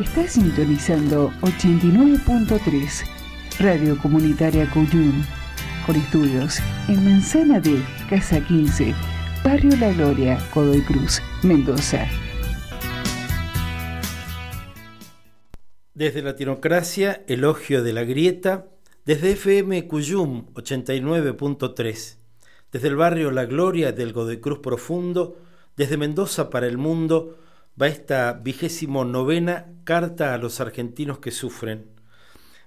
Está 0.00 0.26
sintonizando 0.26 1.30
89.3 1.42 3.04
Radio 3.58 3.98
Comunitaria 3.98 4.66
Cuyum, 4.70 5.22
con 5.84 5.94
estudios 5.94 6.58
en 6.88 7.04
Manzana 7.04 7.60
de 7.60 7.82
Casa 8.08 8.40
15, 8.40 8.94
Barrio 9.44 9.76
La 9.76 9.92
Gloria, 9.92 10.38
Godoy 10.54 10.80
Cruz, 10.84 11.20
Mendoza. 11.42 12.06
Desde 15.92 16.22
Latinocracia, 16.22 17.22
Elogio 17.28 17.82
de 17.82 17.92
la 17.92 18.04
Grieta, 18.04 18.68
desde 19.04 19.32
FM 19.32 19.86
Cuyum 19.86 20.46
89.3, 20.54 22.16
desde 22.72 22.88
el 22.88 22.96
barrio 22.96 23.30
La 23.32 23.44
Gloria 23.44 23.92
del 23.92 24.14
Godoy 24.14 24.40
Cruz 24.40 24.60
Profundo, 24.60 25.36
desde 25.76 25.98
Mendoza 25.98 26.48
para 26.48 26.66
el 26.66 26.78
mundo, 26.78 27.36
va 27.80 27.88
esta 27.88 28.32
vigésimo 28.32 29.04
novena 29.04 29.72
carta 29.84 30.34
a 30.34 30.38
los 30.38 30.60
argentinos 30.60 31.18
que 31.18 31.30
sufren, 31.30 31.86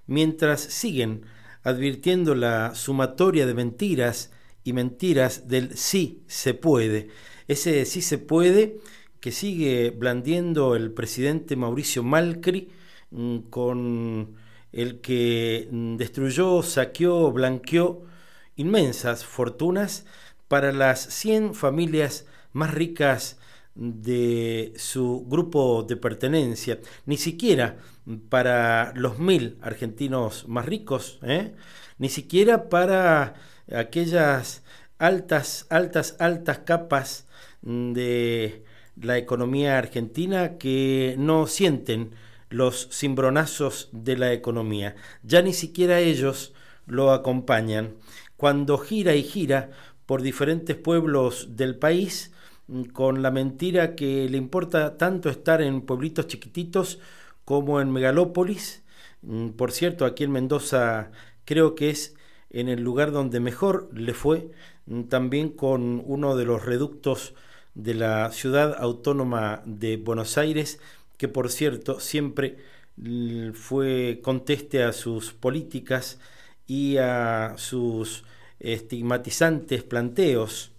mientras 0.06 0.60
siguen 0.60 1.26
advirtiendo 1.62 2.34
la 2.34 2.74
sumatoria 2.74 3.46
de 3.46 3.54
mentiras 3.54 4.32
y 4.64 4.72
mentiras 4.72 5.48
del 5.48 5.76
sí 5.76 6.22
se 6.26 6.54
puede, 6.54 7.08
ese 7.48 7.84
sí 7.84 8.02
se 8.02 8.18
puede 8.18 8.78
que 9.20 9.32
sigue 9.32 9.90
blandiendo 9.90 10.76
el 10.76 10.92
presidente 10.92 11.56
Mauricio 11.56 12.02
Malcri 12.02 12.70
mm, 13.10 13.38
con 13.50 14.36
el 14.72 15.00
que 15.00 15.68
mm, 15.70 15.96
destruyó, 15.96 16.62
saqueó, 16.62 17.30
blanqueó 17.32 18.02
inmensas 18.56 19.24
fortunas 19.24 20.06
para 20.48 20.72
las 20.72 21.00
100 21.00 21.54
familias 21.54 22.26
más 22.52 22.74
ricas 22.74 23.38
de 23.74 24.72
su 24.76 25.24
grupo 25.28 25.82
de 25.82 25.96
pertenencia, 25.96 26.78
ni 27.06 27.16
siquiera 27.16 27.78
para 28.28 28.92
los 28.94 29.18
mil 29.18 29.58
argentinos 29.62 30.46
más 30.48 30.66
ricos, 30.66 31.18
¿eh? 31.22 31.54
ni 31.98 32.08
siquiera 32.08 32.68
para 32.68 33.34
aquellas 33.72 34.62
altas, 34.98 35.66
altas, 35.70 36.16
altas 36.18 36.58
capas 36.60 37.26
de 37.62 38.64
la 39.00 39.18
economía 39.18 39.78
argentina 39.78 40.56
que 40.58 41.16
no 41.18 41.46
sienten 41.46 42.12
los 42.50 42.88
cimbronazos 42.92 43.88
de 43.92 44.16
la 44.16 44.32
economía. 44.32 44.94
Ya 45.22 45.42
ni 45.42 45.52
siquiera 45.52 46.00
ellos 46.00 46.52
lo 46.86 47.10
acompañan. 47.12 47.94
Cuando 48.36 48.78
gira 48.78 49.14
y 49.14 49.22
gira 49.22 49.70
por 50.06 50.22
diferentes 50.22 50.76
pueblos 50.76 51.56
del 51.56 51.76
país, 51.76 52.33
con 52.92 53.22
la 53.22 53.30
mentira 53.30 53.94
que 53.94 54.28
le 54.28 54.38
importa 54.38 54.96
tanto 54.96 55.28
estar 55.28 55.60
en 55.62 55.82
pueblitos 55.82 56.26
chiquititos 56.26 56.98
como 57.44 57.80
en 57.80 57.92
megalópolis. 57.92 58.82
Mm, 59.22 59.50
por 59.50 59.72
cierto, 59.72 60.04
aquí 60.06 60.24
en 60.24 60.32
Mendoza 60.32 61.10
creo 61.44 61.74
que 61.74 61.90
es 61.90 62.16
en 62.50 62.68
el 62.68 62.82
lugar 62.82 63.12
donde 63.12 63.40
mejor 63.40 63.90
le 63.92 64.14
fue, 64.14 64.50
mm, 64.86 65.04
también 65.04 65.50
con 65.50 66.02
uno 66.06 66.36
de 66.36 66.44
los 66.46 66.64
reductos 66.64 67.34
de 67.74 67.94
la 67.94 68.30
ciudad 68.32 68.76
autónoma 68.78 69.62
de 69.66 69.96
Buenos 69.96 70.38
Aires, 70.38 70.80
que 71.18 71.28
por 71.28 71.50
cierto 71.50 72.00
siempre 72.00 72.58
fue 73.54 74.20
conteste 74.22 74.84
a 74.84 74.92
sus 74.92 75.32
políticas 75.32 76.20
y 76.66 76.96
a 76.98 77.54
sus 77.56 78.24
estigmatizantes 78.60 79.82
planteos 79.82 80.73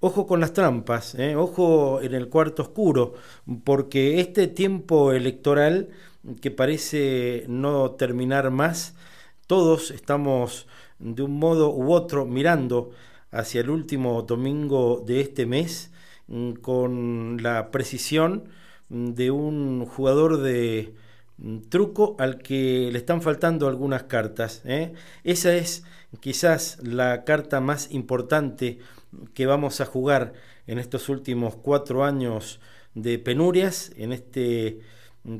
Ojo 0.00 0.28
con 0.28 0.38
las 0.38 0.52
trampas, 0.52 1.16
¿eh? 1.16 1.34
ojo 1.34 2.00
en 2.02 2.14
el 2.14 2.28
cuarto 2.28 2.62
oscuro, 2.62 3.14
porque 3.64 4.20
este 4.20 4.46
tiempo 4.46 5.10
electoral 5.10 5.88
que 6.40 6.52
parece 6.52 7.44
no 7.48 7.90
terminar 7.92 8.52
más, 8.52 8.94
todos 9.48 9.90
estamos 9.90 10.68
de 11.00 11.22
un 11.22 11.38
modo 11.40 11.74
u 11.74 11.92
otro 11.92 12.26
mirando 12.26 12.92
hacia 13.32 13.60
el 13.60 13.70
último 13.70 14.22
domingo 14.22 15.02
de 15.04 15.20
este 15.20 15.46
mes 15.46 15.90
mm, 16.28 16.52
con 16.54 17.42
la 17.42 17.72
precisión 17.72 18.44
de 18.88 19.32
un 19.32 19.84
jugador 19.84 20.38
de 20.42 20.94
mm, 21.38 21.58
truco 21.70 22.14
al 22.20 22.38
que 22.38 22.90
le 22.92 22.98
están 22.98 23.20
faltando 23.20 23.66
algunas 23.66 24.04
cartas. 24.04 24.62
¿eh? 24.64 24.92
Esa 25.24 25.56
es 25.56 25.82
quizás 26.20 26.78
la 26.84 27.24
carta 27.24 27.60
más 27.60 27.90
importante 27.90 28.78
que 29.34 29.46
vamos 29.46 29.80
a 29.80 29.86
jugar 29.86 30.32
en 30.66 30.78
estos 30.78 31.08
últimos 31.08 31.56
cuatro 31.56 32.04
años 32.04 32.60
de 32.94 33.18
penurias, 33.18 33.92
en 33.96 34.12
este 34.12 34.80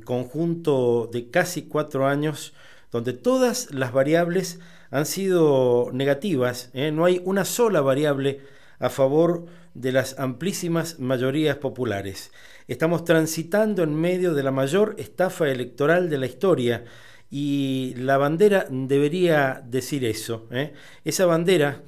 conjunto 0.05 1.09
de 1.13 1.31
casi 1.31 1.63
cuatro 1.63 2.07
años 2.07 2.55
donde 2.91 3.13
todas 3.13 3.73
las 3.73 3.93
variables 3.93 4.61
han 4.91 5.07
sido 5.07 5.91
negativas, 5.93 6.71
¿eh? 6.73 6.91
no 6.91 7.05
hay 7.05 7.21
una 7.25 7.45
sola 7.45 7.81
variable 7.81 8.41
a 8.79 8.89
favor 8.89 9.47
de 9.75 9.93
las 9.93 10.19
amplísimas 10.19 10.99
mayorías 10.99 11.57
populares. 11.57 12.33
Estamos 12.67 13.05
transitando 13.05 13.83
en 13.83 13.95
medio 13.95 14.35
de 14.35 14.43
la 14.43 14.51
mayor 14.51 14.95
estafa 14.99 15.49
electoral 15.49 16.09
de 16.09 16.19
la 16.19 16.27
historia 16.27 16.85
y 17.31 17.95
la 17.97 18.17
bandera 18.17 18.67
debería 18.71 19.63
decir 19.65 20.05
eso. 20.05 20.47
¿eh? 20.51 20.73
Esa 21.05 21.27
bandera 21.27 21.83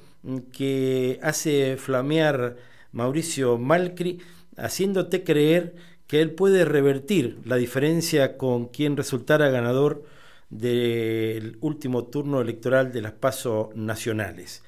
que 0.51 1.19
hace 1.21 1.77
flamear 1.77 2.57
Mauricio 2.91 3.57
Malcri, 3.57 4.19
haciéndote 4.57 5.23
creer 5.23 5.75
que 6.07 6.21
él 6.21 6.31
puede 6.31 6.65
revertir 6.65 7.39
la 7.45 7.55
diferencia 7.55 8.37
con 8.37 8.67
quien 8.67 8.97
resultara 8.97 9.49
ganador 9.49 10.03
del 10.49 11.57
último 11.61 12.05
turno 12.05 12.41
electoral 12.41 12.91
de 12.91 13.01
las 13.01 13.13
pasos 13.13 13.73
nacionales. 13.75 14.63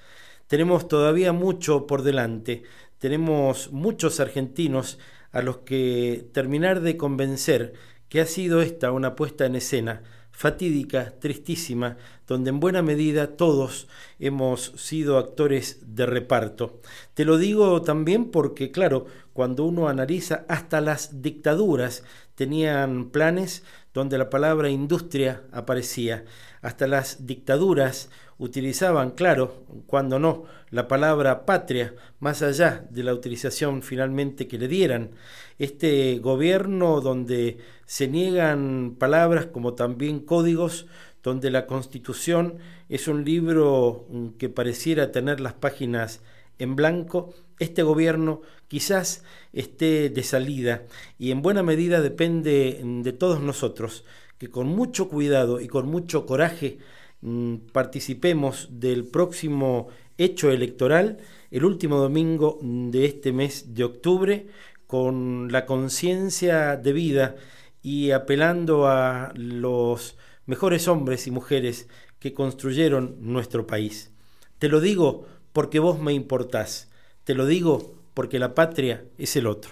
Tenemos 0.47 0.87
todavía 0.87 1.33
mucho 1.33 1.85
por 1.85 2.03
delante, 2.03 2.63
tenemos 2.97 3.71
muchos 3.71 4.19
argentinos 4.19 4.97
a 5.31 5.41
los 5.41 5.57
que 5.57 6.27
terminar 6.31 6.79
de 6.79 6.95
convencer 6.95 7.73
que 8.07 8.21
ha 8.21 8.25
sido 8.25 8.61
esta 8.61 8.91
una 8.91 9.15
puesta 9.15 9.45
en 9.45 9.55
escena 9.55 10.03
fatídica, 10.33 11.13
tristísima, 11.19 11.95
donde 12.27 12.49
en 12.49 12.59
buena 12.59 12.81
medida 12.81 13.37
todos 13.37 13.87
hemos 14.19 14.73
sido 14.75 15.17
actores 15.17 15.79
de 15.95 16.05
reparto. 16.05 16.81
Te 17.13 17.23
lo 17.23 17.37
digo 17.37 17.83
también 17.83 18.31
porque, 18.31 18.71
claro, 18.71 19.05
cuando 19.31 19.63
uno 19.63 19.87
analiza, 19.87 20.43
hasta 20.49 20.81
las 20.81 21.21
dictaduras 21.21 22.03
tenían 22.35 23.11
planes 23.11 23.63
donde 23.93 24.17
la 24.17 24.29
palabra 24.29 24.69
industria 24.69 25.43
aparecía. 25.51 26.25
Hasta 26.61 26.87
las 26.87 27.27
dictaduras 27.27 28.09
utilizaban, 28.43 29.11
claro, 29.11 29.63
cuando 29.87 30.19
no, 30.19 30.43
la 30.69 30.89
palabra 30.89 31.45
patria, 31.45 31.95
más 32.19 32.41
allá 32.41 32.85
de 32.89 33.03
la 33.03 33.13
utilización 33.13 33.81
finalmente 33.81 34.49
que 34.49 34.57
le 34.57 34.67
dieran. 34.67 35.11
Este 35.59 36.19
gobierno 36.19 36.99
donde 36.99 37.59
se 37.85 38.09
niegan 38.09 38.95
palabras 38.99 39.45
como 39.45 39.75
también 39.75 40.19
códigos, 40.19 40.87
donde 41.23 41.51
la 41.51 41.67
constitución 41.67 42.57
es 42.89 43.07
un 43.07 43.23
libro 43.23 44.07
mm, 44.09 44.27
que 44.37 44.49
pareciera 44.49 45.13
tener 45.13 45.39
las 45.39 45.53
páginas 45.53 46.21
en 46.59 46.75
blanco, 46.75 47.33
este 47.59 47.81
gobierno 47.81 48.41
quizás 48.67 49.23
esté 49.53 50.09
de 50.09 50.23
salida 50.23 50.83
y 51.17 51.31
en 51.31 51.41
buena 51.41 51.63
medida 51.63 52.01
depende 52.01 52.81
mm, 52.83 53.03
de 53.03 53.13
todos 53.13 53.39
nosotros 53.39 54.03
que 54.37 54.49
con 54.49 54.67
mucho 54.67 55.07
cuidado 55.07 55.61
y 55.61 55.67
con 55.67 55.87
mucho 55.87 56.25
coraje 56.25 56.79
mm, 57.23 57.55
participemos 57.71 58.67
del 58.69 59.05
próximo 59.05 59.87
hecho 60.17 60.51
electoral 60.51 61.17
el 61.49 61.65
último 61.65 61.97
domingo 61.97 62.59
de 62.61 63.05
este 63.05 63.31
mes 63.31 63.73
de 63.73 63.83
octubre 63.83 64.47
con 64.87 65.51
la 65.51 65.65
conciencia 65.65 66.77
de 66.77 66.93
vida 66.93 67.35
y 67.81 68.11
apelando 68.11 68.87
a 68.87 69.31
los 69.35 70.17
mejores 70.45 70.87
hombres 70.87 71.27
y 71.27 71.31
mujeres 71.31 71.87
que 72.19 72.33
construyeron 72.33 73.17
nuestro 73.19 73.67
país. 73.67 74.11
Te 74.59 74.69
lo 74.69 74.79
digo 74.79 75.27
porque 75.51 75.79
vos 75.79 75.99
me 75.99 76.13
importás. 76.13 76.89
Te 77.23 77.35
lo 77.35 77.45
digo 77.45 77.95
porque 78.13 78.39
la 78.39 78.55
patria 78.55 79.03
es 79.17 79.35
el 79.35 79.47
otro. 79.47 79.71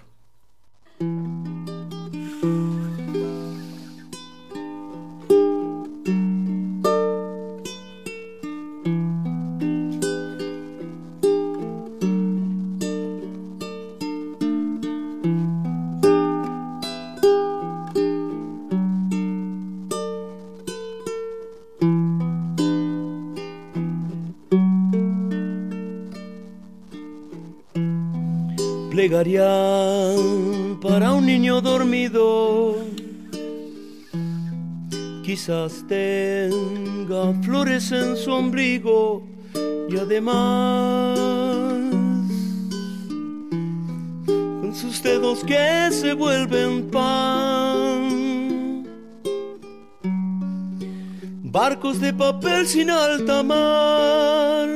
Quizás 35.42 35.84
tenga 35.88 37.34
flores 37.42 37.92
en 37.92 38.16
su 38.16 38.32
ombligo 38.32 39.28
y 39.90 39.98
además 39.98 41.18
con 44.36 44.76
sus 44.76 45.02
dedos 45.02 45.44
que 45.44 45.90
se 45.90 46.14
vuelven 46.14 46.92
pan. 46.92 48.86
Barcos 51.42 52.00
de 52.00 52.14
papel 52.14 52.68
sin 52.68 52.92
alta 52.92 53.42
mar. 53.42 54.70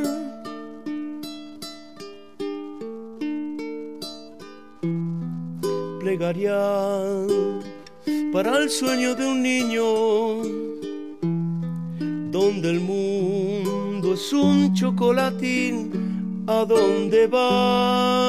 Plegaría 6.00 7.55
para 8.46 8.70
sueño 8.70 9.16
de 9.16 9.26
un 9.26 9.42
niño 9.42 9.84
donde 12.32 12.70
el 12.70 12.80
mundo 12.80 14.14
es 14.14 14.32
un 14.34 14.72
chocolatín 14.76 16.44
a 16.46 16.64
dónde 16.64 17.26
van 17.26 18.26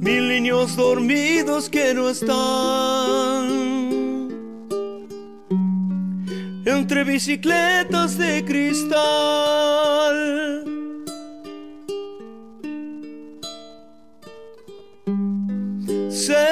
mil 0.00 0.28
niños 0.28 0.76
dormidos 0.76 1.68
que 1.68 1.92
no 1.92 2.08
están 2.08 3.48
entre 6.64 7.02
bicicletas 7.02 8.16
de 8.16 8.44
cristal. 8.44 9.72
Niño 16.12 16.51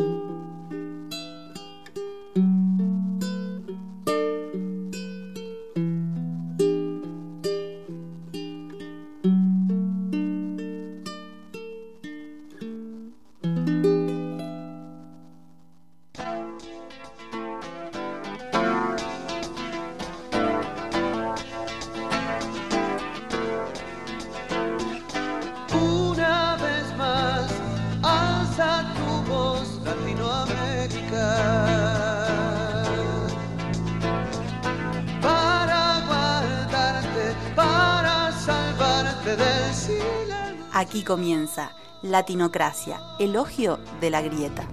Latinocracia, 42.11 42.99
elogio 43.19 43.79
de 44.01 44.09
la 44.09 44.21
grieta. 44.21 44.67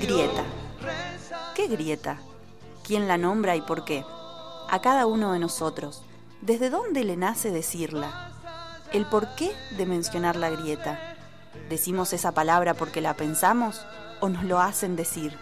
Grieta. 0.00 0.42
¿Qué 1.54 1.68
grieta? 1.68 2.18
¿Quién 2.82 3.06
la 3.06 3.16
nombra 3.16 3.54
y 3.54 3.60
por 3.60 3.84
qué? 3.84 4.04
A 4.68 4.80
cada 4.82 5.06
uno 5.06 5.32
de 5.32 5.38
nosotros. 5.38 6.02
¿Desde 6.40 6.68
dónde 6.68 7.04
le 7.04 7.16
nace 7.16 7.52
decirla? 7.52 8.32
¿El 8.92 9.06
por 9.06 9.36
qué 9.36 9.52
de 9.76 9.86
mencionar 9.86 10.34
la 10.34 10.50
grieta? 10.50 10.98
¿Decimos 11.70 12.12
esa 12.12 12.32
palabra 12.32 12.74
porque 12.74 13.00
la 13.00 13.14
pensamos 13.14 13.86
o 14.20 14.28
nos 14.28 14.42
lo 14.42 14.58
hacen 14.58 14.96
decir? 14.96 15.38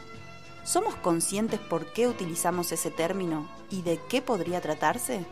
¿Somos 0.64 0.96
conscientes 0.96 1.60
por 1.60 1.94
qué 1.94 2.08
utilizamos 2.08 2.72
ese 2.72 2.90
término 2.90 3.48
y 3.70 3.80
de 3.80 3.98
qué 4.10 4.20
podría 4.20 4.60
tratarse? 4.60 5.24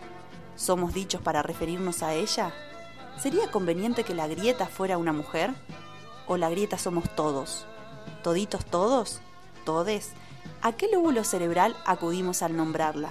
¿Somos 0.56 0.94
dichos 0.94 1.20
para 1.20 1.42
referirnos 1.42 2.02
a 2.02 2.14
ella? 2.14 2.54
¿Sería 3.18 3.50
conveniente 3.50 4.04
que 4.04 4.14
la 4.14 4.26
grieta 4.26 4.66
fuera 4.66 4.98
una 4.98 5.12
mujer? 5.12 5.54
¿O 6.26 6.36
la 6.36 6.50
grieta 6.50 6.78
somos 6.78 7.04
todos? 7.14 7.64
¿Toditos 8.22 8.64
todos? 8.64 9.20
¿Todes? 9.64 10.10
¿A 10.62 10.72
qué 10.72 10.88
lóbulo 10.92 11.24
cerebral 11.24 11.76
acudimos 11.86 12.42
al 12.42 12.56
nombrarla? 12.56 13.10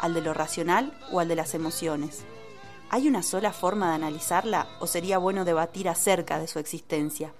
¿Al 0.00 0.14
de 0.14 0.20
lo 0.20 0.34
racional 0.34 0.98
o 1.12 1.20
al 1.20 1.28
de 1.28 1.36
las 1.36 1.54
emociones? 1.54 2.24
¿Hay 2.90 3.08
una 3.08 3.22
sola 3.22 3.52
forma 3.52 3.90
de 3.90 3.94
analizarla 3.96 4.68
o 4.80 4.86
sería 4.86 5.18
bueno 5.18 5.44
debatir 5.44 5.88
acerca 5.88 6.38
de 6.38 6.48
su 6.48 6.58
existencia? 6.58 7.32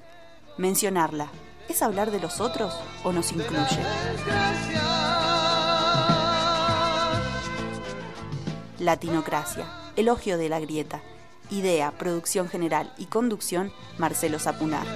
Mencionarla, 0.59 1.29
¿es 1.69 1.83
hablar 1.83 2.11
de 2.11 2.21
los 2.21 2.41
otros 2.41 2.75
o 3.05 3.13
nos 3.13 3.33
incluye? 3.33 3.81
Latinocracia, 8.79 9.67
elogio 9.97 10.39
de 10.39 10.49
la 10.49 10.61
grieta 10.61 11.03
Idea, 11.51 11.93
producción 11.99 12.49
general 12.49 12.93
y 12.97 13.07
conducción, 13.07 13.73
Marcelo 13.99 14.39
Zapunar. 14.39 14.87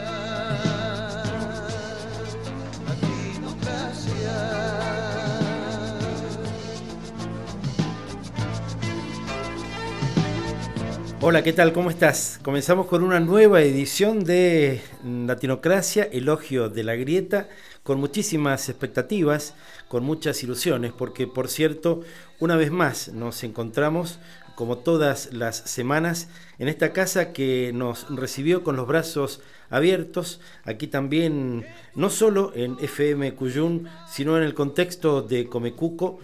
Hola, 11.28 11.42
¿qué 11.42 11.52
tal? 11.52 11.72
¿Cómo 11.72 11.90
estás? 11.90 12.38
Comenzamos 12.42 12.86
con 12.86 13.02
una 13.02 13.18
nueva 13.18 13.60
edición 13.60 14.22
de 14.22 14.80
Latinocracia, 15.04 16.04
Elogio 16.04 16.68
de 16.68 16.84
la 16.84 16.94
Grieta, 16.94 17.48
con 17.82 17.98
muchísimas 17.98 18.68
expectativas, 18.68 19.54
con 19.88 20.04
muchas 20.04 20.44
ilusiones, 20.44 20.92
porque 20.92 21.26
por 21.26 21.48
cierto, 21.48 22.02
una 22.38 22.54
vez 22.54 22.70
más 22.70 23.08
nos 23.08 23.42
encontramos 23.42 24.20
como 24.56 24.78
todas 24.78 25.32
las 25.32 25.56
semanas, 25.56 26.28
en 26.58 26.68
esta 26.68 26.92
casa 26.92 27.32
que 27.32 27.70
nos 27.72 28.06
recibió 28.08 28.64
con 28.64 28.74
los 28.74 28.88
brazos 28.88 29.40
abiertos, 29.70 30.40
aquí 30.64 30.86
también, 30.86 31.66
no 31.94 32.08
solo 32.08 32.52
en 32.54 32.76
FM 32.80 33.34
Cuyún, 33.34 33.88
sino 34.08 34.36
en 34.36 34.42
el 34.42 34.54
contexto 34.54 35.22
de 35.22 35.46
Comecuco, 35.46 36.18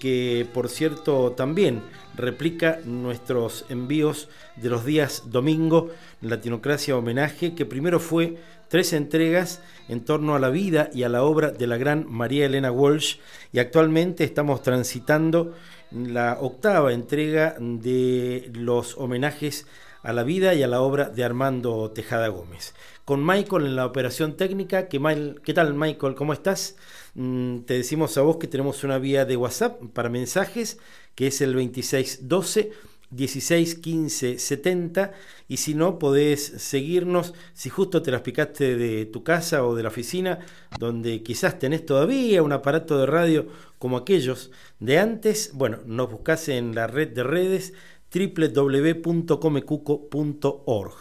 que 0.00 0.46
por 0.52 0.68
cierto 0.68 1.32
también 1.32 1.82
replica 2.14 2.80
nuestros 2.84 3.64
envíos 3.68 4.28
de 4.56 4.68
los 4.68 4.84
días 4.84 5.24
domingo, 5.26 5.90
Latinocracia 6.20 6.96
Homenaje, 6.96 7.54
que 7.54 7.64
primero 7.64 8.00
fue 8.00 8.36
tres 8.68 8.92
entregas 8.92 9.62
en 9.88 10.04
torno 10.04 10.34
a 10.34 10.38
la 10.38 10.50
vida 10.50 10.90
y 10.92 11.04
a 11.04 11.08
la 11.08 11.22
obra 11.22 11.50
de 11.50 11.66
la 11.66 11.78
gran 11.78 12.04
María 12.06 12.46
Elena 12.46 12.70
Walsh, 12.70 13.16
y 13.52 13.60
actualmente 13.60 14.24
estamos 14.24 14.62
transitando 14.62 15.54
la 15.90 16.38
octava 16.40 16.92
entrega 16.92 17.56
de 17.58 18.50
los 18.54 18.96
homenajes 18.98 19.66
a 20.02 20.12
la 20.12 20.22
vida 20.22 20.54
y 20.54 20.62
a 20.62 20.68
la 20.68 20.80
obra 20.80 21.08
de 21.10 21.24
Armando 21.24 21.90
Tejada 21.90 22.28
Gómez. 22.28 22.74
Con 23.04 23.24
Michael 23.24 23.66
en 23.66 23.76
la 23.76 23.86
operación 23.86 24.36
técnica, 24.36 24.88
¿qué, 24.88 25.00
¿qué 25.42 25.54
tal 25.54 25.74
Michael? 25.74 26.14
¿Cómo 26.14 26.32
estás? 26.32 26.76
Mm, 27.14 27.60
te 27.60 27.74
decimos 27.74 28.16
a 28.18 28.22
vos 28.22 28.36
que 28.36 28.46
tenemos 28.46 28.84
una 28.84 28.98
vía 28.98 29.24
de 29.24 29.36
WhatsApp 29.36 29.80
para 29.92 30.08
mensajes, 30.08 30.78
que 31.14 31.26
es 31.26 31.40
el 31.40 31.52
2612 31.52 32.72
16 33.10 33.76
15 33.76 34.38
70 34.38 35.12
y 35.48 35.56
si 35.58 35.74
no 35.74 35.98
podés 35.98 36.44
seguirnos. 36.58 37.34
Si 37.54 37.70
justo 37.70 38.02
te 38.02 38.10
las 38.10 38.22
picaste 38.22 38.76
de 38.76 39.06
tu 39.06 39.22
casa 39.24 39.64
o 39.64 39.74
de 39.74 39.82
la 39.82 39.88
oficina 39.88 40.40
donde 40.78 41.22
quizás 41.22 41.58
tenés 41.58 41.86
todavía 41.86 42.42
un 42.42 42.52
aparato 42.52 42.98
de 42.98 43.06
radio 43.06 43.46
como 43.78 43.96
aquellos 43.96 44.50
de 44.80 44.98
antes 44.98 45.52
bueno 45.54 45.78
nos 45.86 46.10
buscás 46.10 46.48
en 46.48 46.74
la 46.74 46.86
red 46.86 47.08
de 47.08 47.22
redes 47.22 47.72
www.comecuco.org 48.12 50.94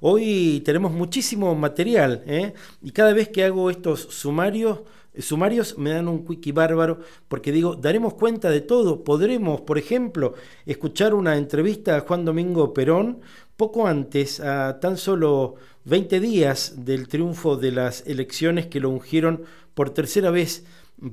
hoy 0.00 0.62
tenemos 0.64 0.92
muchísimo 0.92 1.54
material 1.54 2.22
¿eh? 2.26 2.54
y 2.82 2.90
cada 2.90 3.12
vez 3.12 3.28
que 3.28 3.44
hago 3.44 3.70
estos 3.70 4.00
sumarios 4.00 4.80
sumarios 5.18 5.76
me 5.76 5.90
dan 5.90 6.08
un 6.08 6.24
quickie 6.24 6.52
bárbaro 6.52 7.00
porque 7.28 7.52
digo, 7.52 7.74
daremos 7.74 8.14
cuenta 8.14 8.50
de 8.50 8.60
todo. 8.60 9.02
Podremos, 9.04 9.60
por 9.62 9.78
ejemplo, 9.78 10.34
escuchar 10.66 11.14
una 11.14 11.36
entrevista 11.36 11.96
a 11.96 12.00
Juan 12.00 12.24
Domingo 12.24 12.72
Perón 12.72 13.20
poco 13.56 13.86
antes, 13.86 14.40
a 14.40 14.80
tan 14.80 14.96
solo 14.96 15.56
20 15.84 16.20
días 16.20 16.84
del 16.84 17.08
triunfo 17.08 17.56
de 17.56 17.72
las 17.72 18.06
elecciones 18.06 18.66
que 18.66 18.80
lo 18.80 18.90
ungieron 18.90 19.44
por 19.74 19.90
tercera 19.90 20.30
vez 20.30 20.64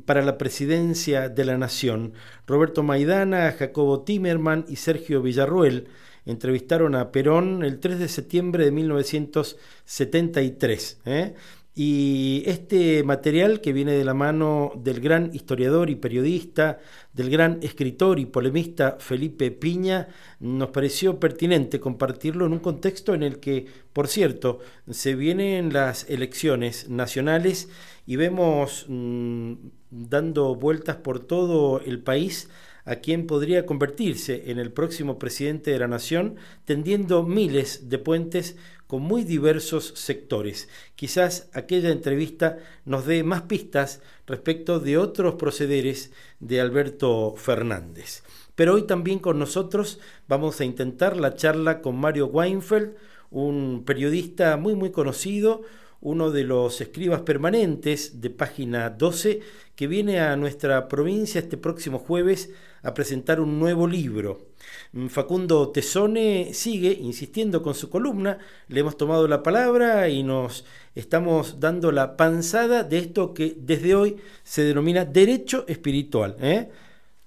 para 0.06 0.22
la 0.22 0.38
presidencia 0.38 1.29
de 1.29 1.46
la 1.46 1.58
Nación. 1.58 2.13
Roberto 2.46 2.84
Maidana, 2.84 3.53
Jacobo 3.58 4.01
Timerman 4.01 4.65
y 4.67 4.77
Sergio 4.77 5.22
Villarruel 5.22 5.88
entrevistaron 6.27 6.96
a 6.96 7.12
Perón 7.12 7.63
el 7.63 7.79
3 7.79 8.00
de 8.00 8.07
septiembre 8.07 8.65
de 8.65 8.72
1973. 8.72 11.01
¿eh? 11.05 11.36
Y 11.79 12.41
este 12.48 13.03
material 13.03 13.62
que 13.62 13.72
viene 13.72 13.91
de 13.91 14.03
la 14.03 14.15
mano 14.15 14.72
del 14.77 15.00
gran 15.00 15.29
historiador 15.36 15.91
y 15.91 15.96
periodista, 15.96 16.79
del 17.13 17.29
gran 17.29 17.60
escritor 17.62 18.17
y 18.17 18.25
polemista 18.25 18.98
Felipe 19.00 19.51
Piña, 19.51 20.07
nos 20.39 20.69
pareció 20.69 21.19
pertinente 21.19 21.79
compartirlo 21.79 22.48
en 22.48 22.53
un 22.53 22.60
contexto 22.60 23.13
en 23.13 23.22
el 23.22 23.39
que, 23.39 23.67
por 23.93 24.07
cierto, 24.07 24.57
se 24.89 25.13
vienen 25.13 25.72
las 25.72 26.10
elecciones 26.10 26.89
nacionales 26.89 27.69
y 28.07 28.15
vemos 28.15 28.86
mm, 28.88 29.53
dando 29.91 30.55
vueltas 30.55 30.96
por 30.96 31.19
todo 31.19 31.79
el 31.81 32.01
país 32.01 32.50
a 32.88 32.96
quien 32.96 33.27
podría 33.27 33.65
convertirse 33.65 34.50
en 34.50 34.60
el 34.60 34.72
próximo 34.72 35.20
presidente 35.20 35.72
de 35.72 35.79
la 35.79 35.89
nación, 35.89 36.38
tendiendo 36.63 37.24
miles 37.24 37.89
de 37.89 38.00
puentes 38.00 38.56
con 38.88 39.01
muy 39.01 39.25
diversos 39.25 39.91
sectores. 39.96 40.70
Quizás 40.96 41.50
aquella 41.53 41.89
entrevista 41.89 42.58
nos 42.86 43.06
dé 43.06 43.25
más 43.25 43.41
pistas 43.44 44.01
respecto 44.25 44.79
de 44.79 44.98
otros 44.98 45.36
procederes 45.36 46.13
de 46.39 46.62
Alberto 46.62 47.36
Fernández. 47.36 48.24
Pero 48.56 48.75
hoy 48.75 48.88
también 48.88 49.20
con 49.20 49.38
nosotros 49.38 50.00
vamos 50.29 50.62
a 50.62 50.65
intentar 50.65 51.17
la 51.17 51.36
charla 51.36 51.82
con 51.82 51.98
Mario 51.98 52.27
Weinfeld, 52.27 52.96
un 53.29 53.84
periodista 53.86 54.56
muy 54.56 54.75
muy 54.75 54.91
conocido, 54.91 55.63
uno 56.01 56.32
de 56.32 56.44
los 56.44 56.80
escribas 56.82 57.22
permanentes 57.22 58.22
de 58.22 58.30
página 58.30 58.89
12, 58.89 59.42
que 59.75 59.88
viene 59.88 60.20
a 60.20 60.36
nuestra 60.36 60.88
provincia 60.88 61.39
este 61.39 61.58
próximo 61.58 62.00
jueves 62.00 62.51
a 62.84 62.94
presentar 62.94 63.39
un 63.39 63.60
nuevo 63.60 63.88
libro. 63.88 64.48
Mm, 64.94 65.08
Facundo 65.08 65.70
Tesone 65.70 66.54
sigue 66.54 66.92
insistiendo 66.92 67.62
con 67.62 67.74
su 67.74 67.89
columna, 67.89 68.38
le 68.68 68.80
hemos 68.80 68.98
tomado 68.98 69.27
la 69.27 69.44
palabra 69.44 70.10
y 70.10 70.24
nos 70.24 70.66
estamos 70.96 71.60
dando 71.60 71.92
la 71.92 72.16
panzada 72.18 72.84
de 72.84 72.98
esto 73.00 73.34
que 73.34 73.56
desde 73.58 73.96
hoy 73.96 74.18
se 74.44 74.63
denomina 74.63 75.06
derecho 75.06 75.66
espiritual. 75.68 76.38
¿eh? 76.39 76.70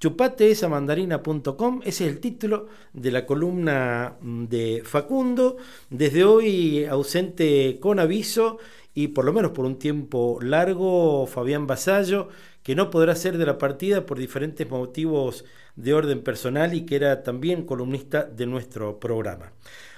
Chupateesamandarina.com, 0.00 1.80
ese 1.84 2.06
es 2.06 2.10
el 2.10 2.20
título 2.20 2.68
de 2.94 3.10
la 3.10 3.26
columna 3.26 4.16
mm, 4.22 4.44
de 4.46 4.82
Facundo, 4.82 5.58
desde 5.90 6.24
hoy 6.24 6.86
ausente 6.86 7.76
con 7.80 7.98
aviso 7.98 8.56
y 8.94 9.08
por 9.08 9.26
lo 9.26 9.34
menos 9.34 9.50
por 9.50 9.66
un 9.66 9.78
tiempo 9.78 10.38
largo 10.40 11.26
Fabián 11.26 11.66
Basallo, 11.66 12.28
que 12.62 12.74
no 12.74 12.88
podrá 12.88 13.14
ser 13.14 13.36
de 13.36 13.44
la 13.44 13.58
partida 13.58 14.06
por 14.06 14.18
diferentes 14.18 14.70
motivos 14.70 15.44
de 15.76 15.92
orden 15.92 16.22
personal 16.22 16.72
y 16.72 16.86
que 16.86 16.96
era 16.96 17.22
también 17.22 17.66
columnista 17.66 18.24
de 18.24 18.46
nuestro 18.46 18.98
programa. 18.98 19.52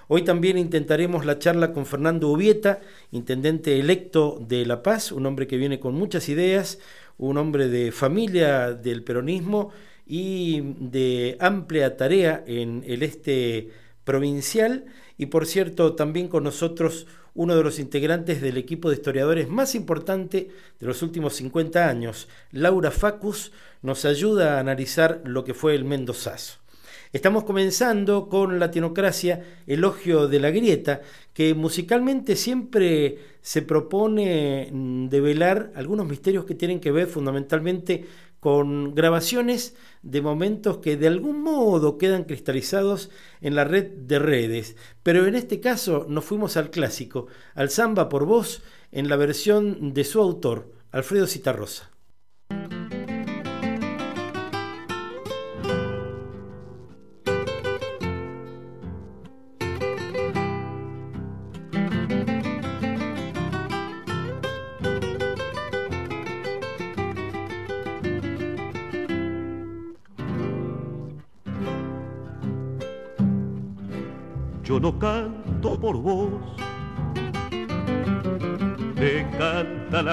Hoy 0.08 0.22
también 0.22 0.58
intentaremos 0.58 1.24
la 1.24 1.38
charla 1.38 1.72
con 1.72 1.86
Fernando 1.86 2.28
Ubieta, 2.28 2.80
intendente 3.12 3.78
electo 3.78 4.36
de 4.40 4.66
La 4.66 4.82
Paz, 4.82 5.12
un 5.12 5.26
hombre 5.26 5.46
que 5.46 5.56
viene 5.56 5.78
con 5.78 5.94
muchas 5.94 6.28
ideas, 6.28 6.80
un 7.18 7.38
hombre 7.38 7.68
de 7.68 7.92
familia 7.92 8.72
del 8.72 9.04
peronismo 9.04 9.70
y 10.06 10.60
de 10.78 11.36
amplia 11.40 11.96
tarea 11.96 12.42
en 12.46 12.84
el 12.86 13.02
este 13.02 13.70
provincial 14.04 14.86
y 15.16 15.26
por 15.26 15.46
cierto 15.46 15.94
también 15.94 16.28
con 16.28 16.44
nosotros 16.44 17.06
uno 17.34 17.56
de 17.56 17.62
los 17.62 17.78
integrantes 17.78 18.42
del 18.42 18.56
equipo 18.58 18.90
de 18.90 18.96
historiadores 18.96 19.48
más 19.48 19.74
importante 19.74 20.48
de 20.78 20.86
los 20.86 21.02
últimos 21.02 21.34
50 21.34 21.88
años, 21.88 22.28
Laura 22.50 22.90
Facus, 22.90 23.52
nos 23.80 24.04
ayuda 24.04 24.56
a 24.56 24.60
analizar 24.60 25.22
lo 25.24 25.44
que 25.44 25.54
fue 25.54 25.74
el 25.74 25.84
Mendozazo. 25.84 26.58
Estamos 27.12 27.44
comenzando 27.44 28.28
con 28.28 28.58
Latinocracia, 28.58 29.44
Elogio 29.66 30.28
de 30.28 30.40
la 30.40 30.50
Grieta, 30.50 31.02
que 31.34 31.52
musicalmente 31.54 32.36
siempre 32.36 33.18
se 33.42 33.60
propone 33.60 34.70
mm, 34.72 35.08
develar 35.08 35.72
algunos 35.74 36.06
misterios 36.06 36.46
que 36.46 36.54
tienen 36.54 36.80
que 36.80 36.90
ver 36.90 37.08
fundamentalmente 37.08 38.06
con 38.40 38.94
grabaciones 38.94 39.76
de 40.02 40.20
momentos 40.20 40.78
que 40.78 40.96
de 40.96 41.06
algún 41.06 41.42
modo 41.42 41.98
quedan 41.98 42.24
cristalizados 42.24 43.10
en 43.40 43.54
la 43.54 43.64
red 43.64 43.86
de 43.86 44.18
redes. 44.18 44.76
Pero 45.02 45.26
en 45.26 45.34
este 45.34 45.60
caso 45.60 46.06
nos 46.08 46.24
fuimos 46.24 46.56
al 46.56 46.70
clásico, 46.70 47.28
al 47.54 47.70
samba 47.70 48.08
por 48.08 48.26
voz, 48.26 48.62
en 48.90 49.08
la 49.08 49.16
versión 49.16 49.94
de 49.94 50.04
su 50.04 50.20
autor, 50.20 50.72
Alfredo 50.90 51.26
Citarrosa. 51.26 51.91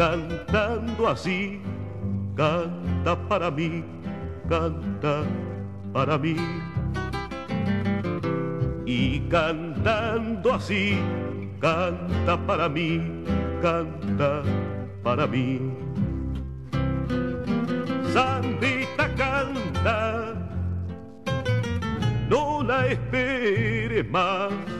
cantando 0.00 1.08
así, 1.08 1.60
canta 2.34 3.14
para 3.28 3.50
mí, 3.50 3.84
canta 4.48 5.24
para 5.92 6.16
mí. 6.16 6.36
Y 8.86 9.20
cantando 9.28 10.54
así, 10.54 10.98
canta 11.60 12.34
para 12.46 12.66
mí, 12.70 13.24
canta 13.60 14.42
para 15.02 15.26
mí. 15.26 15.60
Sandita 18.14 19.06
canta, 19.16 20.32
no 22.30 22.62
la 22.62 22.86
esperes 22.86 24.10
más. 24.10 24.79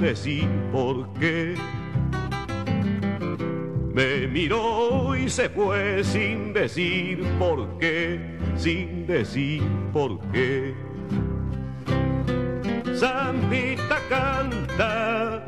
decir 0.00 0.48
por 0.72 1.12
qué. 1.14 1.54
Me 3.92 4.26
miró 4.28 5.14
y 5.14 5.28
se 5.28 5.48
fue 5.50 6.02
sin 6.02 6.52
decir 6.52 7.22
por 7.38 7.78
qué, 7.78 8.38
sin 8.56 9.06
decir 9.06 9.62
por 9.92 10.18
qué. 10.32 10.74
Sandita 12.94 13.98
canta, 14.08 15.44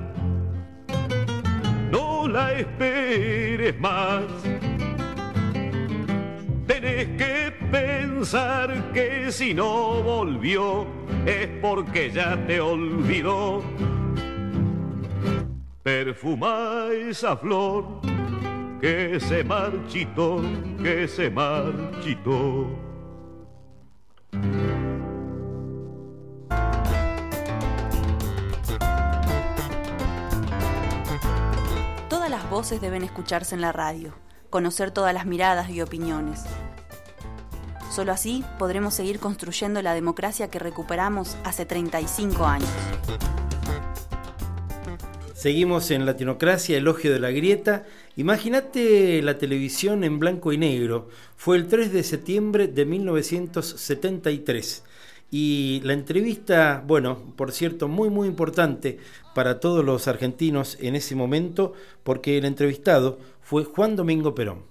no 1.90 2.28
la 2.28 2.52
esperes 2.52 3.78
más. 3.80 4.24
Tenés 6.66 7.06
que 7.16 7.52
pensar 7.70 8.92
que 8.92 9.32
si 9.32 9.54
no 9.54 10.02
volvió 10.02 10.86
es 11.26 11.48
porque 11.60 12.10
ya 12.10 12.36
te 12.46 12.60
olvidó. 12.60 13.62
Perfuma 15.82 16.90
esa 16.92 17.36
flor 17.36 18.00
que 18.80 19.18
se 19.18 19.42
marchitó, 19.42 20.40
que 20.80 21.08
se 21.08 21.28
marchitó. 21.28 22.68
Todas 32.08 32.30
las 32.30 32.48
voces 32.48 32.80
deben 32.80 33.02
escucharse 33.02 33.56
en 33.56 33.60
la 33.60 33.72
radio, 33.72 34.14
conocer 34.50 34.92
todas 34.92 35.12
las 35.12 35.26
miradas 35.26 35.68
y 35.68 35.82
opiniones. 35.82 36.44
Solo 37.90 38.12
así 38.12 38.44
podremos 38.56 38.94
seguir 38.94 39.18
construyendo 39.18 39.82
la 39.82 39.94
democracia 39.94 40.48
que 40.48 40.60
recuperamos 40.60 41.36
hace 41.42 41.66
35 41.66 42.46
años. 42.46 42.70
Seguimos 45.42 45.90
en 45.90 46.06
Latinocracia, 46.06 46.76
elogio 46.76 47.12
de 47.12 47.18
la 47.18 47.32
grieta. 47.32 47.84
Imagínate 48.14 49.20
la 49.22 49.38
televisión 49.38 50.04
en 50.04 50.20
blanco 50.20 50.52
y 50.52 50.56
negro. 50.56 51.08
Fue 51.34 51.56
el 51.56 51.66
3 51.66 51.92
de 51.92 52.04
septiembre 52.04 52.68
de 52.68 52.84
1973. 52.84 54.84
Y 55.32 55.80
la 55.82 55.94
entrevista, 55.94 56.84
bueno, 56.86 57.34
por 57.34 57.50
cierto, 57.50 57.88
muy 57.88 58.08
muy 58.08 58.28
importante 58.28 59.00
para 59.34 59.58
todos 59.58 59.84
los 59.84 60.06
argentinos 60.06 60.78
en 60.80 60.94
ese 60.94 61.16
momento, 61.16 61.72
porque 62.04 62.38
el 62.38 62.44
entrevistado 62.44 63.18
fue 63.40 63.64
Juan 63.64 63.96
Domingo 63.96 64.36
Perón. 64.36 64.62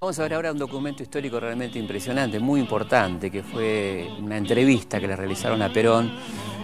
Vamos 0.00 0.16
a 0.20 0.22
ver 0.22 0.34
ahora 0.34 0.52
un 0.52 0.58
documento 0.58 1.02
histórico 1.02 1.40
realmente 1.40 1.76
impresionante, 1.76 2.38
muy 2.38 2.60
importante, 2.60 3.32
que 3.32 3.42
fue 3.42 4.06
una 4.20 4.36
entrevista 4.36 5.00
que 5.00 5.08
le 5.08 5.16
realizaron 5.16 5.60
a 5.60 5.72
Perón 5.72 6.12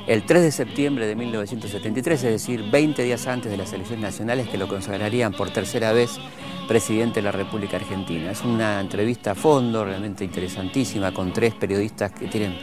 el 0.09 0.25
3 0.25 0.43
de 0.43 0.51
septiembre 0.51 1.07
de 1.07 1.15
1973, 1.15 2.25
es 2.25 2.31
decir, 2.31 2.65
20 2.71 3.03
días 3.03 3.27
antes 3.27 3.51
de 3.51 3.59
las 3.59 3.71
elecciones 3.75 4.03
nacionales 4.03 4.49
que 4.49 4.57
lo 4.57 4.67
consagrarían 4.67 5.35
por 5.35 5.51
tercera 5.51 5.93
vez 5.93 6.19
presidente 6.67 7.17
de 7.17 7.25
la 7.25 7.33
República 7.33 7.77
Argentina. 7.77 8.31
Es 8.31 8.43
una 8.43 8.81
entrevista 8.81 9.33
a 9.33 9.35
fondo, 9.35 9.85
realmente 9.85 10.25
interesantísima, 10.25 11.13
con 11.13 11.35
tres 11.35 11.53
periodistas 11.55 12.11
que 12.13 12.27
tienen 12.27 12.55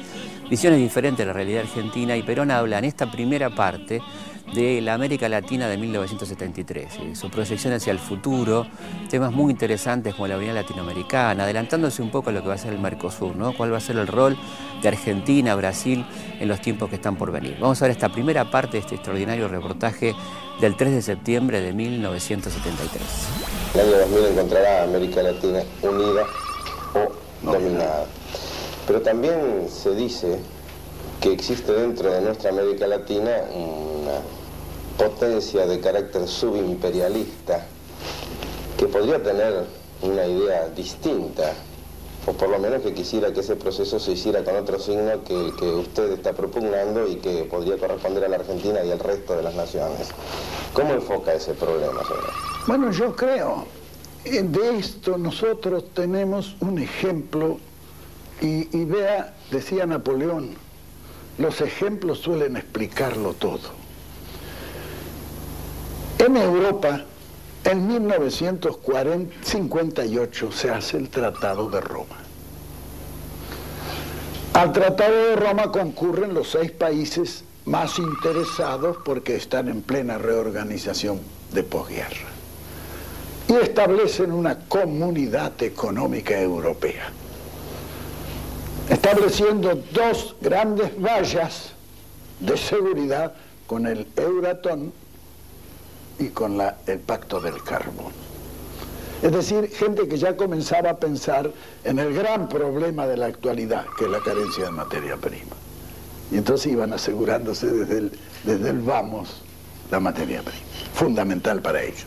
visiones 0.50 0.80
diferentes 0.80 1.20
de 1.20 1.28
la 1.28 1.34
realidad 1.34 1.62
argentina 1.62 2.18
y 2.18 2.24
Perón 2.24 2.50
habla 2.50 2.80
en 2.80 2.86
esta 2.86 3.12
primera 3.12 3.52
parte 3.52 4.02
de 4.56 4.82
la 4.82 4.94
América 4.94 5.28
Latina 5.28 5.68
de 5.68 5.78
1973, 5.78 6.94
eh, 6.96 7.16
su 7.16 7.30
proyección 7.30 7.74
hacia 7.74 7.92
el 7.92 8.00
futuro, 8.00 8.66
temas 9.10 9.34
muy 9.34 9.52
interesantes 9.52 10.16
como 10.16 10.28
la 10.28 10.38
Unidad 10.38 10.56
Latinoamericana, 10.56 11.44
adelantándose 11.44 12.02
un 12.02 12.10
poco 12.10 12.30
a 12.30 12.34
lo 12.34 12.42
que 12.42 12.48
va 12.48 12.54
a 12.54 12.58
ser 12.58 12.72
el 12.72 12.80
Mercosur, 12.80 13.36
¿no? 13.36 13.56
cuál 13.56 13.74
va 13.74 13.78
a 13.78 13.82
ser 13.82 13.98
el 13.98 14.08
rol 14.08 14.38
de 14.82 14.88
Argentina, 14.88 15.56
Brasil 15.56 16.06
en 16.40 16.48
los 16.48 16.62
tiempos 16.62 16.90
que 16.90 16.96
están 16.96 17.18
por 17.18 17.32
venir. 17.32 17.58
Vamos 17.60 17.82
a 17.82 17.86
ver 17.86 17.92
esta 17.92 18.10
primera 18.10 18.50
parte 18.50 18.74
de 18.74 18.80
este 18.80 18.96
extraordinario 18.96 19.50
reportaje 19.50 20.16
del 20.62 20.78
3 20.78 20.94
de 20.94 21.02
septiembre 21.02 21.60
de 21.60 21.74
1973. 21.74 23.02
En 23.74 23.82
el 23.82 23.88
año 23.88 23.98
2000 23.98 24.26
encontrará 24.26 24.82
a 24.82 24.84
América 24.86 25.22
Latina 25.22 25.60
unida 25.82 26.26
o 26.94 27.52
dominada. 27.52 28.06
Pero 28.88 29.02
también 29.02 29.68
se 29.70 29.94
dice 29.94 30.40
que 31.20 31.34
existe 31.34 31.74
dentro 31.74 32.10
de 32.10 32.22
nuestra 32.22 32.52
América 32.52 32.88
Latina 32.88 33.32
una 33.54 34.22
potencia 34.98 35.66
de 35.66 35.80
carácter 35.80 36.28
subimperialista 36.28 37.66
que 38.78 38.88
podría 38.88 39.22
tener 39.22 39.66
una 40.02 40.26
idea 40.26 40.68
distinta, 40.70 41.54
o 42.26 42.34
por 42.34 42.50
lo 42.50 42.60
menos 42.60 42.82
que 42.82 42.94
quisiera 42.94 43.32
que 43.32 43.42
ese 43.42 43.56
proceso 43.56 44.00
se 44.00 44.12
hiciera 44.14 44.44
con 44.44 44.56
otro 44.56 44.80
signo 44.80 45.24
que 45.24 45.34
el 45.34 45.56
que 45.56 45.66
usted 45.66 46.12
está 46.12 46.34
propugnando 46.34 47.08
y 47.08 47.18
que 47.18 47.44
podría 47.44 47.78
corresponder 47.78 48.26
a 48.26 48.30
la 48.30 48.38
Argentina 48.38 48.84
y 48.84 48.92
al 48.92 49.00
resto 49.00 49.36
de 49.36 49.44
las 49.44 49.56
naciones. 49.56 50.10
¿Cómo 50.74 50.94
enfoca 50.94 51.34
ese 51.34 51.54
problema, 51.54 52.02
señor? 52.04 52.34
Bueno, 52.68 52.92
yo 52.92 53.16
creo, 53.16 53.66
eh, 54.26 54.42
de 54.42 54.78
esto 54.78 55.18
nosotros 55.18 55.86
tenemos 55.94 56.56
un 56.60 56.80
ejemplo 56.80 57.60
y, 58.42 58.76
y 58.76 58.86
vea, 58.86 59.36
decía 59.52 59.86
Napoleón, 59.86 60.56
los 61.38 61.62
ejemplos 61.62 62.20
suelen 62.20 62.58
explicarlo 62.58 63.34
todo. 63.34 63.85
En 66.26 66.36
Europa, 66.38 67.04
en 67.64 67.88
1958 67.88 70.52
se 70.52 70.70
hace 70.72 70.98
el 70.98 71.10
Tratado 71.10 71.70
de 71.70 71.82
Roma. 71.82 72.16
Al 74.54 74.74
Tratado 74.74 75.14
de 75.14 75.36
Roma 75.36 75.72
concurren 75.72 76.34
los 76.34 76.50
seis 76.50 76.72
países 76.72 77.44
más 77.66 78.00
interesados 78.00 78.98
porque 79.06 79.36
están 79.36 79.68
en 79.68 79.84
plena 79.84 80.18
reorganización 80.18 81.20
de 81.54 81.62
posguerra. 81.62 82.30
Y 83.48 83.54
establecen 83.54 84.32
una 84.32 84.58
comunidad 84.68 85.62
económica 85.62 86.42
europea. 86.42 87.12
estableciendo 88.90 89.80
dos 89.92 90.36
grandes 90.42 90.90
vallas 91.00 91.74
de 92.40 92.58
seguridad 92.58 93.36
con 93.68 93.86
el 93.86 94.08
Euratom 94.16 94.90
y 96.20 96.30
con 96.30 96.60
el 96.88 97.00
Pacto 97.00 97.40
del 97.40 97.62
Carbón. 97.64 98.14
Es 99.22 99.32
decir, 99.32 99.70
gente 99.70 100.08
que 100.08 100.18
ya 100.18 100.36
comenzaba 100.36 100.92
a 100.92 100.98
pensar 100.98 101.52
en 101.84 102.00
el 102.00 102.14
gran 102.14 102.48
problema 102.48 103.08
de 103.08 103.18
la 103.18 103.28
actualidad, 103.28 103.86
que 103.98 104.06
es 104.06 104.12
la 104.12 104.20
carencia 104.20 104.66
de 104.66 104.72
materia 104.72 105.18
prima. 105.18 105.56
Y 106.32 106.38
entonces 106.38 106.72
iban 106.72 106.94
asegurándose 106.94 107.68
desde 107.68 107.98
el, 107.98 108.20
desde 108.44 108.70
el 108.70 108.80
vamos 108.80 109.42
la 109.90 110.00
materia 110.00 110.42
prima, 110.42 110.60
fundamental 110.94 111.62
para 111.62 111.82
ellos. 111.82 112.06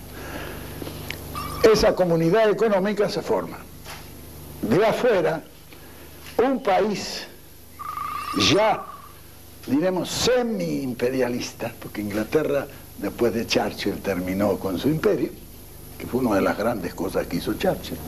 Esa 1.62 1.94
comunidad 1.94 2.50
económica 2.50 3.08
se 3.08 3.22
forma. 3.22 3.58
De 4.62 4.84
afuera, 4.84 5.42
un 6.36 6.62
país 6.62 7.26
ya, 8.52 8.84
diremos, 9.66 10.08
semi-imperialista, 10.08 11.72
porque 11.80 12.00
Inglaterra, 12.00 12.66
después 12.98 13.32
de 13.32 13.46
Churchill, 13.46 14.00
terminó 14.00 14.58
con 14.58 14.78
su 14.78 14.88
imperio, 14.88 15.30
que 15.98 16.06
fue 16.06 16.20
una 16.20 16.36
de 16.36 16.42
las 16.42 16.56
grandes 16.56 16.94
cosas 16.94 17.26
que 17.26 17.36
hizo 17.36 17.54
Churchill. 17.54 17.98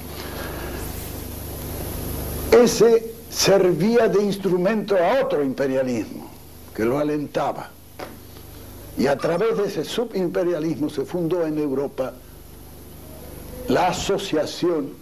Ese 2.52 3.14
servía 3.30 4.08
de 4.08 4.22
instrumento 4.22 4.96
a 4.96 5.22
otro 5.24 5.42
imperialismo, 5.42 6.28
que 6.74 6.84
lo 6.84 6.98
alentaba. 6.98 7.70
Y 8.98 9.06
a 9.06 9.16
través 9.16 9.56
de 9.56 9.66
ese 9.66 9.84
subimperialismo 9.84 10.90
se 10.90 11.04
fundó 11.04 11.46
en 11.46 11.58
Europa 11.58 12.12
la 13.68 13.88
Asociación 13.88 14.92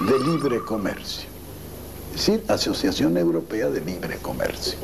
de 0.00 0.18
Libre 0.20 0.60
Comercio, 0.60 1.28
es 2.14 2.26
decir, 2.26 2.44
Asociación 2.46 3.16
Europea 3.16 3.70
de 3.70 3.80
Libre 3.80 4.18
Comercio. 4.18 4.78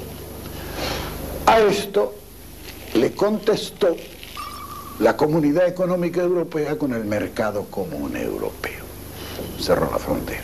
A 1.46 1.60
esto 1.60 2.14
le 2.94 3.12
contestó 3.12 3.96
la 4.98 5.16
Comunidad 5.16 5.66
Económica 5.66 6.20
Europea 6.20 6.76
con 6.76 6.92
el 6.92 7.04
Mercado 7.04 7.64
Común 7.70 8.16
Europeo. 8.16 8.84
Cerró 9.58 9.90
la 9.90 9.98
frontera. 9.98 10.42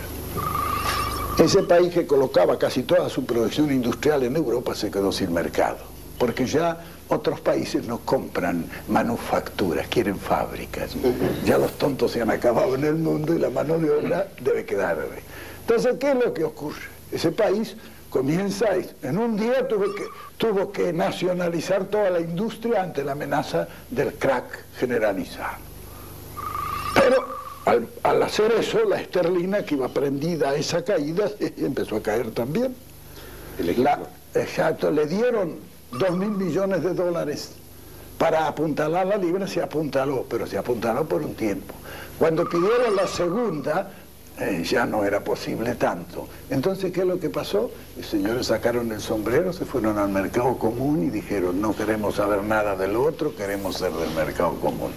Ese 1.38 1.62
país 1.64 1.92
que 1.92 2.06
colocaba 2.06 2.58
casi 2.58 2.82
toda 2.82 3.10
su 3.10 3.26
producción 3.26 3.70
industrial 3.70 4.22
en 4.22 4.36
Europa 4.36 4.74
se 4.74 4.90
quedó 4.90 5.12
sin 5.12 5.34
mercado, 5.34 5.76
porque 6.18 6.46
ya 6.46 6.80
otros 7.08 7.40
países 7.40 7.86
no 7.86 7.98
compran 7.98 8.64
manufacturas, 8.88 9.86
quieren 9.88 10.18
fábricas. 10.18 10.96
Ya 11.44 11.58
los 11.58 11.72
tontos 11.72 12.12
se 12.12 12.22
han 12.22 12.30
acabado 12.30 12.74
en 12.74 12.84
el 12.84 12.94
mundo 12.94 13.34
y 13.34 13.38
la 13.38 13.50
mano 13.50 13.78
de 13.78 13.90
obra 13.90 14.28
debe 14.40 14.64
quedar. 14.64 14.98
Entonces, 15.60 15.96
¿qué 16.00 16.12
es 16.12 16.16
lo 16.16 16.32
que 16.32 16.44
ocurre? 16.44 16.80
Ese 17.12 17.30
país 17.30 17.76
comienza, 18.16 18.68
en 19.02 19.18
un 19.18 19.36
día 19.36 19.68
tuvo 19.68 19.94
que, 19.94 20.04
tuvo 20.38 20.72
que 20.72 20.90
nacionalizar 20.90 21.84
toda 21.84 22.08
la 22.08 22.20
industria 22.20 22.82
ante 22.82 23.04
la 23.04 23.12
amenaza 23.12 23.68
del 23.90 24.14
crack 24.14 24.64
generalizado. 24.78 25.58
Pero 26.94 27.26
al, 27.66 28.22
hacer 28.22 28.52
eso, 28.52 28.82
la 28.88 29.02
esterlina 29.02 29.64
que 29.64 29.74
iba 29.74 29.88
prendida 29.88 30.50
a 30.50 30.54
esa 30.54 30.82
caída 30.82 31.30
empezó 31.58 31.96
a 31.96 32.02
caer 32.02 32.30
también. 32.30 32.74
exacto, 34.34 34.90
le 34.90 35.06
dieron 35.06 35.56
dos 35.92 36.16
mil 36.16 36.30
millones 36.30 36.82
de 36.84 36.94
dólares 36.94 37.50
para 38.16 38.48
apuntalar 38.48 39.06
la 39.06 39.18
libra, 39.18 39.46
se 39.46 39.60
apuntaló, 39.60 40.24
pero 40.26 40.46
se 40.46 40.56
apuntaló 40.56 41.04
por 41.04 41.20
un 41.20 41.34
tiempo. 41.34 41.74
Cuando 42.18 42.48
pidieron 42.48 42.96
la 42.96 43.06
segunda, 43.06 43.90
eh, 44.38 44.62
ya 44.64 44.84
no 44.84 45.04
era 45.04 45.24
posible 45.24 45.74
tanto. 45.76 46.28
Entonces, 46.50 46.92
¿qué 46.92 47.00
es 47.00 47.06
lo 47.06 47.18
que 47.18 47.30
pasó? 47.30 47.70
Los 47.96 48.06
señores 48.06 48.46
sacaron 48.48 48.92
el 48.92 49.00
sombrero, 49.00 49.52
se 49.52 49.64
fueron 49.64 49.98
al 49.98 50.10
mercado 50.10 50.58
común 50.58 51.04
y 51.04 51.10
dijeron, 51.10 51.60
no 51.60 51.74
queremos 51.74 52.16
saber 52.16 52.42
nada 52.42 52.76
del 52.76 52.96
otro, 52.96 53.34
queremos 53.34 53.78
ser 53.78 53.92
del 53.92 54.10
mercado 54.10 54.54
común. 54.60 54.92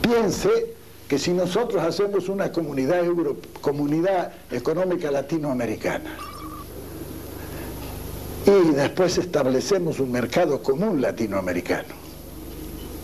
Piense 0.00 0.74
que 1.08 1.18
si 1.18 1.32
nosotros 1.32 1.82
hacemos 1.82 2.28
una 2.28 2.52
comunidad, 2.52 3.02
comunidad 3.60 4.32
económica 4.52 5.10
latinoamericana 5.10 6.16
y 8.46 8.74
después 8.74 9.18
establecemos 9.18 9.98
un 9.98 10.12
mercado 10.12 10.62
común 10.62 11.00
latinoamericano, 11.00 11.94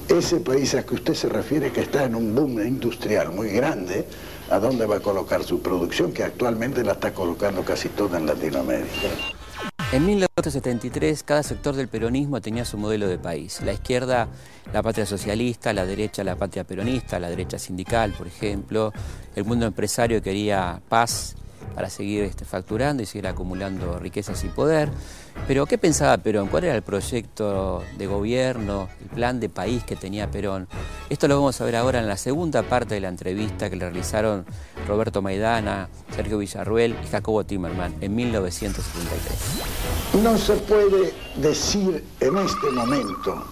ese 0.08 0.36
país 0.36 0.76
a 0.76 0.86
que 0.86 0.94
usted 0.94 1.14
se 1.14 1.28
refiere 1.28 1.72
que 1.72 1.80
está 1.80 2.04
en 2.04 2.14
un 2.14 2.32
boom 2.32 2.64
industrial 2.64 3.32
muy 3.32 3.48
grande, 3.48 4.06
¿a 4.50 4.58
dónde 4.58 4.86
va 4.86 4.96
a 4.96 5.00
colocar 5.00 5.42
su 5.44 5.60
producción? 5.60 6.12
Que 6.12 6.24
actualmente 6.24 6.84
la 6.84 6.92
está 6.92 7.12
colocando 7.12 7.64
casi 7.64 7.88
toda 7.88 8.18
en 8.18 8.26
Latinoamérica. 8.26 9.08
En 9.92 10.04
1973 10.04 11.22
cada 11.22 11.44
sector 11.44 11.76
del 11.76 11.86
peronismo 11.86 12.40
tenía 12.40 12.64
su 12.64 12.76
modelo 12.76 13.06
de 13.06 13.18
país. 13.18 13.60
La 13.62 13.72
izquierda, 13.72 14.28
la 14.72 14.82
patria 14.82 15.06
socialista, 15.06 15.72
la 15.72 15.86
derecha, 15.86 16.24
la 16.24 16.34
patria 16.34 16.64
peronista, 16.64 17.20
la 17.20 17.30
derecha 17.30 17.58
sindical, 17.58 18.12
por 18.12 18.26
ejemplo. 18.26 18.92
El 19.36 19.44
mundo 19.44 19.64
empresario 19.64 20.20
quería 20.20 20.82
paz 20.88 21.36
para 21.74 21.88
seguir 21.88 22.24
este, 22.24 22.44
facturando 22.44 23.02
y 23.02 23.06
seguir 23.06 23.28
acumulando 23.28 23.98
riquezas 23.98 24.42
y 24.44 24.48
poder. 24.48 24.90
Pero 25.46 25.66
¿qué 25.66 25.78
pensaba 25.78 26.16
Perón? 26.18 26.48
¿Cuál 26.48 26.64
era 26.64 26.74
el 26.74 26.82
proyecto 26.82 27.82
de 27.96 28.06
gobierno, 28.06 28.88
el 29.00 29.08
plan 29.08 29.38
de 29.38 29.48
país 29.48 29.84
que 29.84 29.94
tenía 29.94 30.30
Perón? 30.30 30.66
Esto 31.08 31.28
lo 31.28 31.36
vamos 31.36 31.60
a 31.60 31.64
ver 31.64 31.76
ahora 31.76 32.00
en 32.00 32.08
la 32.08 32.16
segunda 32.16 32.64
parte 32.64 32.94
de 32.94 33.00
la 33.00 33.08
entrevista 33.08 33.70
que 33.70 33.76
le 33.76 33.84
realizaron 33.84 34.44
Roberto 34.88 35.22
Maidana, 35.22 35.88
Sergio 36.14 36.38
Villarruel 36.38 36.96
y 37.02 37.06
Jacobo 37.06 37.44
Timerman 37.44 37.94
en 38.00 38.14
1973. 38.14 40.22
No 40.22 40.36
se 40.36 40.54
puede 40.54 41.12
decir 41.36 42.04
en 42.20 42.38
este 42.38 42.70
momento, 42.70 43.44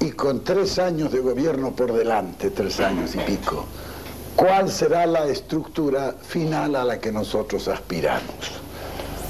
y 0.00 0.10
con 0.12 0.44
tres 0.44 0.78
años 0.78 1.12
de 1.12 1.20
gobierno 1.20 1.72
por 1.72 1.92
delante, 1.92 2.50
tres 2.50 2.78
años 2.80 3.14
y 3.14 3.18
pico, 3.18 3.66
cuál 4.36 4.70
será 4.70 5.06
la 5.06 5.26
estructura 5.26 6.14
final 6.22 6.76
a 6.76 6.84
la 6.84 7.00
que 7.00 7.10
nosotros 7.10 7.66
aspiramos. 7.68 8.60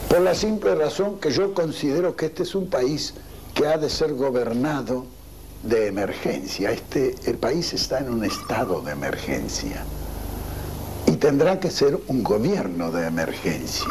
Por 0.08 0.20
la 0.20 0.34
simple 0.34 0.74
razón 0.74 1.18
que 1.20 1.30
yo 1.30 1.52
considero 1.52 2.16
que 2.16 2.26
este 2.26 2.42
es 2.42 2.54
un 2.54 2.68
país 2.68 3.14
que 3.54 3.66
ha 3.66 3.76
de 3.76 3.90
ser 3.90 4.14
gobernado 4.14 5.04
de 5.62 5.86
emergencia. 5.86 6.70
Este, 6.70 7.14
el 7.26 7.36
país 7.36 7.72
está 7.72 7.98
en 7.98 8.10
un 8.10 8.24
estado 8.24 8.80
de 8.80 8.92
emergencia 8.92 9.84
y 11.06 11.12
tendrá 11.12 11.60
que 11.60 11.70
ser 11.70 11.98
un 12.06 12.22
gobierno 12.22 12.90
de 12.90 13.06
emergencia. 13.06 13.88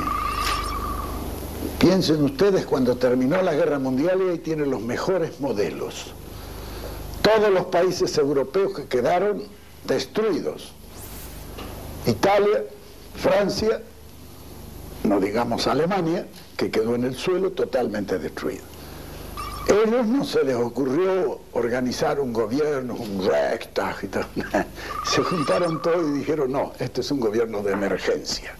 Piensen 1.80 2.24
ustedes 2.24 2.66
cuando 2.66 2.98
terminó 2.98 3.42
la 3.42 3.54
guerra 3.54 3.78
mundial 3.78 4.20
y 4.26 4.30
ahí 4.32 4.38
tienen 4.40 4.72
los 4.72 4.82
mejores 4.82 5.40
modelos. 5.40 6.14
Todos 7.22 7.52
los 7.52 7.66
países 7.66 8.18
europeos 8.18 8.74
que 8.74 8.86
quedaron 8.86 9.44
destruidos 9.86 10.72
Italia, 12.08 12.64
Francia, 13.16 13.82
no 15.08 15.20
digamos 15.20 15.68
Alemania, 15.68 16.28
que 16.56 16.70
quedó 16.70 16.96
en 16.96 17.06
el 17.06 17.16
suelo 17.16 17.52
totalmente 17.52 18.20
destruido. 18.20 18.64
Ellos 19.68 20.06
no 20.06 20.24
se 20.24 20.44
les 20.46 20.56
ocurrió 20.56 21.42
organizar 21.52 22.20
un 22.22 22.32
gobierno, 22.32 22.96
un 22.96 23.28
Reichstag 23.28 23.98
y 24.04 24.08
tal. 24.08 24.28
Se 25.06 25.22
juntaron 25.22 25.82
todos 25.82 26.08
y 26.08 26.20
dijeron, 26.20 26.54
no, 26.54 26.72
este 26.80 27.02
es 27.02 27.12
un 27.12 27.20
gobierno 27.20 27.62
de 27.62 27.74
emergencia. 27.74 28.56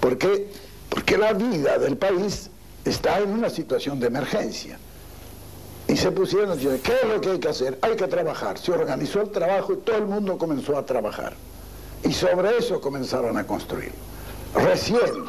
¿Por 0.00 0.16
qué? 0.16 0.50
Porque 0.88 1.18
la 1.18 1.34
vida 1.34 1.78
del 1.78 1.98
país 1.98 2.50
está 2.86 3.18
en 3.18 3.30
una 3.30 3.50
situación 3.50 4.00
de 4.00 4.06
emergencia. 4.06 4.78
Y 5.88 5.96
se 5.96 6.10
pusieron 6.10 6.52
a 6.52 6.56
¿qué 6.56 6.92
es 7.02 7.08
lo 7.08 7.20
que 7.20 7.30
hay 7.32 7.38
que 7.38 7.48
hacer? 7.48 7.78
Hay 7.82 7.94
que 7.94 8.06
trabajar. 8.06 8.56
Se 8.58 8.72
organizó 8.72 9.20
el 9.20 9.30
trabajo 9.30 9.74
y 9.74 9.76
todo 9.78 9.96
el 9.96 10.06
mundo 10.06 10.38
comenzó 10.38 10.78
a 10.78 10.86
trabajar. 10.86 11.34
Y 12.02 12.12
sobre 12.12 12.56
eso 12.56 12.80
comenzaron 12.80 13.36
a 13.36 13.46
construir. 13.46 13.92
Recién, 14.54 15.24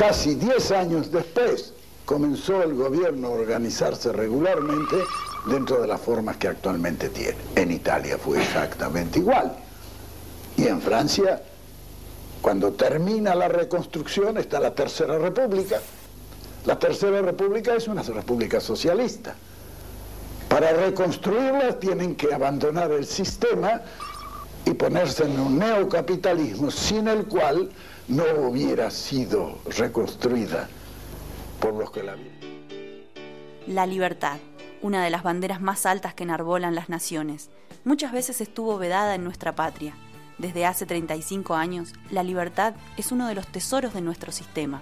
casi 0.00 0.34
10 0.34 0.70
años 0.70 1.12
después, 1.12 1.74
comenzó 2.06 2.62
el 2.62 2.72
gobierno 2.72 3.28
a 3.28 3.32
organizarse 3.32 4.10
regularmente 4.10 4.96
dentro 5.44 5.78
de 5.78 5.86
las 5.86 6.00
formas 6.00 6.38
que 6.38 6.48
actualmente 6.48 7.10
tiene. 7.10 7.36
En 7.54 7.70
Italia 7.70 8.16
fue 8.16 8.40
exactamente 8.40 9.18
igual. 9.18 9.54
Y 10.56 10.68
en 10.68 10.80
Francia, 10.80 11.42
cuando 12.40 12.72
termina 12.72 13.34
la 13.34 13.48
reconstrucción, 13.48 14.38
está 14.38 14.58
la 14.58 14.74
Tercera 14.74 15.18
República. 15.18 15.80
La 16.64 16.78
Tercera 16.78 17.20
República 17.20 17.74
es 17.74 17.86
una 17.86 18.02
república 18.02 18.58
socialista. 18.58 19.34
Para 20.48 20.72
reconstruirla 20.72 21.78
tienen 21.78 22.16
que 22.16 22.32
abandonar 22.32 22.90
el 22.90 23.04
sistema 23.04 23.82
y 24.64 24.72
ponerse 24.72 25.24
en 25.24 25.38
un 25.38 25.58
neocapitalismo 25.58 26.70
sin 26.70 27.06
el 27.06 27.26
cual 27.26 27.68
no 28.08 28.24
hubiera 28.48 28.90
sido 28.90 29.58
reconstruida 29.76 30.68
por 31.60 31.74
los 31.74 31.90
que 31.90 32.02
la 32.02 32.16
La 33.66 33.86
libertad, 33.86 34.38
una 34.82 35.04
de 35.04 35.10
las 35.10 35.22
banderas 35.22 35.60
más 35.60 35.86
altas 35.86 36.14
que 36.14 36.24
enarbolan 36.24 36.74
las 36.74 36.88
naciones, 36.88 37.50
muchas 37.84 38.12
veces 38.12 38.40
estuvo 38.40 38.78
vedada 38.78 39.14
en 39.14 39.24
nuestra 39.24 39.54
patria. 39.54 39.94
Desde 40.38 40.64
hace 40.64 40.86
35 40.86 41.54
años, 41.54 41.92
la 42.10 42.22
libertad 42.22 42.74
es 42.96 43.12
uno 43.12 43.28
de 43.28 43.34
los 43.34 43.46
tesoros 43.46 43.92
de 43.92 44.00
nuestro 44.00 44.32
sistema. 44.32 44.80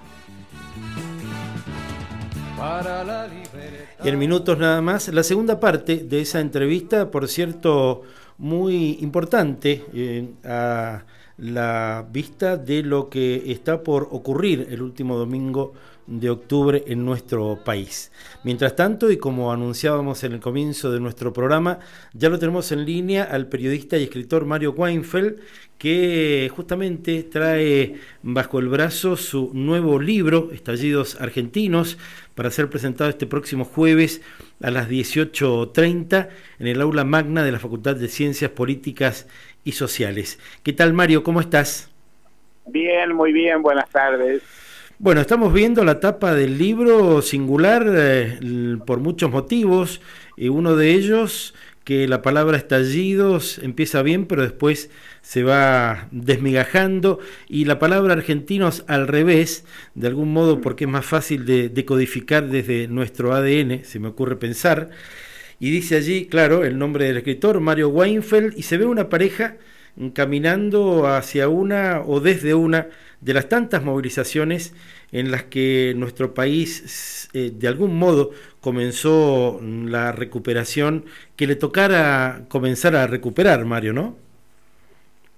Y 4.04 4.08
en 4.08 4.18
minutos 4.18 4.58
nada 4.58 4.80
más, 4.80 5.08
la 5.08 5.22
segunda 5.22 5.60
parte 5.60 5.96
de 5.96 6.20
esa 6.20 6.40
entrevista, 6.40 7.10
por 7.10 7.28
cierto, 7.28 8.02
muy 8.36 8.98
importante 9.00 9.84
eh, 9.92 10.28
a 10.44 11.02
la 11.38 12.06
vista 12.10 12.56
de 12.56 12.82
lo 12.82 13.08
que 13.08 13.52
está 13.52 13.82
por 13.82 14.08
ocurrir 14.10 14.66
el 14.70 14.82
último 14.82 15.16
domingo 15.16 15.72
de 16.08 16.30
octubre 16.30 16.82
en 16.86 17.04
nuestro 17.04 17.60
país. 17.64 18.10
Mientras 18.42 18.74
tanto, 18.74 19.10
y 19.10 19.18
como 19.18 19.52
anunciábamos 19.52 20.24
en 20.24 20.32
el 20.32 20.40
comienzo 20.40 20.90
de 20.90 21.00
nuestro 21.00 21.32
programa, 21.32 21.80
ya 22.14 22.30
lo 22.30 22.38
tenemos 22.38 22.72
en 22.72 22.86
línea 22.86 23.24
al 23.24 23.46
periodista 23.46 23.98
y 23.98 24.04
escritor 24.04 24.46
Mario 24.46 24.72
Weinfeld, 24.72 25.38
que 25.76 26.50
justamente 26.54 27.22
trae 27.22 28.00
bajo 28.22 28.58
el 28.58 28.68
brazo 28.68 29.16
su 29.16 29.50
nuevo 29.54 30.00
libro, 30.00 30.50
Estallidos 30.52 31.20
Argentinos, 31.20 31.98
para 32.34 32.50
ser 32.50 32.70
presentado 32.70 33.10
este 33.10 33.26
próximo 33.26 33.64
jueves 33.64 34.22
a 34.60 34.70
las 34.70 34.88
18.30 34.88 36.28
en 36.58 36.66
el 36.66 36.80
aula 36.80 37.04
magna 37.04 37.44
de 37.44 37.52
la 37.52 37.60
Facultad 37.60 37.96
de 37.96 38.08
Ciencias 38.08 38.50
Políticas 38.50 39.26
Sociales. 39.72 40.38
¿Qué 40.62 40.72
tal 40.72 40.92
Mario? 40.92 41.22
¿Cómo 41.22 41.40
estás? 41.40 41.90
Bien, 42.66 43.14
muy 43.14 43.32
bien, 43.32 43.62
buenas 43.62 43.88
tardes. 43.90 44.42
Bueno, 45.00 45.20
estamos 45.20 45.52
viendo 45.52 45.84
la 45.84 46.00
tapa 46.00 46.34
del 46.34 46.58
libro 46.58 47.22
singular 47.22 47.86
eh, 47.88 48.76
por 48.84 48.98
muchos 48.98 49.30
motivos, 49.30 50.00
y 50.36 50.48
uno 50.48 50.74
de 50.74 50.90
ellos 50.90 51.54
que 51.84 52.08
la 52.08 52.20
palabra 52.20 52.56
estallidos 52.56 53.58
empieza 53.60 54.02
bien, 54.02 54.26
pero 54.26 54.42
después 54.42 54.90
se 55.22 55.44
va 55.44 56.08
desmigajando, 56.10 57.20
y 57.48 57.64
la 57.64 57.78
palabra 57.78 58.12
argentinos 58.12 58.84
al 58.88 59.06
revés, 59.06 59.64
de 59.94 60.08
algún 60.08 60.32
modo 60.32 60.60
porque 60.60 60.84
es 60.84 60.90
más 60.90 61.06
fácil 61.06 61.46
de 61.46 61.68
decodificar 61.68 62.48
desde 62.48 62.88
nuestro 62.88 63.32
ADN, 63.32 63.84
se 63.84 64.00
me 64.00 64.08
ocurre 64.08 64.34
pensar, 64.34 64.90
y 65.60 65.70
dice 65.70 65.96
allí, 65.96 66.26
claro, 66.26 66.64
el 66.64 66.78
nombre 66.78 67.06
del 67.06 67.16
escritor, 67.16 67.60
Mario 67.60 67.88
Weinfeld, 67.88 68.56
y 68.56 68.62
se 68.62 68.78
ve 68.78 68.86
una 68.86 69.08
pareja 69.08 69.56
caminando 70.14 71.08
hacia 71.08 71.48
una 71.48 72.02
o 72.06 72.20
desde 72.20 72.54
una 72.54 72.86
de 73.20 73.34
las 73.34 73.48
tantas 73.48 73.82
movilizaciones 73.82 74.74
en 75.10 75.30
las 75.32 75.44
que 75.44 75.92
nuestro 75.96 76.34
país 76.34 77.28
eh, 77.34 77.50
de 77.52 77.68
algún 77.68 77.98
modo 77.98 78.30
comenzó 78.60 79.60
la 79.62 80.12
recuperación 80.12 81.04
que 81.34 81.48
le 81.48 81.56
tocara 81.56 82.42
comenzar 82.48 82.94
a 82.94 83.06
recuperar, 83.08 83.64
Mario, 83.64 83.92
¿no? 83.92 84.16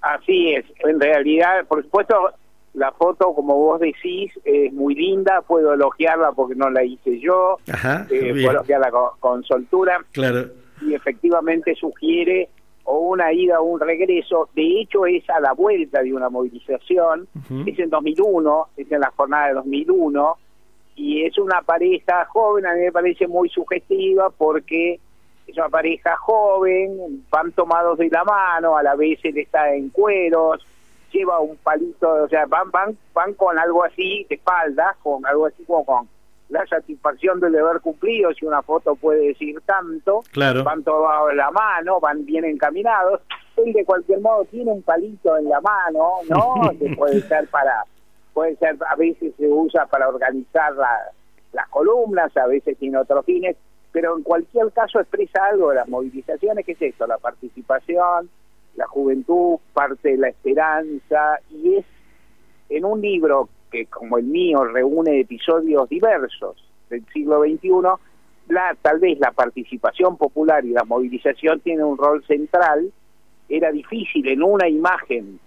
Así 0.03 0.55
es, 0.55 0.65
en 0.81 1.01
realidad, 1.01 1.65
por 1.67 1.83
supuesto, 1.83 2.15
la 2.75 2.93
foto, 2.93 3.35
como 3.35 3.57
vos 3.57 3.81
decís, 3.81 4.33
es 4.45 4.73
muy 4.73 4.95
linda, 4.95 5.43
puedo 5.43 5.75
elogiarla 5.75 6.33
porque 6.33 6.55
no 6.55 6.71
la 6.71 6.85
hice 6.85 7.19
yo, 7.19 7.59
Ajá, 7.73 8.07
eh, 8.11 8.31
puedo 8.33 8.51
elogiarla 8.51 8.91
con, 8.91 9.09
con 9.19 9.45
soltura, 9.45 10.05
claro. 10.13 10.47
y 10.81 10.95
efectivamente 10.95 11.75
sugiere 11.75 12.49
o 12.85 12.99
una 12.99 13.33
ida 13.33 13.61
o 13.61 13.65
un 13.65 13.81
regreso, 13.81 14.49
de 14.55 14.81
hecho 14.81 15.07
es 15.07 15.29
a 15.31 15.41
la 15.41 15.53
vuelta 15.53 16.03
de 16.03 16.13
una 16.13 16.29
movilización, 16.29 17.29
es 17.67 17.79
en 17.79 17.91
2001, 17.91 18.69
es 18.77 18.91
en 18.91 19.01
la 19.01 19.13
jornada 19.17 19.49
de 19.49 19.55
2001, 19.55 20.37
y 20.97 21.25
es 21.25 21.39
una 21.39 21.63
pareja 21.63 22.25
joven, 22.27 22.67
a 22.67 22.75
mí 22.75 22.81
me 22.81 22.93
parece 22.93 23.27
muy 23.27 23.49
sugestiva 23.49 24.31
porque 24.31 24.99
es 25.47 25.57
una 25.57 25.69
pareja 25.69 26.17
joven, 26.17 27.25
van 27.31 27.53
tomados 27.53 27.99
de 27.99 28.09
la 28.09 28.25
mano, 28.25 28.77
a 28.77 28.83
la 28.83 28.95
vez 28.97 29.19
él 29.25 29.39
está 29.39 29.73
en 29.75 29.91
cueros, 29.91 30.65
lleva 31.13 31.41
un 31.41 31.57
palito, 31.57 32.09
o 32.25 32.29
sea, 32.29 32.47
van, 32.47 32.71
van, 32.71 32.97
van 33.15 33.35
con 33.35 33.59
algo 33.59 33.85
así 33.85 34.27
de 34.29 34.37
espalda, 34.37 34.97
con 35.03 35.25
algo 35.27 35.47
así 35.47 35.65
como 35.65 35.85
con 35.85 36.09
la 36.49 36.67
satisfacción 36.67 37.39
del 37.41 37.53
deber 37.53 37.81
cumplido, 37.81 38.33
si 38.35 38.45
una 38.45 38.63
foto 38.63 38.97
puede 38.97 39.29
decir 39.29 39.61
tanto, 39.67 40.23
Claro. 40.33 40.65
van 40.65 40.83
todos 40.83 41.33
la 41.35 41.51
mano, 41.53 42.01
van 42.01 42.25
bien 42.25 42.45
encaminados, 42.45 43.21
él 43.57 43.73
de 43.73 43.85
cualquier 43.85 44.21
modo 44.21 44.45
tiene 44.47 44.73
un 44.73 44.83
palito 44.83 45.37
en 45.37 45.49
la 45.49 45.61
mano, 45.61 46.11
¿no? 46.29 46.55
que 46.79 46.95
puede 46.97 47.21
ser 47.23 47.47
para, 47.49 47.85
puede 48.35 48.57
ser, 48.57 48.77
a 48.89 48.97
veces 48.97 49.33
se 49.37 49.47
usa 49.47 49.87
para 49.87 50.09
organizar 50.09 50.75
la- 50.75 51.11
las 51.53 51.69
columnas, 51.69 52.37
a 52.37 52.47
veces 52.47 52.77
tiene 52.79 52.97
otros 52.99 53.25
fines, 53.25 53.57
pero 53.93 54.17
en 54.17 54.23
cualquier 54.23 54.71
caso 54.73 55.01
expresa 55.01 55.45
algo 55.47 55.71
de 55.71 55.77
las 55.77 55.89
movilizaciones, 55.89 56.65
que 56.65 56.73
es 56.73 56.83
esto, 56.83 57.07
la 57.09 57.19
participación, 57.19 58.29
la 58.77 58.87
juventud, 58.87 59.59
parte 59.73 60.11
de 60.11 60.19
la 60.19 60.29
esperanza, 60.29 61.39
y 61.51 61.77
es 61.77 61.85
en 62.69 62.85
un 62.85 63.01
libro 63.01 63.49
que 63.71 63.87
como 63.87 64.19
el 64.19 64.25
mío 64.25 64.65
reúne 64.65 65.21
episodios 65.21 65.89
diversos 65.89 66.57
del 66.89 67.05
siglo 67.13 67.43
XXI, 67.43 67.71
la, 68.49 68.77
tal 68.83 68.99
vez 68.99 69.19
la 69.21 69.31
participación 69.31 70.17
popular 70.17 70.65
y 70.65 70.71
la 70.71 70.85
movilización 70.85 71.61
tienen 71.61 71.85
un 71.85 71.97
rol 71.97 72.25
central, 72.25 72.93
era 73.49 73.71
difícil 73.71 74.29
en 74.29 74.43
una 74.43 74.69
imagen 74.69 75.39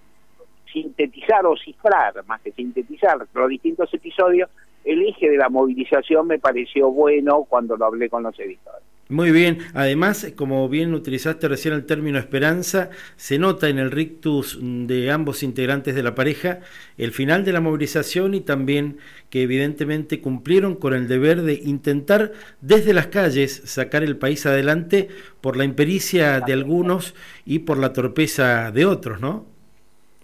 sintetizar 0.71 1.45
o 1.45 1.55
cifrar, 1.55 2.25
más 2.25 2.41
que 2.41 2.51
sintetizar 2.51 3.25
los 3.33 3.49
distintos 3.49 3.93
episodios, 3.93 4.49
el 4.83 5.01
eje 5.03 5.29
de 5.29 5.37
la 5.37 5.49
movilización 5.49 6.27
me 6.27 6.39
pareció 6.39 6.89
bueno 6.91 7.43
cuando 7.43 7.77
lo 7.77 7.85
hablé 7.85 8.09
con 8.09 8.23
los 8.23 8.37
editores. 8.39 8.83
Muy 9.09 9.31
bien, 9.31 9.59
además, 9.73 10.31
como 10.35 10.67
bien 10.69 10.93
utilizaste 10.93 11.47
recién 11.49 11.73
el 11.73 11.85
término 11.85 12.17
esperanza, 12.17 12.89
se 13.17 13.37
nota 13.37 13.67
en 13.67 13.77
el 13.77 13.91
rictus 13.91 14.57
de 14.61 15.11
ambos 15.11 15.43
integrantes 15.43 15.93
de 15.93 16.03
la 16.03 16.15
pareja 16.15 16.61
el 16.97 17.11
final 17.11 17.43
de 17.43 17.51
la 17.51 17.59
movilización 17.59 18.33
y 18.33 18.41
también 18.41 18.97
que 19.29 19.43
evidentemente 19.43 20.21
cumplieron 20.21 20.75
con 20.75 20.93
el 20.93 21.07
deber 21.07 21.41
de 21.41 21.55
intentar 21.55 22.31
desde 22.61 22.93
las 22.93 23.07
calles 23.07 23.61
sacar 23.65 24.03
el 24.03 24.17
país 24.17 24.45
adelante 24.45 25.09
por 25.41 25.57
la 25.57 25.65
impericia 25.65 26.39
de 26.39 26.53
algunos 26.53 27.13
y 27.45 27.59
por 27.59 27.77
la 27.77 27.93
torpeza 27.93 28.71
de 28.71 28.85
otros, 28.85 29.19
¿no? 29.19 29.45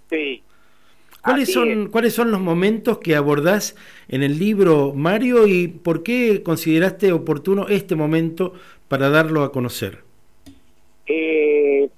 Sí. 0.09 0.43
¿Cuáles 1.23 1.51
son, 1.51 1.69
es. 1.69 1.89
¿Cuáles 1.89 2.13
son 2.13 2.31
los 2.31 2.39
momentos 2.39 2.99
que 2.99 3.15
abordás 3.15 3.75
en 4.07 4.23
el 4.23 4.39
libro, 4.39 4.93
Mario, 4.93 5.47
y 5.47 5.67
por 5.67 6.03
qué 6.03 6.43
consideraste 6.43 7.11
oportuno 7.11 7.67
este 7.67 7.95
momento 7.95 8.53
para 8.87 9.09
darlo 9.09 9.43
a 9.43 9.51
conocer? 9.51 9.99
Eh, 11.07 11.89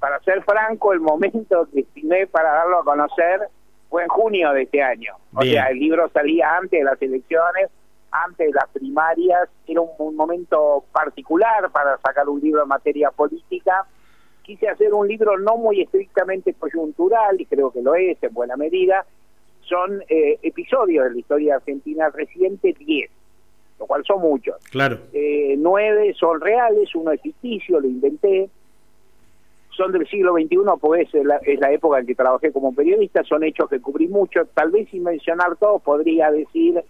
para 0.00 0.18
ser 0.20 0.42
franco, 0.44 0.92
el 0.92 1.00
momento 1.00 1.68
que 1.72 1.80
estimé 1.80 2.26
para 2.26 2.52
darlo 2.52 2.80
a 2.80 2.84
conocer 2.84 3.48
fue 3.90 4.02
en 4.02 4.08
junio 4.08 4.52
de 4.52 4.62
este 4.62 4.82
año. 4.82 5.14
O 5.34 5.40
Bien. 5.40 5.54
sea, 5.54 5.66
el 5.66 5.78
libro 5.78 6.08
salía 6.08 6.56
antes 6.56 6.78
de 6.78 6.84
las 6.84 7.00
elecciones, 7.02 7.70
antes 8.10 8.46
de 8.46 8.52
las 8.52 8.68
primarias. 8.70 9.48
Era 9.66 9.80
un, 9.82 9.90
un 9.98 10.16
momento 10.16 10.84
particular 10.92 11.70
para 11.70 11.98
sacar 11.98 12.28
un 12.28 12.40
libro 12.40 12.62
en 12.62 12.68
materia 12.68 13.10
política. 13.10 13.86
Quise 14.44 14.68
hacer 14.68 14.92
un 14.92 15.08
libro 15.08 15.38
no 15.38 15.56
muy 15.56 15.80
estrictamente 15.80 16.52
coyuntural, 16.52 17.40
y 17.40 17.46
creo 17.46 17.70
que 17.70 17.80
lo 17.80 17.94
es 17.94 18.22
en 18.22 18.34
buena 18.34 18.56
medida. 18.56 19.06
Son 19.62 20.02
eh, 20.08 20.38
episodios 20.42 21.04
de 21.06 21.10
la 21.12 21.18
historia 21.18 21.54
argentina 21.56 22.10
reciente, 22.10 22.74
10, 22.78 23.10
lo 23.78 23.86
cual 23.86 24.04
son 24.04 24.20
muchos 24.20 24.56
Claro, 24.70 24.98
eh, 25.14 25.54
nueve 25.56 26.14
son 26.20 26.42
reales, 26.42 26.94
uno 26.94 27.12
es 27.12 27.22
ficticio, 27.22 27.80
lo 27.80 27.88
inventé. 27.88 28.50
Son 29.70 29.90
del 29.90 30.06
siglo 30.06 30.34
XXI, 30.34 30.58
pues 30.78 31.12
es 31.14 31.24
la, 31.24 31.36
es 31.38 31.58
la 31.58 31.72
época 31.72 31.98
en 31.98 32.06
que 32.06 32.14
trabajé 32.14 32.52
como 32.52 32.74
periodista, 32.74 33.24
son 33.24 33.42
hechos 33.42 33.68
que 33.70 33.80
cubrí 33.80 34.08
mucho. 34.08 34.44
Tal 34.52 34.70
vez 34.70 34.88
sin 34.90 35.02
mencionar 35.02 35.56
todos, 35.56 35.82
podría 35.82 36.30
decir, 36.30 36.84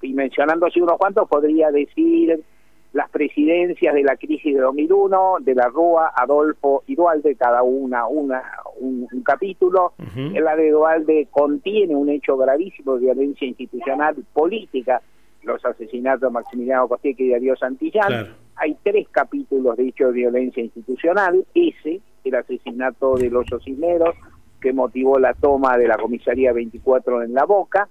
y 0.00 0.12
mencionando 0.14 0.66
así 0.66 0.80
unos 0.80 0.98
cuantos, 0.98 1.28
podría 1.28 1.70
decir 1.72 2.42
las 2.92 3.08
presidencias 3.10 3.94
de 3.94 4.02
la 4.02 4.16
crisis 4.16 4.54
de 4.54 4.60
2001, 4.60 5.36
de 5.40 5.54
la 5.54 5.68
Rúa, 5.68 6.12
Adolfo 6.14 6.82
y 6.86 6.94
Dualde, 6.94 7.36
cada 7.36 7.62
una, 7.62 8.06
una 8.06 8.42
un, 8.80 9.08
un 9.10 9.22
capítulo. 9.22 9.94
Ujú. 9.98 10.38
La 10.40 10.54
de 10.56 10.70
Dualde 10.70 11.28
contiene 11.30 11.94
un 11.94 12.10
hecho 12.10 12.36
gravísimo 12.36 12.96
de 12.96 13.06
violencia 13.06 13.48
institucional 13.48 14.16
política, 14.32 15.00
los 15.42 15.64
asesinatos 15.64 16.20
de 16.20 16.30
Maximiliano 16.30 16.86
Costeque 16.88 17.24
y 17.24 17.30
Darío 17.30 17.56
Santillán. 17.56 18.08
Claro. 18.08 18.28
Hay 18.56 18.76
tres 18.82 19.08
capítulos 19.10 19.76
de 19.76 19.88
hecho 19.88 20.08
de 20.08 20.12
violencia 20.12 20.62
institucional, 20.62 21.44
ese, 21.54 22.00
el 22.24 22.34
asesinato 22.34 23.16
de 23.16 23.30
los 23.30 23.46
Cisneros, 23.64 24.14
que 24.60 24.72
motivó 24.72 25.18
la 25.18 25.32
toma 25.32 25.76
de 25.78 25.88
la 25.88 25.96
comisaría 25.96 26.52
24 26.52 27.22
en 27.22 27.34
La 27.34 27.44
Boca, 27.44 27.88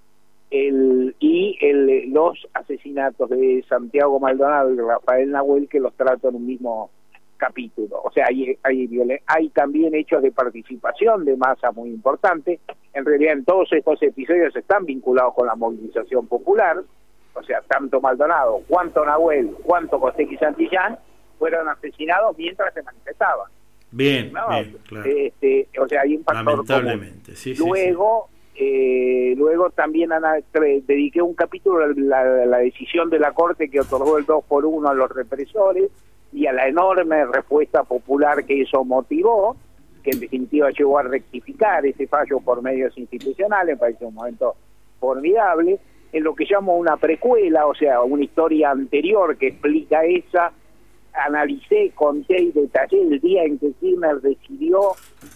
el, 0.52 1.16
y 1.20 1.58
el, 1.62 2.12
los 2.12 2.48
asesinatos 2.54 3.30
de 3.30 3.64
Santiago 3.68 4.20
Maldonado 4.20 4.74
y 4.74 4.78
Rafael 4.78 5.32
Nahuel, 5.32 5.70
que 5.70 5.80
los 5.80 5.94
trato 5.96 6.30
en 6.30 6.36
un 6.36 6.46
mismo 6.46 6.92
capítulo. 7.38 8.02
O 8.04 8.12
sea, 8.12 8.28
hay, 8.28 8.56
hay, 8.62 9.20
hay 9.26 9.50
también 9.50 9.96
hechos 9.96 10.22
de 10.22 10.32
participación 10.32 11.26
de 11.26 11.38
masa 11.38 11.72
muy 11.72 11.90
importante. 11.90 12.60
En 12.94 13.06
realidad, 13.06 13.34
en 13.34 13.46
todos 13.46 13.72
estos 13.72 14.02
episodios 14.04 14.56
están 14.56 14.86
vinculados 14.86 15.34
con 15.34 15.48
la 15.48 15.56
movilización 15.56 16.28
popular. 16.28 16.84
O 17.34 17.44
sea, 17.44 17.62
tanto 17.62 18.02
Maldonado, 18.02 18.62
cuanto 18.68 19.06
Nahuel, 19.06 19.56
cuanto 19.64 20.00
Costequi 20.00 20.38
Santillán 20.38 21.00
fueron 21.40 21.68
asesinados 21.70 22.38
mientras 22.38 22.74
se 22.74 22.84
manifestaban. 22.84 23.50
bien, 23.90 24.34
¿no? 24.34 24.50
bien, 24.50 24.78
claro. 24.86 25.10
Este, 25.10 25.70
o 25.80 25.88
sea, 25.88 26.02
hay 26.02 26.18
un 26.18 26.24
factor 26.24 26.46
común. 26.46 26.66
Lamentablemente, 26.68 27.36
sí, 27.36 27.56
sí, 27.56 27.64
Luego, 27.66 28.30
Eh, 28.64 29.34
luego 29.38 29.72
también 29.72 30.12
dediqué 30.86 31.20
un 31.20 31.34
capítulo 31.34 31.84
a 31.84 31.88
la, 31.96 32.60
decisión 32.60 33.10
de 33.10 33.18
la 33.18 33.32
Corte 33.32 33.72
que 33.72 33.80
otorgó 33.80 34.20
el 34.20 34.26
2 34.28 34.46
por 34.46 34.66
1 34.66 34.88
a 34.88 34.94
los 34.94 35.10
represores 35.10 35.90
y 36.32 36.46
a 36.46 36.54
la 36.54 36.68
enorme 36.68 37.26
respuesta 37.26 37.84
popular 37.84 38.46
que 38.46 38.62
eso 38.62 38.86
motivó, 38.86 39.56
que 40.04 40.12
en 40.12 40.20
definitiva 40.20 40.70
llegó 40.70 41.00
a 41.00 41.02
rectificar 41.02 41.84
ese 41.88 42.06
fallo 42.06 42.40
por 42.40 42.62
medios 42.62 42.96
institucionales, 43.00 43.80
parece 43.80 44.06
un 44.06 44.14
momento 44.14 44.54
formidable, 45.00 45.80
en 46.14 46.24
lo 46.24 46.36
que 46.36 46.46
llamo 46.48 46.78
una 46.78 46.98
precuela, 46.98 47.66
o 47.66 47.74
sea, 47.74 48.04
una 48.04 48.24
historia 48.24 48.70
anterior 48.70 49.38
que 49.38 49.48
explica 49.48 50.04
esa, 50.04 50.52
analicé, 51.14 51.92
conté 51.96 52.42
y 52.42 52.52
detallé 52.52 53.02
el 53.02 53.20
día 53.20 53.44
en 53.44 53.60
que 53.60 53.72
Kirchner 53.80 54.22
decidió 54.22 54.80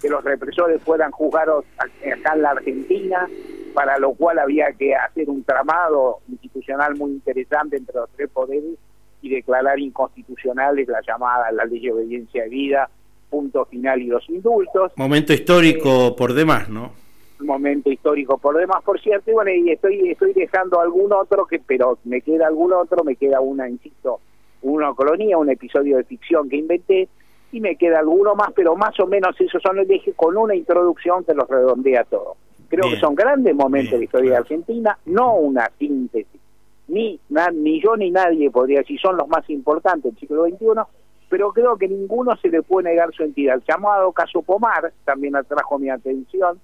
que 0.02 0.10
los 0.10 0.24
represores 0.24 0.82
fueran 0.84 1.12
juzgados 1.12 1.66
acá 1.78 2.34
en 2.36 2.42
la 2.42 2.52
Argentina, 2.52 3.28
para 3.74 3.98
lo 4.00 4.14
cual 4.14 4.40
había 4.40 4.72
que 4.74 4.96
hacer 4.96 5.30
un 5.30 5.44
tramado 5.44 6.20
institucional 6.30 6.96
muy 6.96 7.12
interesante 7.12 7.78
entre 7.78 7.96
los 7.96 8.10
tres 8.16 8.30
poderes 8.30 8.78
y 9.22 9.30
declarar 9.30 9.80
inconstitucionales 9.80 10.88
la 10.88 11.02
llamada 11.02 11.52
la 11.52 11.66
ley 11.66 11.80
de 11.82 11.92
obediencia 11.92 12.44
de 12.44 12.50
vida, 12.50 12.90
punto 13.30 13.66
final 13.66 14.02
y 14.02 14.08
los 14.08 14.28
indultos. 14.30 14.92
Momento 14.96 15.34
histórico 15.34 16.08
eh, 16.08 16.16
por 16.18 16.34
demás, 16.34 16.70
¿no? 16.70 16.92
Momento 17.40 17.92
histórico 17.92 18.38
por 18.38 18.56
demás, 18.56 18.82
por 18.84 19.00
cierto, 19.02 19.30
y 19.30 19.34
bueno, 19.34 19.52
y 19.52 19.70
estoy, 19.72 20.10
estoy 20.10 20.32
dejando 20.34 20.80
algún 20.80 21.12
otro, 21.12 21.46
que 21.46 21.60
pero 21.60 21.98
me 22.06 22.22
queda 22.22 22.48
algún 22.48 22.72
otro, 22.72 23.04
me 23.04 23.18
queda 23.18 23.42
una, 23.42 23.68
insisto, 23.68 24.22
una 24.62 24.94
colonia, 24.94 25.38
un 25.38 25.50
episodio 25.50 25.98
de 25.98 26.04
ficción 26.04 26.50
que 26.50 26.58
inventé, 26.58 27.08
y 27.52 27.62
me 27.62 27.78
queda 27.78 28.00
alguno 28.00 28.36
más, 28.36 28.50
pero 28.54 28.76
más 28.76 29.00
o 29.00 29.08
menos 29.08 29.40
esos 29.40 29.62
son 29.62 29.80
el 29.80 29.90
eje 29.90 30.14
con 30.14 30.36
una 30.36 30.56
introducción 30.56 31.24
que 31.24 31.34
los 31.34 31.48
redondea 31.48 32.04
todo. 32.04 32.36
Creo 32.68 32.90
que 32.90 33.00
son 33.00 33.16
grandes 33.16 33.56
momentos 33.56 33.92
de 33.92 34.00
la 34.00 34.04
historia 34.04 34.32
de 34.32 34.38
Argentina, 34.38 34.98
no 35.06 35.36
una 35.36 35.72
síntesis. 35.78 36.42
Ni, 36.88 37.20
ni 37.54 37.82
yo 37.82 37.96
ni 37.96 38.12
nadie 38.12 38.52
podría 38.52 38.80
decir 38.80 39.00
son 39.00 39.18
los 39.18 39.28
más 39.28 39.50
importantes 39.50 40.04
del 40.04 40.20
siglo 40.20 40.46
XXI, 40.46 40.82
pero 41.30 41.52
creo 41.54 41.78
que 41.78 41.88
ninguno 41.88 42.36
se 42.38 42.50
le 42.50 42.62
puede 42.62 42.90
negar 42.90 43.14
su 43.14 43.24
entidad. 43.24 43.56
El 43.56 43.64
llamado 43.64 44.12
caso 44.12 44.42
Pomar 44.42 44.92
también 45.04 45.36
atrajo 45.36 45.80
mi 45.80 45.90
atención 45.90 46.60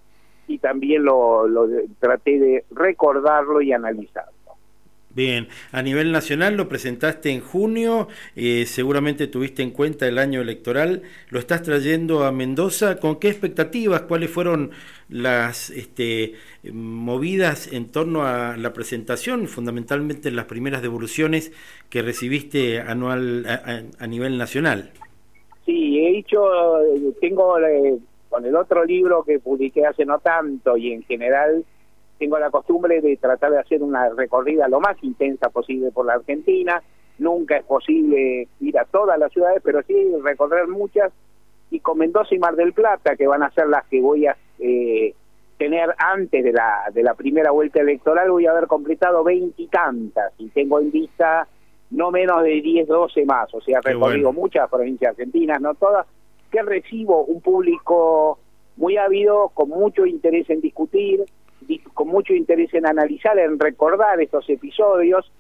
y 0.48 0.58
también 0.58 1.04
lo, 1.04 1.48
lo 1.48 1.68
traté 2.00 2.38
de 2.38 2.66
recordarlo 2.72 3.62
y 3.62 3.72
analizarlo. 3.72 4.34
Bien, 5.14 5.50
a 5.74 5.82
nivel 5.82 6.14
nacional 6.14 6.56
lo 6.56 6.70
presentaste 6.70 7.32
en 7.32 7.42
junio, 7.42 8.08
eh, 8.38 8.66
seguramente 8.66 9.28
tuviste 9.28 9.62
en 9.62 9.72
cuenta 9.72 10.08
el 10.08 10.18
año 10.18 10.40
electoral, 10.40 11.02
lo 11.30 11.40
estás 11.40 11.64
trayendo 11.64 12.24
a 12.24 12.32
Mendoza, 12.32 12.98
¿con 12.98 13.20
qué 13.20 13.28
expectativas? 13.28 14.04
¿Cuáles 14.04 14.30
fueron 14.30 14.72
las 15.10 15.70
este, 15.70 16.36
movidas 16.72 17.74
en 17.74 17.92
torno 17.92 18.24
a 18.24 18.56
la 18.56 18.72
presentación, 18.72 19.48
fundamentalmente 19.48 20.32
las 20.32 20.46
primeras 20.46 20.82
devoluciones 20.82 21.52
que 21.90 22.02
recibiste 22.02 22.80
anual 22.80 23.46
a, 23.46 24.08
nivel 24.08 24.38
nacional? 24.38 24.92
Sí, 25.66 26.00
he 26.00 26.20
hecho, 26.20 26.42
tengo 27.20 27.60
eh, 27.60 27.98
con 28.30 28.46
el 28.46 28.56
otro 28.56 28.86
libro 28.86 29.24
que 29.26 29.40
publiqué 29.40 29.86
hace 29.86 30.06
no 30.06 30.20
tanto 30.20 30.78
y 30.78 30.94
en 30.94 31.04
general 31.04 31.66
tengo 32.22 32.38
la 32.38 32.52
costumbre 32.52 33.02
de 33.02 33.18
tratar 33.18 33.50
de 33.50 33.58
hacer 33.58 33.82
una 33.82 34.08
recorrida 34.10 34.68
lo 34.68 34.80
más 34.80 34.96
intensa 35.02 35.50
posible 35.50 35.90
por 35.90 36.06
la 36.06 36.14
Argentina. 36.14 36.80
Nunca 37.18 37.58
es 37.58 37.64
posible 37.64 38.48
ir 38.60 38.78
a 38.78 38.86
todas 38.86 39.18
las 39.18 39.34
ciudades, 39.34 39.60
pero 39.64 39.82
sí 39.82 39.96
recorrer 40.24 40.68
muchas. 40.68 41.12
Y 41.72 41.80
con 41.80 41.98
Mendoza 41.98 42.36
y 42.36 42.38
Mar 42.38 42.56
del 42.56 42.74
Plata, 42.74 43.16
que 43.16 43.26
van 43.26 43.42
a 43.42 43.50
ser 43.50 43.70
las 43.70 43.88
que 43.88 44.00
voy 44.02 44.28
a 44.28 44.38
eh, 44.60 45.16
tener 45.58 45.96
antes 45.98 46.44
de 46.44 46.54
la, 46.54 46.92
de 46.94 47.02
la 47.02 47.16
primera 47.16 47.50
vuelta 47.50 47.80
electoral, 47.80 48.30
voy 48.30 48.46
a 48.46 48.52
haber 48.52 48.68
completado 48.68 49.24
veintitantas 49.24 50.32
y 50.38 50.50
tengo 50.50 50.80
en 50.80 50.92
vista 50.92 51.48
no 51.90 52.12
menos 52.12 52.44
de 52.44 52.62
10, 52.62 52.88
12 52.88 53.26
más. 53.26 53.52
O 53.52 53.62
sea, 53.62 53.82
recorrido 53.82 54.32
muchas 54.32 54.70
provincias 54.70 55.10
argentinas, 55.10 55.60
no 55.60 55.74
todas, 55.74 56.06
que 56.52 56.62
recibo 56.62 57.26
un 57.26 57.42
público 57.42 58.38
muy 58.78 58.98
ávido, 58.98 59.50
con 59.56 59.70
mucho 59.70 60.06
interés 60.06 60.48
en 60.52 60.62
discutir, 60.62 61.26
con 61.80 62.08
mucho 62.08 62.34
interés 62.34 62.74
en 62.74 62.86
analizar, 62.86 63.38
en 63.38 63.60
recordar 63.60 64.20
estos 64.22 64.50
episodios, 64.50 65.32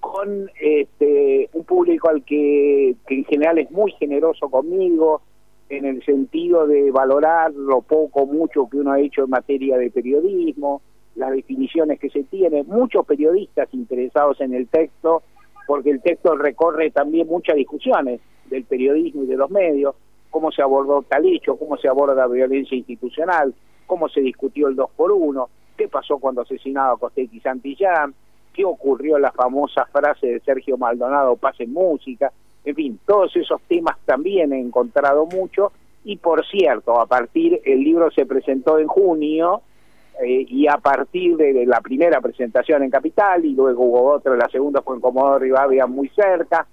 con 0.00 0.50
este, 0.60 1.48
un 1.52 1.64
público 1.64 2.08
al 2.08 2.24
que, 2.24 2.96
en 3.08 3.24
general 3.24 3.58
es 3.58 3.70
muy 3.70 3.92
generoso 3.92 4.48
conmigo, 4.48 5.22
en 5.68 5.84
el 5.84 6.02
sentido 6.04 6.66
de 6.66 6.90
valorar 6.90 7.52
lo 7.52 7.82
poco, 7.82 8.26
mucho 8.26 8.68
que 8.70 8.78
uno 8.78 8.92
ha 8.92 9.00
hecho 9.00 9.24
en 9.24 9.30
materia 9.30 9.76
de 9.76 9.90
periodismo, 9.90 10.80
las 11.14 11.32
definiciones 11.32 11.98
que 11.98 12.10
se 12.10 12.22
tienen, 12.24 12.66
muchos 12.68 13.04
periodistas 13.04 13.68
interesados 13.72 14.40
en 14.40 14.54
el 14.54 14.68
texto, 14.68 15.22
porque 15.66 15.90
el 15.90 16.00
texto 16.00 16.36
recorre 16.36 16.90
también 16.90 17.26
muchas 17.26 17.56
discusiones 17.56 18.20
del 18.46 18.64
periodismo 18.64 19.24
y 19.24 19.26
de 19.26 19.36
los 19.36 19.50
medios, 19.50 19.94
cómo 20.30 20.50
se 20.52 20.62
abordó 20.62 21.02
tal 21.02 21.26
hecho, 21.26 21.56
cómo 21.56 21.76
se 21.76 21.88
aborda 21.88 22.26
violencia 22.28 22.76
institucional, 22.76 23.54
cómo 23.86 24.08
se 24.08 24.20
discutió 24.20 24.68
el 24.68 24.76
2 24.76 24.90
por 24.96 25.12
1 25.12 25.48
qué 25.78 25.88
pasó 25.88 26.18
cuando 26.18 26.42
asesinaba 26.42 26.92
a 26.92 26.96
Costequi 26.96 27.40
Santillán, 27.40 28.12
qué 28.52 28.64
ocurrió 28.64 29.18
la 29.18 29.32
famosa 29.32 29.86
frase 29.86 30.26
de 30.26 30.40
Sergio 30.40 30.76
Maldonado, 30.76 31.36
pase 31.36 31.66
música, 31.66 32.30
en 32.64 32.74
fin, 32.74 33.00
todos 33.06 33.34
esos 33.36 33.62
temas 33.62 33.96
también 34.04 34.52
he 34.52 34.60
encontrado 34.60 35.24
mucho. 35.24 35.72
Y 36.04 36.16
por 36.16 36.44
cierto, 36.46 37.00
a 37.00 37.06
partir, 37.06 37.60
el 37.64 37.82
libro 37.82 38.10
se 38.10 38.26
presentó 38.26 38.78
en 38.78 38.88
junio 38.88 39.62
eh, 40.22 40.44
y 40.48 40.66
a 40.66 40.76
partir 40.78 41.36
de 41.36 41.64
la 41.64 41.80
primera 41.80 42.20
presentación 42.20 42.82
en 42.82 42.90
Capital 42.90 43.44
y 43.44 43.54
luego 43.54 43.84
hubo 43.84 44.12
otra, 44.12 44.36
la 44.36 44.48
segunda 44.48 44.82
fue 44.82 44.96
en 44.96 45.00
Comodoro 45.00 45.38
Rivadavia 45.38 45.86
muy 45.86 46.08
cerca 46.10 46.66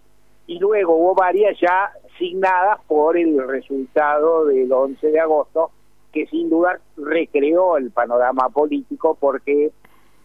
y 0.48 0.60
luego 0.60 0.96
hubo 0.96 1.16
varias 1.16 1.60
ya 1.60 1.92
signadas 2.18 2.80
por 2.88 3.18
el 3.18 3.48
resultado 3.48 4.46
del 4.46 4.72
11 4.72 5.08
de 5.08 5.20
agosto 5.20 5.72
que 6.16 6.26
sin 6.28 6.50
duda 6.50 6.80
recreó 6.96 7.76
el 7.76 7.92
panorama 7.92 8.48
político 8.50 9.18
porque 9.20 9.72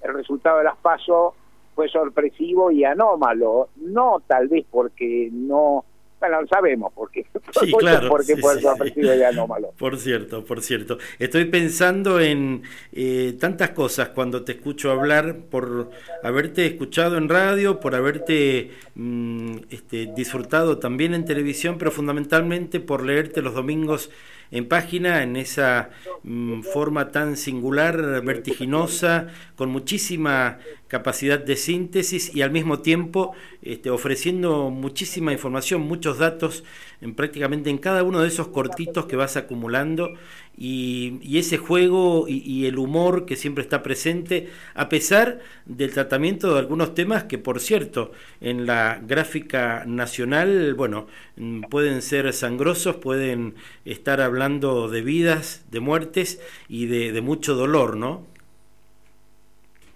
el 0.02 0.14
resultado 0.14 0.58
de 0.58 0.64
las 0.64 0.76
PASO 0.76 1.34
fue 1.74 1.88
sorpresivo 1.88 2.70
y 2.70 2.84
anómalo, 2.84 3.70
no 3.76 4.22
tal 4.28 4.46
vez 4.46 4.64
porque 4.70 5.28
no 5.32 5.84
bueno, 6.20 6.36
sabemos 6.48 6.92
por 6.92 7.10
qué. 7.10 7.26
Sí, 7.60 7.72
claro. 7.78 8.08
Porque 8.08 8.36
fue 8.36 8.60
sorpresivo 8.60 9.12
y 9.14 9.22
anómalo. 9.22 9.72
Por 9.78 9.98
cierto, 9.98 10.44
por 10.44 10.60
cierto. 10.60 10.98
Estoy 11.18 11.46
pensando 11.46 12.20
en 12.20 12.62
eh, 12.92 13.36
tantas 13.40 13.70
cosas 13.70 14.10
cuando 14.10 14.44
te 14.44 14.52
escucho 14.52 14.90
hablar, 14.90 15.36
por 15.50 15.90
haberte 16.22 16.66
escuchado 16.66 17.16
en 17.16 17.28
radio, 17.28 17.80
por 17.80 17.94
haberte 17.94 18.70
mm, 18.94 19.56
este, 19.70 20.12
disfrutado 20.14 20.78
también 20.78 21.14
en 21.14 21.24
televisión, 21.24 21.76
pero 21.78 21.90
fundamentalmente 21.90 22.80
por 22.80 23.02
leerte 23.02 23.42
los 23.42 23.54
domingos 23.54 24.10
en 24.50 24.68
página, 24.68 25.22
en 25.22 25.36
esa 25.36 25.90
mm, 26.22 26.62
forma 26.62 27.10
tan 27.10 27.36
singular, 27.36 28.22
vertiginosa, 28.24 29.28
con 29.56 29.70
muchísima 29.70 30.58
capacidad 30.88 31.38
de 31.38 31.56
síntesis 31.56 32.34
y 32.34 32.42
al 32.42 32.50
mismo 32.50 32.80
tiempo 32.80 33.32
este, 33.62 33.90
ofreciendo 33.90 34.70
muchísima 34.70 35.32
información, 35.32 35.82
muchos 35.82 36.18
datos 36.18 36.64
en 37.00 37.14
prácticamente 37.14 37.70
en 37.70 37.78
cada 37.78 38.02
uno 38.02 38.20
de 38.20 38.28
esos 38.28 38.48
cortitos 38.48 39.06
que 39.06 39.16
vas 39.16 39.36
acumulando 39.36 40.14
y, 40.62 41.38
ese 41.38 41.56
juego 41.56 42.26
y, 42.28 42.66
el 42.66 42.78
humor 42.78 43.24
que 43.24 43.34
siempre 43.34 43.62
está 43.62 43.82
presente, 43.82 44.48
a 44.74 44.90
pesar 44.90 45.38
del 45.64 45.90
tratamiento 45.94 46.52
de 46.52 46.60
algunos 46.60 46.94
temas 46.94 47.24
que, 47.24 47.38
por 47.38 47.60
cierto, 47.60 48.12
en 48.42 48.66
la 48.66 49.00
gráfica 49.02 49.84
nacional, 49.86 50.74
bueno, 50.74 51.06
mm, 51.36 51.62
pueden 51.62 52.02
ser 52.02 52.30
sangrosos, 52.34 52.96
pueden 52.96 53.54
estar 53.86 54.20
hablando 54.20 54.88
de 54.88 55.00
vidas, 55.00 55.66
de 55.70 55.80
muertes 55.80 56.42
y 56.68 56.86
de, 56.86 57.12
de 57.12 57.20
mucho 57.22 57.54
dolor, 57.54 57.96
¿no? 57.96 58.26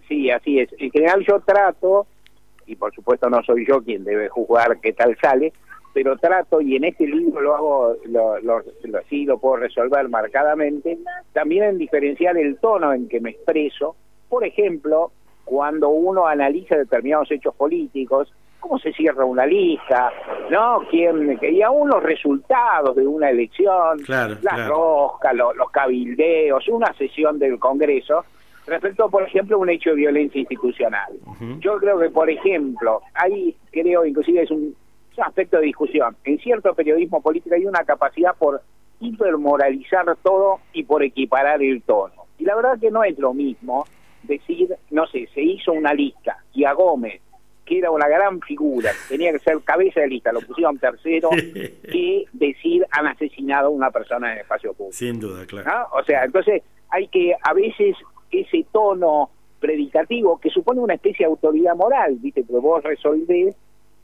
Sí, 0.09 0.31
así 0.31 0.61
es. 0.61 0.71
En 0.79 0.91
general 0.91 1.23
yo 1.29 1.41
trato, 1.41 2.07
y 2.67 2.75
por 2.77 2.95
supuesto 2.95 3.29
no 3.29 3.43
soy 3.43 3.67
yo 3.67 3.83
quien 3.83 4.03
debe 4.03 4.31
juzgar 4.31 4.81
qué 4.81 4.95
tal 4.95 5.15
sale, 5.21 5.53
pero 5.95 6.19
trato, 6.19 6.61
y 6.61 6.75
en 6.75 6.85
este 6.85 7.07
libro 7.07 7.41
lo 7.41 7.55
hago, 7.55 7.97
lo, 8.07 8.41
lo, 8.41 8.63
sí 9.09 9.25
lo 9.25 9.39
puedo 9.39 9.57
resolver 9.57 10.09
marcadamente, 10.09 10.99
también 11.33 11.65
en 11.65 11.79
diferenciar 11.79 12.37
el 12.37 12.59
tono 12.59 12.93
en 12.93 13.09
que 13.09 13.21
me 13.21 13.31
expreso. 13.31 13.95
Por 14.29 14.45
ejemplo, 14.45 15.13
cuando 15.45 15.91
uno 15.91 16.27
analiza 16.27 16.77
determinados 16.77 17.31
hechos 17.31 17.55
políticos, 17.55 18.33
cómo 18.59 18.79
se 18.81 18.93
cierra 18.93 19.25
una 19.25 19.47
lista, 19.47 20.11
¿no? 20.51 20.81
¿Quién, 20.91 21.39
y 21.41 21.63
aún 21.63 21.89
los 21.89 22.03
resultados 22.03 22.97
de 22.97 23.07
una 23.07 23.31
elección, 23.31 24.01
claro, 24.01 24.37
las 24.43 24.69
roscas, 24.69 25.33
los, 25.33 25.71
cabildeos, 25.71 26.67
una 26.69 26.93
sesión 26.95 27.39
del 27.39 27.61
Congreso, 27.61 28.25
respecto, 28.67 29.09
por 29.09 29.23
ejemplo, 29.23 29.57
a 29.57 29.61
un 29.61 29.71
hecho 29.71 29.91
de 29.91 29.97
violencia 29.97 30.41
institucional. 30.41 31.13
Yo 31.61 31.77
creo 31.77 32.01
que, 32.01 32.11
por 32.11 32.29
ejemplo, 32.29 33.03
ahí 33.15 33.55
creo, 33.71 34.05
inclusive 34.05 34.43
es 34.43 34.51
un 34.51 34.75
aspecto 35.23 35.59
de 35.59 35.67
discusión. 35.67 36.17
En 36.25 36.39
cierto 36.39 36.75
periodismo 36.75 37.21
político 37.21 37.55
hay 37.55 37.67
una 37.67 37.85
capacidad 37.85 38.35
por 38.37 38.63
hipermoralizar 39.01 40.17
todo 40.23 40.61
y 40.73 40.85
por 40.85 41.03
equiparar 41.03 41.63
el 41.63 41.83
tono. 41.83 42.27
Y 42.39 42.45
Y 42.45 42.47
la 42.47 42.57
verdad 42.57 42.79
que 42.81 42.91
no 42.91 43.05
es 43.05 43.19
lo 43.19 43.35
mismo 43.35 43.87
decir, 44.23 44.75
no 44.91 45.07
sé, 45.07 45.29
se 45.35 45.43
hizo 45.43 45.73
una 45.73 45.93
lista 45.93 46.39
y 46.53 46.65
a 46.65 46.73
Gómez, 46.73 47.21
que 47.65 47.79
era 47.79 47.91
una 47.91 48.09
gran 48.09 48.41
figura, 48.41 48.91
tenía 49.09 49.33
que 49.33 49.39
ser 49.39 49.61
cabeza 49.63 50.01
de 50.01 50.09
lista, 50.09 50.33
lo 50.33 50.41
pusieron 50.41 50.79
tercero, 50.79 51.31
que 51.83 52.25
decir 52.33 52.87
han 52.91 53.07
asesinado 53.07 53.69
a 53.69 53.71
una 53.71 53.91
persona 53.91 54.29
en 54.29 54.33
el 54.35 54.41
espacio 54.41 54.75
público. 54.75 54.97
Sin 54.97 55.19
duda, 55.21 55.47
claro. 55.47 55.89
O 55.93 56.03
sea, 56.05 56.25
entonces 56.25 56.63
hay 56.91 57.09
que 57.09 57.35
a 57.41 57.53
veces 57.55 57.97
ese 58.31 58.67
tono 58.73 59.31
predicativo 59.61 60.39
que 60.39 60.51
supone 60.51 60.81
una 60.81 60.95
especie 60.95 61.25
de 61.25 61.31
autoridad 61.31 61.75
moral, 61.75 62.17
¿viste? 62.21 62.43
Porque 62.43 62.61
vos 62.61 62.83
resolvés 62.83 63.57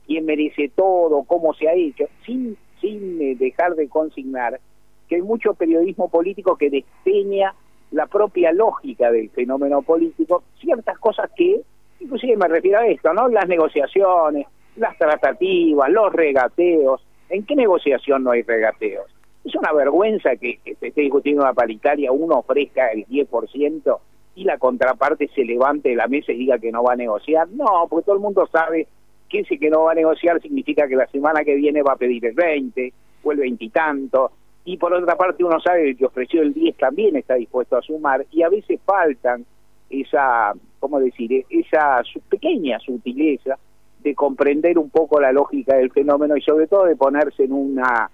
quién 0.05 0.25
merece 0.25 0.69
todo, 0.75 1.23
cómo 1.23 1.53
se 1.53 1.67
ha 1.67 1.73
hecho, 1.73 2.05
sin, 2.25 2.57
sin 2.79 3.21
eh, 3.21 3.35
dejar 3.35 3.75
de 3.75 3.87
consignar 3.87 4.59
que 5.07 5.15
hay 5.15 5.21
mucho 5.21 5.53
periodismo 5.53 6.09
político 6.09 6.55
que 6.55 6.69
despeña 6.69 7.53
la 7.91 8.07
propia 8.07 8.53
lógica 8.53 9.11
del 9.11 9.29
fenómeno 9.29 9.81
político, 9.81 10.43
ciertas 10.59 10.97
cosas 10.99 11.29
que, 11.35 11.61
inclusive 11.99 12.37
me 12.37 12.47
refiero 12.47 12.79
a 12.79 12.87
esto, 12.87 13.13
¿no? 13.13 13.27
Las 13.27 13.47
negociaciones, 13.47 14.47
las 14.77 14.97
tratativas, 14.97 15.89
los 15.89 16.13
regateos. 16.13 17.05
¿En 17.29 17.45
qué 17.45 17.55
negociación 17.55 18.23
no 18.23 18.31
hay 18.31 18.43
regateos? 18.43 19.05
Es 19.43 19.55
una 19.55 19.73
vergüenza 19.73 20.35
que, 20.35 20.59
se 20.63 20.87
esté 20.87 21.01
discutiendo 21.01 21.41
una 21.41 21.53
paritaria, 21.53 22.11
uno 22.11 22.39
ofrezca 22.39 22.87
el 22.91 23.05
10% 23.07 23.99
y 24.35 24.45
la 24.45 24.57
contraparte 24.57 25.27
se 25.35 25.43
levante 25.43 25.89
de 25.89 25.95
la 25.95 26.07
mesa 26.07 26.31
y 26.31 26.37
diga 26.37 26.59
que 26.59 26.71
no 26.71 26.83
va 26.83 26.93
a 26.93 26.97
negociar. 26.97 27.49
No, 27.49 27.87
porque 27.89 28.05
todo 28.05 28.15
el 28.15 28.21
mundo 28.21 28.47
sabe 28.51 28.87
que 29.31 29.39
ese 29.39 29.57
que 29.57 29.69
no 29.69 29.83
va 29.83 29.93
a 29.93 29.95
negociar 29.95 30.41
significa 30.41 30.87
que 30.87 30.95
la 30.95 31.07
semana 31.07 31.43
que 31.43 31.55
viene 31.55 31.81
va 31.81 31.93
a 31.93 31.97
pedir 31.97 32.25
el 32.25 32.33
20 32.33 32.93
o 33.23 33.31
el 33.31 33.37
20 33.39 33.65
y 33.65 33.69
tanto. 33.69 34.31
Y 34.65 34.77
por 34.77 34.93
otra 34.93 35.15
parte 35.15 35.43
uno 35.43 35.59
sabe 35.59 35.95
que 35.95 36.05
ofreció 36.05 36.41
el 36.41 36.53
10 36.53 36.77
también 36.77 37.15
está 37.15 37.35
dispuesto 37.35 37.77
a 37.77 37.81
sumar 37.81 38.25
y 38.31 38.43
a 38.43 38.49
veces 38.49 38.79
faltan 38.85 39.45
esa, 39.89 40.53
¿cómo 40.79 40.99
decir?, 40.99 41.45
esa 41.49 42.01
pequeña 42.29 42.79
sutileza 42.79 43.57
de 44.03 44.15
comprender 44.15 44.77
un 44.77 44.89
poco 44.89 45.19
la 45.19 45.31
lógica 45.31 45.75
del 45.75 45.91
fenómeno 45.91 46.35
y 46.35 46.41
sobre 46.41 46.67
todo 46.67 46.85
de 46.85 46.95
ponerse 46.95 47.43
en 47.43 47.53
una 47.53 48.09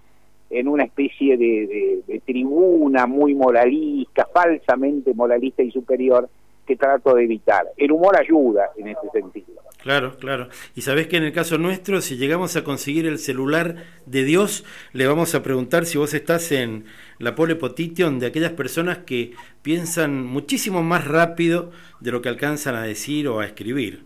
en 0.49 0.67
una 0.67 0.85
especie 0.85 1.37
de, 1.37 2.21
tribuna 2.25 3.05
muy 3.05 3.35
moralista, 3.35 4.27
falsamente 4.33 5.13
moralista 5.13 5.61
y 5.61 5.71
superior, 5.71 6.29
que 6.67 6.75
trato 6.75 7.15
de 7.15 7.23
evitar. 7.23 7.65
El 7.77 7.91
humor 7.91 8.19
ayuda 8.19 8.69
en 8.77 8.89
ese 8.89 9.09
sentido. 9.11 9.57
Claro, 9.81 10.17
claro. 10.17 10.49
Y 10.75 10.81
sabes 10.81 11.07
que 11.07 11.17
en 11.17 11.23
el 11.23 11.31
caso 11.31 11.57
nuestro, 11.57 12.01
si 12.01 12.17
llegamos 12.17 12.55
a 12.55 12.63
conseguir 12.63 13.05
el 13.05 13.19
celular 13.19 13.75
de 14.05 14.23
Dios, 14.23 14.65
le 14.91 15.07
vamos 15.07 15.33
a 15.33 15.43
preguntar 15.43 15.85
si 15.85 15.97
vos 15.97 16.13
estás 16.13 16.51
en 16.51 16.85
la 17.19 17.35
pole 17.35 17.55
position 17.55 18.19
de 18.19 18.27
aquellas 18.27 18.51
personas 18.51 18.99
que 18.99 19.31
piensan 19.61 20.25
muchísimo 20.25 20.83
más 20.83 21.07
rápido 21.07 21.71
de 21.99 22.11
lo 22.11 22.21
que 22.21 22.29
alcanzan 22.29 22.75
a 22.75 22.83
decir 22.83 23.27
o 23.27 23.39
a 23.39 23.45
escribir. 23.45 24.03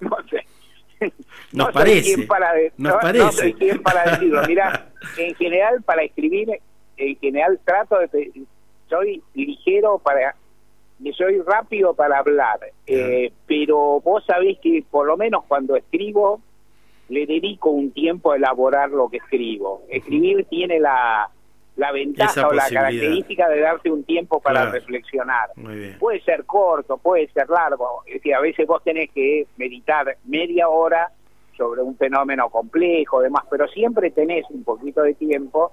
No 0.00 0.16
sé. 0.30 0.44
Nos 1.52 1.72
parece. 1.72 2.26
para 2.26 2.52
nos 2.76 2.94
parece. 2.94 3.24
No 3.24 3.32
soy 3.32 3.54
quién 3.54 3.82
para 3.82 4.10
decirlo. 4.10 4.42
Mira, 4.46 4.88
en 5.18 5.34
general, 5.34 5.82
para 5.82 6.02
escribir, 6.02 6.48
en 6.96 7.16
general 7.16 7.58
trato 7.64 7.98
de. 7.98 8.32
Soy 8.88 9.22
ligero 9.34 9.98
para 9.98 10.36
que 11.02 11.12
soy 11.12 11.40
rápido 11.40 11.94
para 11.94 12.18
hablar, 12.18 12.60
eh, 12.86 13.32
pero 13.46 14.00
vos 14.00 14.24
sabés 14.24 14.58
que 14.60 14.84
por 14.90 15.06
lo 15.06 15.16
menos 15.16 15.44
cuando 15.46 15.76
escribo 15.76 16.40
le 17.08 17.26
dedico 17.26 17.70
un 17.70 17.92
tiempo 17.92 18.32
a 18.32 18.36
elaborar 18.36 18.90
lo 18.90 19.08
que 19.08 19.18
escribo. 19.18 19.82
Escribir 19.88 20.44
tiene 20.46 20.80
la, 20.80 21.30
la 21.76 21.92
ventaja 21.92 22.48
o 22.48 22.52
la 22.52 22.68
característica 22.68 23.48
de 23.48 23.60
darte 23.60 23.90
un 23.90 24.02
tiempo 24.04 24.40
para 24.40 24.70
reflexionar. 24.70 25.50
Puede 25.98 26.20
ser 26.22 26.44
corto, 26.44 26.96
puede 26.98 27.28
ser 27.28 27.48
largo. 27.48 28.02
Es 28.06 28.14
decir, 28.14 28.34
a 28.34 28.40
veces 28.40 28.66
vos 28.66 28.82
tenés 28.82 29.10
que 29.12 29.46
meditar 29.56 30.16
media 30.24 30.68
hora 30.68 31.10
sobre 31.56 31.82
un 31.82 31.96
fenómeno 31.96 32.50
complejo, 32.50 33.20
demás, 33.20 33.44
pero 33.50 33.68
siempre 33.68 34.10
tenés 34.10 34.44
un 34.50 34.64
poquito 34.64 35.02
de 35.02 35.14
tiempo 35.14 35.72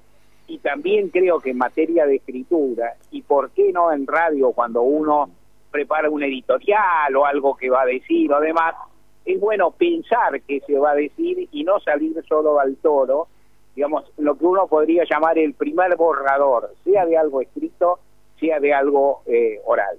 y 0.54 0.60
también 0.60 1.10
creo 1.10 1.39
que 1.39 1.49
en 1.49 1.58
materia 1.58 2.06
de 2.06 2.18
escritura, 2.18 2.93
y 3.10 3.24
por 3.24 3.49
qué 3.49 3.72
no 3.74 3.91
en 3.91 4.06
radio 4.06 4.51
cuando 4.51 4.84
uno 4.84 5.28
prepara 5.72 6.12
un 6.12 6.22
editorial 6.22 7.16
o 7.16 7.26
algo 7.26 7.56
que 7.56 7.72
va 7.72 7.82
a 7.82 7.86
decir 7.88 8.32
o 8.32 8.39
demás, 8.39 8.76
es 9.26 9.39
bueno 9.39 9.72
pensar 9.72 10.39
qué 10.41 10.60
se 10.60 10.78
va 10.78 10.91
a 10.91 10.95
decir 10.95 11.49
y 11.51 11.64
no 11.64 11.80
salir 11.80 12.24
solo 12.30 12.60
al 12.60 12.76
toro, 12.76 13.30
digamos, 13.76 14.04
lo 14.18 14.38
que 14.38 14.45
uno 14.45 14.68
podría 14.68 15.06
llamar 15.10 15.39
el 15.39 15.56
primer 15.56 15.95
borrador, 15.95 16.70
sea 16.84 17.08
de 17.08 17.18
algo 17.18 17.41
escrito, 17.41 17.97
sea 18.39 18.60
de 18.60 18.76
algo 18.76 19.24
eh, 19.26 19.60
oral. 19.66 19.97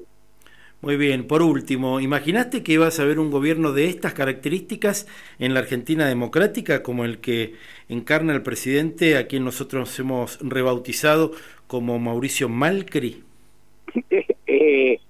Muy 0.84 0.98
bien, 0.98 1.26
por 1.26 1.40
último, 1.40 1.98
¿imaginaste 1.98 2.62
que 2.62 2.72
ibas 2.72 3.00
a 3.00 3.06
ver 3.06 3.18
un 3.18 3.30
gobierno 3.30 3.72
de 3.72 3.86
estas 3.86 4.12
características 4.12 5.08
en 5.38 5.54
la 5.54 5.60
Argentina 5.60 6.06
democrática 6.06 6.82
como 6.82 7.06
el 7.06 7.22
que 7.22 7.54
encarna 7.88 8.34
el 8.34 8.42
presidente 8.42 9.16
a 9.16 9.26
quien 9.26 9.46
nosotros 9.46 9.98
hemos 9.98 10.38
rebautizado 10.42 11.30
como 11.68 11.98
Mauricio 11.98 12.50
Malcri? 12.50 13.24
Eh, 14.46 15.00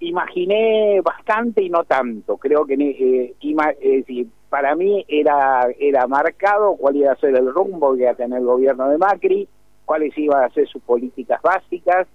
imaginé 0.00 1.00
bastante 1.02 1.62
y 1.62 1.68
no 1.68 1.84
tanto. 1.84 2.36
Creo 2.36 2.64
que 2.64 2.74
eh, 2.74 4.26
para 4.48 4.74
mí 4.76 5.04
era, 5.08 5.66
era 5.78 6.06
marcado 6.06 6.76
cuál 6.76 6.96
iba 6.96 7.12
a 7.12 7.16
ser 7.16 7.34
el 7.36 7.52
rumbo 7.52 7.94
que 7.94 8.02
iba 8.02 8.12
a 8.12 8.14
tener 8.14 8.38
el 8.38 8.46
gobierno 8.46 8.88
de 8.88 8.98
Macri, 8.98 9.48
cuáles 9.84 10.16
iban 10.16 10.44
a 10.44 10.48
ser 10.50 10.66
sus 10.68 10.82
políticas 10.82 11.42
básicas 11.42 12.06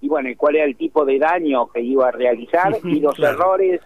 y 0.00 0.08
bueno, 0.08 0.28
y 0.28 0.36
cuál 0.36 0.56
era 0.56 0.64
el 0.66 0.76
tipo 0.76 1.04
de 1.04 1.18
daño 1.18 1.68
que 1.68 1.80
iba 1.80 2.08
a 2.08 2.12
realizar 2.12 2.76
y 2.84 3.00
los 3.00 3.18
errores 3.18 3.80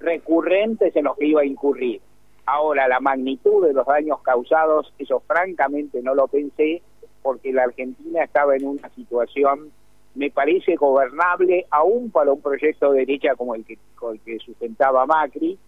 recurrentes 0.00 0.94
en 0.96 1.04
los 1.04 1.16
que 1.16 1.26
iba 1.26 1.42
a 1.42 1.46
incurrir. 1.46 2.00
Ahora, 2.46 2.88
la 2.88 3.00
magnitud 3.00 3.66
de 3.66 3.72
los 3.72 3.86
daños 3.86 4.20
causados, 4.22 4.92
eso 4.98 5.20
francamente 5.26 6.02
no 6.02 6.14
lo 6.14 6.28
pensé, 6.28 6.82
porque 7.22 7.52
la 7.52 7.64
Argentina 7.64 8.22
estaba 8.22 8.54
en 8.54 8.66
una 8.66 8.88
situación, 8.90 9.70
me 10.14 10.30
parece, 10.30 10.76
gobernable, 10.76 11.66
aún 11.70 12.10
para 12.10 12.32
un 12.32 12.42
proyecto 12.42 12.92
de 12.92 13.00
derecha 13.00 13.34
como 13.34 13.54
el 13.54 13.64
que, 13.64 13.78
el 14.12 14.20
que 14.20 14.38
sustentaba 14.40 15.06
Macri, 15.06 15.58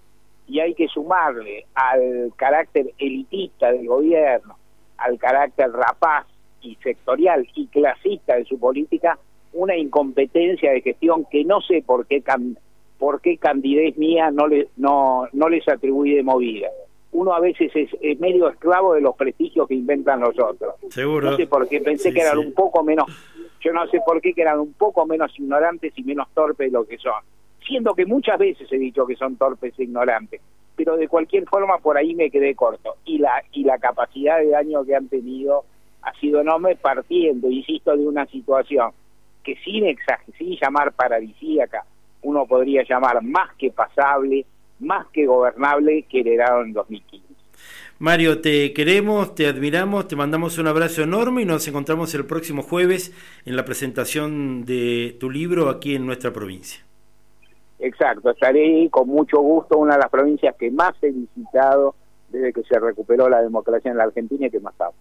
y 0.49 0.61
hay 0.61 0.74
que 0.74 0.87
sumarle 0.89 1.64
al 1.74 2.32
carácter 2.37 2.93
elitista 2.99 3.72
del 3.72 3.87
gobierno, 3.87 4.59
al 4.99 5.18
carácter 5.18 5.72
rapaz 5.72 6.26
y 6.61 6.76
sectorial 6.76 7.49
y 7.55 7.66
clasista 7.68 8.37
de 8.37 8.45
su 8.45 8.59
política, 8.59 9.18
una 9.57 9.77
incompetencia 9.77 10.71
de 10.71 10.83
gestión 10.83 11.27
que 11.31 11.45
no 11.45 11.61
sé 11.63 11.83
por 11.85 12.07
qué 12.07 12.23
por 12.99 13.21
qué 13.21 13.39
candidez 13.39 13.97
mía 13.97 14.31
no 14.31 14.47
le, 14.47 14.69
no 14.77 15.27
no 15.33 15.49
les 15.49 15.67
atribuí 15.69 16.15
de 16.15 16.23
movida. 16.23 16.69
Uno 17.13 17.33
a 17.33 17.41
veces 17.41 17.73
es, 17.75 18.21
medio 18.21 18.49
esclavo 18.51 18.95
de 18.95 19.01
los 19.01 19.17
prestigios 19.17 19.67
que 19.67 19.75
inventan 19.75 20.21
los 20.21 20.39
otros. 20.39 20.75
Seguro. 20.91 21.31
No 21.31 21.37
sé 21.37 21.47
por 21.47 21.67
qué 21.69 21.81
pensé 21.81 22.13
que 22.13 22.21
eran 22.21 22.39
un 22.39 22.53
poco 22.53 22.85
menos, 22.85 23.07
yo 23.61 23.73
no 23.73 23.87
sé 23.87 24.01
por 24.05 24.21
qué 24.21 24.35
que 24.35 24.43
eran 24.43 24.61
un 24.61 24.75
poco 24.75 25.07
menos 25.07 25.33
ignorantes 25.39 25.95
y 25.97 26.03
menos 26.03 26.29
torpes 26.35 26.71
de 26.71 26.79
lo 26.79 26.87
que 26.87 26.99
son. 26.99 27.23
Siendo 27.67 27.95
que 27.95 28.05
muchas 28.05 28.39
veces 28.39 28.71
he 28.71 28.79
dicho 28.79 29.07
que 29.07 29.17
son 29.17 29.37
torpes 29.37 29.73
e 29.79 29.85
ignorantes, 29.85 30.43
pero 30.77 30.97
de 30.97 31.09
cualquier 31.09 31.47
forma 31.47 31.79
por 31.79 31.97
ahí 31.97 32.15
me 32.15 32.31
quedé 32.31 32.55
corto. 32.55 32.97
Y 33.07 33.19
la, 33.19 33.43
y 33.53 33.65
la 33.65 33.79
capacidad 33.79 34.39
de 34.39 34.51
daño 34.51 34.85
que 34.85 34.95
han 34.95 35.09
tenido 35.09 35.65
ha 36.03 36.13
sido 36.21 36.43
enorme 36.43 36.77
partiendo, 36.77 37.51
insisto, 37.51 37.97
de 37.97 38.07
una 38.07 38.27
situación 38.27 38.91
que 39.47 39.55
sin, 39.64 39.84
sin 40.36 40.59
llamar 40.61 40.92
paradisíaca, 40.92 41.84
uno 42.22 42.47
podría 42.47 42.82
llamar 42.82 43.22
más 43.22 43.55
que 43.57 43.70
pasable, 43.70 44.44
más 44.80 45.07
que 45.12 45.24
gobernable 45.24 46.03
que 46.11 46.20
heredaron 46.20 46.66
en 46.66 46.72
2015. 46.72 47.26
Mario, 48.01 48.40
te 48.42 48.74
queremos, 48.74 49.36
te 49.36 49.47
admiramos, 49.47 50.09
te 50.09 50.16
mandamos 50.16 50.59
un 50.59 50.66
abrazo 50.66 51.03
enorme 51.03 51.42
y 51.42 51.44
nos 51.44 51.66
encontramos 51.68 52.12
el 52.14 52.26
próximo 52.26 52.62
jueves 52.62 53.12
en 53.47 53.57
la 53.57 53.64
presentación 53.64 54.64
de 54.64 55.16
tu 55.20 55.30
libro 55.30 55.70
aquí 55.70 55.94
en 55.94 56.05
nuestra 56.05 56.32
provincia. 56.32 56.84
Exacto, 57.78 58.30
estaré 58.30 58.88
con 58.90 59.09
mucho 59.09 59.38
gusto, 59.38 59.78
una 59.78 59.94
de 59.94 60.01
las 60.01 60.11
provincias 60.11 60.57
que 60.57 60.70
más 60.72 60.92
he 61.03 61.12
visitado 61.12 61.94
desde 62.30 62.53
que 62.53 62.62
se 62.64 62.78
recuperó 62.80 63.28
la 63.28 63.40
democracia 63.42 63.92
en 63.92 63.97
la 63.97 64.05
Argentina 64.05 64.49
y 64.49 64.51
que 64.51 64.61
más 64.61 64.74
amo. 64.80 64.94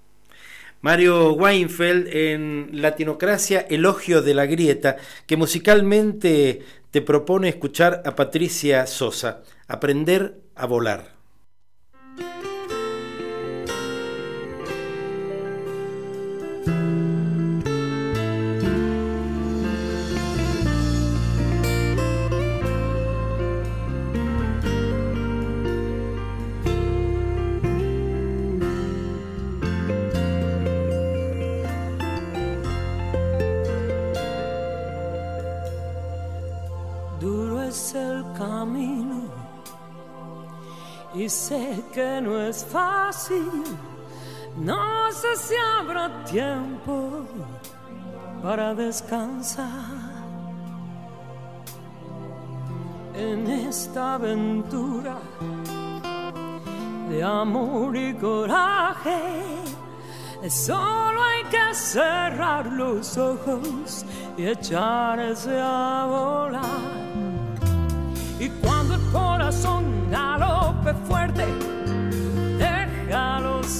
Mario 0.86 1.34
Weinfeld 1.34 2.08
en 2.16 2.70
Latinocracia, 2.74 3.62
Elogio 3.72 4.22
de 4.22 4.36
la 4.36 4.46
Grieta, 4.46 4.98
que 5.26 5.36
musicalmente 5.36 6.62
te 6.92 7.02
propone 7.02 7.50
escuchar 7.50 8.04
a 8.06 8.16
Patricia 8.16 8.86
Sosa, 8.86 9.42
Aprender 9.68 10.42
a 10.54 10.68
volar. 10.68 11.16
Que 41.96 42.20
no 42.22 42.38
es 42.42 42.66
fácil. 42.66 43.64
No 44.58 45.10
sé 45.14 45.36
si 45.38 45.56
habrá 45.56 46.26
tiempo 46.26 47.26
para 48.44 48.76
descansar 48.76 49.70
en 53.16 53.50
esta 53.50 54.16
aventura 54.16 55.18
de 57.10 57.24
amor 57.24 57.96
y 57.96 58.14
coraje. 58.16 59.22
Solo 60.50 61.24
hay 61.24 61.44
que 61.46 61.74
cerrar 61.74 62.66
los 62.68 63.18
ojos 63.18 64.06
y 64.38 64.48
echarse 64.48 65.58
a 65.62 66.06
volar. 66.10 66.96
Y 68.38 68.50
cuando 68.62 68.96
el 68.96 69.12
corazón 69.14 70.12
galope 70.12 70.94
fuerte, 71.08 71.75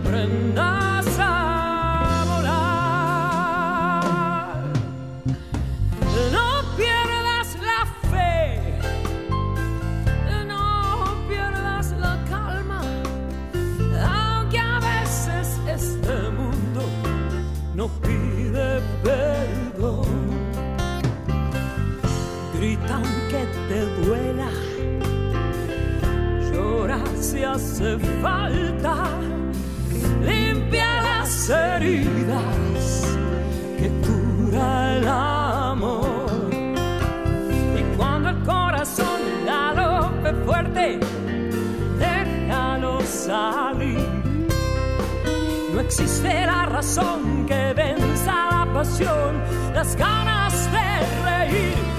aprendas 0.00 1.18
a 1.18 2.24
volar. 2.26 4.02
No 6.32 6.48
pierdas 6.76 7.48
la 7.70 7.82
fe, 8.10 8.78
no 10.46 10.64
pierdas 11.28 11.92
la 11.98 12.14
calma, 12.28 12.80
aunque 14.04 14.58
a 14.58 14.78
veces 14.80 15.60
este 15.66 16.30
mundo 16.30 16.82
no 17.74 17.88
pide 18.02 18.80
perdón. 19.02 20.08
Grita 22.54 22.94
aunque 22.96 23.46
te 23.68 23.80
duela, 24.02 24.50
llora 26.52 26.98
si 27.18 27.42
hace 27.42 27.98
falta, 28.20 28.94
heridas 31.50 33.04
que 33.78 33.90
cura 34.06 34.96
el 34.96 35.08
amor. 35.08 36.50
Y 37.78 37.96
cuando 37.96 38.30
el 38.30 38.42
corazón 38.44 39.20
galope 39.44 40.32
fuerte, 40.44 41.00
déjalo 41.98 43.00
salir. 43.02 44.08
No 45.74 45.80
existe 45.80 46.46
la 46.46 46.66
razón 46.66 47.46
que 47.46 47.72
venza 47.74 48.32
la 48.50 48.72
pasión, 48.72 49.40
las 49.74 49.96
ganas 49.96 50.70
de 50.72 50.88
reír. 51.24 51.89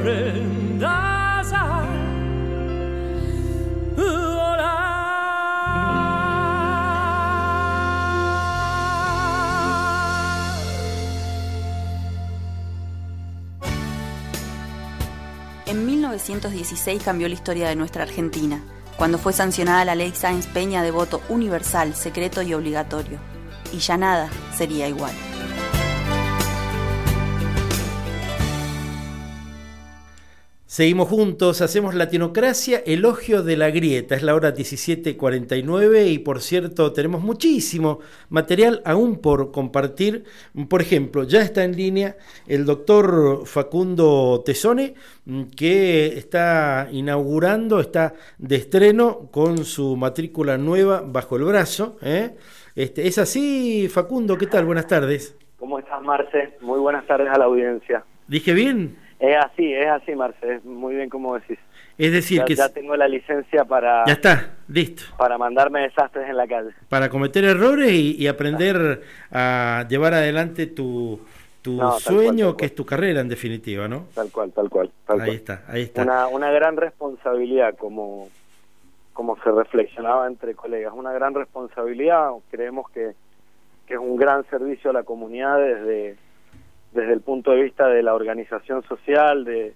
Aprendas 0.00 1.52
a. 1.52 1.86
En 15.66 15.86
1916 15.86 17.02
cambió 17.04 17.28
la 17.28 17.34
historia 17.34 17.68
de 17.68 17.76
nuestra 17.76 18.02
Argentina, 18.02 18.60
cuando 18.96 19.18
fue 19.18 19.32
sancionada 19.32 19.84
la 19.84 19.94
ley 19.94 20.12
Sáenz 20.12 20.46
Peña 20.48 20.82
de 20.82 20.90
voto 20.90 21.22
universal, 21.28 21.94
secreto 21.94 22.42
y 22.42 22.54
obligatorio. 22.54 23.18
Y 23.72 23.78
ya 23.78 23.96
nada 23.96 24.28
sería 24.56 24.88
igual. 24.88 25.12
Seguimos 30.70 31.08
juntos, 31.08 31.62
hacemos 31.62 31.96
Latinocracia, 31.96 32.80
elogio 32.86 33.42
de 33.42 33.56
la 33.56 33.72
grieta. 33.72 34.14
Es 34.14 34.22
la 34.22 34.36
hora 34.36 34.54
17:49 34.54 36.06
y 36.06 36.20
por 36.20 36.40
cierto 36.40 36.92
tenemos 36.92 37.22
muchísimo 37.22 37.98
material 38.28 38.80
aún 38.84 39.20
por 39.20 39.50
compartir. 39.50 40.22
Por 40.68 40.80
ejemplo, 40.80 41.24
ya 41.24 41.40
está 41.40 41.64
en 41.64 41.74
línea 41.74 42.14
el 42.46 42.66
doctor 42.66 43.44
Facundo 43.46 44.44
Tesone 44.46 44.94
mm, 45.24 45.42
que 45.56 46.16
está 46.16 46.86
inaugurando, 46.92 47.80
está 47.80 48.14
de 48.38 48.54
estreno 48.54 49.28
con 49.32 49.64
su 49.64 49.96
matrícula 49.96 50.56
nueva 50.56 51.02
bajo 51.04 51.34
el 51.34 51.42
brazo. 51.42 51.96
¿eh? 52.00 52.36
Este, 52.76 53.08
¿Es 53.08 53.18
así, 53.18 53.88
Facundo? 53.88 54.38
¿Qué 54.38 54.46
tal? 54.46 54.66
Buenas 54.66 54.86
tardes. 54.86 55.36
¿Cómo 55.58 55.80
estás, 55.80 56.00
Marce? 56.00 56.56
Muy 56.60 56.78
buenas 56.78 57.04
tardes 57.08 57.28
a 57.28 57.38
la 57.38 57.46
audiencia. 57.46 58.04
¿Dije 58.28 58.52
bien? 58.52 59.09
Es 59.20 59.36
así, 59.36 59.72
es 59.72 59.86
así, 59.86 60.14
Marce, 60.14 60.54
es 60.56 60.64
muy 60.64 60.94
bien 60.94 61.08
como 61.10 61.34
decís. 61.34 61.58
Es 61.98 62.10
decir, 62.12 62.38
ya, 62.38 62.44
que 62.46 62.54
ya 62.54 62.68
tengo 62.70 62.96
la 62.96 63.06
licencia 63.06 63.64
para, 63.66 64.06
ya 64.06 64.14
está, 64.14 64.54
listo. 64.68 65.02
para 65.18 65.36
mandarme 65.36 65.82
desastres 65.82 66.26
en 66.28 66.36
la 66.38 66.46
calle. 66.48 66.70
Para 66.88 67.10
cometer 67.10 67.44
errores 67.44 67.92
y, 67.92 68.16
y 68.16 68.26
aprender 68.26 69.02
a 69.30 69.84
llevar 69.90 70.14
adelante 70.14 70.66
tu, 70.66 71.20
tu 71.60 71.72
No, 71.76 71.90
tal 71.90 72.00
sueño, 72.00 72.46
cual, 72.46 72.56
que 72.56 72.64
es 72.64 72.74
tu 72.74 72.86
carrera 72.86 73.20
en 73.20 73.28
definitiva, 73.28 73.86
¿no? 73.86 74.06
Tal 74.14 74.30
cual, 74.32 74.50
tal 74.52 74.70
cual. 74.70 74.90
Tal 75.06 75.20
Ahí 75.20 75.26
cual. 75.26 75.36
está, 75.36 75.64
ahí 75.68 75.82
está. 75.82 76.02
Una, 76.02 76.26
una 76.28 76.50
gran 76.50 76.78
responsabilidad, 76.78 77.76
como, 77.76 78.30
como 79.12 79.36
se 79.42 79.50
reflexionaba 79.50 80.26
entre 80.26 80.54
colegas, 80.54 80.94
una 80.96 81.12
gran 81.12 81.34
responsabilidad. 81.34 82.30
Creemos 82.50 82.88
que, 82.92 83.10
que 83.86 83.92
es 83.94 84.00
un 84.00 84.16
gran 84.16 84.48
servicio 84.48 84.88
a 84.88 84.94
la 84.94 85.02
comunidad 85.02 85.58
desde, 85.58 86.16
desde 86.92 87.12
el 87.12 87.20
punto 87.20 87.52
de 87.52 87.62
vista 87.62 87.88
de 87.88 88.02
la 88.02 88.14
organización 88.14 88.82
social, 88.84 89.44
de, 89.44 89.74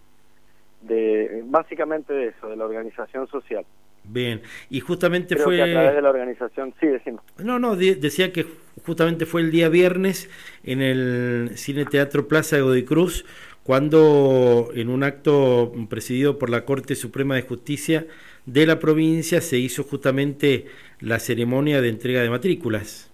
de 0.83 1.43
básicamente 1.47 2.13
de 2.13 2.29
eso, 2.29 2.49
de 2.49 2.57
la 2.57 2.65
organización 2.65 3.27
social. 3.29 3.65
Bien, 4.07 4.43
y 4.69 4.81
justamente 4.81 5.35
Creo 5.35 5.47
fue... 5.47 5.57
que 5.57 5.63
a 5.63 5.73
través 5.73 5.95
de 5.95 6.03
la 6.03 6.11
organización, 6.11 6.75
sí, 6.79 6.87
decimos. 6.87 7.23
No, 7.39 7.59
no, 7.59 7.75
de- 7.75 7.95
decía 7.95 8.33
que 8.33 8.45
justamente 8.85 9.25
fue 9.25 9.41
el 9.41 9.51
día 9.51 9.69
viernes 9.71 10.29
en 10.63 10.83
el 10.83 11.53
Cine 11.55 11.87
Teatro 11.87 12.29
Plaza 12.29 12.57
de 12.57 12.63
Godoy 12.63 12.85
Cruz, 12.85 13.25
cuando 13.63 14.69
en 14.75 14.91
un 14.91 15.05
acto 15.05 15.73
presidido 15.89 16.39
por 16.39 16.51
la 16.51 16.67
Corte 16.67 16.95
Suprema 16.97 17.35
de 17.35 17.43
Justicia 17.43 18.07
de 18.45 18.67
la 18.67 18.79
provincia 18.79 19.41
se 19.41 19.57
hizo 19.57 19.85
justamente 19.85 20.67
la 21.01 21.19
ceremonia 21.19 21.81
de 21.81 21.89
entrega 21.89 22.21
de 22.21 22.29
matrículas. 22.29 23.11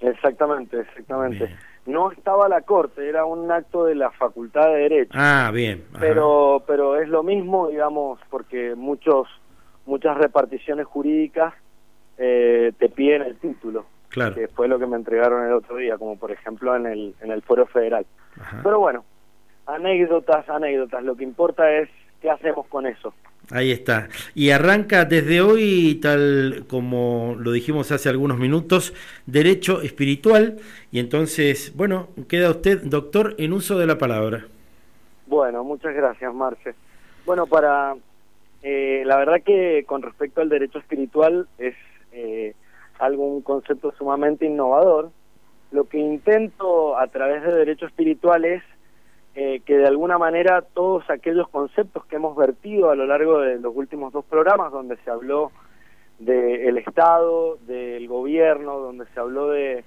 Exactamente, 0.00 0.80
exactamente. 0.80 1.56
No 1.86 2.10
estaba 2.10 2.48
la 2.48 2.62
corte, 2.62 3.06
era 3.08 3.26
un 3.26 3.50
acto 3.52 3.84
de 3.84 3.94
la 3.94 4.10
Facultad 4.10 4.68
de 4.68 4.76
Derecho. 4.88 5.12
Ah, 5.14 5.50
bien. 5.52 5.84
ajá. 5.92 6.00
pero 6.00 6.62
pero 6.66 6.96
es 6.96 7.08
lo 7.08 7.22
mismo 7.22 7.68
digamos 7.68 8.18
porque 8.30 8.74
muchos 8.74 9.28
muchas 9.86 10.16
reparticiones 10.16 10.86
jurídicas 10.86 11.52
eh, 12.16 12.72
te 12.78 12.88
piden 12.88 13.22
el 13.22 13.36
título 13.38 13.84
Claro. 14.08 14.34
que 14.36 14.46
fue 14.48 14.68
lo 14.68 14.78
que 14.78 14.86
me 14.86 14.96
entregaron 14.96 15.44
el 15.44 15.52
otro 15.52 15.76
día 15.76 15.98
como 15.98 16.16
por 16.16 16.30
ejemplo 16.30 16.74
en 16.76 16.86
el 16.86 17.14
en 17.20 17.32
el 17.32 17.42
fuero 17.42 17.66
federal 17.66 18.06
Ajá. 18.40 18.60
pero 18.62 18.78
bueno 18.78 19.04
anécdotas 19.66 20.48
anécdotas 20.48 21.02
lo 21.02 21.16
que 21.16 21.24
importa 21.24 21.70
es 21.70 21.88
qué 22.22 22.30
hacemos 22.30 22.66
con 22.68 22.86
eso 22.86 23.12
Ahí 23.50 23.72
está. 23.72 24.08
Y 24.34 24.50
arranca 24.50 25.04
desde 25.04 25.40
hoy, 25.40 25.96
tal 26.00 26.64
como 26.68 27.36
lo 27.38 27.52
dijimos 27.52 27.92
hace 27.92 28.08
algunos 28.08 28.38
minutos, 28.38 28.94
derecho 29.26 29.82
espiritual. 29.82 30.56
Y 30.90 30.98
entonces, 30.98 31.72
bueno, 31.76 32.08
queda 32.28 32.50
usted, 32.50 32.82
doctor, 32.82 33.34
en 33.38 33.52
uso 33.52 33.78
de 33.78 33.86
la 33.86 33.98
palabra. 33.98 34.46
Bueno, 35.26 35.62
muchas 35.64 35.94
gracias, 35.94 36.32
Marce. 36.34 36.74
Bueno, 37.26 37.46
para 37.46 37.94
eh, 38.62 39.02
la 39.04 39.18
verdad 39.18 39.42
que 39.44 39.84
con 39.86 40.00
respecto 40.00 40.40
al 40.40 40.48
derecho 40.48 40.78
espiritual 40.78 41.46
es 41.58 41.74
eh, 42.12 42.54
algo 42.98 43.42
concepto 43.42 43.92
sumamente 43.98 44.46
innovador. 44.46 45.10
Lo 45.70 45.84
que 45.84 45.98
intento 45.98 46.96
a 46.98 47.06
través 47.08 47.42
de 47.42 47.52
derecho 47.52 47.86
espiritual 47.86 48.44
es 48.46 48.62
eh, 49.34 49.60
que 49.66 49.76
de 49.76 49.86
alguna 49.86 50.16
manera 50.16 50.62
todos 50.62 51.08
aquellos 51.10 51.48
conceptos 51.48 52.04
que 52.06 52.16
hemos 52.16 52.36
vertido 52.36 52.90
a 52.90 52.94
lo 52.94 53.06
largo 53.06 53.40
de 53.40 53.58
los 53.58 53.74
últimos 53.74 54.12
dos 54.12 54.24
programas, 54.24 54.70
donde 54.70 54.96
se 54.98 55.10
habló 55.10 55.50
del 56.18 56.78
Estado, 56.78 57.56
del 57.66 58.06
gobierno, 58.06 58.78
donde 58.78 59.06
se 59.06 59.18
habló 59.18 59.48
de, 59.48 59.84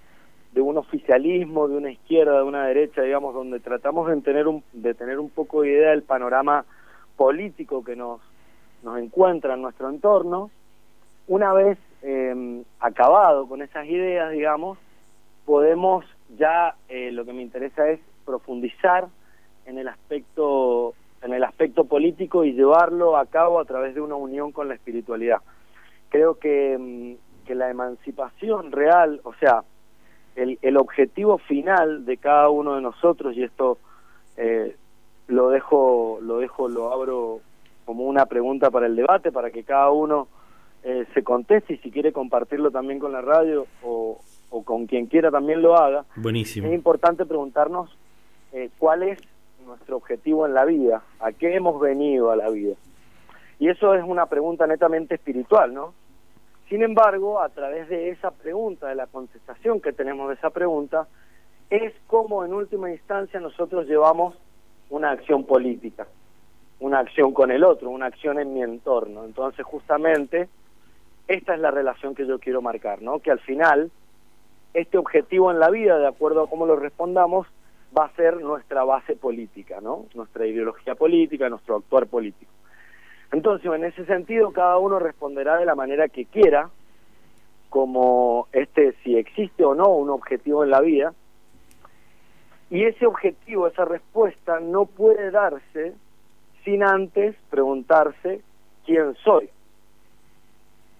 de 0.51 0.61
un 0.61 0.77
oficialismo, 0.77 1.67
de 1.67 1.77
una 1.77 1.91
izquierda, 1.91 2.37
de 2.37 2.43
una 2.43 2.67
derecha, 2.67 3.01
digamos, 3.01 3.33
donde 3.33 3.59
tratamos 3.59 4.09
de 4.09 4.19
tener 4.21 4.47
un, 4.47 4.63
de 4.73 4.93
tener 4.93 5.19
un 5.19 5.29
poco 5.29 5.61
de 5.61 5.69
idea 5.69 5.91
del 5.91 6.03
panorama 6.03 6.65
político 7.15 7.83
que 7.83 7.95
nos, 7.95 8.19
nos 8.83 8.99
encuentra 8.99 9.53
en 9.53 9.61
nuestro 9.61 9.89
entorno. 9.89 10.51
Una 11.27 11.53
vez 11.53 11.77
eh, 12.01 12.63
acabado 12.79 13.47
con 13.47 13.61
esas 13.61 13.85
ideas, 13.85 14.31
digamos, 14.31 14.77
podemos 15.45 16.05
ya, 16.37 16.75
eh, 16.89 17.11
lo 17.11 17.23
que 17.23 17.33
me 17.33 17.41
interesa 17.41 17.89
es 17.89 17.99
profundizar 18.25 19.07
en 19.67 19.77
el 19.77 19.87
aspecto 19.87 20.95
en 21.21 21.33
el 21.33 21.43
aspecto 21.43 21.85
político 21.85 22.45
y 22.45 22.53
llevarlo 22.53 23.17
a 23.17 23.25
cabo 23.25 23.59
a 23.59 23.65
través 23.65 23.95
de 23.95 24.01
una 24.01 24.15
unión 24.15 24.51
con 24.51 24.67
la 24.67 24.75
espiritualidad. 24.75 25.37
Creo 26.09 26.35
que, 26.35 26.77
mm, 26.77 27.45
que 27.45 27.55
la 27.55 27.69
emancipación 27.69 28.71
real, 28.71 29.19
o 29.23 29.33
sea, 29.35 29.63
el, 30.35 30.59
el 30.61 30.77
objetivo 30.77 31.39
final 31.39 32.05
de 32.05 32.17
cada 32.17 32.49
uno 32.49 32.75
de 32.75 32.81
nosotros, 32.81 33.35
y 33.35 33.43
esto 33.43 33.79
eh, 34.37 34.75
lo 35.27 35.49
dejo, 35.49 36.19
lo 36.21 36.37
dejo, 36.37 36.69
lo 36.69 36.93
abro 36.93 37.41
como 37.85 38.03
una 38.03 38.25
pregunta 38.27 38.69
para 38.69 38.85
el 38.85 38.95
debate, 38.95 39.31
para 39.31 39.49
que 39.49 39.63
cada 39.63 39.89
uno 39.89 40.27
eh, 40.83 41.05
se 41.13 41.23
conteste 41.23 41.73
y 41.73 41.77
si 41.77 41.89
quiere 41.89 42.13
compartirlo 42.13 42.69
también 42.69 42.99
con 42.99 43.11
la 43.11 43.21
radio 43.21 43.65
o, 43.81 44.19
o 44.51 44.63
con 44.63 44.85
quien 44.85 45.07
quiera 45.07 45.31
también 45.31 45.61
lo 45.61 45.75
haga. 45.75 46.05
Buenísimo. 46.15 46.67
Es 46.67 46.73
importante 46.73 47.25
preguntarnos 47.25 47.89
eh, 48.53 48.69
cuál 48.77 49.03
es 49.03 49.19
nuestro 49.67 49.97
objetivo 49.97 50.47
en 50.47 50.53
la 50.53 50.65
vida, 50.65 51.03
a 51.19 51.31
qué 51.31 51.55
hemos 51.55 51.79
venido 51.79 52.31
a 52.31 52.35
la 52.35 52.49
vida. 52.49 52.75
Y 53.59 53.69
eso 53.69 53.93
es 53.93 54.03
una 54.03 54.25
pregunta 54.27 54.65
netamente 54.65 55.15
espiritual, 55.15 55.73
¿no? 55.73 55.93
Sin 56.69 56.83
embargo, 56.83 57.41
a 57.41 57.49
través 57.49 57.87
de 57.89 58.09
esa 58.09 58.31
pregunta, 58.31 58.87
de 58.87 58.95
la 58.95 59.07
contestación 59.07 59.79
que 59.79 59.93
tenemos 59.93 60.29
de 60.29 60.35
esa 60.35 60.49
pregunta, 60.49 61.07
es 61.69 61.93
como 62.07 62.43
en 62.45 62.53
última 62.53 62.89
instancia 62.91 63.39
nosotros 63.39 63.87
llevamos 63.87 64.35
una 64.89 65.11
acción 65.11 65.45
política, 65.45 66.07
una 66.79 66.99
acción 66.99 67.33
con 67.33 67.51
el 67.51 67.63
otro, 67.63 67.89
una 67.89 68.07
acción 68.07 68.39
en 68.39 68.53
mi 68.53 68.63
entorno. 68.63 69.25
Entonces, 69.25 69.65
justamente, 69.65 70.49
esta 71.27 71.53
es 71.53 71.59
la 71.59 71.71
relación 71.71 72.15
que 72.15 72.25
yo 72.25 72.39
quiero 72.39 72.61
marcar, 72.61 73.01
¿no? 73.01 73.19
Que 73.19 73.31
al 73.31 73.39
final, 73.39 73.91
este 74.73 74.97
objetivo 74.97 75.51
en 75.51 75.59
la 75.59 75.69
vida, 75.69 75.97
de 75.97 76.07
acuerdo 76.07 76.43
a 76.43 76.49
cómo 76.49 76.65
lo 76.65 76.75
respondamos, 76.75 77.47
va 77.95 78.05
a 78.05 78.15
ser 78.15 78.37
nuestra 78.41 78.83
base 78.83 79.15
política, 79.15 79.79
¿no? 79.81 80.05
Nuestra 80.15 80.45
ideología 80.45 80.95
política, 80.95 81.49
nuestro 81.49 81.75
actuar 81.77 82.07
político. 82.07 82.51
Entonces, 83.31 83.69
en 83.71 83.83
ese 83.83 84.05
sentido, 84.05 84.51
cada 84.51 84.77
uno 84.77 84.99
responderá 84.99 85.57
de 85.57 85.65
la 85.65 85.75
manera 85.75 86.07
que 86.07 86.25
quiera, 86.25 86.69
como 87.69 88.47
este, 88.53 88.93
si 89.03 89.17
existe 89.17 89.63
o 89.65 89.75
no 89.75 89.89
un 89.89 90.09
objetivo 90.09 90.63
en 90.63 90.69
la 90.69 90.81
vida, 90.81 91.13
y 92.69 92.83
ese 92.83 93.05
objetivo, 93.05 93.67
esa 93.67 93.85
respuesta, 93.85 94.59
no 94.59 94.85
puede 94.85 95.31
darse 95.31 95.93
sin 96.65 96.83
antes 96.83 97.35
preguntarse 97.49 98.41
quién 98.85 99.15
soy, 99.23 99.49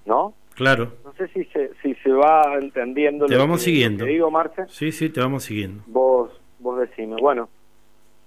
¿no? 0.06 0.34
Claro. 0.56 0.94
No 1.04 1.14
sé 1.14 1.28
si 1.30 1.44
se, 1.46 1.72
si 1.82 1.94
se 1.96 2.12
va 2.12 2.42
entendiendo 2.60 3.26
Te 3.28 3.34
lo 3.36 3.40
vamos 3.42 3.60
que- 3.60 3.66
siguiendo. 3.66 4.06
que 4.06 4.12
digo, 4.12 4.32
Marce. 4.32 4.66
Sí, 4.70 4.92
sí, 4.92 5.10
te 5.10 5.20
vamos 5.20 5.44
siguiendo. 5.44 5.84
Vos, 5.88 6.32
vos 6.60 6.80
decime. 6.80 7.16
Bueno, 7.22 7.50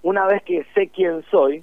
una 0.02 0.26
vez 0.26 0.42
que 0.42 0.64
sé 0.74 0.88
quién 0.88 1.22
soy, 1.30 1.62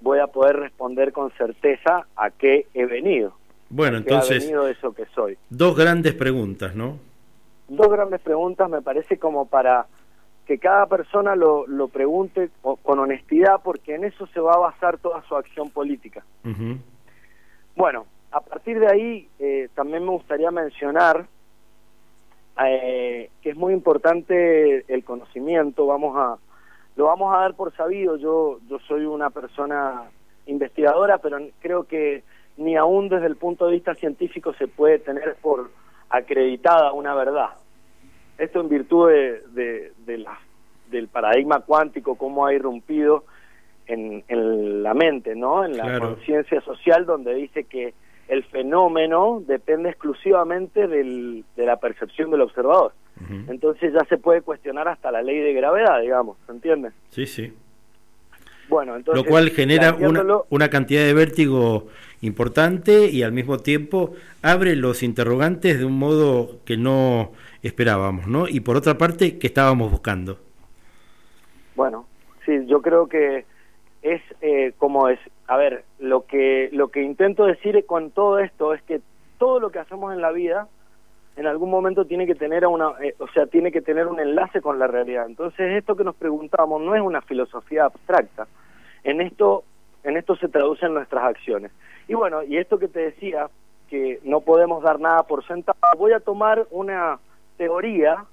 voy 0.00 0.18
a 0.18 0.26
poder 0.26 0.56
responder 0.56 1.12
con 1.12 1.30
certeza 1.32 2.06
a 2.16 2.30
qué 2.30 2.66
he 2.74 2.84
venido. 2.86 3.32
Bueno, 3.70 3.96
ha 3.96 4.00
entonces, 4.00 4.44
venido 4.44 4.68
eso 4.68 4.92
que 4.92 5.06
soy. 5.14 5.36
dos 5.48 5.76
grandes 5.76 6.14
preguntas, 6.14 6.74
¿no? 6.74 6.98
Dos 7.68 7.88
grandes 7.88 8.20
preguntas 8.20 8.68
me 8.68 8.82
parece 8.82 9.18
como 9.18 9.46
para 9.46 9.86
que 10.46 10.58
cada 10.58 10.86
persona 10.86 11.34
lo, 11.34 11.66
lo 11.66 11.88
pregunte 11.88 12.50
con 12.60 12.98
honestidad 12.98 13.62
porque 13.64 13.94
en 13.94 14.04
eso 14.04 14.26
se 14.26 14.40
va 14.40 14.52
a 14.52 14.58
basar 14.58 14.98
toda 14.98 15.22
su 15.26 15.34
acción 15.34 15.70
política. 15.70 16.22
Bueno, 17.74 18.04
a 18.30 18.40
partir 18.40 18.78
de 18.78 18.86
ahí 18.86 19.28
eh, 19.38 19.68
también 19.74 20.04
me 20.04 20.10
gustaría 20.10 20.50
mencionar 20.50 21.26
eh, 22.66 23.30
que 23.42 23.50
es 23.50 23.56
muy 23.56 23.72
importante 23.72 24.84
el 24.92 25.04
conocimiento, 25.04 25.86
vamos 25.86 26.16
a 26.16 26.36
lo 26.96 27.06
vamos 27.06 27.34
a 27.34 27.38
dar 27.38 27.54
por 27.54 27.74
sabido, 27.74 28.16
yo 28.16 28.58
yo 28.68 28.78
soy 28.86 29.04
una 29.04 29.30
persona 29.30 30.04
investigadora, 30.46 31.18
pero 31.18 31.38
creo 31.60 31.84
que 31.84 32.22
ni 32.56 32.76
aún 32.76 33.08
desde 33.08 33.26
el 33.26 33.36
punto 33.36 33.66
de 33.66 33.72
vista 33.72 33.94
científico 33.96 34.52
se 34.54 34.68
puede 34.68 35.00
tener 35.00 35.36
por 35.42 35.70
acreditada 36.08 36.92
una 36.92 37.14
verdad. 37.14 37.48
Esto 38.38 38.60
en 38.60 38.68
virtud 38.68 39.08
de, 39.10 39.40
de, 39.48 39.92
de 40.06 40.18
la- 40.18 40.38
del 40.90 41.08
paradigma 41.08 41.60
cuántico, 41.60 42.14
cómo 42.16 42.46
ha 42.46 42.52
irrumpido 42.54 43.24
en, 43.86 44.22
en 44.28 44.82
la 44.84 44.94
mente, 44.94 45.34
¿no? 45.34 45.64
En 45.64 45.76
la 45.76 45.84
Claro. 45.84 46.10
conciencia 46.14 46.60
social, 46.60 47.04
donde 47.06 47.34
dice 47.34 47.64
que 47.64 47.94
el 48.28 48.44
fenómeno 48.44 49.42
depende 49.46 49.90
exclusivamente 49.90 50.86
del, 50.86 51.44
de 51.56 51.66
la 51.66 51.76
percepción 51.76 52.30
del 52.30 52.42
observador. 52.42 52.92
Entonces 53.48 53.92
ya 53.92 54.04
se 54.06 54.18
puede 54.18 54.42
cuestionar 54.42 54.88
hasta 54.88 55.12
la 55.12 55.22
ley 55.22 55.38
de 55.38 55.54
gravedad, 55.54 56.00
digamos, 56.00 56.36
¿se 56.46 56.52
entiende? 56.52 56.90
Sí, 57.10 57.26
sí. 57.26 57.52
Bueno, 58.68 58.96
entonces... 58.96 59.24
Lo 59.24 59.30
cual 59.30 59.50
genera 59.50 59.94
una, 59.94 60.24
una 60.50 60.68
cantidad 60.68 61.04
de 61.04 61.14
vértigo 61.14 61.86
importante 62.22 63.10
y 63.10 63.22
al 63.22 63.32
mismo 63.32 63.58
tiempo 63.58 64.14
abre 64.42 64.74
los 64.74 65.02
interrogantes 65.02 65.78
de 65.78 65.84
un 65.84 65.98
modo 65.98 66.58
que 66.64 66.76
no 66.76 67.32
esperábamos, 67.62 68.26
¿no? 68.26 68.48
Y 68.48 68.60
por 68.60 68.76
otra 68.76 68.98
parte, 68.98 69.38
que 69.38 69.46
estábamos 69.46 69.90
buscando. 69.90 70.38
Bueno, 71.76 72.06
sí, 72.44 72.66
yo 72.66 72.82
creo 72.82 73.08
que 73.08 73.44
es 74.02 74.22
eh, 74.40 74.72
como 74.78 75.08
es, 75.08 75.18
a 75.46 75.56
ver, 75.56 75.84
lo 75.98 76.26
que 76.26 76.70
lo 76.72 76.88
que 76.88 77.02
intento 77.02 77.44
decir 77.44 77.84
con 77.86 78.10
todo 78.10 78.38
esto 78.38 78.74
es 78.74 78.82
que 78.82 79.00
todo 79.38 79.60
lo 79.60 79.70
que 79.70 79.78
hacemos 79.78 80.12
en 80.12 80.20
la 80.20 80.32
vida 80.32 80.68
en 81.36 81.46
algún 81.46 81.70
momento 81.70 82.04
tiene 82.04 82.26
que 82.26 82.34
tener 82.34 82.66
una, 82.66 82.92
eh, 83.02 83.14
o 83.18 83.26
sea, 83.28 83.46
tiene 83.46 83.72
que 83.72 83.82
tener 83.82 84.06
un 84.06 84.20
enlace 84.20 84.60
con 84.60 84.78
la 84.78 84.86
realidad. 84.86 85.26
Entonces, 85.26 85.72
esto 85.72 85.96
que 85.96 86.04
nos 86.04 86.14
preguntamos 86.14 86.80
no 86.80 86.94
es 86.94 87.02
una 87.02 87.22
filosofía 87.22 87.86
abstracta. 87.86 88.46
En 89.02 89.20
esto 89.20 89.64
en 90.04 90.16
esto 90.16 90.36
se 90.36 90.48
traducen 90.48 90.94
nuestras 90.94 91.24
acciones. 91.24 91.72
Y 92.08 92.14
bueno, 92.14 92.42
y 92.42 92.58
esto 92.58 92.78
que 92.78 92.88
te 92.88 93.00
decía 93.00 93.48
que 93.88 94.20
no 94.24 94.40
podemos 94.40 94.82
dar 94.82 95.00
nada 95.00 95.22
por 95.24 95.46
sentado, 95.46 95.78
voy 95.98 96.12
a 96.12 96.20
tomar 96.20 96.66
una 96.70 97.18
teoría 97.56 98.24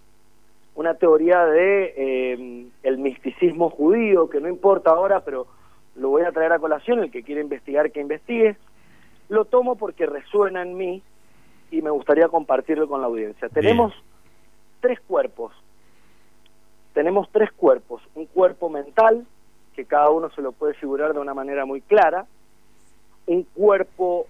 una 0.75 0.93
teoría 0.93 1.45
de 1.45 1.93
eh, 1.97 2.65
el 2.83 2.97
misticismo 2.97 3.69
judío, 3.69 4.29
que 4.29 4.39
no 4.39 4.47
importa 4.47 4.91
ahora, 4.91 5.19
pero 5.19 5.47
lo 5.95 6.09
voy 6.09 6.23
a 6.23 6.31
traer 6.31 6.53
a 6.53 6.59
colación, 6.59 6.99
el 6.99 7.11
que 7.11 7.23
quiere 7.23 7.41
investigar, 7.41 7.91
que 7.91 8.01
investigue. 8.01 8.57
lo 9.29 9.45
tomo 9.45 9.75
porque 9.75 10.05
resuena 10.05 10.61
en 10.61 10.75
mí 10.75 11.01
y 11.71 11.81
me 11.81 11.89
gustaría 11.89 12.27
compartirlo 12.27 12.87
con 12.87 13.01
la 13.01 13.07
audiencia. 13.07 13.47
Tenemos 13.49 13.93
tres 14.81 14.99
cuerpos. 14.99 15.53
Tenemos 16.93 17.29
tres 17.31 17.49
cuerpos. 17.53 18.01
Un 18.13 18.25
cuerpo 18.25 18.69
mental, 18.69 19.25
que 19.73 19.85
cada 19.85 20.09
uno 20.09 20.29
se 20.31 20.41
lo 20.41 20.51
puede 20.51 20.73
figurar 20.73 21.13
de 21.13 21.19
una 21.19 21.33
manera 21.33 21.65
muy 21.65 21.79
clara. 21.79 22.25
Un 23.25 23.43
cuerpo 23.43 24.27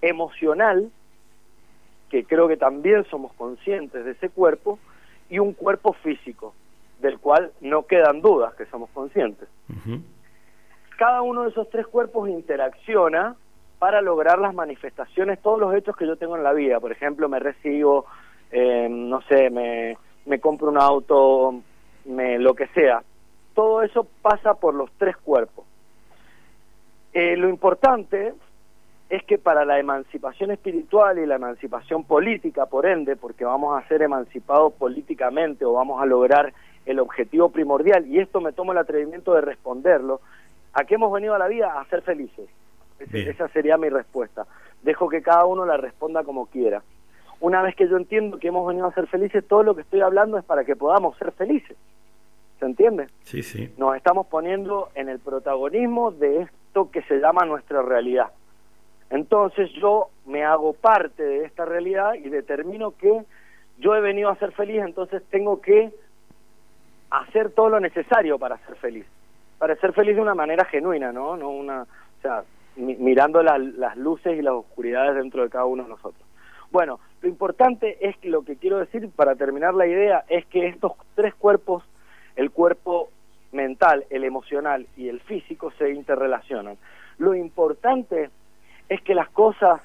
emocional, 0.00 0.92
que 2.08 2.24
creo 2.24 2.46
que 2.46 2.56
también 2.56 3.04
somos 3.10 3.32
conscientes 3.32 4.04
de 4.04 4.12
ese 4.12 4.28
cuerpo. 4.28 4.78
Y 5.28 5.40
un 5.40 5.54
cuerpo 5.54 5.92
físico, 5.92 6.54
del 7.00 7.18
cual 7.18 7.50
no 7.60 7.86
quedan 7.86 8.20
dudas 8.20 8.54
que 8.54 8.66
somos 8.66 8.88
conscientes. 8.90 9.48
Cada 10.96 11.22
uno 11.22 11.42
de 11.42 11.50
esos 11.50 11.68
tres 11.70 11.86
cuerpos 11.86 12.28
interacciona 12.28 13.36
para 13.78 14.00
lograr 14.00 14.38
las 14.38 14.54
manifestaciones, 14.54 15.40
todos 15.40 15.60
los 15.60 15.74
hechos 15.74 15.96
que 15.96 16.06
yo 16.06 16.16
tengo 16.16 16.36
en 16.36 16.42
la 16.42 16.52
vida. 16.52 16.80
Por 16.80 16.92
ejemplo, 16.92 17.28
me 17.28 17.38
recibo, 17.38 18.06
eh, 18.50 18.88
no 18.90 19.20
sé, 19.22 19.50
me, 19.50 19.98
me 20.24 20.40
compro 20.40 20.68
un 20.68 20.78
auto, 20.78 21.60
me, 22.06 22.38
lo 22.38 22.54
que 22.54 22.66
sea. 22.68 23.02
Todo 23.54 23.82
eso 23.82 24.06
pasa 24.22 24.54
por 24.54 24.74
los 24.74 24.90
tres 24.98 25.16
cuerpos. 25.18 25.66
Eh, 27.12 27.36
lo 27.36 27.48
importante 27.48 28.34
es 29.08 29.22
que 29.24 29.38
para 29.38 29.64
la 29.64 29.78
emancipación 29.78 30.50
espiritual 30.50 31.18
y 31.18 31.26
la 31.26 31.36
emancipación 31.36 32.04
política, 32.04 32.66
por 32.66 32.86
ende, 32.86 33.16
porque 33.16 33.44
vamos 33.44 33.78
a 33.78 33.86
ser 33.86 34.02
emancipados 34.02 34.72
políticamente 34.72 35.64
o 35.64 35.74
vamos 35.74 36.02
a 36.02 36.06
lograr 36.06 36.52
el 36.86 37.00
objetivo 37.00 37.50
primordial, 37.50 38.06
y 38.06 38.18
esto 38.18 38.40
me 38.40 38.52
tomo 38.52 38.72
el 38.72 38.78
atrevimiento 38.78 39.34
de 39.34 39.40
responderlo, 39.40 40.20
¿a 40.76 40.84
qué 40.84 40.94
hemos 40.94 41.12
venido 41.12 41.34
a 41.34 41.38
la 41.38 41.48
vida? 41.48 41.80
A 41.80 41.84
ser 41.86 42.02
felices 42.02 42.48
esa 42.98 43.48
sería 43.48 43.76
mi 43.76 43.88
respuesta. 43.88 44.46
Dejo 44.82 45.08
que 45.08 45.22
cada 45.22 45.44
uno 45.44 45.64
la 45.64 45.76
responda 45.76 46.24
como 46.24 46.46
quiera. 46.46 46.82
Una 47.40 47.62
vez 47.62 47.74
que 47.76 47.88
yo 47.88 47.96
entiendo 47.96 48.38
que 48.38 48.48
hemos 48.48 48.66
venido 48.66 48.86
a 48.86 48.94
ser 48.94 49.06
felices, 49.08 49.46
todo 49.46 49.62
lo 49.62 49.74
que 49.74 49.82
estoy 49.82 50.00
hablando 50.00 50.38
es 50.38 50.44
para 50.44 50.64
que 50.64 50.76
podamos 50.76 51.16
ser 51.18 51.32
felices. 51.32 51.76
¿Se 52.58 52.64
entiende? 52.64 53.08
Sí, 53.22 53.42
sí. 53.42 53.74
Nos 53.76 53.96
estamos 53.96 54.26
poniendo 54.26 54.88
en 54.94 55.10
el 55.10 55.18
protagonismo 55.18 56.10
de 56.10 56.42
esto 56.42 56.90
que 56.90 57.02
se 57.02 57.18
llama 57.18 57.44
nuestra 57.44 57.82
realidad. 57.82 58.28
Entonces 59.10 59.70
yo 59.72 60.08
me 60.24 60.44
hago 60.44 60.72
parte 60.72 61.22
de 61.22 61.44
esta 61.44 61.66
realidad 61.66 62.14
y 62.14 62.30
determino 62.30 62.92
que 62.92 63.24
yo 63.78 63.94
he 63.94 64.00
venido 64.00 64.30
a 64.30 64.36
ser 64.36 64.52
feliz, 64.52 64.82
entonces 64.82 65.22
tengo 65.30 65.60
que 65.60 65.92
hacer 67.10 67.50
todo 67.50 67.68
lo 67.68 67.78
necesario 67.78 68.38
para 68.38 68.56
ser 68.66 68.76
feliz. 68.76 69.06
Para 69.58 69.76
ser 69.76 69.92
feliz 69.92 70.16
de 70.16 70.22
una 70.22 70.34
manera 70.34 70.64
genuina, 70.64 71.12
¿no? 71.12 71.36
No 71.36 71.50
una, 71.50 71.82
o 71.82 72.22
sea, 72.22 72.44
mirando 72.76 73.42
las 73.42 73.96
luces 73.96 74.38
y 74.38 74.42
las 74.42 74.54
oscuridades 74.54 75.14
dentro 75.16 75.42
de 75.42 75.50
cada 75.50 75.64
uno 75.64 75.84
de 75.84 75.88
nosotros. 75.88 76.22
Bueno, 76.70 77.00
lo 77.22 77.28
importante 77.28 77.96
es 78.06 78.16
que 78.18 78.28
lo 78.28 78.42
que 78.42 78.56
quiero 78.56 78.78
decir 78.78 79.08
para 79.14 79.34
terminar 79.34 79.74
la 79.74 79.86
idea 79.86 80.24
es 80.28 80.44
que 80.46 80.66
estos 80.66 80.92
tres 81.14 81.34
cuerpos, 81.34 81.84
el 82.34 82.50
cuerpo 82.50 83.08
mental, 83.52 84.04
el 84.10 84.24
emocional 84.24 84.86
y 84.96 85.08
el 85.08 85.20
físico 85.20 85.72
se 85.78 85.90
interrelacionan. 85.90 86.76
Lo 87.18 87.34
importante 87.34 88.30
es 88.88 89.00
que 89.02 89.14
las 89.14 89.30
cosas 89.30 89.80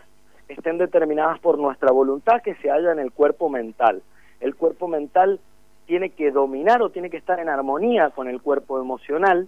estén 0.50 0.78
determinadas 0.78 1.40
por 1.40 1.58
nuestra 1.58 1.92
voluntad 1.92 2.42
que 2.42 2.56
se 2.56 2.70
halla 2.70 2.92
en 2.92 3.00
el 3.00 3.12
cuerpo 3.12 3.50
mental. 3.50 4.02
El 4.42 4.56
cuerpo 4.56 4.88
mental 4.88 5.40
tiene 5.86 6.10
que 6.10 6.32
dominar 6.32 6.82
o 6.82 6.90
tiene 6.90 7.10
que 7.10 7.18
estar 7.18 7.40
en 7.40 7.48
armonía 7.48 8.10
con 8.10 8.28
el 8.28 8.42
cuerpo 8.42 8.82
emocional 8.82 9.48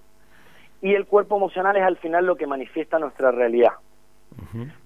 y 0.84 0.96
el 0.96 1.06
cuerpo 1.06 1.38
emocional 1.38 1.78
es 1.78 1.84
al 1.84 1.96
final 1.96 2.26
lo 2.26 2.36
que 2.36 2.46
manifiesta 2.46 3.00
nuestra 3.00 3.32
realidad. 3.32 3.72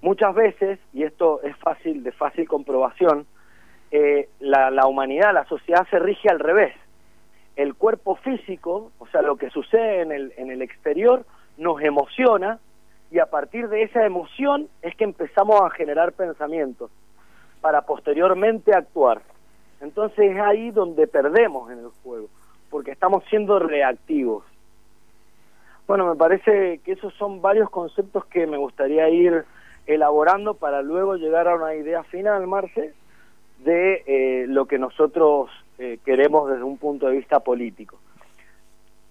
Muchas 0.00 0.32
veces, 0.32 0.78
y 0.92 1.02
esto 1.02 1.42
es 1.42 1.56
fácil 1.56 2.04
de 2.04 2.12
fácil 2.12 2.46
comprobación, 2.46 3.26
eh, 3.90 4.28
la, 4.38 4.70
la 4.70 4.86
humanidad, 4.86 5.34
la 5.34 5.44
sociedad 5.46 5.88
se 5.90 5.98
rige 5.98 6.28
al 6.28 6.38
revés. 6.38 6.72
El 7.56 7.74
cuerpo 7.74 8.14
físico, 8.14 8.92
o 8.98 9.08
sea, 9.08 9.22
lo 9.22 9.36
que 9.36 9.50
sucede 9.50 10.02
en 10.02 10.12
el, 10.12 10.32
en 10.36 10.52
el 10.52 10.62
exterior, 10.62 11.26
nos 11.56 11.82
emociona 11.82 12.60
y 13.10 13.18
a 13.18 13.26
partir 13.26 13.68
de 13.68 13.82
esa 13.82 14.06
emoción 14.06 14.68
es 14.82 14.94
que 14.94 15.02
empezamos 15.02 15.60
a 15.62 15.70
generar 15.70 16.12
pensamientos 16.12 16.92
para 17.60 17.82
posteriormente 17.82 18.72
actuar. 18.72 19.20
Entonces 19.80 20.30
es 20.30 20.40
ahí 20.40 20.70
donde 20.70 21.08
perdemos 21.08 21.72
en 21.72 21.80
el 21.80 21.90
juego, 22.04 22.28
porque 22.70 22.92
estamos 22.92 23.24
siendo 23.30 23.58
reactivos. 23.58 24.44
Bueno, 25.88 26.06
me 26.06 26.16
parece 26.16 26.80
que 26.84 26.92
esos 26.92 27.14
son 27.14 27.40
varios 27.40 27.70
conceptos 27.70 28.26
que 28.26 28.46
me 28.46 28.58
gustaría 28.58 29.08
ir 29.08 29.46
elaborando 29.86 30.52
para 30.52 30.82
luego 30.82 31.16
llegar 31.16 31.48
a 31.48 31.56
una 31.56 31.74
idea 31.74 32.04
final, 32.04 32.46
Marce, 32.46 32.92
de 33.64 34.04
eh, 34.06 34.44
lo 34.48 34.66
que 34.66 34.78
nosotros 34.78 35.48
eh, 35.78 35.98
queremos 36.04 36.50
desde 36.50 36.62
un 36.62 36.76
punto 36.76 37.06
de 37.06 37.16
vista 37.16 37.40
político. 37.40 37.98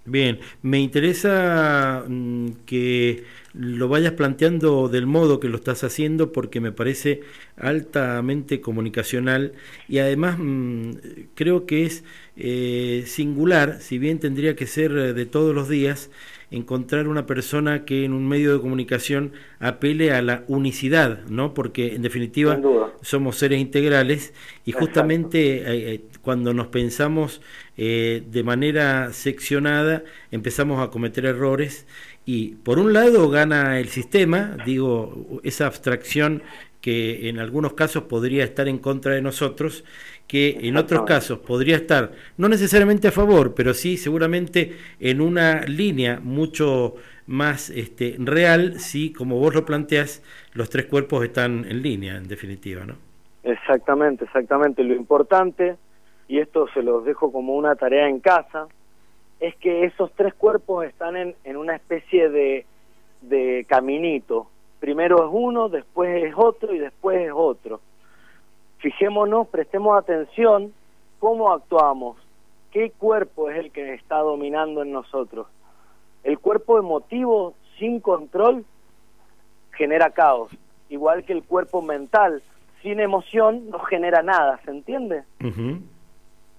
Bien, 0.06 0.40
me 0.62 0.80
interesa 0.80 2.04
mm, 2.08 2.50
que 2.68 3.24
lo 3.54 3.90
vayas 3.90 4.14
planteando 4.14 4.88
del 4.88 5.08
modo 5.08 5.40
que 5.40 5.50
lo 5.50 5.58
estás 5.58 5.84
haciendo 5.84 6.32
porque 6.32 6.62
me 6.62 6.72
parece 6.72 7.22
altamente 7.58 8.62
comunicacional 8.62 9.54
y 9.90 9.98
además 9.98 10.38
mm, 10.38 10.92
creo 11.34 11.66
que 11.66 11.86
es 11.86 12.06
eh, 12.38 13.04
singular, 13.08 13.82
si 13.82 13.98
bien 13.98 14.20
tendría 14.20 14.56
que 14.56 14.68
ser 14.68 14.94
de 15.16 15.26
todos 15.26 15.56
los 15.56 15.68
días, 15.68 16.12
encontrar 16.50 17.08
una 17.08 17.26
persona 17.26 17.84
que 17.84 18.06
en 18.06 18.14
un 18.14 18.28
medio 18.28 18.54
de 18.54 18.62
comunicación 18.62 19.34
apele 19.60 20.14
a 20.14 20.22
la 20.22 20.43
unicidad, 20.48 21.26
¿no? 21.28 21.54
Porque 21.54 21.95
en 21.95 22.02
definitiva 22.02 22.60
somos 23.02 23.38
seres 23.38 23.60
integrales 23.60 24.34
y 24.66 24.72
justamente 24.72 25.58
eh, 25.58 25.93
eh, 25.93 26.02
cuando 26.22 26.54
nos 26.54 26.68
pensamos 26.68 27.41
eh, 27.76 28.24
de 28.32 28.43
manera 28.43 29.12
seccionada 29.12 30.04
empezamos 30.32 30.82
a 30.82 30.89
cometer 30.89 31.26
errores 31.26 31.86
y 32.26 32.56
por 32.56 32.80
un 32.80 32.93
lado 32.93 33.30
gana 33.30 33.80
el 33.80 33.89
sistema, 33.89 34.58
digo, 34.66 35.41
esa 35.43 35.68
abstracción 35.68 36.43
que 36.82 37.30
en 37.30 37.39
algunos 37.39 37.74
casos 37.74 38.04
podría 38.04 38.43
estar 38.43 38.68
en 38.68 38.78
contra 38.78 39.14
de 39.14 39.22
nosotros 39.22 39.84
que 40.28 40.58
en 40.68 40.76
otros 40.76 41.04
casos 41.04 41.40
podría 41.40 41.78
estar 41.78 42.12
no 42.38 42.50
necesariamente 42.50 43.08
a 43.08 43.12
favor, 43.12 43.56
pero 43.56 43.74
sí 43.74 43.98
seguramente 43.98 44.76
en 45.00 45.22
una 45.22 45.62
línea 45.62 46.20
mucho 46.22 46.96
más 47.28 47.70
este, 47.70 48.16
real 48.20 48.80
si, 48.80 49.14
como 49.14 49.40
vos 49.40 49.56
lo 49.56 49.66
planteás, 49.66 50.22
los 50.54 50.70
tres 50.70 50.86
cuerpos 50.86 51.24
están 51.24 51.66
en 51.66 51.82
línea, 51.82 52.18
en 52.18 52.28
definitiva, 52.28 52.86
¿no? 52.86 52.96
Exactamente, 53.44 54.26
exactamente. 54.26 54.84
Lo 54.84 54.94
importante, 54.94 55.78
y 56.28 56.40
esto 56.40 56.68
se 56.74 56.84
los 56.84 57.06
dejo 57.06 57.32
como 57.32 57.56
una 57.56 57.76
tarea 57.76 58.10
en 58.10 58.20
casa, 58.20 58.68
es 59.40 59.56
que 59.56 59.86
esos 59.86 60.12
tres 60.14 60.34
cuerpos 60.34 60.86
están 60.86 61.16
en, 61.16 61.36
en 61.44 61.58
una 61.58 61.76
especie 61.76 62.30
de, 62.30 62.66
de 63.22 63.66
caminito. 63.68 64.50
Primero 64.80 65.26
es 65.26 65.30
uno, 65.32 65.70
después 65.70 66.24
es 66.24 66.34
otro 66.36 66.74
y 66.74 66.80
después 66.80 67.28
es 67.28 67.32
otro 67.34 67.80
fijémonos, 68.88 69.50
prestemos 69.50 70.00
atención 70.00 70.72
cómo 71.20 71.52
actuamos, 71.52 72.16
qué 72.72 72.90
cuerpo 72.90 73.50
es 73.50 73.58
el 73.58 73.72
que 73.74 73.94
está 73.94 74.20
dominando 74.20 74.82
en 74.82 74.94
nosotros. 74.94 75.48
El 76.24 76.40
cuerpo 76.40 76.80
emotivo 76.80 77.54
sin 77.78 78.00
control 78.00 78.64
genera 79.74 80.12
caos, 80.12 80.52
igual 80.88 81.26
que 81.26 81.34
el 81.34 81.44
cuerpo 81.44 81.82
mental 81.82 82.42
sin 82.82 83.02
emoción 83.02 83.70
no 83.70 83.80
genera 83.80 84.24
nada, 84.24 84.58
¿se 84.64 84.72
entiende? 84.72 85.26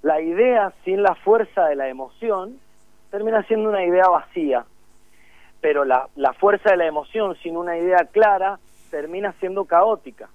La 0.02 0.20
idea 0.20 0.74
sin 0.84 1.02
la 1.02 1.14
fuerza 1.14 1.64
de 1.64 1.76
la 1.76 1.88
emoción 1.88 2.58
termina 3.10 3.42
siendo 3.44 3.70
una 3.70 3.86
idea 3.86 4.06
vacía, 4.06 4.66
pero 5.62 5.86
la, 5.86 6.10
la 6.14 6.34
fuerza 6.34 6.72
de 6.72 6.76
la 6.76 6.86
emoción 6.86 7.36
sin 7.36 7.56
una 7.56 7.78
idea 7.78 8.04
clara 8.04 8.58
termina 8.90 9.32
siendo 9.40 9.64
caótica. 9.64 10.28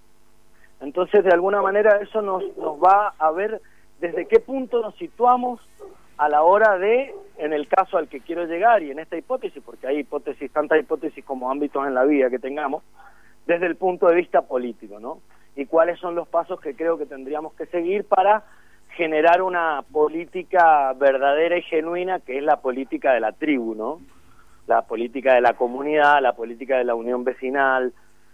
Entonces, 0.81 1.23
de 1.23 1.31
alguna 1.31 1.61
manera, 1.61 1.97
eso 2.01 2.21
nos, 2.21 2.43
nos 2.57 2.77
va 2.77 3.13
a 3.17 3.31
ver 3.31 3.61
desde 3.99 4.27
qué 4.27 4.39
punto 4.39 4.81
nos 4.81 4.95
situamos 4.95 5.61
a 6.17 6.29
la 6.29 6.43
hora 6.43 6.77
de, 6.77 7.13
en 7.37 7.53
el 7.53 7.67
caso 7.67 7.97
al 7.97 8.07
que 8.07 8.19
quiero 8.19 8.45
llegar 8.45 8.83
y 8.83 8.91
en 8.91 8.99
esta 8.99 9.17
hipótesis, 9.17 9.61
porque 9.65 9.87
hay 9.87 9.99
hipótesis, 9.99 10.51
tantas 10.51 10.79
hipótesis 10.79 11.23
como 11.25 11.49
ámbitos 11.49 11.85
en 11.87 11.93
la 11.93 12.03
vida 12.03 12.29
que 12.29 12.39
tengamos, 12.39 12.83
desde 13.45 13.65
el 13.65 13.75
punto 13.75 14.07
de 14.07 14.15
vista 14.15 14.41
político, 14.41 14.99
¿no? 14.99 15.19
Y 15.55 15.65
cuáles 15.65 15.99
son 15.99 16.15
los 16.15 16.27
pasos 16.27 16.59
que 16.59 16.75
creo 16.75 16.97
que 16.97 17.05
tendríamos 17.05 17.53
que 17.53 17.65
seguir 17.67 18.05
para 18.05 18.43
generar 18.95 19.41
una 19.41 19.83
política 19.91 20.93
verdadera 20.93 21.57
y 21.57 21.63
genuina, 21.63 22.19
que 22.19 22.37
es 22.37 22.43
la 22.43 22.57
política 22.57 23.13
de 23.13 23.19
la 23.19 23.31
tribu, 23.31 23.75
¿no? 23.75 23.99
La 24.67 24.83
política 24.83 25.33
de 25.33 25.41
la 25.41 25.53
comunidad, 25.53 26.21
la 26.21 26.33
política 26.33 26.77
de 26.77 26.85
la 26.85 26.95
unión 26.95 27.23
vecinal, 27.23 27.93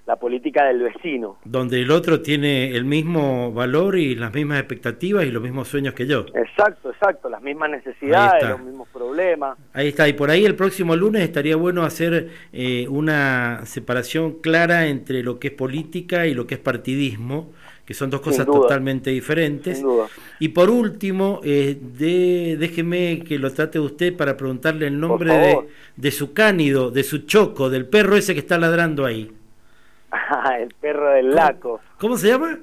la 0.10 0.16
política 0.16 0.66
del 0.66 0.82
vecino. 0.82 1.38
Donde 1.45 1.80
el 1.84 1.91
otro 1.91 2.20
tiene 2.22 2.76
el 2.76 2.84
mismo 2.84 3.51
valor 3.51 3.95
y 3.95 4.16
las 4.16 4.34
mismas 4.34 4.57
expectativas 4.57 5.24
y 5.24 5.30
los 5.30 5.43
mismos 5.43 5.68
sueños 5.68 5.93
que 5.93 6.07
yo. 6.07 6.26
Exacto, 6.34 6.89
exacto, 6.89 7.30
las 7.30 7.43
mismas 7.43 7.70
necesidades, 7.70 8.49
los 8.49 8.60
mismos 8.60 8.88
problemas. 8.91 9.55
Ahí 9.72 9.89
está, 9.89 10.10
y 10.10 10.14
por 10.14 10.32
ahí 10.32 10.45
el 10.45 10.55
próximo 10.55 10.95
lunes 10.95 11.22
estaría 11.22 11.55
bueno 11.57 11.84
hacer 11.84 12.30
eh, 12.51 12.88
una 12.89 13.62
separación 13.66 14.39
clara 14.41 14.88
entre 14.88 15.22
lo 15.22 15.38
que 15.38 15.49
es 15.49 15.53
política 15.53 16.26
y 16.26 16.34
lo 16.34 16.47
que 16.47 16.55
es 16.55 16.60
partidismo, 16.60 17.51
que 17.86 17.93
son 17.93 18.10
dos 18.10 18.22
cosas 18.22 18.47
totalmente 18.47 19.12
diferentes. 19.12 19.84
Y 20.39 20.47
por 20.49 20.72
último, 20.72 21.39
eh, 21.43 21.78
de, 21.80 22.57
déjeme 22.57 23.24
que 23.24 23.38
lo 23.38 23.53
trate 23.53 23.80
usted 23.80 24.18
para 24.18 24.36
preguntarle 24.38 24.88
el 24.88 24.99
nombre 24.99 25.38
de, 25.38 25.60
de 25.97 26.12
su 26.12 26.34
cánido, 26.34 26.89
de 26.89 27.03
su 27.03 27.28
choco, 27.28 27.70
del 27.70 27.86
perro 27.86 28.16
ese 28.16 28.34
que 28.34 28.39
está 28.39 28.57
ladrando 28.57 29.05
ahí. 29.05 29.34
el 30.60 30.74
perro 30.76 31.12
del 31.12 31.32
Laco. 31.32 31.80
¿Cómo 31.97 32.18
se 32.18 32.30
llama? 32.30 32.57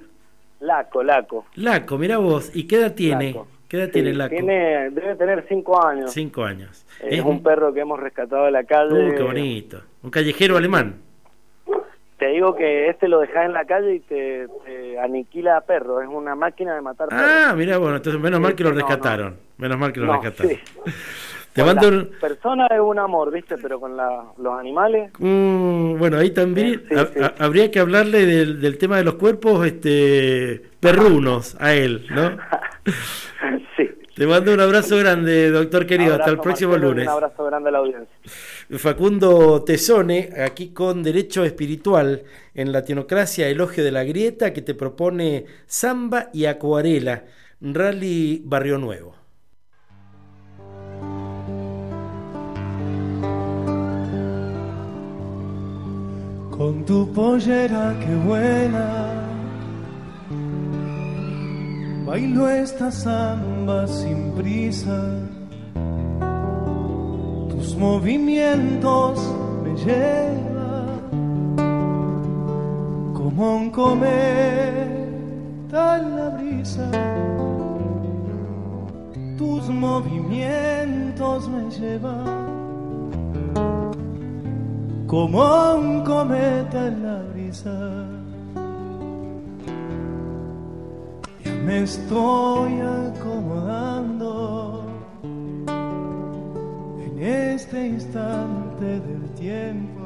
Laco, 0.61 1.03
Laco. 1.03 1.47
Laco, 1.55 1.99
mira 1.99 2.19
vos. 2.19 2.51
¿Y 2.55 2.67
qué 2.67 2.77
edad 2.77 2.95
tiene? 2.95 3.37
¿Qué 3.69 3.79
edad 3.79 3.91
tiene 3.91 4.13
Laco? 4.15 4.31
Tiene, 4.31 4.91
debe 4.91 5.17
tener 5.17 5.45
cinco 5.49 5.85
años. 5.85 6.13
Cinco 6.13 6.45
años. 6.45 6.87
Es, 7.01 7.23
un 7.23 7.43
perro 7.43 7.73
que 7.73 7.81
hemos 7.81 7.99
rescatado 8.01 8.45
de 8.45 8.53
la 8.53 8.65
calle. 8.65 9.11
Uh, 9.11 9.15
qué 9.15 9.23
bonito. 9.23 9.83
Un 10.03 10.11
callejero 10.11 10.57
alemán. 10.57 11.01
Te 12.19 12.29
digo 12.29 12.57
que 12.57 12.89
este 12.89 13.09
lo 13.09 13.21
dejas 13.21 13.45
en 13.45 13.53
la 13.53 13.67
calle 13.67 13.97
y 13.97 14.01
te, 14.01 14.47
aniquila 15.03 15.59
a 15.59 15.61
perro. 15.61 16.01
Es 16.01 16.09
una 16.09 16.35
máquina 16.35 16.75
de 16.75 16.81
matar 16.81 17.09
perros. 17.09 17.25
Ah, 17.29 17.55
mira, 17.55 17.77
bueno, 17.77 17.97
entonces 17.97 18.21
menos 18.21 18.41
mal 18.41 18.55
que 18.55 18.65
lo 18.65 18.73
rescataron. 18.73 19.37
Menos 19.59 19.79
mal 19.79 19.93
que 19.93 20.01
lo 20.01 20.13
rescataron. 20.13 20.53
Te 21.57 21.65
mando 21.65 21.89
un... 21.89 22.11
persona 22.21 22.67
es 22.67 22.79
un 22.79 22.99
amor, 22.99 23.33
¿viste? 23.33 23.57
Pero 23.57 23.81
con 23.81 23.97
los 23.97 24.61
animales. 24.61 25.11
Mm, 25.19 25.99
bueno, 25.99 26.19
ahí 26.19 26.31
también 26.31 26.83
habría 27.39 27.71
que 27.71 27.81
hablarle 27.81 28.27
del, 28.27 28.77
tema 28.77 28.99
de 28.99 29.05
los 29.05 29.15
cuerpos 29.15 29.67
este 29.67 30.63
perrunos 30.81 31.57
a 31.59 31.73
él, 31.73 32.07
¿no? 32.11 32.37
sí. 33.77 33.89
Te 34.15 34.27
mando 34.27 34.53
un 34.53 34.61
abrazo 34.61 34.99
grande, 34.99 35.51
doctor 35.51 35.87
querido. 35.87 36.15
Hasta 36.15 36.31
el 36.31 36.41
próximo 36.41 36.77
lunes. 36.77 37.07
Un 37.07 37.13
abrazo 37.13 37.45
grande 37.47 37.71
a 37.71 37.73
la 37.73 37.79
audiencia. 37.79 38.17
Facundo 38.79 39.63
Tesone, 39.65 40.31
aquí 40.45 40.75
con 40.75 41.03
Derecho 41.03 41.43
Espiritual 41.43 42.23
en 42.55 42.71
Latinocracia, 42.71 43.49
Elogio 43.49 43.83
de 43.83 43.93
la 43.93 44.05
Grieta, 44.05 44.53
que 44.53 44.61
te 44.61 44.75
propone 44.75 45.47
Samba 45.67 46.29
y 46.35 46.45
Acuarela, 46.45 47.25
Rally 47.63 48.43
Barrio 48.45 48.77
Nuevo. 48.77 49.26
Con 56.57 56.85
tu 56.85 57.07
pollera 57.13 57.95
que 58.01 58.15
buena. 58.27 59.13
Bailo 62.07 62.49
esta 62.49 62.91
samba 62.91 63.87
sin 63.87 64.33
prisa, 64.33 65.21
tus 67.51 67.77
movimientos 67.77 69.21
me 69.65 69.75
llevan 69.85 71.01
como 73.13 73.57
un 73.57 73.71
cometa 73.71 74.79
en 75.99 76.17
la 76.17 76.29
brisa. 76.31 76.91
Tus 79.37 79.69
movimientos 79.69 81.49
me 81.49 81.71
llevan 81.71 82.66
como 85.07 85.75
un 85.75 86.03
cometa 86.03 86.89
en 86.89 87.03
la 87.03 87.23
brisa. 87.33 88.07
Ya 91.45 91.53
me 91.65 91.83
estoy 91.85 92.81
acomodando 92.81 94.05
en 96.99 97.23
este 97.23 97.87
instante 97.87 98.85
del 98.85 99.31
tiempo. 99.37 100.03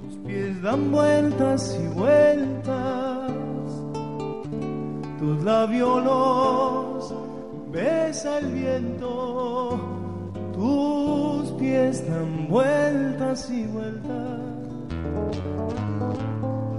Tus 0.00 0.16
pies 0.26 0.62
dan 0.62 0.90
vueltas 0.90 1.78
y 1.78 1.86
vueltas, 1.88 3.30
tus 5.18 5.44
labios 5.44 6.04
los 6.04 7.14
besa 7.70 8.38
el 8.38 8.46
viento 8.52 9.97
tus 10.58 11.52
pies 11.52 12.04
dan 12.08 12.48
vueltas 12.48 13.48
y 13.48 13.64
vueltas, 13.66 14.40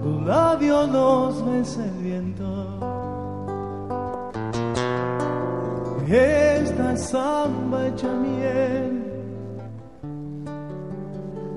tus 0.03 0.21
labios 0.23 0.89
los 0.89 1.45
besa 1.45 1.85
el 1.85 2.03
viento. 2.03 2.49
Esta 6.09 6.97
samba 6.97 7.87
hecha 7.87 8.11
miel 8.11 9.03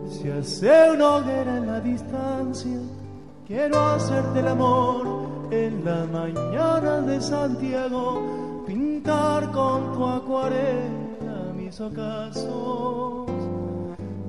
se 0.06 0.32
hace 0.32 0.90
una 0.92 1.16
hoguera 1.16 1.56
en 1.56 1.66
la 1.66 1.80
distancia. 1.80 2.78
Quiero 3.46 3.80
hacerte 3.80 4.40
el 4.40 4.48
amor 4.48 5.48
en 5.50 5.84
la 5.84 6.04
mañana 6.04 7.00
de 7.00 7.20
Santiago, 7.20 8.64
pintar 8.66 9.50
con 9.50 9.92
tu 9.94 10.06
acuarela 10.06 11.01
ocasos. 11.80 13.30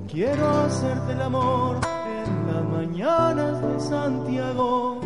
Quiero 0.08 0.48
hacerte 0.48 1.14
el 1.14 1.22
amor 1.22 1.80
en 2.06 2.54
las 2.54 2.64
mañanas 2.66 3.62
de 3.62 3.80
Santiago, 3.80 5.02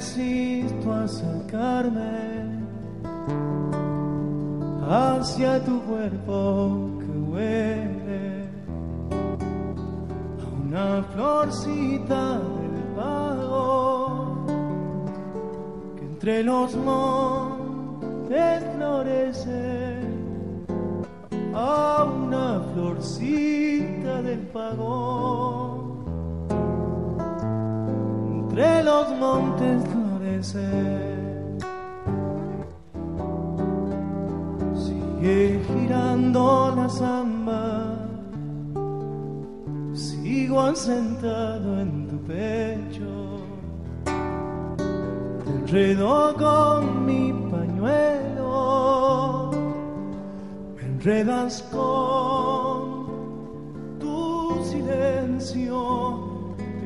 Resisto 0.00 0.90
a 0.90 1.04
acercarme 1.04 2.64
hacia 4.88 5.62
tu 5.62 5.78
cuerpo 5.82 6.88
que 7.00 7.12
huele 7.30 8.48
a 10.40 10.46
una 10.64 11.02
florcita 11.12 12.38
del 12.38 12.84
pago 12.96 14.46
que 15.96 16.04
entre 16.06 16.44
los 16.44 16.74
montes 16.76 18.64
florece 18.74 19.98
a 21.54 22.04
una 22.04 22.62
florcita 22.72 24.22
del 24.22 24.40
pago 24.48 25.49
montes 29.20 29.84
florece. 29.92 30.66
Sigue 34.74 35.60
girando 35.68 36.74
la 36.74 36.88
samba, 36.88 37.98
sigo 39.92 40.74
sentado 40.74 41.80
en 41.80 42.08
tu 42.08 42.16
pecho, 42.32 43.12
te 45.44 45.50
enredo 45.50 46.34
con 46.36 47.04
mi 47.04 47.32
pañuelo, 47.50 49.50
me 50.76 50.82
enredas 50.82 51.62
con 51.70 52.80
tu 54.00 54.64
silencio 54.64 56.09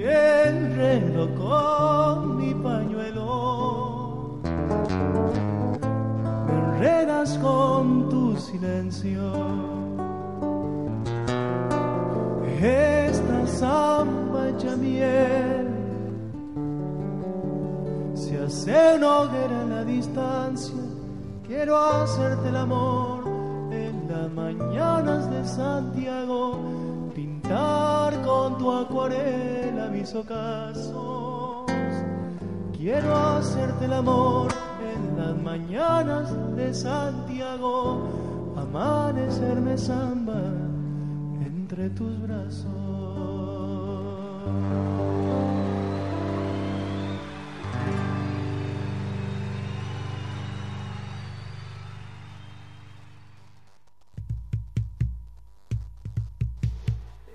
enredo 0.05 1.35
con 1.35 2.37
mi 2.37 2.55
pañuelo, 2.55 4.39
me 6.47 6.53
enredas 6.53 7.39
con 7.39 8.09
tu 8.09 8.37
silencio. 8.37 9.23
Esta 12.61 13.47
samba 13.47 14.49
hecha 14.49 14.75
miel 14.77 15.69
se 18.15 18.39
hace 18.39 18.97
una 18.97 19.19
hoguera 19.21 19.63
en 19.63 19.71
la 19.71 19.85
distancia. 19.85 20.75
Quiero 21.47 21.77
hacerte 21.79 22.49
el 22.49 22.57
amor 22.57 23.23
en 23.71 24.09
las 24.09 24.31
mañanas 24.33 25.31
de 25.31 25.45
Santiago, 25.45 26.59
con 28.25 28.59
tu 28.59 28.71
acuarela 28.71 29.89
mis 29.89 30.15
ocasos, 30.15 31.67
Quiero 32.77 33.15
hacerte 33.17 33.87
el 33.87 33.93
amor 33.93 34.49
en 34.95 35.17
las 35.17 35.37
mañanas 35.43 36.35
de 36.57 36.75
Santiago, 36.75 38.55
amanecerme 38.57 39.79
samba 39.79 40.43
entre 41.45 41.91
tus 41.91 42.21
brazos. 42.21 42.85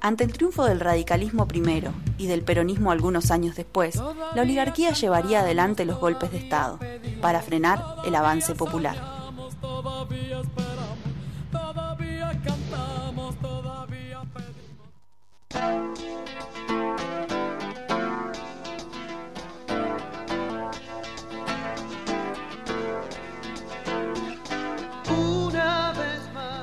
Ante 0.02 0.24
el 0.24 0.32
triunfo 0.32 0.66
del 0.66 0.80
radicalismo 0.80 1.48
primero 1.48 1.94
y 2.18 2.28
del 2.28 2.42
peronismo 2.42 2.92
algunos 2.92 3.32
años 3.32 3.56
después, 3.56 3.96
la 4.34 4.42
oligarquía 4.42 4.94
llevaría 4.94 5.42
adelante 5.42 5.84
los 5.86 6.00
golpes 6.00 6.32
de 6.32 6.38
Estado 6.38 6.80
para 7.22 7.42
frenar 7.42 7.84
el 8.06 8.16
avance 8.16 8.56
popular. 8.56 8.98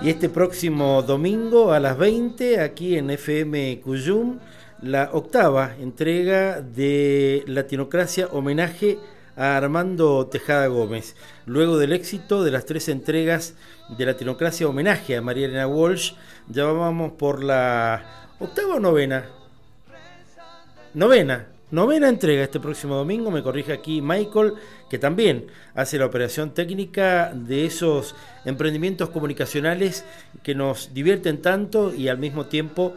Y 0.07 0.11
este 0.11 0.29
próximo 0.29 1.03
domingo 1.03 1.73
a 1.73 1.81
las 1.81 1.99
20, 1.99 2.61
aquí 2.61 2.97
en 2.97 3.11
FM 3.11 3.81
Cuyum, 3.81 4.39
la 4.81 5.11
octava 5.13 5.75
entrega 5.81 6.61
de 6.61 7.43
Latinocracia 7.49 8.29
homenaje 8.31 9.01
a 9.35 9.57
Armando 9.57 10.29
Tejada 10.29 10.69
Gómez. 10.69 11.17
Luego 11.45 11.77
del 11.77 11.93
éxito 11.93 12.45
de 12.45 12.53
las 12.53 12.67
tres 12.67 12.89
entregas 12.89 13.57
de 13.99 14.07
Latinocracia 14.07 14.69
homenaje 14.69 15.17
a 15.17 15.23
María 15.23 15.47
Elena 15.47 15.67
Walsh, 15.67 16.13
ya 16.47 16.67
vamos 16.67 17.15
por 17.19 17.43
la 17.43 18.29
octava 18.39 18.77
o 18.77 18.79
novena. 18.79 19.25
Novena, 20.95 21.49
Novena 21.77 22.09
entrega 22.09 22.43
este 22.43 22.59
próximo 22.59 22.95
domingo, 22.95 23.31
me 23.31 23.43
corrige 23.43 23.71
aquí 23.75 24.01
Michael, 24.01 24.55
que 24.89 24.99
también 24.99 25.49
hace 25.75 25.99
la 25.99 26.07
operación 26.07 26.55
técnica 26.55 27.31
de 27.35 27.67
esos 27.67 28.15
emprendimientos 28.47 29.11
comunicacionales 29.11 30.03
que 30.43 30.55
nos 30.55 30.95
divierten 30.95 31.43
tanto 31.43 31.93
y 31.93 32.09
al 32.09 32.17
mismo 32.17 32.47
tiempo 32.47 32.95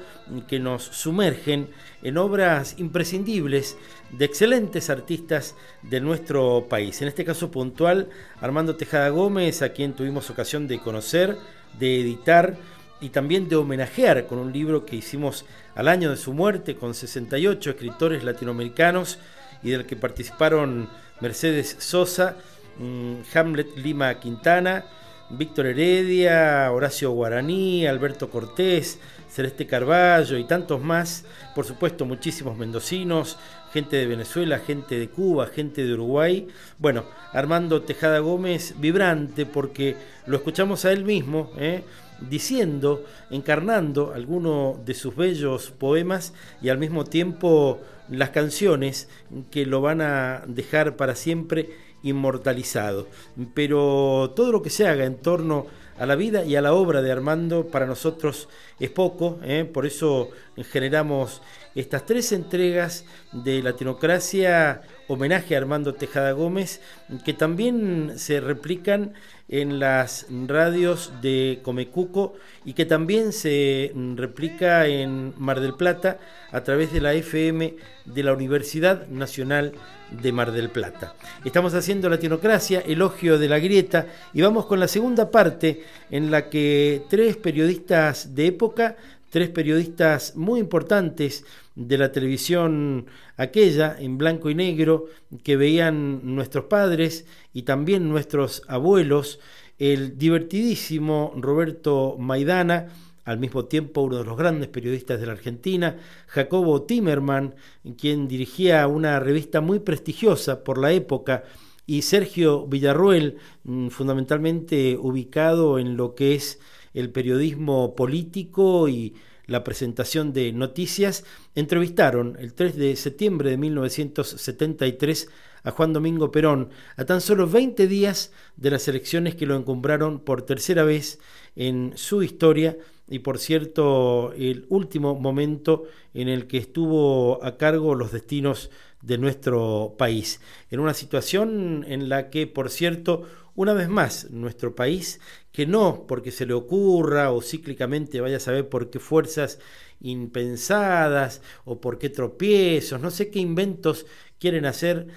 que 0.47 0.59
nos 0.59 0.83
sumergen 0.83 1.67
en 2.03 2.17
obras 2.17 2.75
imprescindibles 2.77 3.75
de 4.11 4.23
excelentes 4.23 4.89
artistas 4.89 5.57
de 5.81 5.99
nuestro 5.99 6.67
país. 6.69 7.01
En 7.01 7.09
este 7.09 7.25
caso 7.25 7.51
puntual, 7.51 8.07
Armando 8.39 8.77
Tejada 8.77 9.09
Gómez, 9.09 9.61
a 9.61 9.73
quien 9.73 9.91
tuvimos 9.91 10.29
ocasión 10.29 10.69
de 10.69 10.79
conocer, 10.79 11.35
de 11.77 11.99
editar 11.99 12.55
y 13.01 13.09
también 13.09 13.47
de 13.49 13.55
homenajear 13.55 14.25
con 14.25 14.39
un 14.39 14.51
libro 14.51 14.85
que 14.85 14.95
hicimos 14.95 15.45
al 15.79 15.87
año 15.87 16.09
de 16.09 16.17
su 16.17 16.33
muerte 16.33 16.75
con 16.75 16.93
68 16.93 17.69
escritores 17.69 18.25
latinoamericanos 18.25 19.17
y 19.63 19.69
del 19.69 19.85
que 19.85 19.95
participaron 19.95 20.89
Mercedes 21.21 21.77
Sosa, 21.79 22.35
mm, 22.77 23.21
Hamlet 23.33 23.77
Lima 23.77 24.19
Quintana, 24.19 24.83
Víctor 25.29 25.67
Heredia, 25.67 26.69
Horacio 26.73 27.11
Guaraní, 27.11 27.87
Alberto 27.87 28.29
Cortés, 28.29 28.99
Celeste 29.29 29.67
Carballo 29.67 30.37
y 30.37 30.43
tantos 30.43 30.81
más, 30.81 31.23
por 31.55 31.65
supuesto 31.65 32.03
muchísimos 32.03 32.57
mendocinos, 32.57 33.37
gente 33.71 33.95
de 33.95 34.07
Venezuela, 34.07 34.59
gente 34.59 34.99
de 34.99 35.07
Cuba, 35.07 35.47
gente 35.47 35.85
de 35.85 35.93
Uruguay. 35.93 36.49
Bueno, 36.77 37.05
Armando 37.31 37.83
Tejada 37.83 38.19
Gómez, 38.19 38.75
vibrante 38.79 39.45
porque 39.45 39.95
lo 40.25 40.35
escuchamos 40.35 40.83
a 40.83 40.91
él 40.91 41.05
mismo, 41.05 41.53
¿eh? 41.57 41.83
Diciendo, 42.21 43.03
encarnando 43.29 44.13
algunos 44.13 44.83
de 44.85 44.93
sus 44.93 45.15
bellos 45.15 45.71
poemas 45.71 46.33
y 46.61 46.69
al 46.69 46.77
mismo 46.77 47.05
tiempo 47.05 47.79
las 48.09 48.31
canciones 48.31 49.07
que 49.51 49.65
lo 49.65 49.81
van 49.81 50.01
a 50.01 50.43
dejar 50.47 50.95
para 50.95 51.15
siempre 51.15 51.69
inmortalizado. 52.03 53.07
Pero 53.53 54.33
todo 54.35 54.51
lo 54.51 54.61
que 54.61 54.69
se 54.69 54.87
haga 54.87 55.05
en 55.05 55.17
torno 55.17 55.67
a 55.97 56.05
la 56.05 56.15
vida 56.15 56.45
y 56.45 56.55
a 56.55 56.61
la 56.61 56.73
obra 56.73 57.01
de 57.01 57.11
Armando 57.11 57.67
para 57.67 57.85
nosotros 57.85 58.47
es 58.79 58.89
poco, 58.89 59.39
¿eh? 59.43 59.65
por 59.65 59.85
eso 59.85 60.29
generamos 60.71 61.41
estas 61.75 62.05
tres 62.05 62.31
entregas 62.31 63.05
de 63.31 63.61
Latinocracia, 63.61 64.81
homenaje 65.07 65.55
a 65.55 65.59
Armando 65.59 65.93
Tejada 65.93 66.31
Gómez, 66.31 66.81
que 67.23 67.33
también 67.33 68.13
se 68.17 68.39
replican 68.39 69.13
en 69.49 69.79
las 69.79 70.27
radios 70.47 71.11
de 71.21 71.59
Comecuco 71.63 72.33
y 72.65 72.73
que 72.73 72.85
también 72.85 73.33
se 73.33 73.91
replica 74.15 74.85
en 74.85 75.33
Mar 75.37 75.59
del 75.59 75.73
Plata 75.73 76.19
a 76.51 76.63
través 76.63 76.93
de 76.93 77.01
la 77.01 77.13
FM 77.13 77.75
de 78.05 78.23
la 78.23 78.33
Universidad 78.33 79.07
Nacional 79.07 79.73
de 80.11 80.31
Mar 80.31 80.51
del 80.51 80.69
Plata. 80.69 81.15
Estamos 81.43 81.73
haciendo 81.73 82.09
Latinocracia, 82.09 82.81
elogio 82.81 83.37
de 83.39 83.49
la 83.49 83.59
grieta, 83.59 84.07
y 84.33 84.41
vamos 84.41 84.65
con 84.65 84.79
la 84.79 84.87
segunda 84.87 85.31
parte 85.31 85.83
en 86.11 86.31
la 86.31 86.49
que 86.49 87.03
tres 87.09 87.37
periodistas 87.37 88.35
de 88.35 88.47
época, 88.47 88.97
tres 89.29 89.49
periodistas 89.49 90.35
muy 90.35 90.59
importantes 90.59 91.45
de 91.75 91.97
la 91.97 92.11
televisión 92.11 93.05
aquella 93.37 93.95
en 93.99 94.17
blanco 94.17 94.49
y 94.49 94.55
negro 94.55 95.05
que 95.43 95.55
veían 95.55 96.35
nuestros 96.35 96.65
padres 96.65 97.25
y 97.53 97.63
también 97.63 98.09
nuestros 98.09 98.63
abuelos, 98.67 99.39
el 99.77 100.17
divertidísimo 100.17 101.33
Roberto 101.37 102.17
Maidana, 102.19 102.87
al 103.23 103.39
mismo 103.39 103.65
tiempo 103.65 104.01
uno 104.01 104.17
de 104.17 104.23
los 104.25 104.37
grandes 104.37 104.69
periodistas 104.69 105.19
de 105.19 105.27
la 105.27 105.33
Argentina, 105.33 105.97
Jacobo 106.27 106.81
Timerman, 106.81 107.55
quien 107.97 108.27
dirigía 108.27 108.87
una 108.87 109.19
revista 109.19 109.61
muy 109.61 109.79
prestigiosa 109.79 110.63
por 110.63 110.79
la 110.79 110.91
época, 110.91 111.43
y 111.85 112.03
Sergio 112.03 112.67
Villarruel, 112.67 113.37
mm, 113.63 113.87
fundamentalmente 113.87 114.95
ubicado 114.95 115.79
en 115.79 115.97
lo 115.97 116.13
que 116.13 116.35
es 116.35 116.59
el 116.93 117.11
periodismo 117.11 117.95
político 117.95 118.87
y 118.87 119.15
la 119.49 119.63
presentación 119.63 120.31
de 120.31 120.53
noticias, 120.53 121.25
entrevistaron 121.55 122.37
el 122.39 122.53
3 122.53 122.75
de 122.75 122.95
septiembre 122.95 123.49
de 123.49 123.57
1973 123.57 125.29
a 125.63 125.71
Juan 125.71 125.91
Domingo 125.91 126.31
Perón, 126.31 126.69
a 126.95 127.05
tan 127.05 127.19
solo 127.19 127.47
20 127.47 127.87
días 127.87 128.31
de 128.55 128.71
las 128.71 128.87
elecciones 128.87 129.35
que 129.35 129.45
lo 129.45 129.55
encumbraron 129.55 130.19
por 130.19 130.43
tercera 130.43 130.83
vez 130.83 131.19
en 131.55 131.93
su 131.95 132.23
historia 132.23 132.77
y 133.09 133.19
por 133.19 133.39
cierto 133.39 134.33
el 134.33 134.65
último 134.69 135.15
momento 135.15 135.85
en 136.13 136.29
el 136.29 136.47
que 136.47 136.57
estuvo 136.57 137.43
a 137.43 137.57
cargo 137.57 137.95
los 137.95 138.11
destinos 138.11 138.69
de 139.01 139.17
nuestro 139.17 139.95
país, 139.97 140.41
en 140.69 140.79
una 140.79 140.93
situación 140.93 141.85
en 141.87 142.09
la 142.09 142.29
que, 142.29 142.47
por 142.47 142.69
cierto, 142.69 143.23
una 143.55 143.73
vez 143.73 143.89
más, 143.89 144.29
nuestro 144.29 144.75
país, 144.75 145.19
que 145.51 145.65
no 145.65 146.05
porque 146.07 146.31
se 146.31 146.45
le 146.45 146.53
ocurra 146.53 147.31
o 147.31 147.41
cíclicamente 147.41 148.21
vaya 148.21 148.37
a 148.37 148.41
saber 148.41 148.69
por 148.69 148.89
qué 148.89 148.99
fuerzas 148.99 149.59
impensadas 150.01 151.41
o 151.65 151.81
por 151.81 151.97
qué 151.99 152.09
tropiezos, 152.09 153.01
no 153.01 153.11
sé 153.11 153.29
qué 153.29 153.39
inventos 153.39 154.05
quieren 154.39 154.65
hacer 154.65 155.07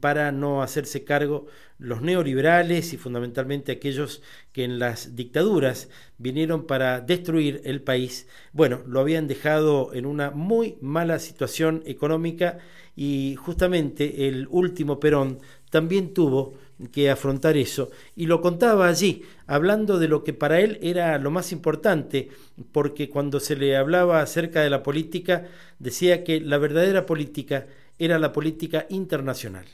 para 0.00 0.32
no 0.32 0.62
hacerse 0.62 1.04
cargo 1.04 1.46
los 1.78 2.02
neoliberales 2.02 2.92
y 2.92 2.96
fundamentalmente 2.96 3.72
aquellos 3.72 4.22
que 4.52 4.64
en 4.64 4.78
las 4.78 5.16
dictaduras 5.16 5.88
vinieron 6.18 6.66
para 6.66 7.00
destruir 7.00 7.60
el 7.64 7.82
país, 7.82 8.26
bueno, 8.52 8.82
lo 8.86 9.00
habían 9.00 9.28
dejado 9.28 9.92
en 9.94 10.06
una 10.06 10.30
muy 10.30 10.78
mala 10.80 11.18
situación 11.18 11.82
económica 11.86 12.58
y 12.96 13.36
justamente 13.36 14.28
el 14.28 14.46
último 14.50 15.00
Perón 15.00 15.38
también 15.70 16.12
tuvo 16.12 16.54
que 16.88 17.10
afrontar 17.10 17.56
eso. 17.56 17.90
Y 18.16 18.26
lo 18.26 18.40
contaba 18.40 18.88
allí, 18.88 19.22
hablando 19.46 19.98
de 19.98 20.08
lo 20.08 20.24
que 20.24 20.32
para 20.32 20.60
él 20.60 20.78
era 20.82 21.18
lo 21.18 21.30
más 21.30 21.52
importante, 21.52 22.28
porque 22.72 23.10
cuando 23.10 23.40
se 23.40 23.56
le 23.56 23.76
hablaba 23.76 24.22
acerca 24.22 24.62
de 24.62 24.70
la 24.70 24.82
política, 24.82 25.48
decía 25.78 26.24
que 26.24 26.40
la 26.40 26.58
verdadera 26.58 27.06
política 27.06 27.66
era 27.98 28.18
la 28.18 28.32
política 28.32 28.86
internacional. 28.88 29.66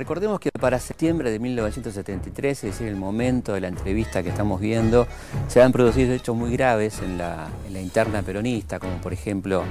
Recordemos 0.00 0.40
que 0.40 0.50
para 0.50 0.80
septiembre 0.80 1.30
de 1.30 1.38
1973, 1.38 2.64
es 2.64 2.70
decir, 2.72 2.88
el 2.88 2.96
momento 2.96 3.52
de 3.52 3.60
la 3.60 3.68
entrevista 3.68 4.22
que 4.22 4.30
estamos 4.30 4.58
viendo, 4.58 5.06
se 5.46 5.60
han 5.60 5.72
producido 5.72 6.14
hechos 6.14 6.34
muy 6.34 6.50
graves 6.52 7.02
en 7.02 7.18
la, 7.18 7.50
interna 7.78 8.22
peronista, 8.22 8.78
como 8.78 8.96
por 9.02 9.12
ejemplo 9.12 9.62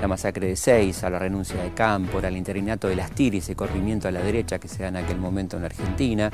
la 0.00 0.06
masacre 0.06 0.46
de 0.46 0.54
Seiza, 0.54 1.10
la 1.10 1.18
renuncia 1.18 1.60
de 1.60 1.70
Cámpora, 1.70 2.28
el 2.28 2.36
interinato 2.36 2.86
de 2.86 2.94
las 2.94 3.10
Tiris, 3.10 3.42
ese 3.42 3.56
corrimiento 3.56 4.06
a 4.06 4.12
la 4.12 4.20
derecha 4.20 4.60
que 4.60 4.68
se 4.68 4.84
da 4.84 4.90
en 4.90 4.96
aquel 4.96 5.18
momento 5.18 5.56
en 5.56 5.62
la 5.62 5.66
Argentina, 5.66 6.30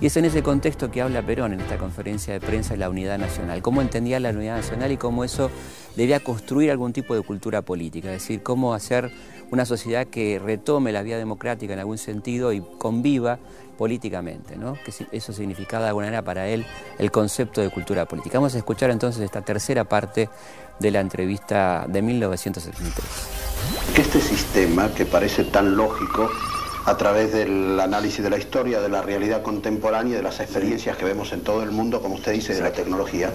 Y 0.00 0.06
es 0.06 0.16
en 0.16 0.26
ese 0.26 0.44
contexto 0.44 0.88
que 0.88 1.02
habla 1.02 1.22
Perón 1.22 1.54
en 1.54 1.60
esta 1.62 1.78
conferencia 1.78 2.34
de 2.34 2.38
prensa 2.38 2.74
de 2.74 2.78
la 2.78 2.88
unidad 2.88 3.18
nacional, 3.18 3.62
cómo 3.62 3.80
entendía 3.82 4.20
la 4.20 4.30
unidad 4.30 4.58
nacional 4.58 4.92
y 4.92 4.96
cómo 4.96 5.24
eso 5.24 5.50
debía 5.96 6.20
construir 6.20 6.70
algún 6.70 6.92
tipo 6.92 7.16
de 7.16 7.22
cultura 7.22 7.62
política, 7.62 8.12
es 8.12 8.22
decir, 8.22 8.44
cómo 8.44 8.74
hacer 8.74 9.10
una 9.50 9.64
sociedad 9.64 10.06
que 10.06 10.38
retome 10.38 10.92
la 10.92 11.02
vía 11.02 11.18
democrática 11.18 11.72
en 11.72 11.78
algún 11.78 11.98
sentido 11.98 12.52
y 12.52 12.60
conviva 12.78 13.38
políticamente, 13.76 14.56
¿no? 14.56 14.74
que 14.74 14.92
eso 15.12 15.32
significaba 15.32 15.84
de 15.84 15.88
alguna 15.88 16.06
manera 16.06 16.22
para 16.22 16.48
él 16.48 16.64
el 16.98 17.10
concepto 17.10 17.60
de 17.60 17.70
cultura 17.70 18.06
política. 18.06 18.38
Vamos 18.38 18.54
a 18.54 18.58
escuchar 18.58 18.90
entonces 18.90 19.22
esta 19.22 19.42
tercera 19.42 19.84
parte 19.84 20.28
de 20.78 20.90
la 20.90 21.00
entrevista 21.00 21.86
de 21.88 22.02
1973. 22.02 23.94
Que 23.94 24.02
este 24.02 24.20
sistema, 24.20 24.92
que 24.94 25.06
parece 25.06 25.44
tan 25.44 25.76
lógico, 25.76 26.30
a 26.86 26.96
través 26.96 27.32
del 27.32 27.78
análisis 27.80 28.22
de 28.22 28.30
la 28.30 28.38
historia, 28.38 28.80
de 28.80 28.88
la 28.88 29.02
realidad 29.02 29.42
contemporánea, 29.42 30.16
de 30.16 30.22
las 30.22 30.40
experiencias 30.40 30.96
que 30.96 31.04
vemos 31.04 31.32
en 31.32 31.42
todo 31.42 31.62
el 31.62 31.72
mundo, 31.72 32.00
como 32.00 32.14
usted 32.14 32.32
dice, 32.32 32.54
de 32.54 32.60
la 32.60 32.72
tecnología 32.72 33.32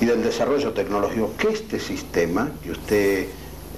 y 0.00 0.06
del 0.06 0.22
desarrollo 0.22 0.72
tecnológico, 0.72 1.32
que 1.36 1.48
este 1.48 1.78
sistema 1.78 2.50
que 2.62 2.70
usted 2.70 3.26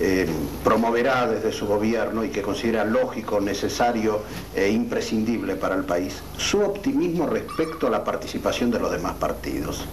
eh, 0.00 0.26
promoverá 0.64 1.26
desde 1.28 1.52
su 1.52 1.66
gobierno 1.66 2.24
y 2.24 2.30
que 2.30 2.42
considera 2.42 2.84
lógico, 2.84 3.40
necesario 3.40 4.22
e 4.54 4.68
imprescindible 4.70 5.56
para 5.56 5.76
el 5.76 5.84
país, 5.84 6.22
su 6.36 6.60
optimismo 6.60 7.26
respecto 7.26 7.86
a 7.86 7.90
la 7.90 8.02
participación 8.02 8.70
de 8.70 8.80
los 8.80 8.90
demás 8.90 9.14
partidos, 9.14 9.84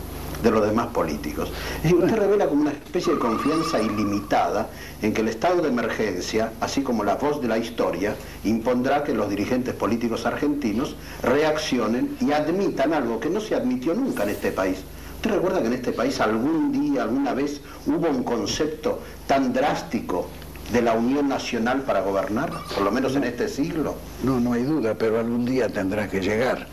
de 0.41 0.49
los 0.49 0.65
demás 0.65 0.87
políticos. 0.87 1.51
Es 1.77 1.83
decir, 1.83 1.97
usted 1.97 2.17
revela 2.17 2.47
como 2.47 2.61
una 2.61 2.71
especie 2.71 3.13
de 3.13 3.19
confianza 3.19 3.79
ilimitada 3.79 4.69
en 5.01 5.13
que 5.13 5.21
el 5.21 5.27
estado 5.27 5.61
de 5.61 5.69
emergencia, 5.69 6.53
así 6.61 6.81
como 6.81 7.03
la 7.03 7.15
voz 7.15 7.41
de 7.41 7.47
la 7.47 7.57
historia, 7.59 8.15
impondrá 8.43 9.03
que 9.03 9.13
los 9.13 9.29
dirigentes 9.29 9.75
políticos 9.75 10.25
argentinos 10.25 10.95
reaccionen 11.21 12.17
y 12.19 12.31
admitan 12.31 12.93
algo 12.93 13.19
que 13.19 13.29
no 13.29 13.39
se 13.39 13.55
admitió 13.55 13.93
nunca 13.93 14.23
en 14.23 14.29
este 14.29 14.51
país, 14.51 14.79
¿Usted 15.21 15.35
recuerda 15.35 15.61
que 15.61 15.67
en 15.67 15.73
este 15.73 15.91
país 15.91 16.19
algún 16.19 16.71
día, 16.71 17.03
alguna 17.03 17.35
vez, 17.35 17.61
hubo 17.85 18.09
un 18.09 18.23
concepto 18.23 19.01
tan 19.27 19.53
drástico 19.53 20.27
de 20.73 20.81
la 20.81 20.93
unión 20.93 21.29
nacional 21.29 21.83
para 21.83 22.01
gobernar, 22.01 22.51
por 22.73 22.81
lo 22.81 22.91
menos 22.91 23.15
en 23.15 23.25
este 23.25 23.47
siglo? 23.47 23.93
No, 24.23 24.39
no 24.39 24.53
hay 24.53 24.63
duda, 24.63 24.95
pero 24.95 25.19
algún 25.19 25.45
día 25.45 25.69
tendrá 25.69 26.09
que 26.09 26.21
llegar. 26.21 26.65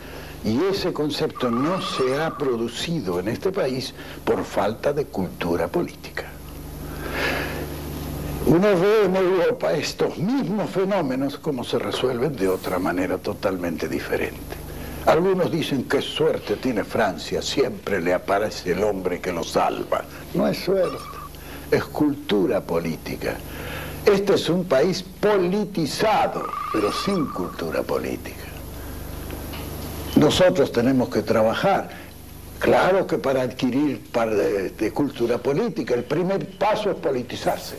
Y 0.43 0.59
ese 0.63 0.91
concepto 0.93 1.51
no 1.51 1.79
se 1.79 2.19
ha 2.19 2.35
producido 2.39 3.19
en 3.19 3.27
este 3.27 3.51
país 3.51 3.93
por 4.25 4.43
falta 4.43 4.93
de 4.93 5.05
cultura 5.05 5.67
política. 5.67 6.25
Uno 8.47 8.67
ve 8.79 9.05
en 9.05 9.15
Europa 9.15 9.73
estos 9.73 10.17
mismos 10.17 10.71
fenómenos 10.71 11.37
como 11.37 11.63
se 11.63 11.77
resuelven 11.77 12.35
de 12.35 12.47
otra 12.47 12.79
manera 12.79 13.19
totalmente 13.19 13.87
diferente. 13.87 14.58
Algunos 15.05 15.51
dicen 15.51 15.85
que 15.85 16.01
suerte 16.01 16.57
tiene 16.57 16.83
Francia, 16.83 17.41
siempre 17.41 18.01
le 18.01 18.13
aparece 18.13 18.73
el 18.73 18.83
hombre 18.83 19.19
que 19.19 19.31
lo 19.31 19.43
salva. 19.43 20.03
No 20.33 20.47
es 20.47 20.57
suerte, 20.59 20.97
es 21.71 21.83
cultura 21.85 22.61
política. 22.61 23.37
Este 24.05 24.35
es 24.35 24.49
un 24.49 24.65
país 24.65 25.03
politizado, 25.03 26.47
pero 26.73 26.91
sin 26.91 27.25
cultura 27.27 27.81
política. 27.81 28.45
Nosotros 30.15 30.71
tenemos 30.71 31.09
que 31.09 31.21
trabajar. 31.21 31.89
Claro 32.59 33.07
que 33.07 33.17
para 33.17 33.43
adquirir 33.43 34.03
cultura 34.93 35.37
política, 35.37 35.93
el 35.93 36.03
primer 36.03 36.57
paso 36.57 36.91
es 36.91 36.97
politizarse. 36.97 37.77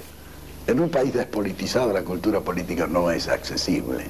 En 0.66 0.81
un 0.81 0.89
país 0.89 1.12
despolitizado 1.12 1.93
la 1.93 2.03
cultura 2.03 2.41
política 2.41 2.87
no 2.87 3.11
es 3.11 3.29
accesible. 3.29 4.05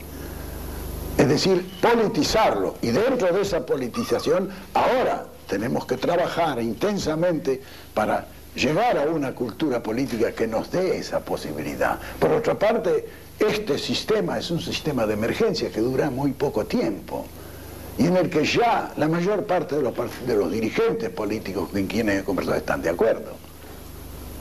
Es 1.21 1.29
decir, 1.29 1.71
politizarlo. 1.83 2.77
Y 2.81 2.93
dentro 2.93 3.31
de 3.31 3.43
esa 3.43 3.67
politización, 3.67 4.49
ahora 4.73 5.27
tenemos 5.47 5.85
que 5.85 5.99
trabajar 5.99 6.63
intensamente 6.63 7.61
para 7.93 8.27
llegar 8.55 8.97
a 8.97 9.03
una 9.03 9.35
cultura 9.35 9.83
política 9.83 10.33
que 10.33 10.47
nos 10.47 10.71
dé 10.71 10.97
esa 10.97 11.21
posibilidad. 11.21 11.99
Por 12.19 12.33
otra 12.33 12.59
parte, 12.59 13.07
este 13.39 13.79
sistema 13.79 14.39
es 14.39 14.51
un 14.51 14.63
sistema 14.63 15.07
de 15.07 15.13
emergencia 15.13 15.71
que 15.71 15.81
dura 15.81 16.09
muy 16.09 16.33
poco 16.33 16.65
tiempo 16.65 17.27
y 17.99 18.07
en 18.07 18.17
el 18.17 18.31
que 18.31 18.47
ya 18.47 18.91
la 18.97 19.07
mayor 19.07 19.45
parte 19.45 19.77
de 19.77 19.83
los, 19.83 20.51
dirigentes 20.51 21.11
políticos 21.11 21.69
con 21.69 21.87
quienes 21.87 22.23
he 22.23 22.25
conversado 22.25 22.57
están 22.57 22.81
de 22.81 22.89
acuerdo. 22.89 23.33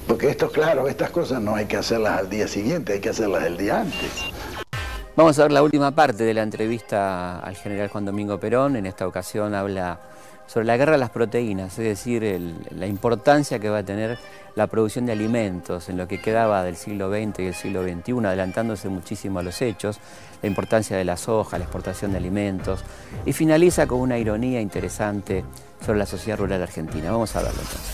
Porque 0.07 0.29
esto, 0.29 0.49
claro, 0.49 0.87
estas 0.87 1.09
cosas 1.09 1.41
no 1.41 1.55
hay 1.55 1.65
que 1.65 1.75
hacerlas 1.75 2.19
al 2.19 2.29
día 2.29 2.47
siguiente, 2.47 2.93
hay 2.93 2.99
que 3.01 3.09
hacerlas 3.09 3.43
el 3.43 3.57
día 3.57 3.81
antes. 3.81 4.68
Vamos 5.15 5.37
a 5.37 5.43
ver 5.43 5.51
la 5.51 5.63
última 5.63 5.91
parte 5.91 6.23
de 6.23 6.33
la 6.33 6.43
entrevista 6.43 7.39
al 7.39 7.55
general 7.55 7.89
Juan 7.89 8.05
Domingo 8.05 8.39
Perón. 8.39 8.75
En 8.75 8.85
esta 8.85 9.07
ocasión 9.07 9.53
habla 9.53 9.99
sobre 10.47 10.65
la 10.65 10.77
guerra 10.77 10.93
de 10.93 10.97
las 10.97 11.09
proteínas, 11.09 11.77
es 11.77 11.85
decir, 11.85 12.41
la 12.71 12.87
importancia 12.87 13.59
que 13.59 13.69
va 13.69 13.79
a 13.79 13.83
tener 13.83 14.17
la 14.55 14.67
producción 14.67 15.05
de 15.05 15.11
alimentos 15.11 15.89
en 15.89 15.97
lo 15.97 16.07
que 16.07 16.19
quedaba 16.21 16.63
del 16.63 16.75
siglo 16.75 17.09
XX 17.09 17.39
y 17.39 17.45
el 17.45 17.53
siglo 17.53 17.83
XXI, 17.83 18.25
adelantándose 18.25 18.89
muchísimo 18.89 19.39
a 19.39 19.43
los 19.43 19.61
hechos, 19.61 19.99
la 20.41 20.47
importancia 20.47 20.97
de 20.97 21.05
la 21.05 21.17
soja, 21.17 21.57
la 21.57 21.65
exportación 21.65 22.11
de 22.11 22.17
alimentos, 22.17 22.83
y 23.25 23.33
finaliza 23.33 23.85
con 23.85 23.99
una 23.99 24.17
ironía 24.17 24.59
interesante 24.61 25.43
sobre 25.85 25.99
la 25.99 26.05
sociedad 26.05 26.39
rural 26.39 26.63
argentina. 26.63 27.11
Vamos 27.11 27.35
a 27.35 27.43
verlo 27.43 27.59
entonces. 27.61 27.93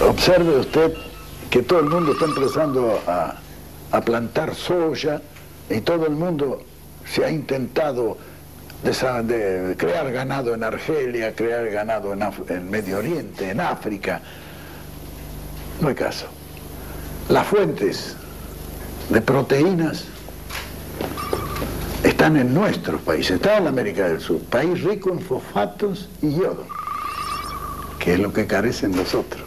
Observe 0.00 0.58
usted 0.60 0.94
que 1.50 1.62
todo 1.62 1.80
el 1.80 1.86
mundo 1.86 2.12
está 2.12 2.24
empezando 2.24 3.00
a, 3.06 3.34
a 3.90 4.00
plantar 4.00 4.54
soya, 4.54 5.20
y 5.70 5.80
todo 5.80 6.06
el 6.06 6.14
mundo 6.14 6.62
se 7.06 7.24
ha 7.24 7.30
intentado 7.30 8.16
de, 8.82 9.74
crear 9.76 10.10
ganado 10.12 10.54
en 10.54 10.62
Argelia, 10.62 11.34
crear 11.34 11.68
ganado 11.68 12.12
en, 12.12 12.22
en 12.48 12.70
Medio 12.70 12.98
Oriente, 12.98 13.50
en 13.50 13.60
África. 13.60 14.20
No 15.80 15.88
hay 15.88 15.94
caso. 15.94 16.26
Las 17.28 17.46
fuentes 17.46 18.16
de 19.10 19.20
proteínas 19.20 20.04
están 22.02 22.36
en 22.36 22.54
nuestros 22.54 23.00
países, 23.02 23.36
están 23.36 23.62
en 23.62 23.68
América 23.68 24.08
del 24.08 24.20
Sur, 24.20 24.40
país 24.44 24.82
rico 24.82 25.10
en 25.10 25.20
fosfatos 25.20 26.08
y 26.22 26.32
yodo, 26.32 26.66
que 27.98 28.14
es 28.14 28.20
lo 28.20 28.32
que 28.32 28.46
carecen 28.46 28.92
nosotros. 28.92 29.44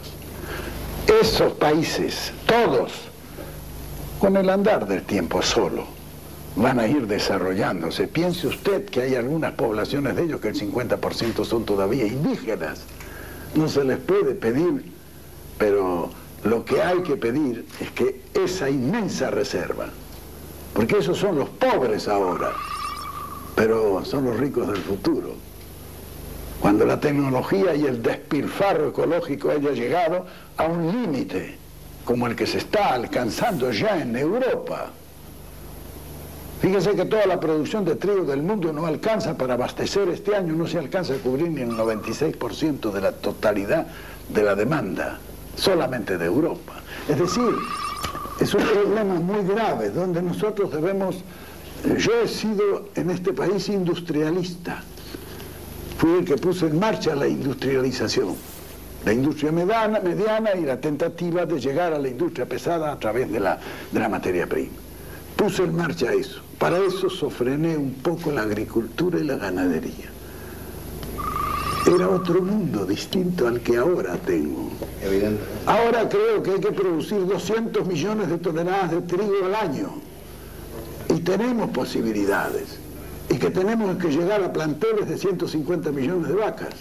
Esos 1.21 1.53
países, 1.53 2.31
todos, 2.45 2.91
con 4.19 4.37
el 4.37 4.49
andar 4.49 4.87
del 4.87 5.03
tiempo 5.03 5.41
solo, 5.41 6.00
van 6.55 6.79
a 6.79 6.87
ir 6.87 7.07
desarrollándose. 7.07 8.07
Piense 8.07 8.47
usted 8.47 8.85
que 8.85 9.01
hay 9.01 9.15
algunas 9.15 9.53
poblaciones 9.53 10.15
de 10.15 10.23
ellos 10.23 10.41
que 10.41 10.49
el 10.49 10.55
50% 10.55 11.45
son 11.45 11.65
todavía 11.65 12.05
indígenas. 12.05 12.83
No 13.55 13.67
se 13.67 13.83
les 13.83 13.97
puede 13.97 14.35
pedir, 14.35 14.91
pero 15.57 16.09
lo 16.43 16.65
que 16.65 16.81
hay 16.81 17.01
que 17.01 17.15
pedir 17.15 17.65
es 17.79 17.91
que 17.91 18.21
esa 18.33 18.69
inmensa 18.69 19.29
reserva, 19.29 19.89
porque 20.73 20.97
esos 20.97 21.17
son 21.17 21.37
los 21.37 21.49
pobres 21.49 22.07
ahora, 22.07 22.53
pero 23.55 24.03
son 24.05 24.25
los 24.25 24.37
ricos 24.37 24.67
del 24.67 24.81
futuro. 24.81 25.35
Cuando 26.59 26.85
la 26.85 26.99
tecnología 26.99 27.73
y 27.73 27.85
el 27.85 28.03
despilfarro 28.03 28.89
ecológico 28.89 29.49
haya 29.49 29.71
llegado 29.71 30.25
a 30.57 30.65
un 30.65 30.91
límite 30.91 31.57
como 32.05 32.27
el 32.27 32.35
que 32.35 32.45
se 32.45 32.59
está 32.59 32.93
alcanzando 32.93 33.71
ya 33.71 33.99
en 33.99 34.15
Europa, 34.15 34.91
Fíjese 36.61 36.91
que 36.91 37.05
toda 37.05 37.25
la 37.25 37.39
producción 37.39 37.83
de 37.83 37.95
trigo 37.95 38.23
del 38.23 38.43
mundo 38.43 38.71
no 38.71 38.85
alcanza 38.85 39.35
para 39.35 39.55
abastecer 39.55 40.07
este 40.09 40.35
año, 40.35 40.53
no 40.53 40.67
se 40.67 40.77
alcanza 40.77 41.15
a 41.15 41.17
cubrir 41.17 41.49
ni 41.49 41.61
el 41.61 41.71
96% 41.71 42.91
de 42.91 43.01
la 43.01 43.13
totalidad 43.13 43.87
de 44.29 44.43
la 44.43 44.53
demanda, 44.53 45.17
solamente 45.55 46.19
de 46.19 46.25
Europa. 46.25 46.73
Es 47.09 47.17
decir, 47.17 47.49
es 48.39 48.53
un 48.53 48.61
problema 48.61 49.15
muy 49.15 49.43
grave 49.43 49.89
donde 49.89 50.21
nosotros 50.21 50.71
debemos... 50.71 51.23
Yo 51.97 52.11
he 52.23 52.27
sido 52.27 52.89
en 52.93 53.09
este 53.09 53.33
país 53.33 53.67
industrialista, 53.67 54.83
fui 55.97 56.19
el 56.19 56.25
que 56.25 56.37
puso 56.37 56.67
en 56.67 56.77
marcha 56.77 57.15
la 57.15 57.27
industrialización, 57.27 58.35
la 59.03 59.13
industria 59.13 59.51
mediana, 59.51 59.99
mediana 59.99 60.53
y 60.53 60.61
la 60.61 60.79
tentativa 60.79 61.47
de 61.47 61.59
llegar 61.59 61.91
a 61.91 61.97
la 61.97 62.07
industria 62.07 62.45
pesada 62.45 62.91
a 62.91 62.99
través 62.99 63.31
de 63.31 63.39
la, 63.39 63.59
de 63.91 63.99
la 63.99 64.09
materia 64.09 64.45
prima. 64.45 64.73
Puse 65.35 65.63
en 65.63 65.75
marcha 65.75 66.13
eso. 66.13 66.50
Para 66.61 66.77
eso 66.77 67.09
sofrené 67.09 67.75
un 67.75 67.93
poco 67.93 68.31
la 68.31 68.43
agricultura 68.43 69.19
y 69.19 69.23
la 69.23 69.35
ganadería. 69.35 70.11
Era 71.87 72.07
otro 72.07 72.39
mundo 72.43 72.85
distinto 72.85 73.47
al 73.47 73.61
que 73.61 73.77
ahora 73.77 74.15
tengo. 74.17 74.69
Evidente. 75.01 75.41
Ahora 75.65 76.07
creo 76.07 76.43
que 76.43 76.51
hay 76.51 76.59
que 76.59 76.71
producir 76.71 77.25
200 77.25 77.87
millones 77.87 78.29
de 78.29 78.37
toneladas 78.37 78.91
de 78.91 79.01
trigo 79.01 79.43
al 79.43 79.55
año. 79.55 79.89
Y 81.09 81.21
tenemos 81.21 81.71
posibilidades. 81.71 82.77
Y 83.27 83.39
que 83.39 83.49
tenemos 83.49 83.97
que 83.97 84.09
llegar 84.09 84.43
a 84.43 84.53
planteles 84.53 85.09
de 85.09 85.17
150 85.17 85.91
millones 85.91 86.27
de 86.27 86.35
vacas. 86.35 86.75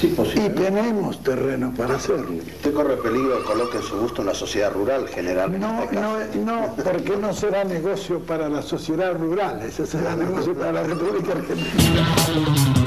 Sí, 0.00 0.14
Y 0.34 0.48
tenemos 0.50 1.22
terreno 1.22 1.72
para 1.76 1.96
hacerlo. 1.96 2.32
¿Usted 2.32 2.72
corre 2.72 2.96
peligro 2.96 3.38
de 3.38 3.44
coloque 3.44 3.78
en 3.78 3.82
su 3.82 3.98
gusto 3.98 4.22
una 4.22 4.34
sociedad 4.34 4.72
rural 4.72 5.08
general? 5.08 5.58
No, 5.58 5.82
este 5.82 5.96
no, 5.96 6.18
no, 6.44 6.74
porque 6.84 7.16
no 7.16 7.32
será 7.32 7.64
negocio 7.64 8.20
para 8.20 8.48
la 8.48 8.62
sociedad 8.62 9.14
rural, 9.16 9.62
ese 9.62 9.86
será 9.86 10.16
negocio 10.16 10.54
para 10.54 10.72
la 10.72 10.82
República 10.84 11.32
Argentina. 11.32 12.81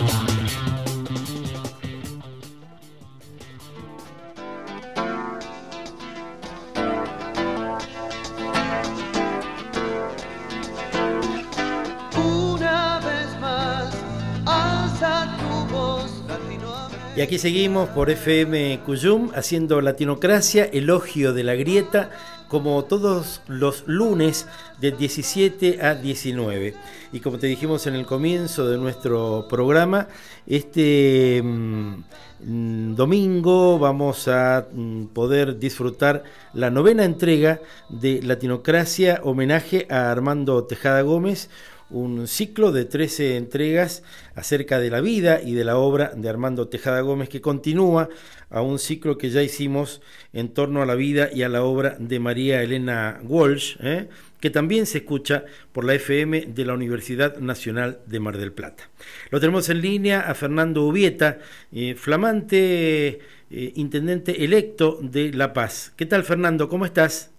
Aquí 17.25 17.39
seguimos 17.39 17.89
por 17.89 18.11
FM 18.11 18.81
Cuyum 18.85 19.31
haciendo 19.33 19.81
Latinocracia, 19.81 20.65
elogio 20.65 21.33
de 21.33 21.43
la 21.43 21.55
grieta, 21.55 22.11
como 22.47 22.85
todos 22.85 23.41
los 23.47 23.83
lunes 23.87 24.47
de 24.79 24.91
17 24.91 25.83
a 25.83 25.95
19. 25.95 26.75
Y 27.13 27.19
como 27.21 27.39
te 27.39 27.47
dijimos 27.47 27.87
en 27.87 27.95
el 27.95 28.05
comienzo 28.05 28.69
de 28.69 28.77
nuestro 28.77 29.47
programa, 29.49 30.07
este 30.45 31.41
mm, 31.43 32.93
domingo 32.93 33.79
vamos 33.79 34.27
a 34.27 34.67
mm, 34.71 35.05
poder 35.05 35.57
disfrutar 35.57 36.21
la 36.53 36.69
novena 36.69 37.05
entrega 37.05 37.59
de 37.89 38.21
Latinocracia, 38.21 39.19
homenaje 39.23 39.87
a 39.89 40.11
Armando 40.11 40.63
Tejada 40.65 41.01
Gómez, 41.01 41.49
un 41.89 42.27
ciclo 42.27 42.71
de 42.71 42.85
13 42.85 43.37
entregas 43.37 44.03
acerca 44.35 44.79
de 44.79 44.89
la 44.89 45.01
vida 45.01 45.41
y 45.41 45.53
de 45.53 45.63
la 45.63 45.77
obra 45.77 46.11
de 46.15 46.29
Armando 46.29 46.67
Tejada 46.67 47.01
Gómez 47.01 47.29
que 47.29 47.41
continúa 47.41 48.09
a 48.49 48.61
un 48.61 48.79
ciclo 48.79 49.17
que 49.17 49.29
ya 49.29 49.43
hicimos 49.43 50.01
en 50.33 50.53
torno 50.53 50.81
a 50.81 50.85
la 50.85 50.95
vida 50.95 51.29
y 51.31 51.43
a 51.43 51.49
la 51.49 51.63
obra 51.63 51.95
de 51.99 52.19
María 52.19 52.61
Elena 52.63 53.19
Walsh, 53.23 53.77
¿eh? 53.81 54.07
que 54.39 54.49
también 54.49 54.85
se 54.85 54.99
escucha 54.99 55.45
por 55.73 55.85
la 55.85 55.93
FM 55.93 56.47
de 56.47 56.65
la 56.65 56.73
Universidad 56.73 57.37
Nacional 57.37 57.99
de 58.05 58.19
Mar 58.19 58.37
del 58.37 58.51
Plata. 58.51 58.83
Lo 59.29 59.39
tenemos 59.39 59.69
en 59.69 59.81
línea 59.81 60.21
a 60.21 60.33
Fernando 60.33 60.83
Ubieta, 60.83 61.39
eh, 61.71 61.95
flamante 61.95 63.19
eh, 63.49 63.71
intendente 63.75 64.43
electo 64.43 64.97
de 65.01 65.33
La 65.33 65.53
Paz. 65.53 65.93
¿Qué 65.95 66.05
tal 66.05 66.23
Fernando? 66.23 66.67
¿Cómo 66.67 66.85
estás? 66.85 67.31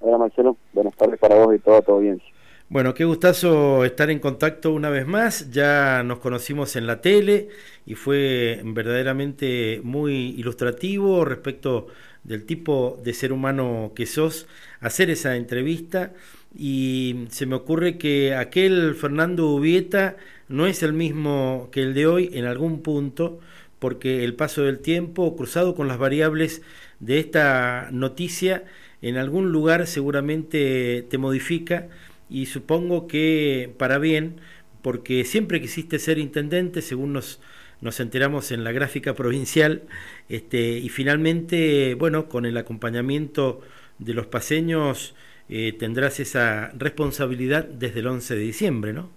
Hola 0.00 0.18
Marcelo, 0.18 0.56
buenas 0.72 0.96
tardes 0.96 1.18
para 1.18 1.36
vos 1.36 1.54
y 1.54 1.58
toda 1.58 1.80
tu 1.80 1.92
audiencia. 1.92 2.31
Bueno, 2.72 2.94
qué 2.94 3.04
gustazo 3.04 3.84
estar 3.84 4.08
en 4.08 4.18
contacto 4.18 4.72
una 4.72 4.88
vez 4.88 5.06
más. 5.06 5.50
Ya 5.50 6.02
nos 6.04 6.20
conocimos 6.20 6.74
en 6.74 6.86
la 6.86 7.02
tele 7.02 7.50
y 7.84 7.96
fue 7.96 8.62
verdaderamente 8.64 9.82
muy 9.84 10.30
ilustrativo 10.38 11.26
respecto 11.26 11.88
del 12.24 12.46
tipo 12.46 12.98
de 13.04 13.12
ser 13.12 13.34
humano 13.34 13.92
que 13.94 14.06
sos 14.06 14.46
hacer 14.80 15.10
esa 15.10 15.36
entrevista 15.36 16.14
y 16.56 17.26
se 17.28 17.44
me 17.44 17.56
ocurre 17.56 17.98
que 17.98 18.34
aquel 18.34 18.94
Fernando 18.94 19.48
Ubieta 19.48 20.16
no 20.48 20.66
es 20.66 20.82
el 20.82 20.94
mismo 20.94 21.68
que 21.72 21.82
el 21.82 21.92
de 21.92 22.06
hoy 22.06 22.30
en 22.32 22.46
algún 22.46 22.80
punto 22.80 23.38
porque 23.80 24.24
el 24.24 24.34
paso 24.34 24.62
del 24.62 24.78
tiempo 24.78 25.36
cruzado 25.36 25.74
con 25.74 25.88
las 25.88 25.98
variables 25.98 26.62
de 27.00 27.18
esta 27.18 27.90
noticia 27.92 28.64
en 29.02 29.18
algún 29.18 29.52
lugar 29.52 29.86
seguramente 29.86 31.04
te 31.10 31.18
modifica 31.18 31.88
y 32.32 32.46
supongo 32.46 33.06
que 33.06 33.74
para 33.76 33.98
bien, 33.98 34.36
porque 34.80 35.24
siempre 35.24 35.60
quisiste 35.60 35.98
ser 35.98 36.16
intendente, 36.16 36.80
según 36.80 37.12
nos, 37.12 37.42
nos 37.82 38.00
enteramos 38.00 38.52
en 38.52 38.64
la 38.64 38.72
gráfica 38.72 39.12
provincial, 39.12 39.82
este, 40.30 40.78
y 40.78 40.88
finalmente, 40.88 41.94
bueno, 41.94 42.30
con 42.30 42.46
el 42.46 42.56
acompañamiento 42.56 43.60
de 43.98 44.14
los 44.14 44.28
paseños 44.28 45.14
eh, 45.50 45.74
tendrás 45.78 46.20
esa 46.20 46.70
responsabilidad 46.70 47.66
desde 47.66 48.00
el 48.00 48.06
11 48.06 48.34
de 48.34 48.40
diciembre, 48.40 48.92
¿no? 48.94 49.10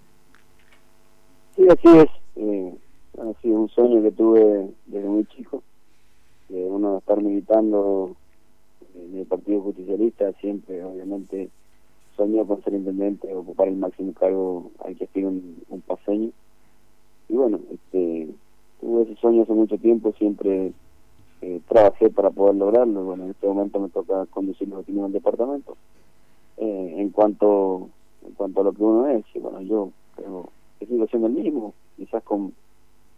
Sí, 1.56 1.66
así 1.70 1.98
es. 1.98 2.10
Eh, 2.36 2.74
ha 3.18 3.40
sido 3.40 3.60
un 3.60 3.70
sueño 3.70 4.02
que 4.02 4.10
tuve 4.10 4.68
desde 4.84 5.08
muy 5.08 5.24
chico, 5.24 5.62
de 6.50 6.62
uno 6.66 6.98
estar 6.98 7.22
militando 7.22 8.14
en 8.94 9.20
el 9.20 9.26
Partido 9.26 9.62
Justicialista, 9.62 10.30
siempre, 10.34 10.84
obviamente, 10.84 11.48
soñó 12.16 12.46
con 12.46 12.62
ser 12.62 12.74
intendente, 12.74 13.34
ocupar 13.34 13.68
el 13.68 13.76
máximo 13.76 14.12
cargo 14.12 14.70
al 14.84 14.96
que 14.96 15.04
aspira 15.04 15.28
un, 15.28 15.62
un 15.68 15.80
paseño. 15.82 16.30
Y 17.28 17.34
bueno, 17.34 17.60
este, 17.72 18.28
tuve 18.80 19.02
ese 19.02 19.16
sueño 19.16 19.42
hace 19.42 19.52
mucho 19.52 19.78
tiempo, 19.78 20.12
siempre 20.12 20.72
eh, 21.42 21.60
trabajé 21.68 22.10
para 22.10 22.30
poder 22.30 22.56
lograrlo. 22.56 23.04
Bueno, 23.04 23.24
en 23.24 23.30
este 23.30 23.46
momento 23.46 23.80
me 23.80 23.88
toca 23.88 24.26
conducir 24.26 24.68
los 24.68 24.78
destinos 24.78 25.04
del 25.04 25.12
departamento. 25.12 25.76
Eh, 26.58 26.94
en 26.96 27.10
cuanto 27.10 27.90
en 28.26 28.34
cuanto 28.34 28.60
a 28.60 28.64
lo 28.64 28.72
que 28.72 28.82
uno 28.82 29.06
es, 29.08 29.24
y 29.34 29.38
bueno, 29.38 29.60
yo 29.62 29.90
creo 30.16 30.48
que 30.78 30.86
sigo 30.86 31.06
siendo 31.06 31.28
el 31.28 31.34
mismo, 31.34 31.74
quizás 31.96 32.22
con, 32.24 32.52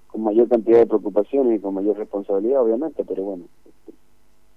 con 0.08 0.22
mayor 0.22 0.48
cantidad 0.48 0.78
de 0.78 0.86
preocupaciones 0.86 1.58
y 1.58 1.62
con 1.62 1.74
mayor 1.74 1.96
responsabilidad, 1.96 2.62
obviamente, 2.62 3.04
pero 3.04 3.22
bueno, 3.22 3.44
este, 3.64 3.98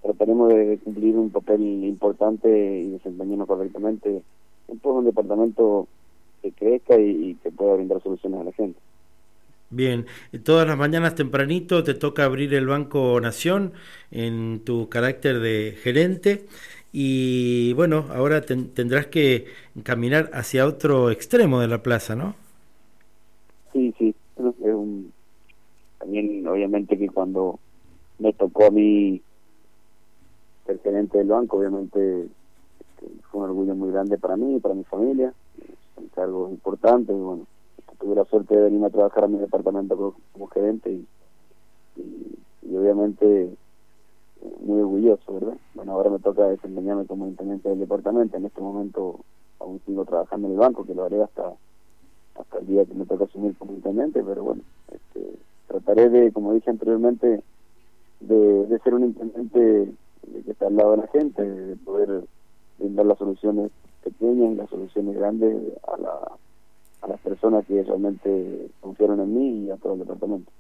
trataremos 0.02 0.50
de 0.50 0.80
cumplir 0.84 1.16
un 1.16 1.30
papel 1.30 1.62
importante 1.62 2.50
y 2.82 2.92
desempeñarnos 2.92 3.48
correctamente 3.48 4.22
en 4.68 4.80
todo 4.80 4.96
un 4.96 5.06
departamento 5.06 5.88
que 6.42 6.52
crezca 6.52 7.00
y, 7.00 7.36
que 7.44 7.52
pueda 7.52 7.76
brindar 7.76 8.02
soluciones 8.02 8.42
a 8.42 8.44
la 8.46 8.52
gente. 8.54 8.80
Bien, 9.70 10.06
todas 10.44 10.68
las 10.68 10.78
mañanas 10.78 11.16
tempranito 11.16 11.84
te 11.84 11.94
toca 11.94 12.26
abrir 12.26 12.54
el 12.54 12.68
Banco 12.68 13.20
Nación 13.22 13.72
en 14.12 14.62
tu 14.66 14.90
carácter 14.90 15.40
de 15.40 15.78
gerente 15.82 16.46
y 16.92 17.72
bueno, 17.74 18.08
ahora 18.14 18.42
tendrás 18.42 19.08
que 19.08 19.46
caminar 19.84 20.30
hacia 20.34 20.68
otro 20.68 21.10
extremo 21.10 21.62
de 21.62 21.70
la 21.70 21.82
plaza, 21.82 22.18
¿no? 22.18 22.36
Sí, 23.72 23.94
sí, 23.98 24.14
es 24.38 24.74
un, 24.74 25.14
también 26.00 26.46
obviamente 26.46 26.98
que 26.98 27.08
cuando 27.08 27.58
me 28.20 28.34
tocó 28.34 28.66
a 28.66 28.72
mí 28.72 29.22
ser 30.66 30.80
gerente 30.80 31.18
del 31.18 31.28
banco, 31.28 31.58
obviamente 31.58 32.24
este, 33.02 33.08
fue 33.30 33.42
un 33.42 33.50
orgullo 33.50 33.76
muy 33.76 33.92
grande 33.92 34.18
para 34.18 34.38
mí 34.38 34.56
y 34.56 34.60
para 34.60 34.76
mi 34.76 34.84
familia, 34.84 35.34
son 35.96 36.08
cargos 36.10 36.52
importantes, 36.52 37.16
y 37.16 37.20
bueno, 37.20 37.46
tuve 38.00 38.16
la 38.16 38.26
suerte 38.26 38.56
de 38.56 38.64
venir 38.64 38.84
a 38.84 38.90
trabajar 38.90 39.26
a 39.26 39.28
mi 39.28 39.38
departamento 39.38 40.16
como, 40.34 40.48
gerente 40.48 40.92
y, 40.92 41.08
y, 41.98 42.76
obviamente 42.76 43.44
eh, 43.44 44.56
muy 44.62 44.82
orgulloso, 44.82 45.34
¿verdad? 45.34 45.58
Bueno, 45.76 45.92
ahora 45.92 46.10
me 46.10 46.20
toca 46.20 46.48
desempeñarme 46.48 47.06
como 47.06 47.28
intendente 47.28 47.70
del 47.70 47.80
departamento, 47.80 48.38
en 48.38 48.46
este 48.46 48.62
momento 48.62 49.20
aún 49.60 49.80
sigo 49.86 50.06
trabajando 50.06 50.48
en 50.48 50.54
el 50.54 50.60
banco, 50.60 50.86
que 50.86 50.96
lo 50.96 51.04
haré 51.04 51.22
hasta 51.22 51.54
hasta 52.36 52.60
el 52.60 52.66
día 52.66 52.86
que 52.86 52.94
me 52.94 53.06
toca 53.06 53.26
asumir 53.26 53.56
como 53.58 53.74
intendente, 53.74 54.24
pero 54.24 54.44
bueno, 54.44 54.62
este, 54.92 55.34
trataré 55.68 56.10
de, 56.10 56.32
como 56.32 56.54
dije 56.54 56.70
anteriormente, 56.70 57.44
de 58.22 58.80
ser 58.84 58.94
un 58.94 59.04
intendente 59.04 59.94
de 60.28 60.42
que 60.44 60.52
está 60.52 60.68
al 60.68 60.76
lado 60.76 60.92
de 60.92 60.98
la 60.98 61.08
gente, 61.08 61.42
de 61.42 61.76
poder 61.78 62.24
brindar 62.78 63.06
las 63.06 63.18
soluciones 63.18 63.72
pequeñas 64.04 64.52
y 64.52 64.56
las 64.56 64.70
soluciones 64.70 65.16
grandes 65.16 65.56
a, 65.88 65.98
la, 65.98 66.32
a 67.02 67.08
las 67.08 67.20
personas 67.22 67.66
que 67.66 67.84
realmente 67.84 68.68
confiaron 68.80 69.20
en 69.20 69.36
mí 69.36 69.66
y 69.66 69.72
a 69.72 69.78
todo 69.78 69.94
el 69.94 70.00
departamento. 70.00 70.52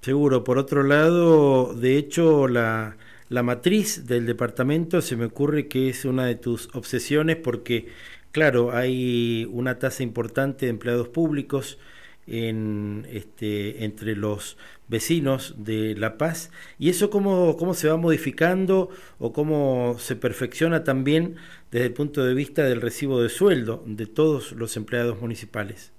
Seguro, 0.00 0.44
por 0.44 0.58
otro 0.58 0.82
lado, 0.82 1.72
de 1.74 1.96
hecho, 1.96 2.46
la, 2.46 2.96
la 3.30 3.42
matriz 3.42 4.06
del 4.06 4.26
departamento 4.26 5.00
se 5.00 5.16
me 5.16 5.24
ocurre 5.24 5.66
que 5.66 5.88
es 5.88 6.04
una 6.04 6.26
de 6.26 6.34
tus 6.34 6.74
obsesiones 6.74 7.36
porque, 7.36 7.88
claro, 8.30 8.72
hay 8.72 9.48
una 9.50 9.78
tasa 9.78 10.02
importante 10.02 10.66
de 10.66 10.70
empleados 10.70 11.08
públicos, 11.08 11.78
en, 12.26 13.06
este, 13.10 13.84
entre 13.84 14.16
los 14.16 14.56
vecinos 14.88 15.54
de 15.58 15.94
La 15.96 16.18
Paz 16.18 16.50
y 16.78 16.90
eso 16.90 17.10
cómo, 17.10 17.56
cómo 17.56 17.74
se 17.74 17.88
va 17.88 17.96
modificando 17.96 18.90
o 19.18 19.32
cómo 19.32 19.94
se 19.98 20.16
perfecciona 20.16 20.84
también 20.84 21.36
desde 21.70 21.86
el 21.86 21.94
punto 21.94 22.24
de 22.24 22.34
vista 22.34 22.64
del 22.64 22.80
recibo 22.80 23.20
de 23.20 23.28
sueldo 23.28 23.82
de 23.86 24.06
todos 24.06 24.52
los 24.52 24.76
empleados 24.76 25.20
municipales. 25.20 25.92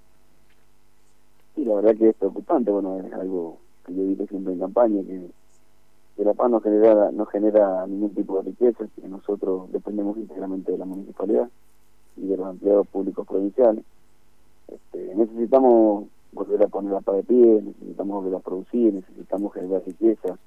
Sí, 1.56 1.64
la 1.66 1.76
verdad 1.76 1.96
que 1.96 2.10
es 2.10 2.16
preocupante, 2.16 2.72
bueno, 2.72 3.00
es 3.00 3.14
algo 3.14 3.58
que 3.86 3.96
yo 3.96 4.04
digo 4.04 4.28
siempre 4.28 4.54
en 4.54 4.60
campaña, 4.60 5.02
que, 5.04 6.24
La 6.24 6.34
Paz 6.34 6.50
no 6.50 6.62
genera, 6.62 7.12
no 7.12 7.26
genera 7.26 7.86
ningún 7.88 8.14
tipo 8.14 8.38
de 8.38 8.50
riqueza, 8.50 8.86
que 8.96 9.08
nosotros 9.08 9.72
dependemos 9.72 10.18
íntegramente 10.18 10.72
de 10.72 10.78
la 10.78 10.86
municipalidad 10.86 11.50
y 12.18 12.28
de 12.28 12.38
los 12.38 12.50
empleados 12.52 12.88
públicos 12.88 13.28
provinciales. 13.28 13.84
Este, 14.68 15.14
necesitamos 15.16 16.06
volver 16.36 16.64
a 16.64 16.68
poner 16.68 16.92
la 16.92 17.02
paz 17.02 17.16
de 17.16 17.24
pie, 17.24 17.62
necesitamos 17.64 18.24
volver 18.24 18.36
a 18.36 18.44
producir, 18.44 18.94
necesitamos 18.94 19.54
generar 19.54 19.82
riqueza. 19.86 20.38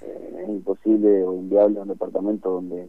Eh, 0.00 0.40
es 0.44 0.48
imposible 0.48 1.24
o 1.24 1.34
inviable 1.34 1.80
un 1.80 1.88
departamento 1.88 2.50
donde, 2.50 2.88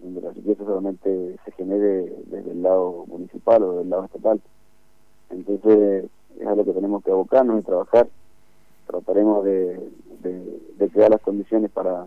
donde 0.00 0.20
la 0.20 0.30
riqueza 0.32 0.64
solamente 0.64 1.36
se 1.44 1.52
genere 1.52 2.12
desde 2.26 2.50
el 2.50 2.62
lado 2.62 3.04
municipal 3.06 3.62
o 3.62 3.78
del 3.78 3.88
lado 3.88 4.04
estatal. 4.04 4.40
Entonces 5.30 6.10
es 6.40 6.46
a 6.46 6.54
lo 6.54 6.64
que 6.64 6.72
tenemos 6.72 7.04
que 7.04 7.12
abocarnos 7.12 7.60
y 7.60 7.62
trabajar. 7.64 8.08
Trataremos 8.86 9.44
de, 9.44 9.90
de, 10.22 10.88
crear 10.90 11.10
las 11.10 11.20
condiciones 11.20 11.70
para 11.70 12.06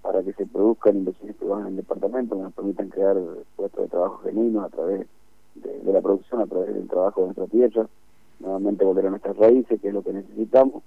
para 0.00 0.20
que 0.24 0.32
se 0.32 0.46
produzcan 0.46 0.96
inversiones 0.96 1.36
privadas 1.36 1.66
en 1.66 1.72
el 1.72 1.76
departamento, 1.76 2.36
que 2.36 2.42
nos 2.42 2.52
permitan 2.52 2.88
crear 2.88 3.16
puestos 3.54 3.82
de 3.82 3.88
trabajo 3.88 4.18
genuinos 4.24 4.64
a 4.64 4.68
través 4.68 5.06
de, 5.54 5.92
la 5.92 6.00
producción, 6.00 6.40
a 6.40 6.46
través 6.46 6.74
del 6.74 6.88
trabajo 6.88 7.20
de 7.20 7.26
nuestra 7.28 7.46
tierra, 7.46 7.86
nuevamente 8.42 8.84
volver 8.84 9.06
a 9.06 9.10
nuestras 9.10 9.36
raíces, 9.36 9.80
que 9.80 9.88
es 9.88 9.94
lo 9.94 10.02
que 10.02 10.12
necesitamos, 10.12 10.82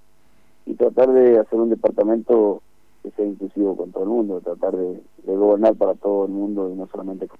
y 0.66 0.76
tratar 0.76 1.12
de 1.12 1.40
hacer 1.40 1.60
un 1.60 1.70
departamento 1.70 2.62
que 3.02 3.12
sea 3.12 3.26
inclusivo 3.26 3.78
con 3.78 3.92
todo 3.92 4.04
el 4.04 4.10
mundo, 4.10 4.42
tratar 4.42 4.76
de, 4.76 5.02
gobernar 5.26 5.76
para 5.76 5.96
todo 5.96 6.26
el 6.26 6.32
mundo 6.32 6.70
y 6.70 6.76
no 6.76 6.88
solamente 6.88 7.28
con... 7.28 7.40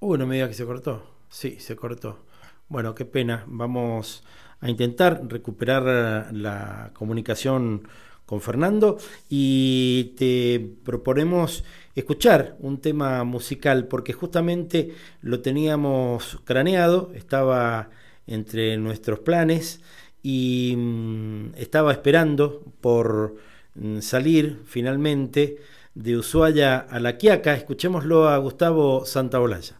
No 0.00 0.26
me 0.26 0.36
diga 0.36 0.48
que 0.48 0.54
se 0.54 0.64
cortó. 0.64 1.02
Sí, 1.28 1.60
se 1.60 1.76
cortó. 1.76 2.20
Bueno, 2.68 2.94
qué 2.94 3.04
pena. 3.04 3.44
Vamos 3.46 4.24
a 4.60 4.70
intentar 4.70 5.20
recuperar 5.28 6.32
la 6.32 6.90
comunicación 6.94 7.82
con 8.24 8.40
Fernando 8.40 8.98
y 9.28 10.14
te 10.16 10.76
proponemos 10.84 11.64
escuchar 11.98 12.56
un 12.60 12.80
tema 12.80 13.24
musical 13.24 13.86
porque 13.86 14.12
justamente 14.12 14.94
lo 15.20 15.40
teníamos 15.40 16.38
craneado, 16.44 17.12
estaba 17.14 17.90
entre 18.26 18.76
nuestros 18.76 19.20
planes 19.20 19.80
y 20.22 20.74
mm, 20.76 21.54
estaba 21.56 21.92
esperando 21.92 22.62
por 22.80 23.36
mm, 23.74 24.00
salir 24.00 24.60
finalmente 24.66 25.58
de 25.94 26.16
Ushuaia 26.16 26.78
a 26.78 27.00
La 27.00 27.16
Quiaca. 27.16 27.54
Escuchémoslo 27.54 28.28
a 28.28 28.38
Gustavo 28.38 29.04
Santaolalla. 29.04 29.78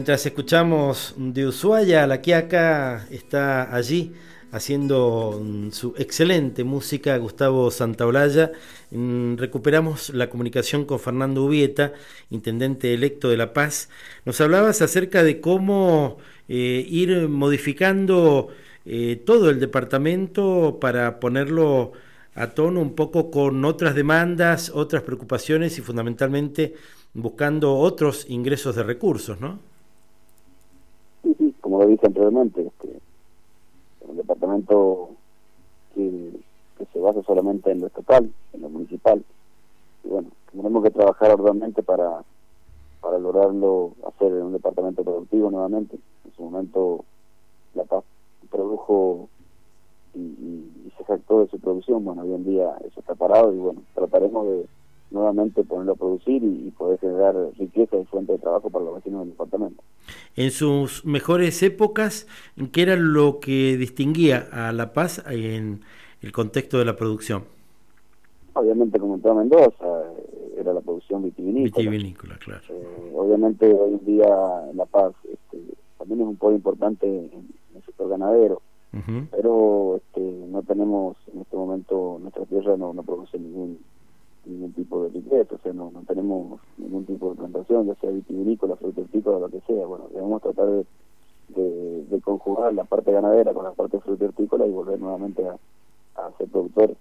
Mientras 0.00 0.24
escuchamos 0.24 1.12
de 1.18 1.46
Ushuaia, 1.46 2.06
la 2.06 2.22
Quiaca 2.22 3.06
está 3.10 3.74
allí 3.76 4.14
haciendo 4.50 5.42
mm, 5.44 5.72
su 5.72 5.92
excelente 5.98 6.64
música, 6.64 7.18
Gustavo 7.18 7.70
Santaolalla. 7.70 8.50
Mm, 8.92 9.36
recuperamos 9.36 10.08
la 10.08 10.30
comunicación 10.30 10.86
con 10.86 11.00
Fernando 11.00 11.44
Ubieta, 11.44 11.92
intendente 12.30 12.94
electo 12.94 13.28
de 13.28 13.36
La 13.36 13.52
Paz. 13.52 13.90
Nos 14.24 14.40
hablabas 14.40 14.80
acerca 14.80 15.22
de 15.22 15.42
cómo 15.42 16.16
eh, 16.48 16.82
ir 16.88 17.28
modificando 17.28 18.48
eh, 18.86 19.22
todo 19.26 19.50
el 19.50 19.60
departamento 19.60 20.78
para 20.80 21.20
ponerlo 21.20 21.92
a 22.34 22.46
tono 22.52 22.80
un 22.80 22.94
poco 22.94 23.30
con 23.30 23.62
otras 23.66 23.94
demandas, 23.94 24.72
otras 24.74 25.02
preocupaciones 25.02 25.76
y 25.76 25.82
fundamentalmente 25.82 26.72
buscando 27.12 27.76
otros 27.76 28.24
ingresos 28.30 28.76
de 28.76 28.82
recursos, 28.82 29.38
¿no? 29.42 29.69
Dije 31.90 32.06
anteriormente, 32.06 32.66
este, 32.66 33.00
un 34.08 34.16
departamento 34.16 35.10
que, 35.94 36.40
se 36.92 36.98
basa 36.98 37.22
solamente 37.22 37.70
en 37.70 37.80
lo 37.80 37.86
estatal, 37.88 38.32
en 38.54 38.62
lo 38.62 38.70
municipal. 38.70 39.22
Y 40.02 40.08
bueno, 40.08 40.30
tenemos 40.50 40.82
que 40.82 40.90
trabajar 40.90 41.30
arduamente 41.30 41.82
para, 41.82 42.24
para 43.02 43.18
lograrlo, 43.18 43.92
hacer 44.06 44.32
un 44.32 44.52
departamento 44.52 45.04
productivo 45.04 45.50
nuevamente. 45.50 45.98
En 46.24 46.32
su 46.34 46.42
momento 46.42 47.04
La 47.74 47.84
Paz 47.84 48.02
produjo 48.50 49.28
y, 50.14 50.20
y 50.20 50.92
se 50.96 51.04
jactó 51.04 51.40
de 51.40 51.48
su 51.48 51.60
producción. 51.60 52.02
Bueno, 52.02 52.22
hoy 52.22 52.32
en 52.32 52.44
día 52.44 52.74
eso 52.80 53.00
está 53.00 53.14
parado 53.14 53.52
y 53.52 53.58
bueno, 53.58 53.82
trataremos 53.94 54.46
de 54.46 54.66
nuevamente 55.10 55.64
ponerlo 55.64 55.92
a 55.92 55.96
producir 55.96 56.42
y, 56.42 56.70
poder 56.70 56.98
generar 57.00 57.34
riqueza 57.58 57.96
y 57.96 58.04
fuente 58.06 58.32
de 58.32 58.38
trabajo 58.38 58.70
para 58.70 58.84
los 58.84 58.94
vecinos 58.96 59.20
del 59.20 59.30
departamento. 59.30 59.82
En 60.36 60.50
sus 60.50 61.04
mejores 61.04 61.62
épocas, 61.62 62.26
¿qué 62.72 62.82
era 62.82 62.96
lo 62.96 63.40
que 63.40 63.76
distinguía 63.76 64.48
a 64.52 64.72
La 64.72 64.92
Paz 64.92 65.22
en 65.28 65.80
el 66.22 66.32
contexto 66.32 66.78
de 66.78 66.84
la 66.84 66.96
producción? 66.96 67.44
Obviamente, 68.54 68.98
como 68.98 69.14
en 69.14 69.20
toda 69.22 69.34
Mendoza, 69.34 69.84
eh, 69.84 70.60
era 70.60 70.72
la 70.72 70.80
producción 70.80 71.22
vitivinícola. 71.22 71.90
Vitivinícola, 71.90 72.38
claro. 72.38 72.62
Eh, 72.68 73.12
obviamente, 73.14 73.72
hoy 73.72 73.94
en 73.94 74.04
día 74.04 74.28
La 74.74 74.86
Paz 74.86 75.12
este, 75.24 75.58
también 75.98 76.20
es 76.22 76.26
un 76.26 76.36
poco 76.36 76.52
importante 76.52 77.06
en, 77.06 77.50
el 77.74 77.84
sector 77.84 78.08
ganadero, 78.08 78.62
pero 79.30 79.96
este, 79.96 80.20
no 80.20 80.62
tenemos 80.62 81.16
en 81.32 81.40
este 81.40 81.56
momento, 81.56 82.18
nuestra 82.20 82.44
tierra 82.46 82.76
no, 82.76 82.92
no 82.92 83.04
produce 83.04 83.38
ningún 83.38 83.78
ningún 84.50 84.72
tipo 84.72 85.04
de 85.04 85.10
riqueza, 85.10 85.54
o 85.54 85.58
sea, 85.58 85.72
no, 85.72 85.90
no 85.90 86.02
tenemos 86.02 86.60
ningún 86.76 87.06
tipo 87.06 87.30
de 87.30 87.36
plantación, 87.36 87.86
ya 87.86 87.94
sea 87.96 88.10
vitivinícola, 88.10 88.76
frutícola, 88.76 89.38
lo 89.38 89.48
que 89.48 89.60
sea. 89.66 89.86
Bueno, 89.86 90.08
debemos 90.12 90.42
tratar 90.42 90.66
de, 90.66 90.84
de, 91.56 92.20
conjugar 92.22 92.72
la 92.74 92.84
parte 92.84 93.12
ganadera 93.12 93.52
con 93.52 93.64
la 93.64 93.72
parte 93.72 93.98
frutícola 94.00 94.66
y 94.66 94.70
volver 94.70 94.98
nuevamente 94.98 95.42
a, 95.46 95.56
ser 96.38 96.48
productores. 96.48 96.96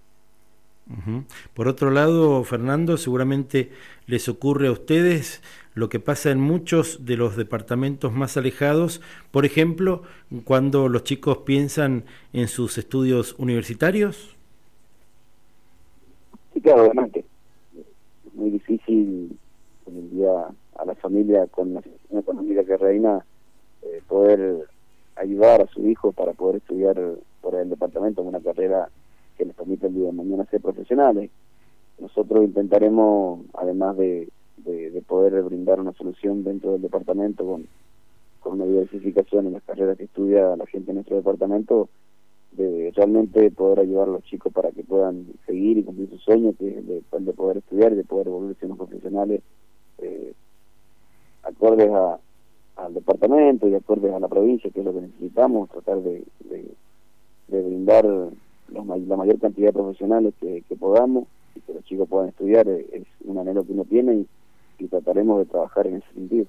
Por 1.54 1.68
otro 1.68 1.92
lado, 1.92 2.44
Fernando, 2.44 2.98
seguramente 2.98 3.70
les 4.08 4.28
ocurre 4.28 4.70
a 4.70 4.72
ustedes 4.72 5.44
lo 5.76 5.88
que 5.88 6.00
pasa 6.00 6.32
en 6.32 6.40
muchos 6.40 7.06
de 7.06 7.16
los 7.16 7.36
departamentos 7.36 8.12
más 8.12 8.38
alejados, 8.38 9.02
por 9.30 9.46
ejemplo, 9.46 10.02
cuando 10.46 10.90
los 10.90 11.04
chicos 11.04 11.40
piensan 11.40 12.06
en 12.34 12.48
sus 12.48 12.80
estudios 12.80 13.36
universitarios. 13.38 14.36
Sí, 16.54 16.62
claro, 16.62 16.86
obviamente 16.86 17.29
muy 18.40 18.52
difícil 18.52 19.38
hoy 19.86 19.98
en 19.98 20.10
día 20.12 20.48
a 20.78 20.86
la 20.86 20.96
familia 20.96 21.46
con 21.48 21.74
la 21.74 21.82
situación 21.82 22.20
económica 22.20 22.64
que 22.64 22.78
reina 22.78 23.26
eh, 23.82 24.02
poder 24.08 24.68
ayudar 25.18 25.62
a 25.62 25.68
su 25.68 25.86
hijo 25.86 26.14
para 26.14 26.32
poder 26.34 26.58
estudiar 26.58 26.98
por 27.42 27.56
el 27.56 27.70
departamento 27.70 28.22
una 28.22 28.40
carrera 28.40 28.90
que 29.38 29.46
les 29.46 29.56
permita 29.56 29.88
el 29.88 29.94
día 29.94 30.06
de 30.08 30.14
mañana 30.14 30.46
ser 30.46 30.62
profesionales. 30.62 31.30
Nosotros 32.00 32.46
intentaremos, 32.46 33.42
además 33.54 33.98
de, 33.98 34.30
de, 34.58 35.04
poder 35.06 35.42
brindar 35.44 35.80
una 35.80 35.94
solución 35.94 36.44
dentro 36.44 36.74
del 36.74 36.82
departamento 36.82 37.46
con, 37.46 37.68
con 38.40 38.54
una 38.54 38.66
diversificación 38.66 39.48
en 39.48 39.54
las 39.54 39.64
carreras 39.64 39.98
que 39.98 40.06
estudia 40.06 40.56
la 40.56 40.66
gente 40.66 40.92
en 40.92 40.96
nuestro 40.96 41.18
departamento, 41.18 41.90
de 42.52 42.92
realmente 42.96 43.52
poder 43.52 43.82
ayudar 43.82 44.10
a 44.10 44.12
los 44.12 44.24
chicos 44.24 44.52
para 44.52 44.72
que 44.72 44.84
puedan 44.84 45.28
seguir 45.46 45.78
y 45.78 45.84
cumplir 45.84 46.10
sus 46.10 46.22
sueños, 46.22 46.56
que 46.58 46.80
es 46.80 46.88
de, 46.88 47.34
poder 47.34 47.58
estudiar 47.58 47.96
de 47.96 48.04
poder 48.04 48.30
volverse 48.30 48.66
unos 48.66 48.78
profesionales 48.78 49.42
eh, 50.00 50.34
acordes 51.44 51.90
a, 51.90 52.20
al 52.78 52.94
departamento 52.94 53.68
y 53.68 53.76
acordes 53.76 54.14
a 54.14 54.20
la 54.20 54.28
provincia, 54.28 54.70
que 54.72 54.80
es 54.80 54.86
lo 54.86 54.94
que 54.94 55.02
necesitamos, 55.02 55.70
tratar 55.70 56.02
de, 56.02 56.24
de, 56.46 57.62
brindar 57.62 58.06
la 58.70 58.84
mayor 58.84 59.40
cantidad 59.40 59.68
de 59.68 59.74
profesionales 59.74 60.34
que, 60.40 60.64
podamos 60.80 61.26
y 61.56 61.62
que 61.62 61.74
los 61.74 61.84
chicos 61.86 62.08
puedan 62.08 62.30
estudiar, 62.30 62.68
eh, 62.68 62.86
es, 62.92 63.04
un 63.26 63.38
anhelo 63.38 63.66
que 63.66 63.74
uno 63.74 63.86
tiene 63.86 64.26
y 64.78 64.88
trataremos 64.88 65.40
de 65.40 65.46
trabajar 65.46 65.88
en 65.88 65.96
ese 65.98 66.14
sentido. 66.14 66.46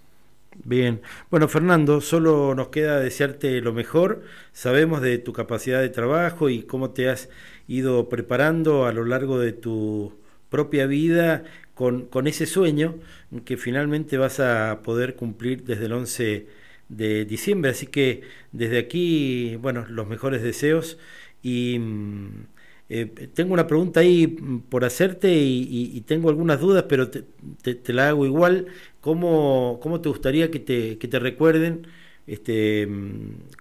Bien, 0.52 1.00
bueno 1.30 1.48
Fernando, 1.48 2.00
solo 2.00 2.54
nos 2.54 2.68
queda 2.68 3.00
desearte 3.00 3.60
lo 3.60 3.72
mejor. 3.72 4.22
Sabemos 4.52 5.00
de 5.00 5.18
tu 5.18 5.32
capacidad 5.32 5.80
de 5.80 5.88
trabajo 5.88 6.48
y 6.50 6.62
cómo 6.64 6.90
te 6.90 7.08
has 7.08 7.28
ido 7.68 8.08
preparando 8.08 8.84
a 8.86 8.92
lo 8.92 9.04
largo 9.04 9.38
de 9.38 9.52
tu 9.52 10.18
propia 10.48 10.86
vida 10.86 11.44
con, 11.74 12.06
con 12.06 12.26
ese 12.26 12.46
sueño 12.46 12.96
que 13.44 13.56
finalmente 13.56 14.18
vas 14.18 14.40
a 14.40 14.82
poder 14.82 15.14
cumplir 15.14 15.64
desde 15.64 15.86
el 15.86 15.92
11 15.92 16.46
de 16.88 17.24
diciembre. 17.24 17.70
Así 17.70 17.86
que 17.86 18.22
desde 18.52 18.78
aquí, 18.78 19.56
bueno, 19.56 19.86
los 19.88 20.08
mejores 20.08 20.42
deseos 20.42 20.98
y 21.42 21.78
mm, 21.78 22.46
eh, 22.92 23.06
tengo 23.32 23.54
una 23.54 23.68
pregunta 23.68 24.00
ahí 24.00 24.26
por 24.68 24.84
hacerte 24.84 25.32
y, 25.32 26.00
tengo 26.08 26.28
algunas 26.28 26.60
dudas, 26.60 26.86
pero 26.88 27.08
te, 27.08 27.92
la 27.92 28.08
hago 28.08 28.26
igual. 28.26 28.66
¿Cómo, 29.00 29.78
¿Cómo, 29.80 30.00
te 30.00 30.08
gustaría 30.08 30.50
que 30.50 30.58
te, 30.58 30.98
que 30.98 31.06
te 31.06 31.20
recuerden? 31.20 31.86
Este, 32.26 32.88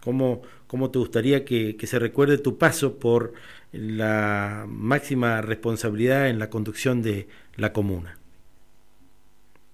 ¿cómo, 0.04 0.42
¿Cómo 0.66 0.90
te 0.90 0.98
gustaría 0.98 1.46
que, 1.46 1.78
se 1.80 2.00
recuerde 2.00 2.40
tu 2.40 2.58
paso 2.58 2.96
por 2.98 3.34
la 3.72 4.66
máxima 4.68 5.42
responsabilidad 5.42 6.28
en 6.30 6.40
la 6.40 6.50
conducción 6.50 7.04
de 7.04 7.28
la 7.56 7.72
comuna? 7.72 8.18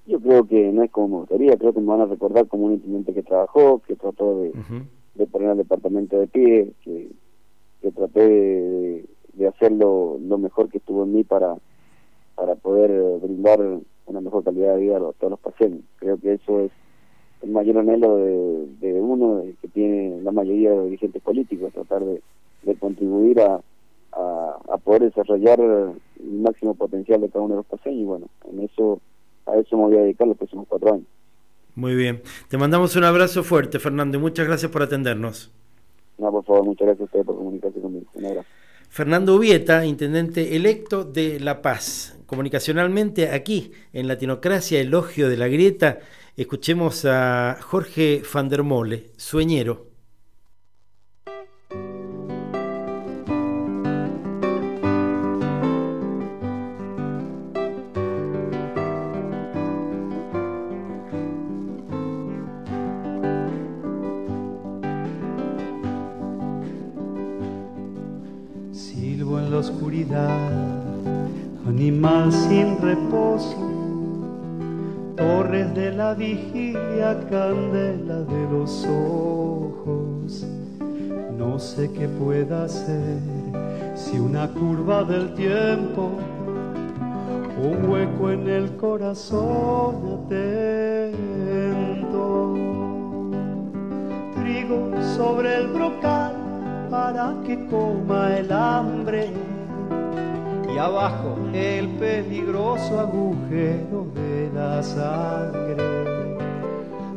Yo 0.06 0.20
creo 0.20 0.46
que 0.46 0.72
no 0.74 0.84
es 0.84 0.92
como 0.92 1.08
me 1.08 1.18
gustaría, 1.22 1.56
creo 1.56 1.74
que 1.74 1.80
me 1.80 1.88
van 1.88 2.02
a 2.02 2.06
recordar 2.08 2.48
como 2.48 2.66
un 2.66 2.74
intendente 2.74 3.14
que 3.14 3.24
trabajó, 3.24 3.82
que 3.88 3.96
trató 3.96 4.42
de, 4.42 4.52
de 5.16 5.28
poner 5.28 5.50
al 5.50 5.58
departamento 5.58 6.20
de 6.20 6.28
pie, 6.28 6.72
que, 6.84 7.10
que 7.82 7.92
traté 7.92 8.20
de, 8.20 9.06
de 9.36 9.48
hacerlo 9.48 10.18
lo 10.20 10.38
mejor 10.38 10.70
que 10.70 10.80
estuvo 10.80 11.04
en 11.04 11.14
mí 11.14 11.24
para, 11.24 11.56
para 12.36 12.56
poder 12.56 13.20
brindar 13.20 13.60
una 14.06 14.22
mejor 14.22 14.44
calidad 14.44 14.76
de 14.76 14.82
vida 14.82 14.98
a, 14.98 15.14
todos 15.14 15.32
los 15.32 15.40
pacientes. 15.40 15.84
Creo 15.98 16.18
que 16.18 16.34
eso 16.34 16.62
es 16.62 16.72
el 17.42 17.52
mayor 17.52 17.78
anhelo 17.78 18.18
de, 18.18 18.68
de 18.80 18.94
uno, 18.94 19.44
que 19.62 19.68
tiene 19.68 20.22
la 20.22 20.32
mayoría 20.32 20.72
de 20.72 20.86
dirigentes 20.86 21.22
políticos, 21.22 21.74
tratar 21.74 22.04
de, 22.04 22.22
contribuir 22.80 23.42
a, 23.42 23.62
a, 24.14 24.78
poder 24.84 25.04
desarrollar 25.04 25.60
el 25.60 26.42
máximo 26.42 26.74
potencial 26.74 27.22
de 27.22 27.30
cada 27.30 27.46
uno 27.46 27.56
de 27.56 27.58
los 27.58 27.66
pacientes 27.66 28.02
y 28.02 28.06
bueno, 28.06 28.28
en 28.50 28.62
eso 28.62 29.00
a 29.46 29.56
eso 29.58 29.78
me 29.78 29.84
voy 29.84 29.98
a 29.98 30.02
dedicar 30.02 30.28
los 30.28 30.38
próximos 30.38 30.66
cuatro 30.68 30.94
años. 30.94 31.08
Muy 31.76 31.94
bien. 31.94 32.22
Te 32.50 32.58
mandamos 32.58 32.96
un 32.96 33.04
abrazo 33.04 33.44
fuerte, 33.44 33.80
Fernando, 33.80 34.18
y 34.18 34.22
muchas 34.22 34.48
gracias 34.48 34.72
por 34.72 34.82
atendernos. 34.82 35.52
No, 36.18 36.32
por 36.32 36.46
favor, 36.46 36.64
muchas 36.64 36.88
gracias 36.88 37.02
a 37.02 37.06
ustedes 37.06 37.26
por 37.26 37.36
comunicarse 37.36 37.82
conmigo. 37.82 38.06
Un 38.14 38.26
abrazo. 38.26 38.48
Fernando 38.96 39.36
Ubieta, 39.36 39.86
intendente 39.86 40.56
electo 40.56 41.04
de 41.04 41.38
La 41.42 41.62
Paz. 41.62 42.18
Comunicacionalmente, 42.26 43.30
aquí 43.30 43.74
en 43.92 44.08
Latinocracia, 44.08 44.80
Elogio 44.80 45.28
de 45.28 45.36
la 45.36 45.50
Grieta, 45.50 46.00
escuchemos 46.38 47.04
a 47.04 47.58
Jorge 47.60 48.24
van 48.34 48.48
der 48.48 48.64
Mole, 48.64 49.08
sueñero. 49.18 49.95
Animal 71.86 72.32
sin 72.32 72.82
reposo, 72.82 73.58
torres 75.16 75.72
de 75.76 75.92
la 75.92 76.16
vigilia, 76.16 77.16
candela 77.30 78.22
de 78.22 78.48
los 78.52 78.84
ojos. 78.86 80.48
No 81.38 81.60
sé 81.60 81.92
qué 81.92 82.08
pueda 82.08 82.64
hacer 82.64 83.20
si 83.94 84.18
una 84.18 84.48
curva 84.48 85.04
del 85.04 85.36
tiempo, 85.36 86.10
un 87.62 87.88
hueco 87.88 88.32
en 88.32 88.50
el 88.50 88.76
corazón 88.78 90.24
atento. 90.24 91.36
Trigo 94.34 94.90
sobre 95.16 95.58
el 95.58 95.68
brocal 95.68 96.34
para 96.90 97.36
que 97.46 97.64
coma 97.68 98.38
el 98.38 98.52
hambre 98.52 99.55
abajo 100.78 101.38
el 101.54 101.88
peligroso 101.90 103.00
agujero 103.00 104.08
de 104.14 104.52
la 104.54 104.84
sangre. 104.84 105.78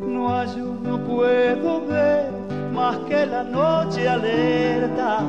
No 0.07 0.35
hay, 0.35 0.49
no 0.83 0.99
puedo 1.05 1.87
ver 1.87 2.31
más 2.73 2.99
que 3.09 3.27
la 3.27 3.43
noche 3.43 4.09
alerta 4.09 5.25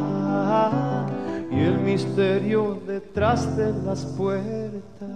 y 1.51 1.59
el 1.59 1.79
misterio 1.79 2.79
detrás 2.85 3.57
de 3.57 3.73
las 3.83 4.05
puertas. 4.05 5.09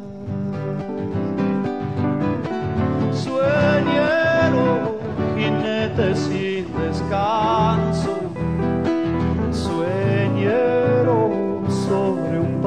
Sueñero, 3.12 4.98
jinete 5.38 6.16
sin 6.16 6.66
descanso, 6.78 8.14
sueñero 9.52 10.93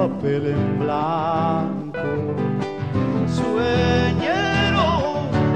papel 0.09 0.47
en 0.47 0.79
blanco. 0.79 1.99
Sueñero, 3.39 4.87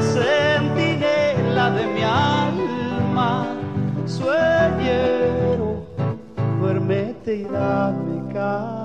centinela 0.01 1.70
de 1.70 1.86
mi 1.86 2.02
alma, 2.02 3.47
sueñero, 4.06 5.85
duérmete 6.60 7.36
y 7.36 7.44
dame 7.44 8.32
calma. 8.32 8.80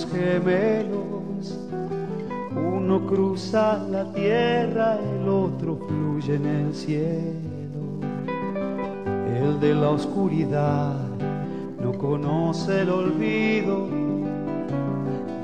Gemelos, 0.00 1.58
uno 2.56 3.06
cruza 3.06 3.76
la 3.90 4.10
tierra, 4.12 4.98
el 4.98 5.28
otro 5.28 5.76
fluye 5.76 6.36
en 6.36 6.46
el 6.46 6.74
cielo. 6.74 8.00
El 9.38 9.60
de 9.60 9.74
la 9.74 9.90
oscuridad 9.90 10.96
no 11.82 11.92
conoce 11.92 12.80
el 12.82 12.88
olvido, 12.90 13.88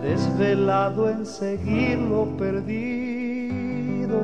desvelado 0.03 1.11
en 1.11 1.27
seguir 1.27 1.99
lo 1.99 2.25
perdido. 2.39 4.19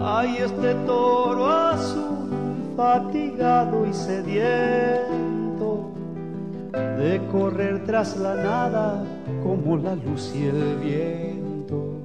Hay 0.00 0.38
este 0.38 0.74
toro 0.86 1.46
azul, 1.46 2.30
fatigado 2.76 3.84
y 3.86 3.92
sediento 3.92 5.37
de 6.98 7.20
correr 7.30 7.84
tras 7.84 8.16
la 8.16 8.34
nada 8.34 9.04
como 9.44 9.76
la 9.76 9.94
luz 9.94 10.32
y 10.34 10.46
el 10.46 10.76
viento. 10.82 12.02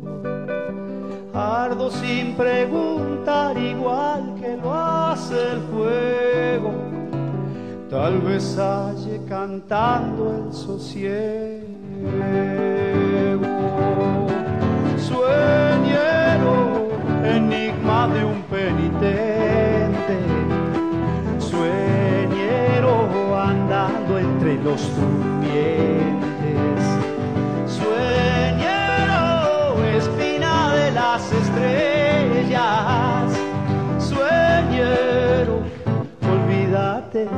Ardo 1.33 1.89
sin 1.89 2.35
preguntar 2.35 3.57
igual 3.57 4.35
que 4.39 4.55
lo 4.55 4.71
hace 4.71 5.53
el 5.53 5.61
fuego, 5.61 6.71
tal 7.89 8.21
vez 8.21 8.55
halle 8.59 9.19
cantando 9.27 10.45
el 10.45 10.53
sosiego. 10.53 11.63
Sueñero, 14.97 16.89
enigma 17.25 18.07
de 18.09 18.25
un 18.25 18.43
penitente, 18.43 19.32
los 24.43 24.81
durmientes. 24.95 26.81
Sueñero, 27.65 29.21
espina 29.95 30.75
de 30.75 30.91
las 30.91 31.31
estrellas. 31.31 33.31
Sueñero, 33.99 35.61
olvídate 36.29 37.29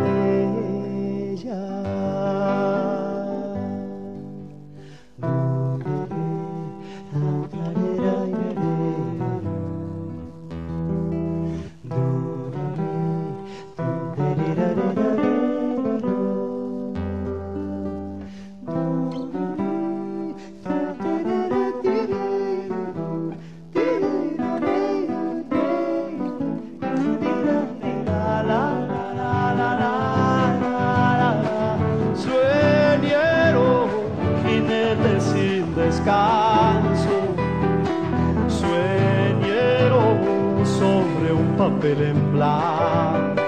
blanco. 42.36 43.42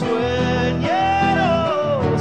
Sueñero, 0.00 1.50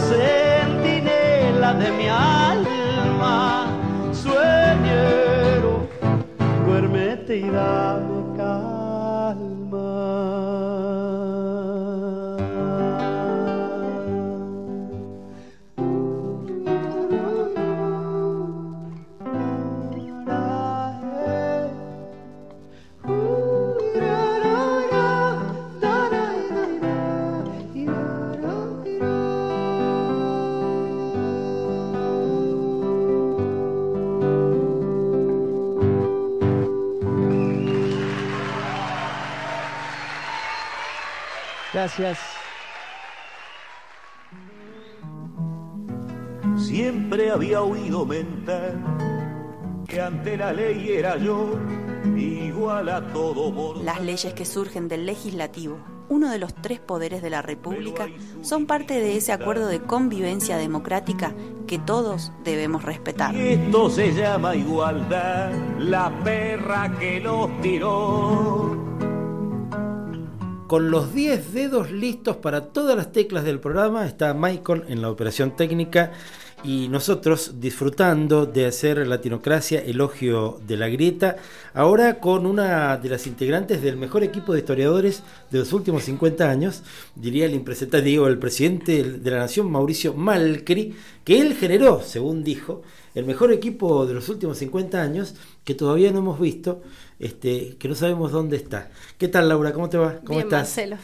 centinela 0.09 1.73
de 1.73 1.91
mi 1.91 2.07
alma. 2.07 3.67
Sueñero, 4.11 5.87
duérmete 6.65 7.37
y 7.37 7.49
dame 7.49 8.00
Gracias. 41.81 42.19
Siempre 46.55 47.31
había 47.31 47.63
oído 47.63 48.05
mentar 48.05 48.75
que 49.87 49.99
ante 49.99 50.37
la 50.37 50.53
ley 50.53 50.89
era 50.89 51.17
yo 51.17 51.57
igual 52.15 52.87
a 52.87 53.11
todo 53.11 53.51
por 53.51 53.77
Las 53.77 53.99
leyes 53.99 54.31
que 54.35 54.45
surgen 54.45 54.87
del 54.89 55.07
legislativo, 55.07 55.79
uno 56.07 56.29
de 56.29 56.37
los 56.37 56.53
tres 56.53 56.79
poderes 56.79 57.23
de 57.23 57.31
la 57.31 57.41
República, 57.41 58.07
son 58.43 58.67
parte 58.67 58.93
de 58.99 59.17
ese 59.17 59.31
acuerdo 59.31 59.65
de 59.65 59.81
convivencia 59.81 60.57
democrática 60.57 61.33
que 61.65 61.79
todos 61.79 62.31
debemos 62.43 62.83
respetar. 62.83 63.35
Esto 63.35 63.89
se 63.89 64.13
llama 64.13 64.55
igualdad, 64.55 65.51
la 65.79 66.11
perra 66.23 66.95
que 66.99 67.19
los 67.21 67.49
tiró. 67.61 68.90
Con 70.71 70.89
los 70.89 71.13
10 71.13 71.51
dedos 71.51 71.91
listos 71.91 72.37
para 72.37 72.67
todas 72.67 72.95
las 72.95 73.11
teclas 73.11 73.43
del 73.43 73.59
programa 73.59 74.07
está 74.07 74.33
Michael 74.33 74.83
en 74.87 75.01
la 75.01 75.09
operación 75.09 75.57
técnica 75.57 76.13
y 76.63 76.87
nosotros 76.87 77.55
disfrutando 77.59 78.45
de 78.45 78.67
hacer 78.67 79.05
Latinocracia 79.05 79.81
elogio 79.81 80.61
de 80.65 80.77
la 80.77 80.87
grieta, 80.87 81.35
ahora 81.73 82.21
con 82.21 82.45
una 82.45 82.95
de 82.95 83.09
las 83.09 83.27
integrantes 83.27 83.81
del 83.81 83.97
mejor 83.97 84.23
equipo 84.23 84.53
de 84.53 84.59
historiadores 84.59 85.23
de 85.49 85.59
los 85.59 85.73
últimos 85.73 86.03
50 86.03 86.49
años, 86.49 86.83
diría 87.15 87.47
el 87.47 87.53
impresentable, 87.53 88.05
digo, 88.05 88.27
el 88.27 88.39
presidente 88.39 89.03
de 89.03 89.31
la 89.31 89.39
nación, 89.39 89.69
Mauricio 89.69 90.13
Malcri, 90.13 90.95
que 91.25 91.41
él 91.41 91.55
generó, 91.55 92.01
según 92.01 92.45
dijo, 92.45 92.81
el 93.13 93.25
mejor 93.25 93.51
equipo 93.51 94.05
de 94.05 94.13
los 94.13 94.29
últimos 94.29 94.57
50 94.59 95.01
años 95.01 95.35
que 95.65 95.75
todavía 95.75 96.11
no 96.11 96.19
hemos 96.19 96.39
visto, 96.39 96.81
este, 97.21 97.77
que 97.77 97.87
no 97.87 97.95
sabemos 97.95 98.31
dónde 98.31 98.57
está. 98.57 98.89
¿Qué 99.17 99.27
tal 99.27 99.47
Laura? 99.47 99.71
¿Cómo 99.73 99.89
te 99.89 99.97
va? 99.97 100.19
¿Cómo 100.25 100.39
Bien, 100.39 100.47
estás? 100.47 100.67
Marcelo. 100.67 100.97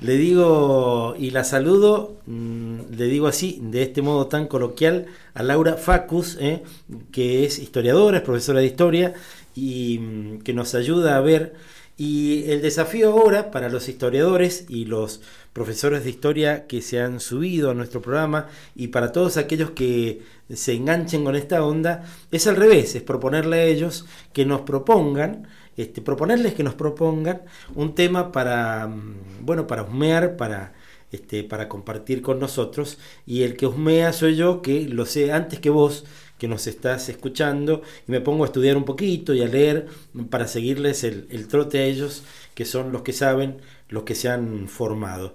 Le 0.00 0.16
digo 0.16 1.14
y 1.18 1.30
la 1.30 1.44
saludo, 1.44 2.16
mm, 2.26 2.80
le 2.96 3.04
digo 3.06 3.26
así, 3.26 3.60
de 3.62 3.82
este 3.82 4.02
modo 4.02 4.26
tan 4.26 4.48
coloquial, 4.48 5.06
a 5.32 5.42
Laura 5.42 5.74
Facus, 5.74 6.36
eh, 6.40 6.62
que 7.10 7.44
es 7.44 7.58
historiadora, 7.58 8.18
es 8.18 8.22
profesora 8.24 8.60
de 8.60 8.66
historia 8.66 9.14
y 9.54 9.98
mm, 9.98 10.38
que 10.40 10.52
nos 10.52 10.74
ayuda 10.74 11.16
a 11.16 11.20
ver. 11.20 11.54
Y 11.96 12.50
el 12.50 12.62
desafío 12.62 13.12
ahora 13.12 13.50
para 13.50 13.68
los 13.68 13.88
historiadores 13.88 14.66
y 14.68 14.86
los 14.86 15.20
profesores 15.52 16.04
de 16.04 16.10
historia 16.10 16.66
que 16.66 16.82
se 16.82 17.00
han 17.00 17.20
subido 17.20 17.70
a 17.70 17.74
nuestro 17.74 18.02
programa 18.02 18.48
y 18.74 18.88
para 18.88 19.12
todos 19.12 19.36
aquellos 19.36 19.70
que 19.70 20.22
se 20.52 20.74
enganchen 20.74 21.24
con 21.24 21.36
esta 21.36 21.64
onda, 21.64 22.04
es 22.30 22.46
al 22.46 22.56
revés, 22.56 22.94
es 22.94 23.02
proponerle 23.02 23.56
a 23.60 23.64
ellos 23.64 24.06
que 24.32 24.44
nos 24.44 24.62
propongan 24.62 25.46
este, 25.76 26.02
proponerles 26.02 26.54
que 26.54 26.62
nos 26.62 26.74
propongan 26.74 27.42
un 27.74 27.94
tema 27.94 28.32
para, 28.32 28.86
mm, 28.86 29.44
bueno, 29.44 29.66
para 29.66 29.82
husmear, 29.82 30.36
para, 30.36 30.74
este, 31.10 31.44
para 31.44 31.68
compartir 31.68 32.22
con 32.22 32.38
nosotros. 32.38 32.98
Y 33.26 33.42
el 33.42 33.56
que 33.56 33.66
husmea 33.66 34.12
soy 34.12 34.36
yo, 34.36 34.62
que 34.62 34.88
lo 34.88 35.06
sé 35.06 35.32
antes 35.32 35.60
que 35.60 35.70
vos, 35.70 36.04
que 36.38 36.48
nos 36.48 36.66
estás 36.66 37.08
escuchando, 37.08 37.82
y 38.08 38.10
me 38.10 38.20
pongo 38.20 38.42
a 38.42 38.46
estudiar 38.46 38.76
un 38.76 38.84
poquito 38.84 39.32
y 39.32 39.42
a 39.42 39.46
leer 39.46 39.86
para 40.28 40.48
seguirles 40.48 41.04
el, 41.04 41.26
el 41.30 41.46
trote 41.46 41.78
a 41.78 41.84
ellos, 41.84 42.24
que 42.54 42.64
son 42.64 42.90
los 42.90 43.02
que 43.02 43.12
saben, 43.12 43.58
los 43.88 44.02
que 44.02 44.14
se 44.14 44.28
han 44.28 44.68
formado. 44.68 45.34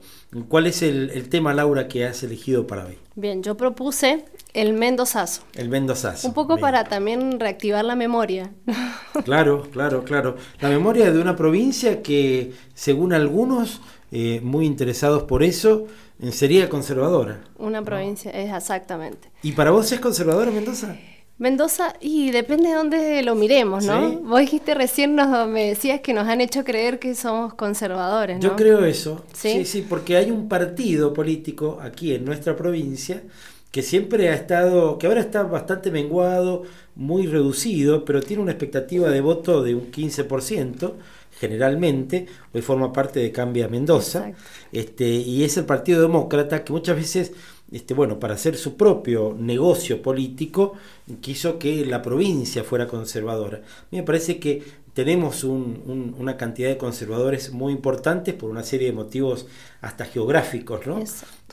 ¿Cuál 0.50 0.68
es 0.68 0.82
el, 0.82 1.12
el 1.12 1.30
tema, 1.30 1.54
Laura, 1.54 1.88
que 1.88 2.06
has 2.06 2.24
elegido 2.24 2.68
para 2.68 2.88
hoy? 2.88 2.98
Bien, 3.16 3.42
yo 3.42 3.56
propuse 3.56 4.26
el 4.58 4.74
Mendozazo. 4.74 5.44
El 5.54 5.70
Mendozazo. 5.70 6.28
Un 6.28 6.34
poco 6.34 6.58
para 6.58 6.84
también 6.84 7.40
reactivar 7.40 7.86
la 7.86 7.96
memoria. 7.96 8.52
Claro, 9.24 9.68
claro, 9.72 10.04
claro. 10.04 10.36
La 10.62 10.70
memoria 10.70 11.12
de 11.12 11.20
una 11.20 11.36
provincia 11.36 12.04
que, 12.04 12.54
según 12.76 13.14
algunos, 13.14 13.82
eh, 14.12 14.40
muy 14.44 14.68
interesados 14.68 15.24
por 15.24 15.42
eso, 15.42 15.88
eh, 16.22 16.32
sería 16.32 16.70
conservadora. 16.70 17.42
Una 17.58 17.82
provincia, 17.82 18.30
es 18.30 18.54
exactamente. 18.54 19.30
¿Y 19.42 19.54
para 19.54 19.72
vos 19.72 19.92
es 19.92 20.00
conservadora 20.00 20.52
Mendoza? 20.52 20.96
Mendoza, 21.40 21.96
y 22.00 22.30
depende 22.30 22.70
de 22.70 22.76
dónde 22.76 23.24
lo 23.24 23.34
miremos, 23.34 23.86
¿no? 23.86 24.10
Sí. 24.10 24.20
Vos 24.24 24.40
dijiste 24.40 24.76
recién, 24.76 25.16
nos, 25.16 25.48
me 25.48 25.70
decías 25.70 26.02
que 26.02 26.14
nos 26.14 26.28
han 26.28 26.40
hecho 26.40 26.64
creer 26.64 27.00
que 27.00 27.16
somos 27.16 27.56
conservadores, 27.56 28.38
¿no? 28.38 28.44
Yo 28.44 28.56
creo 28.56 28.86
eso. 28.86 29.26
¿Sí? 29.34 29.52
sí, 29.54 29.66
sí, 29.66 29.86
porque 29.88 30.16
hay 30.16 30.30
un 30.30 30.48
partido 30.48 31.12
político 31.12 31.80
aquí 31.82 32.14
en 32.14 32.24
nuestra 32.24 32.56
provincia 32.56 33.24
que 33.72 33.82
siempre 33.82 34.30
ha 34.30 34.34
estado, 34.34 34.98
que 34.98 35.08
ahora 35.08 35.22
está 35.22 35.44
bastante 35.44 35.92
menguado, 35.92 36.64
muy 36.96 37.28
reducido, 37.28 38.06
pero 38.06 38.22
tiene 38.22 38.44
una 38.44 38.52
expectativa 38.52 39.10
de 39.10 39.22
voto 39.22 39.64
de 39.64 39.76
un 39.76 39.92
15%, 39.92 40.94
generalmente, 41.40 42.26
hoy 42.54 42.62
forma 42.62 42.92
parte 42.92 43.20
de 43.20 43.32
Cambia 43.32 43.68
Mendoza, 43.68 44.32
este, 44.72 45.08
y 45.08 45.44
es 45.44 45.58
el 45.58 45.66
Partido 45.66 46.02
Demócrata 46.02 46.64
que 46.64 46.74
muchas 46.74 46.96
veces, 46.96 47.34
este, 47.72 47.94
bueno, 47.94 48.20
para 48.20 48.34
hacer 48.34 48.56
su 48.56 48.76
propio 48.76 49.36
negocio 49.38 50.02
político, 50.02 50.74
quiso 51.22 51.60
que 51.60 51.86
la 51.86 52.02
provincia 52.02 52.64
fuera 52.64 52.88
conservadora. 52.88 53.58
A 53.58 53.88
mí 53.92 54.00
me 54.00 54.04
parece 54.04 54.40
que 54.40 54.64
tenemos 54.98 55.44
un- 55.44 55.84
un- 55.86 56.16
una 56.18 56.38
cantidad 56.38 56.70
de 56.70 56.78
conservadores 56.78 57.52
muy 57.52 57.72
importantes 57.72 58.34
por 58.34 58.50
una 58.50 58.64
serie 58.64 58.88
de 58.88 58.94
motivos 58.94 59.46
hasta 59.80 60.06
geográficos, 60.06 60.88
¿no? 60.88 61.04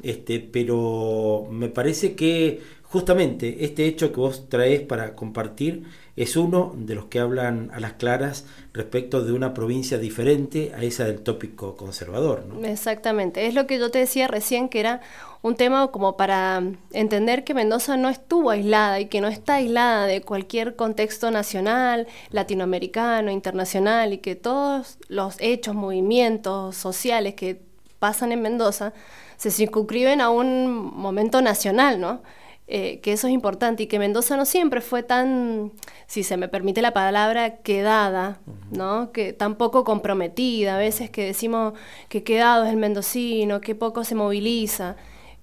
Este, 0.03 0.41
pero 0.41 1.47
me 1.51 1.69
parece 1.69 2.15
que 2.15 2.63
justamente 2.85 3.67
este 3.67 3.85
hecho 3.85 4.13
que 4.13 4.21
vos 4.21 4.49
traes 4.49 4.81
para 4.81 5.15
compartir 5.15 5.83
es 6.17 6.37
uno 6.39 6.75
de 6.75 6.95
los 6.95 7.05
que 7.07 7.19
hablan 7.19 7.71
a 7.75 7.81
las 7.81 7.95
claras 7.95 8.47
respecto 8.73 9.23
de 9.23 9.33
una 9.33 9.53
provincia 9.53 9.99
diferente 9.99 10.73
a 10.75 10.83
esa 10.83 11.05
del 11.05 11.21
tópico 11.21 11.77
conservador, 11.77 12.47
¿no? 12.47 12.65
Exactamente, 12.65 13.47
es 13.47 13.55
lo 13.55 13.67
que 13.67 13.79
yo 13.79 13.91
te 13.91 13.99
decía 13.99 14.27
recién, 14.27 14.71
que 14.71 14.81
era 14.81 15.03
un 15.45 15.57
tema 15.57 15.89
como 15.89 16.17
para 16.17 16.63
entender 16.93 17.45
que 17.45 17.53
Mendoza 17.53 17.99
no 17.99 18.09
estuvo 18.09 18.49
aislada 18.49 18.99
y 18.99 19.07
que 19.09 19.21
no 19.21 19.29
está 19.29 19.57
aislada 19.57 20.07
de 20.07 20.23
cualquier 20.23 20.75
contexto 20.75 21.31
nacional, 21.31 22.07
latinoamericano, 22.31 23.31
internacional 23.31 24.15
y 24.15 24.19
que 24.19 24.37
todos 24.37 24.97
los 25.09 25.37
hechos, 25.41 25.75
movimientos 25.75 26.77
sociales 26.77 27.35
que 27.35 27.61
pasan 27.99 28.33
en 28.33 28.41
Mendoza 28.41 28.95
se 29.37 29.51
circunscriben 29.51 30.23
a 30.23 30.31
un 30.31 30.67
momento 30.73 31.43
nacional, 31.43 32.01
¿no? 32.01 32.23
Eh, 32.67 33.01
que 33.01 33.13
eso 33.13 33.27
es 33.27 33.35
importante 33.35 33.83
y 33.83 33.87
que 33.87 33.99
Mendoza 33.99 34.39
no 34.39 34.47
siempre 34.47 34.81
fue 34.81 35.03
tan, 35.03 35.73
si 36.07 36.23
se 36.23 36.39
me 36.39 36.49
permite 36.49 36.81
la 36.81 36.95
palabra, 36.95 37.59
quedada, 37.59 38.41
¿no? 38.71 39.13
Que 39.13 39.35
tan 39.35 39.57
poco 39.57 39.85
comprometida, 39.85 40.77
a 40.77 40.79
veces 40.79 41.11
que 41.11 41.27
decimos 41.27 41.75
que 42.09 42.25
quedado 42.25 42.65
es 42.65 42.71
el 42.71 42.79
mendocino, 42.79 43.61
que 43.61 43.75
poco 43.75 44.05
se 44.05 44.15
moviliza. 44.15 44.97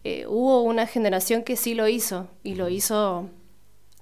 Eh, 0.04 0.26
hubo 0.28 0.62
una 0.62 0.88
generación 0.88 1.44
que 1.44 1.56
sí 1.56 1.74
lo 1.74 1.88
hizo 1.88 2.28
y 2.44 2.56
lo 2.56 2.70
hizo 2.70 3.30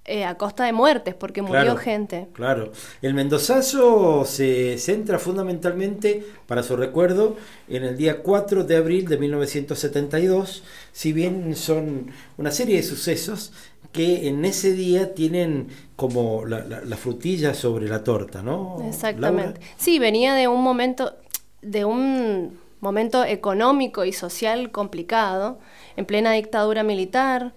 eh, 0.05 0.26
a 0.26 0.35
costa 0.39 0.65
de 0.65 0.73
muertes, 0.73 1.13
porque 1.13 1.43
murió 1.43 1.76
gente. 1.76 2.30
Claro. 2.34 2.71
El 3.01 3.13
mendozazo 3.13 4.26
se 4.26 4.80
centra 4.80 5.19
fundamentalmente, 5.19 6.26
para 6.47 6.63
su 6.63 6.76
recuerdo, 6.76 7.35
en 7.67 7.84
el 7.84 7.95
día 7.95 8.23
4 8.23 8.63
de 8.63 8.77
abril 8.77 9.07
de 9.07 9.17
1972, 9.17 10.63
si 10.93 11.13
bien 11.13 11.55
son 11.55 12.11
una 12.38 12.49
serie 12.49 12.77
de 12.77 12.84
sucesos 12.84 13.51
que 13.91 14.27
en 14.27 14.45
ese 14.45 14.73
día 14.73 15.13
tienen 15.13 15.67
como 15.95 16.43
la, 16.45 16.97
frutilla 16.97 17.53
sobre 17.53 17.88
la 17.88 18.03
torta, 18.03 18.41
¿no? 18.41 18.77
Exactamente. 18.88 19.61
Sí, 19.77 19.99
venía 19.99 20.34
de 20.34 20.47
un 20.47 20.63
momento, 20.63 21.17
de 21.61 21.85
un 21.85 22.57
momento 22.80 23.23
económico 23.26 24.05
y 24.05 24.13
social 24.13 24.71
complicado, 24.71 25.59
en 25.99 26.05
plena 26.05 26.31
dictadura 26.31 26.81
militar, 26.81 27.51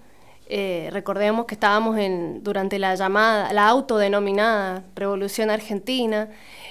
eh, 0.48 0.88
recordemos 0.92 1.46
que 1.46 1.54
estábamos 1.54 1.96
en, 1.96 2.42
durante 2.42 2.80
la 2.80 2.96
llamada, 2.96 3.52
la 3.52 3.68
autodenominada 3.68 4.82
Revolución 4.96 5.48
Argentina. 5.48 6.28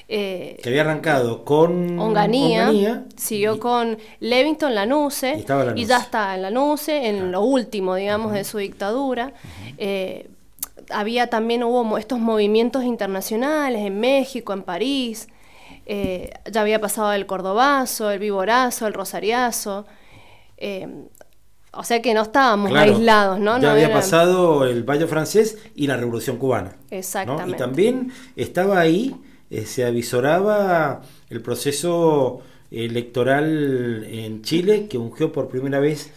Eh, 0.09 0.59
que 0.61 0.67
había 0.67 0.81
arrancado 0.81 1.45
con 1.45 1.97
Onganía, 1.97 3.05
siguió 3.15 3.57
con 3.57 3.97
Levington 4.19 4.75
Lanuse 4.75 5.45
y, 5.75 5.85
ya 5.85 5.99
está 5.99 6.35
en 6.35 6.41
Lanuse, 6.41 7.07
en 7.07 7.31
lo 7.31 7.41
último, 7.41 7.95
digamos, 7.95 8.33
de 8.33 8.43
su 8.43 8.57
dictadura. 8.57 9.31
Eh, 9.77 10.29
había 10.89 11.27
también, 11.27 11.63
hubo 11.63 11.97
estos 11.97 12.19
movimientos 12.19 12.83
internacionales 12.83 13.85
en 13.85 13.97
México, 13.97 14.51
en 14.51 14.63
París. 14.63 15.29
ya 15.87 16.61
había 16.61 16.81
pasado 16.81 17.13
el 17.13 17.25
cordobazo, 17.25 18.11
el 18.11 18.19
viborazo, 18.19 18.87
el 18.87 18.93
rosariazo. 18.93 19.85
O 21.73 21.83
sea 21.83 22.01
que 22.01 22.13
no 22.13 22.23
estábamos 22.23 22.73
aislados, 22.75 23.39
¿no? 23.39 23.59
Ya 23.59 23.71
había 23.71 23.93
pasado 23.93 24.65
el 24.65 24.83
Valle 24.83 25.07
francés 25.07 25.57
y 25.73 25.87
la 25.87 25.95
Revolución 25.95 26.37
Cubana. 26.37 26.75
Exactamente. 26.89 27.51
Y 27.51 27.55
también 27.55 28.11
estaba 28.35 28.79
ahí, 28.79 29.15
eh, 29.49 29.65
se 29.65 29.85
avisoraba 29.85 31.01
el 31.29 31.41
proceso 31.41 32.41
electoral 32.71 34.03
en 34.03 34.41
Chile, 34.41 34.87
que 34.89 34.97
ungió 34.97 35.31
por 35.31 35.47
primera 35.47 35.79
vez 35.79 36.11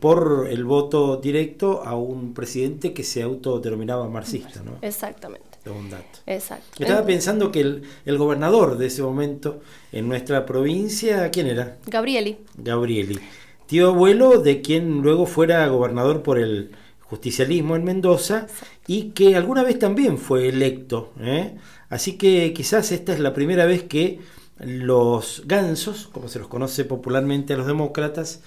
por 0.00 0.48
el 0.50 0.64
voto 0.64 1.18
directo 1.18 1.84
a 1.84 1.94
un 1.94 2.34
presidente 2.34 2.92
que 2.92 3.04
se 3.04 3.22
autodenominaba 3.22 4.08
marxista, 4.08 4.62
¿no? 4.64 4.78
Exactamente. 4.82 5.46
Un 5.66 5.90
dato. 5.90 6.20
Exacto. 6.26 6.82
Estaba 6.82 7.04
pensando 7.04 7.52
que 7.52 7.60
el, 7.60 7.82
el, 8.06 8.16
gobernador 8.16 8.78
de 8.78 8.86
ese 8.86 9.02
momento 9.02 9.60
en 9.92 10.08
nuestra 10.08 10.46
provincia, 10.46 11.30
¿quién 11.30 11.46
era? 11.46 11.76
Gabrieli. 11.86 12.38
Gabrieli 12.56 13.20
tío 13.68 13.88
abuelo 13.88 14.40
de 14.40 14.62
quien 14.62 15.02
luego 15.02 15.26
fuera 15.26 15.68
gobernador 15.68 16.22
por 16.22 16.38
el 16.38 16.72
justicialismo 17.02 17.76
en 17.76 17.84
Mendoza 17.84 18.46
y 18.86 19.10
que 19.10 19.36
alguna 19.36 19.62
vez 19.62 19.78
también 19.78 20.16
fue 20.16 20.48
electo. 20.48 21.12
¿eh? 21.20 21.54
Así 21.90 22.16
que 22.16 22.52
quizás 22.54 22.92
esta 22.92 23.12
es 23.12 23.20
la 23.20 23.34
primera 23.34 23.66
vez 23.66 23.82
que 23.82 24.20
los 24.58 25.42
gansos, 25.46 26.08
como 26.08 26.28
se 26.28 26.38
los 26.38 26.48
conoce 26.48 26.86
popularmente 26.86 27.52
a 27.52 27.56
los 27.58 27.66
demócratas, 27.66 28.40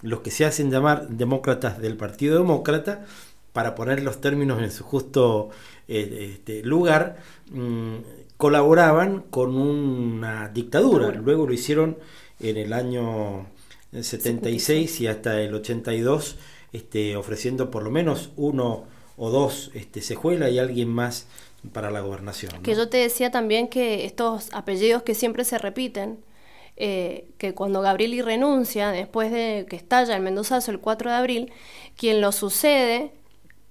los 0.00 0.20
que 0.20 0.30
se 0.30 0.46
hacen 0.46 0.70
llamar 0.70 1.08
demócratas 1.08 1.78
del 1.78 1.98
Partido 1.98 2.38
Demócrata, 2.38 3.04
para 3.52 3.74
poner 3.74 4.02
los 4.02 4.22
términos 4.22 4.62
en 4.62 4.70
su 4.70 4.84
justo 4.84 5.50
eh, 5.86 6.30
este, 6.32 6.62
lugar, 6.62 7.18
mm, 7.50 7.96
colaboraban 8.38 9.20
con 9.30 9.54
una 9.54 10.48
dictadura. 10.48 11.12
Luego 11.12 11.46
lo 11.46 11.52
hicieron 11.52 11.98
en 12.40 12.56
el 12.56 12.72
año 12.72 13.46
el 13.92 14.04
76 14.04 15.00
y 15.00 15.06
hasta 15.06 15.40
el 15.40 15.54
82, 15.54 16.36
este, 16.72 17.16
ofreciendo 17.16 17.70
por 17.70 17.82
lo 17.82 17.90
menos 17.90 18.30
uno 18.36 18.84
o 19.16 19.30
dos 19.30 19.70
este, 19.74 20.00
sejuela 20.00 20.48
y 20.50 20.58
alguien 20.58 20.88
más 20.88 21.26
para 21.72 21.90
la 21.90 22.00
gobernación. 22.00 22.62
Que 22.62 22.74
yo 22.74 22.88
te 22.88 22.96
decía 22.96 23.30
también 23.30 23.68
que 23.68 24.04
estos 24.04 24.48
apellidos 24.52 25.02
que 25.02 25.14
siempre 25.14 25.44
se 25.44 25.58
repiten, 25.58 26.18
eh, 26.76 27.28
que 27.38 27.54
cuando 27.54 27.82
Gabrieli 27.82 28.22
renuncia, 28.22 28.90
después 28.90 29.30
de 29.30 29.66
que 29.68 29.76
estalla 29.76 30.16
el 30.16 30.22
Mendozazo 30.22 30.70
el 30.70 30.80
4 30.80 31.10
de 31.10 31.16
abril, 31.16 31.52
quien 31.96 32.20
lo 32.20 32.32
sucede 32.32 33.12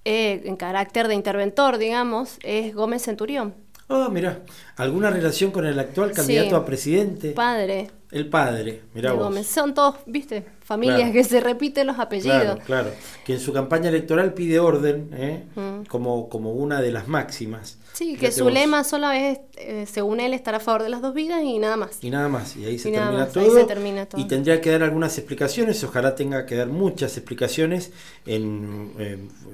eh, 0.04 0.42
en 0.44 0.56
carácter 0.56 1.08
de 1.08 1.14
interventor, 1.14 1.78
digamos, 1.78 2.38
es 2.42 2.74
Gómez 2.74 3.02
Centurión. 3.02 3.54
Ah, 3.88 4.08
mira, 4.10 4.42
¿alguna 4.76 5.10
relación 5.10 5.50
con 5.50 5.66
el 5.66 5.78
actual 5.78 6.12
candidato 6.12 6.56
a 6.56 6.64
presidente? 6.64 7.32
Padre. 7.32 7.90
El 8.12 8.28
padre, 8.28 8.82
mira 8.92 9.14
vos. 9.14 9.46
Son 9.46 9.72
todos, 9.72 9.96
viste, 10.04 10.44
familias 10.62 11.12
que 11.12 11.24
se 11.24 11.40
repiten 11.40 11.86
los 11.86 11.98
apellidos. 11.98 12.42
Claro, 12.42 12.60
claro. 12.64 12.90
Que 13.24 13.32
en 13.32 13.40
su 13.40 13.54
campaña 13.54 13.88
electoral 13.88 14.34
pide 14.34 14.60
orden 14.60 15.08
¿eh? 15.14 15.44
Mm. 15.54 15.86
como, 15.86 16.28
como 16.28 16.52
una 16.52 16.82
de 16.82 16.92
las 16.92 17.08
máximas. 17.08 17.78
Sí, 17.94 18.18
que 18.18 18.30
su 18.30 18.50
lema 18.50 18.84
solo 18.84 19.10
es, 19.10 19.38
eh, 19.56 19.86
según 19.90 20.20
él, 20.20 20.34
estar 20.34 20.54
a 20.54 20.60
favor 20.60 20.82
de 20.82 20.90
las 20.90 21.00
dos 21.00 21.14
vidas 21.14 21.42
y 21.42 21.58
nada 21.58 21.78
más. 21.78 22.04
Y 22.04 22.10
nada 22.10 22.28
más, 22.28 22.54
y 22.54 22.66
ahí 22.66 22.78
se, 22.78 22.90
termina, 22.90 23.26
todo, 23.28 23.54
se 23.54 23.64
termina 23.64 24.04
todo. 24.04 24.20
Y 24.20 24.24
tendría 24.24 24.60
que 24.60 24.70
dar 24.70 24.82
algunas 24.82 25.16
explicaciones, 25.16 25.82
ojalá 25.82 26.14
tenga 26.14 26.44
que 26.44 26.56
dar 26.56 26.68
muchas 26.68 27.16
explicaciones 27.16 27.92
en 28.26 28.92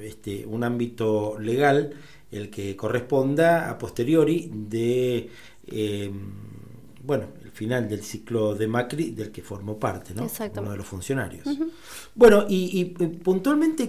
este, 0.03 0.47
un 0.47 0.65
ámbito 0.65 1.39
legal, 1.39 1.95
el 2.33 2.51
que 2.51 2.75
corresponda 2.75 3.71
a 3.71 3.79
posteriori 3.79 4.51
de... 4.53 5.31
Eh, 5.69 6.11
bueno, 7.05 7.27
final 7.59 7.89
del 7.89 8.05
ciclo 8.05 8.55
de 8.55 8.69
Macri 8.69 9.11
del 9.11 9.33
que 9.33 9.43
formó 9.43 9.81
parte, 9.81 10.15
¿no? 10.15 10.31
Uno 10.61 10.71
de 10.71 10.77
los 10.77 10.87
funcionarios. 10.87 11.45
Bueno, 12.15 12.47
y, 12.49 12.85
puntualmente, 12.85 13.89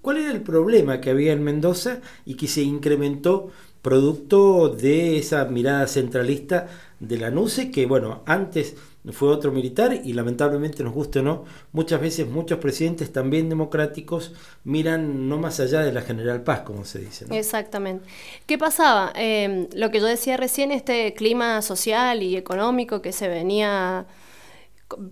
¿cuál 0.00 0.16
era 0.16 0.30
el 0.30 0.40
problema 0.40 1.02
que 1.02 1.10
había 1.10 1.34
en 1.34 1.44
Mendoza 1.44 2.00
y 2.24 2.34
que 2.34 2.48
se 2.48 2.62
incrementó 2.62 3.50
producto 3.82 4.70
de 4.70 5.18
esa 5.18 5.44
mirada 5.44 5.86
centralista 5.86 6.68
de 6.98 7.18
la 7.18 7.30
NUCE, 7.30 7.70
que 7.70 7.84
bueno, 7.84 8.22
antes 8.24 8.76
fue 9.12 9.30
otro 9.30 9.50
militar 9.50 9.98
y 10.04 10.12
lamentablemente 10.12 10.84
nos 10.84 10.92
guste 10.92 11.20
o 11.20 11.22
no, 11.22 11.44
muchas 11.72 12.00
veces 12.00 12.28
muchos 12.28 12.58
presidentes 12.58 13.12
también 13.12 13.48
democráticos 13.48 14.32
miran 14.64 15.28
no 15.28 15.38
más 15.38 15.58
allá 15.58 15.80
de 15.80 15.92
la 15.92 16.02
General 16.02 16.42
Paz, 16.42 16.60
como 16.60 16.84
se 16.84 16.98
dice. 16.98 17.26
Exactamente. 17.30 18.06
¿Qué 18.46 18.58
pasaba? 18.58 19.12
Em, 19.14 19.68
lo 19.72 19.90
que 19.90 20.00
yo 20.00 20.06
decía 20.06 20.36
recién, 20.36 20.70
este 20.70 21.14
clima 21.14 21.62
social 21.62 22.22
y 22.22 22.36
económico 22.36 23.00
que 23.00 23.12
se 23.12 23.28
venía 23.28 24.06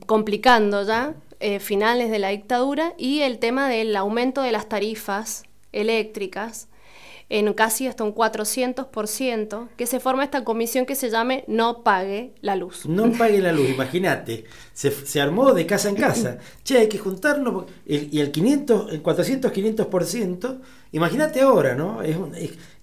complicando 0.06 0.82
ya, 0.82 1.15
eh, 1.40 1.60
finales 1.60 2.10
de 2.10 2.19
la 2.19 2.28
dictadura, 2.28 2.94
y 2.98 3.20
el 3.20 3.39
tema 3.39 3.69
del 3.69 3.97
aumento 3.97 4.43
de 4.43 4.52
las 4.52 4.69
tarifas 4.69 5.44
eléctricas 5.73 6.69
en 7.30 7.52
casi 7.52 7.86
hasta 7.86 8.05
un 8.05 8.14
400%, 8.14 9.68
que 9.76 9.86
se 9.86 10.00
forma 10.00 10.24
esta 10.24 10.44
comisión 10.44 10.86
que 10.86 10.94
se 10.94 11.10
llame 11.10 11.44
No 11.46 11.82
Pague 11.82 12.32
la 12.40 12.56
Luz. 12.56 12.86
No 12.86 13.12
Pague 13.12 13.40
la 13.40 13.52
Luz, 13.52 13.68
imagínate, 13.68 14.44
se, 14.72 15.20
armó 15.20 15.52
de 15.52 15.66
casa 15.66 15.90
en 15.90 15.96
casa. 15.96 16.38
che, 16.64 16.78
hay 16.78 16.88
que 16.88 16.98
juntarnos, 16.98 17.66
y 17.86 18.18
el 18.18 18.30
500, 18.30 18.92
el 18.92 19.02
400, 19.02 19.52
500%, 19.52 20.59
imagínate 20.92 21.40
ahora, 21.42 21.74
¿no? 21.74 22.02
Es, 22.02 22.16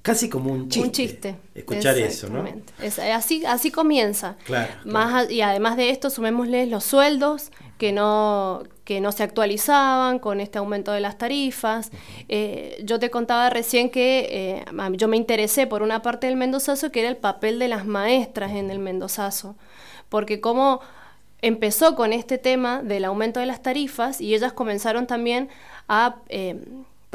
casi 0.04 0.30
como 0.30 0.52
un 0.52 0.70
chiste. 0.70 0.88
Un 0.88 0.92
chiste. 0.92 1.36
Escuchar 1.56 1.98
eso, 1.98 2.30
¿no? 2.30 2.46
Es, 2.80 3.00
así, 3.00 3.44
así 3.46 3.72
comienza. 3.72 4.38
Claro, 4.46 4.72
Más, 4.86 5.32
y 5.32 5.42
además 5.42 5.78
de 5.78 5.90
esto, 5.90 6.12
sumémosle 6.12 6.68
los 6.68 6.84
sueldos 6.84 7.52
que 7.78 7.92
no, 7.92 8.64
que 8.84 9.02
no 9.02 9.12
se 9.12 9.24
actualizaban 9.24 10.20
con 10.20 10.40
este 10.40 10.58
aumento 10.58 10.92
de 10.92 11.02
las 11.02 11.18
tarifas. 11.18 11.92
Eh, 12.30 12.82
yo 12.84 13.00
te 13.00 13.10
contaba 13.10 13.50
recién 13.50 13.90
que 13.90 14.28
eh, 14.30 14.66
yo 14.94 15.08
me 15.08 15.18
interesé 15.18 15.68
por 15.68 15.82
una 15.82 16.02
parte 16.02 16.28
del 16.28 16.38
Mendozazo 16.38 16.92
que 16.92 17.02
era 17.02 17.10
el 17.10 17.18
papel 17.18 17.60
de 17.60 17.68
las 17.68 17.86
maestras 17.86 18.52
en 18.52 18.72
el 18.72 18.80
Mendozazo, 18.80 19.56
porque 20.10 20.40
como 20.40 20.82
empezó 21.42 21.96
con 21.96 22.14
este 22.14 22.38
tema 22.38 22.82
del 22.82 23.06
aumento 23.06 23.40
de 23.40 23.46
las 23.46 23.62
tarifas 23.62 24.22
y 24.22 24.36
ellas 24.36 24.54
comenzaron 24.54 25.08
también 25.08 25.50
a... 25.88 26.18
Eh, 26.30 26.60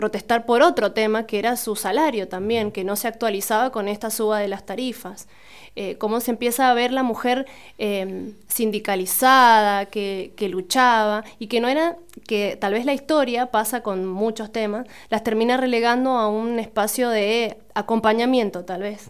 protestar 0.01 0.47
por 0.47 0.63
otro 0.63 0.93
tema 0.93 1.27
que 1.27 1.39
era 1.39 1.57
su 1.57 1.77
salario 1.77 2.27
también, 2.27 2.73
que 2.73 2.85
no 2.85 2.97
se 2.97 3.07
actualizaba 3.07 3.71
con 3.71 3.87
esta 3.87 4.09
suba 4.09 4.39
de 4.39 4.49
las 4.49 4.65
tarifas. 4.65 5.29
Eh, 5.77 5.97
cómo 5.99 6.21
se 6.21 6.33
empieza 6.33 6.71
a 6.71 6.75
ver 6.75 6.93
la 6.93 7.03
mujer 7.03 7.47
em, 7.79 8.35
sindicalizada, 8.49 9.87
que, 9.87 10.33
que, 10.37 10.49
luchaba 10.49 11.25
y 11.39 11.47
que 11.47 11.61
no 11.61 11.69
era, 11.69 11.97
que 12.27 12.57
tal 12.61 12.73
vez 12.73 12.85
la 12.85 12.93
historia 12.93 13.47
pasa 13.47 13.83
con 13.83 14.07
muchos 14.07 14.51
temas, 14.51 14.87
las 15.11 15.23
termina 15.23 15.57
relegando 15.57 16.11
a 16.19 16.29
un 16.29 16.59
espacio 16.59 17.09
de 17.09 17.57
acompañamiento 17.75 18.65
tal 18.65 18.83
vez, 18.83 19.09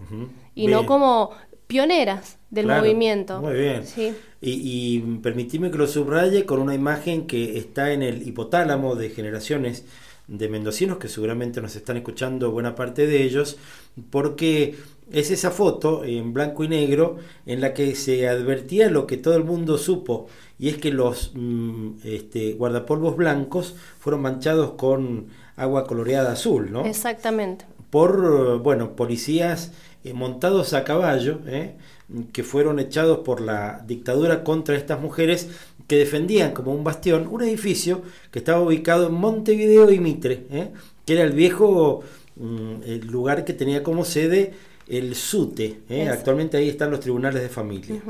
y 0.55 0.67
no 0.67 0.85
como 0.85 1.31
pioneras 1.67 2.39
del 2.51 2.67
Claro, 2.67 2.83
movimiento. 2.83 3.41
Muy 3.41 3.55
bien. 3.55 3.87
Sí. 3.87 4.15
Y, 4.41 4.97
y 4.97 5.01
permitime 5.23 5.71
que 5.71 5.79
lo 5.79 5.87
subraye 5.87 6.45
con 6.45 6.61
una 6.61 6.75
imagen 6.75 7.27
que 7.27 7.57
está 7.59 7.93
en 7.93 8.03
el 8.03 8.27
hipotálamo 8.27 8.97
de 8.97 9.11
generaciones 9.11 9.85
de 10.31 10.49
mendocinos 10.49 10.99
que 10.99 11.09
seguramente 11.09 11.61
nos 11.61 11.75
están 11.75 11.97
escuchando 11.97 12.53
buena 12.53 12.77
parte 12.77 13.07
de 13.07 13.23
ellos, 13.25 13.57
porque 14.11 14.77
es 15.13 15.31
esa 15.31 15.51
foto 15.51 16.05
en 16.05 16.33
blanco 16.33 16.65
y 16.65 16.69
negro 16.69 17.17
en 17.47 17.61
la 17.61 17.75
que 17.75 17.95
se 17.95 18.29
advertía 18.29 18.91
lo 18.91 19.07
que 19.07 19.17
todo 19.17 19.37
el 19.37 19.45
mundo 19.45 19.79
supo, 19.79 20.29
y 20.59 20.69
es 20.69 20.79
que 20.79 20.93
los 20.93 21.33
mm, 21.35 21.91
este, 22.05 22.53
guardapolvos 22.53 23.17
blancos 23.17 23.75
fueron 23.99 24.23
manchados 24.23 24.73
con 24.73 25.29
agua 25.57 25.85
coloreada 25.85 26.33
azul, 26.33 26.71
¿no? 26.73 26.85
Exactamente. 26.85 27.67
por 27.91 28.61
bueno 28.61 28.95
policías 28.95 29.73
eh, 30.05 30.15
montados 30.15 30.73
a 30.73 30.85
caballo 30.85 31.41
eh, 31.47 31.75
que 32.33 32.43
fueron 32.43 32.79
echados 32.79 33.19
por 33.19 33.41
la 33.41 33.85
dictadura 33.87 34.43
contra 34.45 34.77
estas 34.77 35.01
mujeres 35.01 35.49
que 35.87 35.97
defendían 35.97 36.53
como 36.53 36.73
un 36.73 36.85
bastión 36.85 37.27
un 37.31 37.43
edificio 37.43 38.03
que 38.31 38.39
estaba 38.39 38.61
ubicado 38.61 39.09
en 39.09 39.15
Montevideo 39.15 39.91
y 39.91 39.99
Mitre 39.99 40.47
eh, 40.51 40.71
que 41.05 41.15
era 41.15 41.25
el 41.25 41.33
viejo 41.33 42.03
mm, 42.37 42.83
el 42.87 43.07
lugar 43.09 43.45
que 43.45 43.53
tenía 43.53 43.83
como 43.83 44.05
sede 44.05 44.55
el 44.91 45.15
SUTE 45.15 45.81
eh. 45.89 46.09
Actualmente 46.09 46.57
ahí 46.57 46.69
están 46.69 46.91
los 46.91 47.01
tribunales 47.01 47.43
de 47.43 47.49
familia. 47.49 48.01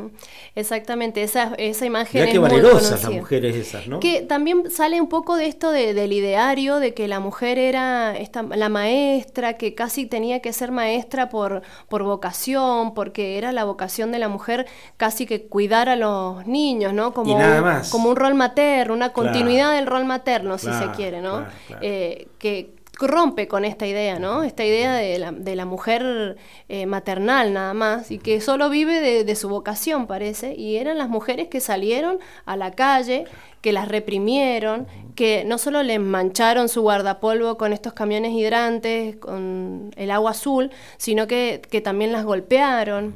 Exactamente, 0.55 1.23
esa, 1.23 1.55
esa 1.59 1.87
imagen 1.87 2.25
qué 2.25 2.31
es 2.33 2.39
muy 2.41 2.49
valerosas 2.49 3.03
las 3.05 3.13
mujeres 3.13 3.55
esas 3.57 3.87
no 3.87 4.01
Que 4.01 4.23
también 4.23 4.71
sale 4.71 5.01
un 5.01 5.09
poco 5.09 5.37
de 5.37 5.47
esto 5.47 5.71
de- 5.71 5.95
del 5.95 6.13
ideario 6.13 6.77
de 6.77 6.95
que 6.95 7.09
la 7.09 7.21
mujer 7.21 7.59
era 7.59 8.17
esta, 8.17 8.43
la 8.43 8.69
maestra, 8.69 9.55
que 9.55 9.75
casi 9.75 10.07
tenía 10.07 10.41
que 10.41 10.53
ser 10.53 10.73
maestra 10.73 11.29
por, 11.29 11.63
por 11.89 12.03
vocación, 12.03 12.95
porque 12.95 13.39
era 13.39 13.53
la 13.53 13.65
vocación 13.65 14.13
de 14.13 14.19
la 14.19 14.29
mujer 14.29 14.67
casi 14.97 15.27
que 15.27 15.47
cuidar 15.47 15.89
a 15.89 15.97
los 15.97 16.47
niños, 16.47 16.93
¿no? 16.93 17.13
Como, 17.15 17.31
Y 17.31 17.35
nada 17.35 17.59
un, 17.59 17.65
más. 17.65 17.91
como 17.91 18.11
un 18.11 18.17
rol 18.17 18.35
materno, 18.35 18.95
una 18.95 19.13
Claro. 19.13 19.31
continuidad 19.31 19.75
del 19.75 19.87
rol 19.87 20.05
materno, 20.05 20.57
si 20.59 20.67
Claro, 20.67 20.91
se 20.91 20.97
quiere, 20.97 21.21
¿no? 21.21 21.45
claro. 21.67 21.83
Eh, 21.83 22.29
que 22.39 22.75
rompe 23.07 23.49
con 23.49 23.65
esta 23.65 23.87
idea, 23.87 24.19
¿no? 24.19 24.43
Esta 24.45 24.65
idea 24.65 24.95
de 24.95 25.19
la, 25.19 25.33
de 25.33 25.57
la 25.57 25.65
mujer 25.65 26.37
eh, 26.69 26.87
maternal 26.87 27.53
nada 27.53 27.73
más 27.75 28.11
y 28.11 28.19
que 28.19 28.41
solo 28.41 28.69
vive 28.71 29.01
de, 29.01 29.25
de 29.25 29.35
su 29.37 29.49
vocación, 29.49 30.07
parece, 30.07 30.55
y 30.55 30.77
eran 30.77 30.99
las 30.99 31.09
mujeres 31.09 31.49
que 31.49 31.61
salieron 31.61 32.19
a 32.45 32.57
la 32.57 32.73
calle, 32.73 33.25
que 33.63 33.73
las 33.73 33.89
reprimieron, 33.89 34.87
que 35.15 35.45
no 35.47 35.59
solo 35.59 35.83
les 35.83 36.01
mancharon 36.01 36.69
su 36.69 36.83
guardapolvo 36.83 37.57
con 37.57 37.73
estos 37.73 37.93
camiones 37.93 38.33
hidrantes, 38.33 39.17
con 39.17 39.91
el 39.97 40.11
agua 40.11 40.31
azul, 40.33 40.71
sino 40.97 41.27
que, 41.27 41.61
que 41.71 41.81
también 41.81 42.13
las 42.13 42.25
golpearon. 42.25 43.15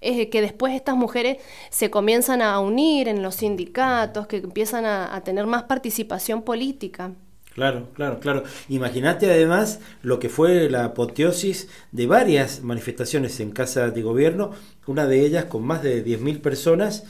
Es 0.00 0.28
que 0.28 0.40
después 0.40 0.74
estas 0.74 0.96
mujeres 0.96 1.36
se 1.68 1.90
comienzan 1.90 2.40
a 2.40 2.58
unir 2.60 3.06
en 3.06 3.22
los 3.22 3.34
sindicatos, 3.34 4.26
que 4.26 4.38
empiezan 4.38 4.86
a- 4.86 5.14
a 5.14 5.20
tener 5.22 5.46
más 5.46 5.64
participación 5.64 6.40
política. 6.42 7.12
Claro, 7.54 7.88
claro, 7.94 8.20
claro. 8.20 8.44
Imagínate 8.68 9.30
además 9.30 9.80
lo 10.02 10.18
que 10.20 10.28
fue 10.28 10.70
la 10.70 10.84
apoteosis 10.84 11.68
de 11.90 12.06
varias 12.06 12.62
manifestaciones 12.62 13.40
en 13.40 13.50
casa 13.50 13.90
de 13.90 14.02
gobierno, 14.02 14.52
una 14.86 15.06
de 15.06 15.26
ellas 15.26 15.46
con 15.46 15.64
más 15.64 15.82
de 15.82 16.04
10.000 16.04 16.40
personas 16.40 17.04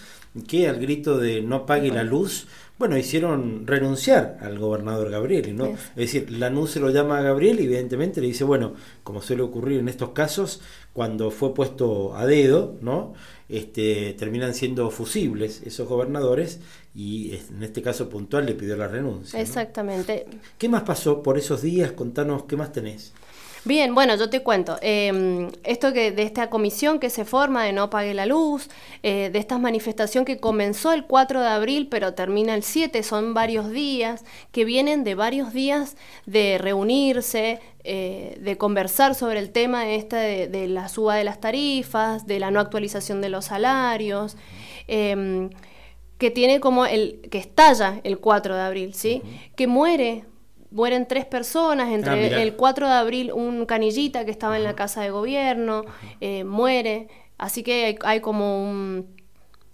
que 0.49 0.69
al 0.69 0.79
grito 0.81 1.19
de 1.19 1.43
no 1.43 1.67
pague 1.67 1.91
la 1.91 2.05
luz, 2.05 2.47
bueno, 2.79 2.97
hicieron 2.97 3.67
renunciar 3.67 4.39
al 4.41 4.59
gobernador 4.59 5.11
Gabriel, 5.11 5.55
¿no? 5.55 5.67
Es. 5.67 5.73
Es 5.91 5.97
decir, 5.97 6.31
Lanús 6.31 6.71
se 6.71 6.81
lo 6.81 6.89
llama 6.91 7.19
a 7.19 7.23
Gabriel 7.23 7.61
y 7.61 7.65
evidentemente 7.65 8.23
le 8.23 8.29
dice, 8.29 8.45
bueno, 8.45 8.75
como 9.03 9.21
suele 9.21 9.43
ocurrir 9.43 9.81
en 9.81 9.89
estos 9.89 10.11
casos, 10.11 10.63
cuando 10.95 11.31
fue 11.31 11.53
puesto 11.53 12.17
a 12.17 12.25
dedo, 12.27 12.79
¿no? 12.81 13.13
Este, 13.51 14.15
terminan 14.15 14.55
siendo 14.55 14.91
fusibles 14.91 15.63
esos 15.67 15.89
gobernadores 15.89 16.61
y 16.95 17.35
en 17.35 17.63
este 17.63 17.83
caso 17.83 18.09
puntual 18.09 18.47
le 18.47 18.55
pidió 18.55 18.77
la 18.77 18.89
renuncia. 18.89 19.39
¿no? 19.39 19.43
Exactamente. 19.43 20.27
¿Qué 20.59 20.69
más 20.69 20.83
pasó 20.83 21.23
por 21.23 21.39
esos 21.39 21.63
días? 21.63 21.93
Contanos 21.93 22.45
qué 22.45 22.57
más 22.57 22.73
tenés. 22.73 23.13
Bien, 23.63 23.95
bueno, 23.95 24.17
yo 24.17 24.31
te 24.31 24.43
cuento. 24.43 24.79
eh, 24.81 25.51
esto 25.65 25.93
que 25.93 26.13
de 26.13 26.23
esta 26.23 26.49
comisión 26.49 26.99
que 26.99 27.11
se 27.11 27.27
forma 27.27 27.63
de 27.65 27.75
No 27.75 27.91
Pague 27.91 28.15
la 28.15 28.25
Luz, 28.25 28.71
eh, 29.03 29.29
de 29.31 29.39
esta 29.39 29.59
manifestación 29.59 30.25
que 30.25 30.39
comenzó 30.39 30.95
el 30.95 31.05
4 31.05 31.41
de 31.43 31.47
abril 31.47 31.89
pero 31.91 32.15
termina 32.15 32.55
el 32.55 32.63
7, 32.63 33.03
son 33.03 33.35
varios 33.35 33.71
días, 33.71 34.25
que 34.51 34.65
vienen 34.65 35.05
de 35.05 35.15
varios 35.15 35.53
días 35.53 35.97
de 36.25 36.57
reunirse, 36.57 37.61
eh, 37.85 38.39
de 38.41 38.57
conversar 38.57 39.15
sobre 39.15 39.39
el 39.41 39.51
tema 39.51 39.91
esta 39.91 40.17
de, 40.21 40.49
de 40.49 40.67
la 40.67 40.89
suba 40.89 41.17
de 41.17 41.25
las 41.25 41.39
tarifas, 41.39 42.27
de 42.27 42.41
la 42.41 42.51
no 42.51 42.61
actualización 42.61 43.21
de 43.21 43.29
los 43.29 43.45
salarios. 43.45 44.37
Que 46.21 46.31
tiene 46.31 46.61
como 46.61 46.87
el 46.87 47.23
que 47.33 47.39
estalla 47.39 48.01
el 48.05 48.21
4 48.21 48.55
de 48.57 48.63
abril, 48.63 48.95
¿sí? 48.95 49.25
Que 49.57 49.67
muere 49.69 50.27
mueren 50.71 51.09
tres 51.09 51.27
personas, 51.27 51.89
Ah, 52.03 52.17
entre 52.17 52.17
mirá. 52.17 52.43
el 52.43 52.55
4 52.57 52.87
de 52.89 52.95
abril 52.95 53.33
un 53.33 53.67
canillita 53.67 54.25
que 54.25 54.31
estaba 54.31 54.57
en 54.57 54.65
la 54.65 54.77
casa 54.77 55.03
de 55.03 55.11
gobierno 55.11 55.85
eh, 56.21 56.45
muere, 56.45 57.09
así 57.39 57.65
que 57.65 57.87
hay, 57.87 57.99
hay 58.05 58.21
como 58.21 58.63
un 58.71 59.09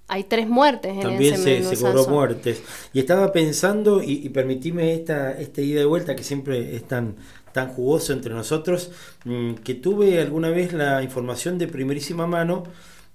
hay 0.08 0.24
tres 0.24 0.48
muertes 0.48 0.96
en 0.98 1.00
También 1.00 1.34
ese 1.34 1.36
se, 1.36 1.62
se 1.64 1.76
cobró 1.76 2.06
muertes. 2.06 2.62
Y 2.92 3.00
estaba 3.00 3.32
pensando, 3.32 4.02
y, 4.02 4.12
y 4.24 4.28
permitime 4.30 4.94
esta, 4.94 5.32
esta 5.32 5.60
ida 5.62 5.80
y 5.82 5.84
vuelta 5.84 6.14
que 6.16 6.22
siempre 6.24 6.76
es 6.76 6.86
tan, 6.86 7.16
tan 7.52 7.68
jugoso 7.72 8.12
entre 8.12 8.32
nosotros, 8.34 8.92
mm, 9.24 9.54
que 9.56 9.74
tuve 9.74 10.20
alguna 10.20 10.50
vez 10.50 10.72
la 10.72 11.02
información 11.02 11.58
de 11.58 11.66
primerísima 11.68 12.26
mano, 12.28 12.64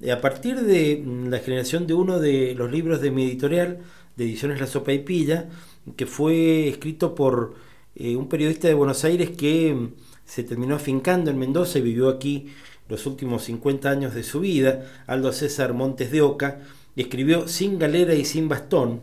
a 0.10 0.22
partir 0.22 0.62
de 0.62 1.04
mm, 1.06 1.28
la 1.28 1.40
generación 1.40 1.86
de 1.86 1.94
uno 1.94 2.20
de 2.20 2.56
los 2.56 2.72
libros 2.72 3.02
de 3.02 3.12
mi 3.12 3.24
editorial, 3.26 3.80
de 4.16 4.24
Ediciones 4.24 4.60
La 4.60 4.68
Sopa 4.68 4.94
y 4.94 5.00
Pilla, 5.00 5.50
que 5.96 6.06
fue 6.06 6.68
escrito 6.68 7.14
por 7.14 7.56
eh, 7.96 8.16
un 8.16 8.28
periodista 8.28 8.68
de 8.68 8.74
Buenos 8.74 9.04
Aires 9.04 9.32
que 9.32 9.74
mm, 9.74 9.94
se 10.26 10.44
terminó 10.44 10.76
afincando 10.76 11.30
en 11.30 11.38
Mendoza 11.38 11.80
y 11.80 11.82
vivió 11.82 12.10
aquí 12.10 12.48
los 12.90 13.06
últimos 13.06 13.44
50 13.44 13.90
años 13.90 14.14
de 14.16 14.24
su 14.24 14.40
vida, 14.40 15.04
Aldo 15.08 15.32
César 15.32 15.74
Montes 15.74 16.12
de 16.12 16.22
Oca, 16.22 16.60
escribió 16.96 17.48
Sin 17.48 17.80
galera 17.80 18.16
y 18.16 18.26
sin 18.26 18.50
bastón, 18.50 19.02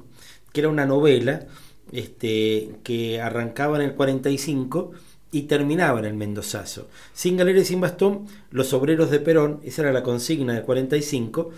que 0.53 0.61
era 0.61 0.69
una 0.69 0.87
novela 0.87 1.47
este, 1.93 2.77
que 2.83 3.21
arrancaba 3.21 3.77
en 3.77 3.83
el 3.91 3.95
45 3.95 4.93
y 5.31 5.43
terminaba 5.43 5.99
en 5.99 6.07
el 6.07 6.15
Mendozazo. 6.15 6.89
Sin 7.13 7.37
galera 7.37 7.61
y 7.61 7.65
sin 7.65 7.81
bastón, 7.81 8.27
los 8.51 8.73
obreros 8.73 9.11
de 9.11 9.21
Perón, 9.21 9.61
esa 9.65 9.83
era 9.83 9.93
la 9.93 10.03
consigna 10.03 10.55
del 10.55 10.63
45, 10.63 11.51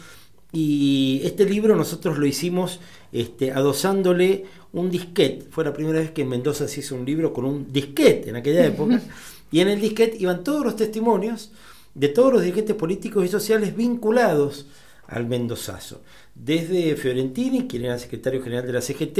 y 0.53 1.21
este 1.25 1.45
libro 1.45 1.77
nosotros 1.77 2.19
lo 2.19 2.27
hicimos 2.27 2.81
este, 3.13 3.53
adosándole 3.53 4.47
un 4.73 4.91
disquete. 4.91 5.47
Fue 5.51 5.65
la 5.65 5.73
primera 5.73 6.01
vez 6.01 6.11
que 6.11 6.23
en 6.23 6.29
Mendoza 6.29 6.67
se 6.67 6.81
hizo 6.81 6.97
un 6.97 7.05
libro 7.05 7.33
con 7.33 7.45
un 7.45 7.73
disquete 7.73 8.31
en 8.31 8.37
aquella 8.37 8.67
época. 8.67 9.01
y 9.53 9.61
en 9.61 9.69
el 9.69 9.81
disquete 9.81 10.17
iban 10.19 10.43
todos 10.43 10.65
los 10.65 10.77
testimonios 10.77 11.53
de 11.95 12.09
todos 12.09 12.33
los 12.33 12.43
dirigentes 12.43 12.77
políticos 12.77 13.25
y 13.25 13.29
sociales 13.29 13.77
vinculados 13.77 14.67
al 15.07 15.27
Mendozazo. 15.27 16.03
Desde 16.35 16.97
Fiorentini, 16.97 17.67
quien 17.67 17.85
era 17.85 17.99
secretario 17.99 18.43
general 18.43 18.67
de 18.67 18.73
la 18.73 18.81
CGT, 18.81 19.19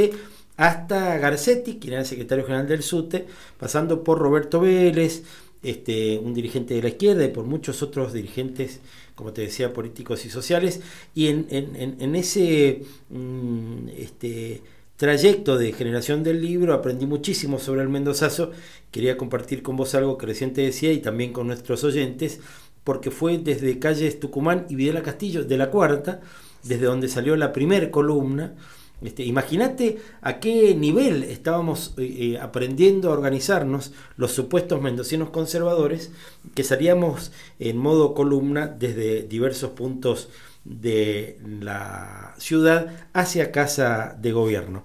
hasta 0.61 1.17
Garcetti, 1.19 1.79
quien 1.79 1.95
era 1.95 2.05
secretario 2.05 2.45
general 2.45 2.69
del 2.69 2.83
SUTE, 2.83 3.27
pasando 3.59 4.05
por 4.05 4.19
Roberto 4.19 4.61
Vélez, 4.61 5.23
este, 5.63 6.19
un 6.19 6.35
dirigente 6.35 6.75
de 6.75 6.83
la 6.83 6.89
izquierda 6.89 7.25
y 7.25 7.29
por 7.29 7.45
muchos 7.45 7.83
otros 7.83 8.13
dirigentes, 8.13 8.81
como 9.15 9.33
te 9.33 9.43
decía, 9.43 9.73
políticos 9.73 10.25
y 10.25 10.31
sociales. 10.31 10.81
Y 11.15 11.29
en, 11.29 11.47
en- 11.51 12.15
ese 12.15 12.83
mm, 13.11 13.89
este, 13.97 14.63
trayecto 14.97 15.57
de 15.59 15.73
generación 15.73 16.23
del 16.23 16.41
libro 16.41 16.75
aprendí 16.75 17.07
muchísimo 17.07 17.59
sobre 17.59 17.83
el 17.83 17.89
Mendozazo. 17.89 18.51
Quería 18.91 19.17
compartir 19.17 19.63
con 19.63 19.77
vos 19.77 19.95
algo 19.95 20.19
que 20.19 20.27
recién 20.27 20.53
te 20.53 20.63
decía 20.63 20.93
y 20.93 20.99
también 21.01 21.33
con 21.33 21.47
nuestros 21.47 21.85
oyentes, 21.85 22.41
porque 22.85 23.11
fue 23.11 23.39
desde 23.39 23.79
calles 23.79 24.19
Tucumán 24.21 24.67
y 24.69 24.75
Videla 24.75 25.03
Castillo, 25.03 25.45
de 25.45 25.57
la 25.59 25.71
cuarta, 25.71 26.21
desde 26.63 26.87
donde 26.87 27.09
salió 27.09 27.37
la 27.37 27.53
primer 27.53 27.91
columna. 27.91 28.55
Este, 29.03 29.25
Imagínate 29.25 29.99
a 30.21 30.41
qué 30.41 30.75
nivel 30.75 31.25
estábamos 31.25 31.95
eh, 31.97 32.35
eh, 32.35 32.39
aprendiendo 32.39 33.11
a 33.11 33.13
organizarnos 33.15 33.93
los 34.17 34.33
supuestos 34.33 34.81
mendocinos 34.83 35.31
conservadores, 35.31 36.13
que 36.55 36.65
salíamos 36.65 37.33
en 37.59 37.79
modo 37.79 38.15
columna 38.15 38.67
desde 38.67 39.23
diversos 39.23 39.71
puntos 39.71 40.29
de 40.65 41.39
la 41.61 42.35
ciudad 42.39 43.09
hacia 43.13 43.53
casa 43.53 44.17
de 44.21 44.33
gobierno. 44.33 44.85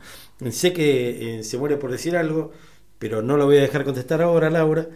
Sé 0.52 0.74
que 0.74 1.40
eh, 1.40 1.44
se 1.44 1.58
muere 1.58 1.78
por 1.78 1.92
decir 1.92 2.16
algo, 2.16 2.52
pero 3.00 3.22
no 3.22 3.38
lo 3.38 3.46
voy 3.46 3.58
a 3.58 3.62
dejar 3.62 3.84
contestar 3.84 4.22
ahora, 4.22 4.50
Laura. 4.50 4.88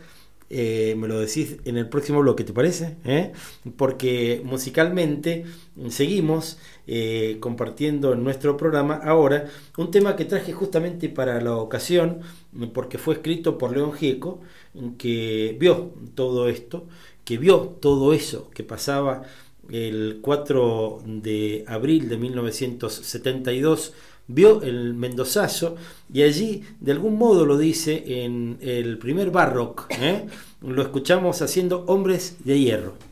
Eh, 0.51 0.95
me 0.97 1.07
lo 1.07 1.19
decís 1.19 1.57
en 1.65 1.77
el 1.77 1.88
próximo 1.89 2.21
bloque, 2.21 2.43
¿te 2.43 2.53
parece? 2.53 2.97
¿Eh? 3.05 3.31
Porque 3.77 4.41
musicalmente 4.43 5.45
mm, 5.76 5.89
seguimos 5.89 6.57
eh, 6.88 7.38
compartiendo 7.39 8.13
en 8.13 8.23
nuestro 8.23 8.57
programa 8.57 8.95
ahora 8.95 9.45
un 9.77 9.91
tema 9.91 10.15
que 10.15 10.26
traje 10.26 10.51
justamente 10.53 11.07
para 11.07 11.39
la 11.39 11.55
ocasión, 11.55 12.21
mm, 12.53 12.67
porque 12.69 12.97
fue 12.97 13.15
escrito 13.15 13.57
por 13.59 13.76
León 13.76 13.93
Gieco, 13.93 14.41
que 14.97 15.55
vio 15.59 15.93
todo 16.15 16.49
esto, 16.49 16.88
que 17.26 17.38
vio 17.38 17.77
todo 17.80 18.13
eso 18.13 18.49
que 18.51 18.63
pasaba 18.63 19.23
el 19.69 20.19
4 20.21 21.03
de 21.05 21.63
abril 21.67 22.09
de 22.09 22.17
1972 22.17 23.93
vio 24.30 24.61
el 24.61 24.93
Mendozazo 24.93 25.76
y 26.14 26.22
allí 26.22 26.64
de 26.80 26.93
algún 26.93 27.18
modo 27.18 27.45
lo 27.45 27.57
dice 27.57 28.23
en 28.23 28.57
el 28.61 28.97
primer 28.97 29.31
barrock, 29.31 29.88
¿eh? 29.89 30.27
lo 30.61 30.81
escuchamos 30.81 31.41
haciendo 31.41 31.84
Hombres 31.88 32.38
de 32.45 32.60
Hierro. 32.60 33.09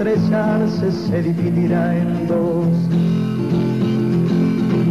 Estrellarse 0.00 0.90
se 0.92 1.22
dividirá 1.22 1.94
en 1.94 2.26
dos. 2.26 2.68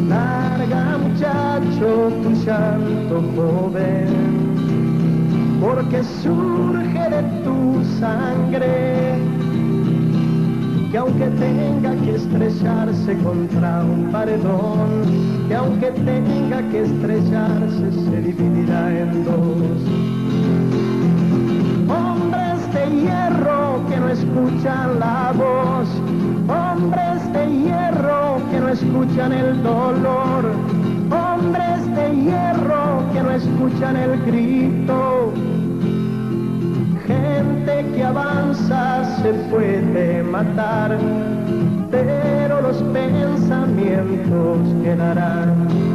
Larga 0.07 0.99
muchacho 0.99 2.11
tu 2.21 2.29
llanto 2.45 3.23
joven, 3.35 4.07
porque 5.59 6.03
surge 6.03 7.09
de 7.09 7.23
tu 7.43 7.83
sangre, 7.99 9.15
que 10.91 10.97
aunque 10.99 11.25
tenga 11.25 11.95
que 12.03 12.15
estrellarse 12.15 13.17
contra 13.23 13.83
un 13.83 14.11
paredón, 14.11 15.47
que 15.47 15.55
aunque 15.55 15.89
tenga 15.91 16.61
que 16.69 16.83
estrellarse 16.83 17.91
se 17.91 18.21
dividirá 18.21 18.99
en 18.99 19.25
dos. 19.25 20.18
Hierro 23.01 23.85
que 23.89 23.97
no 23.97 24.09
escuchan 24.09 24.99
la 24.99 25.31
voz, 25.35 25.87
hombres 26.47 27.33
de 27.33 27.45
hierro 27.47 28.37
que 28.51 28.59
no 28.59 28.69
escuchan 28.69 29.31
el 29.33 29.63
dolor, 29.63 30.51
hombres 31.11 31.95
de 31.95 32.15
hierro 32.15 33.03
que 33.13 33.21
no 33.21 33.31
escuchan 33.31 33.95
el 33.95 34.21
grito. 34.25 35.33
Gente 37.07 37.85
que 37.95 38.03
avanza 38.03 39.03
se 39.21 39.33
puede 39.49 40.23
matar 40.23 40.97
pero 41.91 42.61
los 42.61 42.77
pensamientos 42.93 44.59
quedarán. 44.83 45.88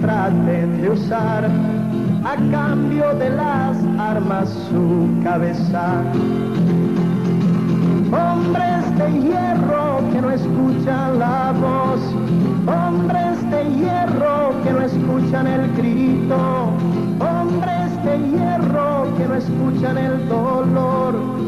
Traten 0.00 0.82
de 0.82 0.90
usar 0.90 1.44
a 2.24 2.36
cambio 2.50 3.14
de 3.14 3.30
las 3.30 3.76
armas 3.98 4.48
su 4.70 5.08
cabeza. 5.22 6.02
Hombres 8.12 8.98
de 8.98 9.12
hierro 9.20 10.00
que 10.12 10.20
no 10.20 10.30
escuchan 10.30 11.18
la 11.18 11.52
voz, 11.52 12.00
hombres 12.66 13.50
de 13.50 13.64
hierro 13.76 14.52
que 14.62 14.72
no 14.72 14.80
escuchan 14.82 15.46
el 15.46 15.72
grito, 15.76 16.36
hombres 17.20 18.04
de 18.04 18.18
hierro 18.30 19.16
que 19.16 19.24
no 19.26 19.34
escuchan 19.34 19.98
el 19.98 20.28
dolor. 20.28 21.45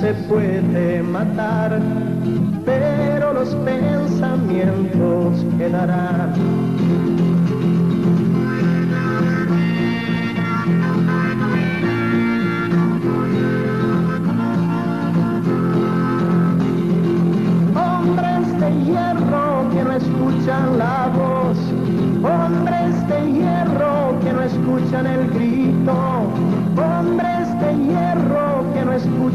Se 0.00 0.14
puede 0.28 1.02
matar 1.02 1.80
pero 2.64 3.32
los 3.32 3.54
pensamientos 3.64 5.44
quedarán. 5.56 6.67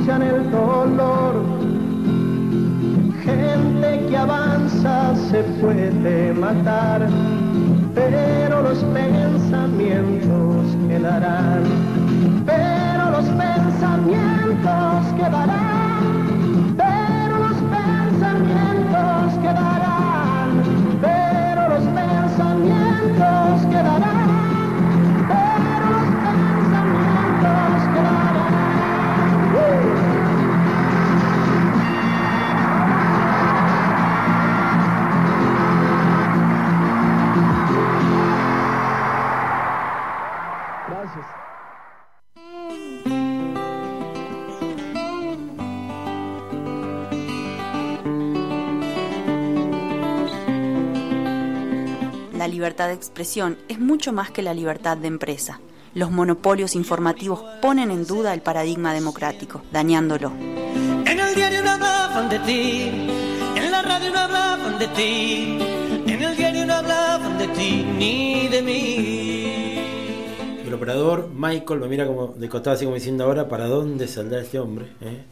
Escuchan 0.03 0.21
el 0.21 0.51
dolor. 0.51 1.45
Gente 3.23 4.05
que 4.09 4.17
avanza 4.17 5.15
se 5.29 5.43
puede 5.61 6.33
matar, 6.33 7.07
pero 7.95 8.63
los 8.63 8.79
pensamientos 8.83 10.75
quedarán, 10.89 11.63
pero 12.45 13.11
los 13.11 13.25
pensamientos 13.29 15.05
quedarán, 15.15 16.75
pero 16.77 17.37
los 17.39 17.57
pensamientos 17.77 19.33
quedarán, 19.41 20.49
pero 21.01 21.69
los 21.69 21.83
pensamientos 21.85 23.65
quedarán. 23.71 24.12
Libertad 52.73 52.87
de 52.87 52.95
expresión 52.95 53.57
es 53.69 53.79
mucho 53.79 54.11
más 54.13 54.31
que 54.31 54.41
la 54.41 54.55
libertad 54.55 54.97
de 54.97 55.07
empresa. 55.07 55.59
Los 55.93 56.09
monopolios 56.09 56.75
informativos 56.75 57.39
ponen 57.61 57.91
en 57.91 58.07
duda 58.07 58.33
el 58.33 58.41
paradigma 58.41 58.95
democrático, 58.95 59.61
dañándolo. 59.71 60.31
En 61.05 61.19
el 61.19 61.35
diario 61.35 61.61
no 61.61 61.69
hablaban 61.69 62.29
de 62.29 62.39
ti, 62.39 62.89
en 63.55 63.71
la 63.71 63.83
radio 63.83 64.09
no 64.09 64.17
hablaban 64.17 64.79
de 64.79 64.87
ti, 64.87 65.59
en 66.07 66.23
el 66.23 66.35
diario 66.35 66.65
no 66.65 66.73
hablaban 66.73 67.37
de 67.37 67.47
ti 67.49 67.85
ni 67.95 68.47
de 68.47 68.61
mí. 68.63 70.65
El 70.65 70.73
operador 70.73 71.29
Michael 71.31 71.79
me 71.79 71.87
mira 71.87 72.07
como 72.07 72.29
de 72.29 72.49
costado 72.49 72.75
así 72.75 72.85
como 72.85 72.95
diciendo 72.95 73.25
ahora, 73.25 73.47
¿para 73.47 73.67
dónde 73.67 74.07
saldrá 74.07 74.41
este 74.41 74.57
hombre? 74.57 74.87
¿Eh? 74.99 75.25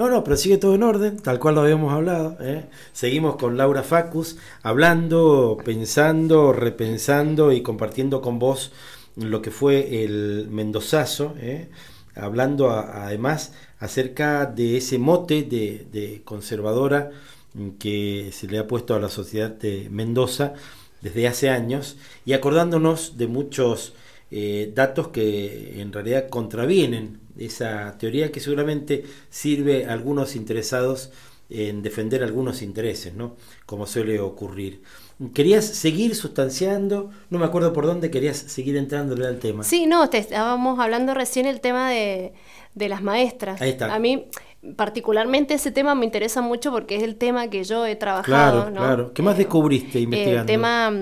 No, 0.00 0.08
no, 0.08 0.24
pero 0.24 0.38
sigue 0.38 0.56
todo 0.56 0.74
en 0.76 0.82
orden, 0.82 1.18
tal 1.18 1.38
cual 1.38 1.56
lo 1.56 1.60
habíamos 1.60 1.92
hablado. 1.92 2.38
¿eh? 2.40 2.64
Seguimos 2.94 3.36
con 3.36 3.58
Laura 3.58 3.82
Facus, 3.82 4.38
hablando, 4.62 5.58
pensando, 5.62 6.54
repensando 6.54 7.52
y 7.52 7.62
compartiendo 7.62 8.22
con 8.22 8.38
vos 8.38 8.72
lo 9.16 9.42
que 9.42 9.50
fue 9.50 10.02
el 10.02 10.48
Mendozazo, 10.48 11.34
¿eh? 11.36 11.68
hablando 12.14 12.70
además 12.70 13.52
acerca 13.78 14.46
de 14.46 14.78
ese 14.78 14.96
mote 14.96 15.42
de, 15.42 16.22
conservadora 16.24 17.10
que 17.78 18.30
se 18.32 18.46
le 18.46 18.58
ha 18.58 18.66
puesto 18.66 18.94
a 18.94 19.00
la 19.00 19.10
sociedad 19.10 19.50
de 19.50 19.88
Mendoza 19.90 20.54
desde 21.02 21.28
hace 21.28 21.50
años 21.50 21.98
y 22.24 22.32
acordándonos 22.32 23.18
de 23.18 23.26
muchos 23.26 23.92
eh, 24.30 24.72
datos 24.74 25.08
que 25.08 25.78
en 25.82 25.92
realidad 25.92 26.30
contravienen 26.30 27.20
esa 27.40 27.96
teoría 27.98 28.30
que 28.30 28.40
seguramente 28.40 29.04
sirve 29.30 29.86
a 29.86 29.92
algunos 29.92 30.36
interesados 30.36 31.10
en 31.50 31.82
defender 31.82 32.22
algunos 32.22 32.62
intereses, 32.62 33.14
¿no? 33.14 33.36
Como 33.66 33.86
suele 33.86 34.20
ocurrir. 34.20 34.82
¿Querías 35.34 35.64
seguir 35.64 36.14
sustanciando? 36.14 37.10
No 37.28 37.38
me 37.38 37.44
acuerdo 37.44 37.72
por 37.72 37.86
dónde 37.86 38.10
querías 38.10 38.36
seguir 38.38 38.76
entrándole 38.76 39.26
al 39.26 39.38
tema. 39.38 39.64
Sí, 39.64 39.86
no, 39.86 40.08
te 40.08 40.18
estábamos 40.18 40.78
hablando 40.78 41.12
recién 41.12 41.46
el 41.46 41.60
tema 41.60 41.90
de, 41.90 42.32
de 42.74 42.88
las 42.88 43.02
maestras. 43.02 43.60
Ahí 43.60 43.70
está. 43.70 43.92
A 43.92 43.98
mí, 43.98 44.28
particularmente, 44.76 45.54
ese 45.54 45.72
tema 45.72 45.94
me 45.94 46.06
interesa 46.06 46.40
mucho 46.40 46.70
porque 46.70 46.96
es 46.96 47.02
el 47.02 47.16
tema 47.16 47.48
que 47.48 47.64
yo 47.64 47.84
he 47.84 47.96
trabajado. 47.96 48.62
Claro, 48.62 48.70
¿no? 48.70 48.80
claro. 48.80 49.12
¿Qué 49.12 49.22
más 49.22 49.36
descubriste 49.36 50.00
investigando? 50.00 50.40
El 50.40 50.46
tema 50.46 50.92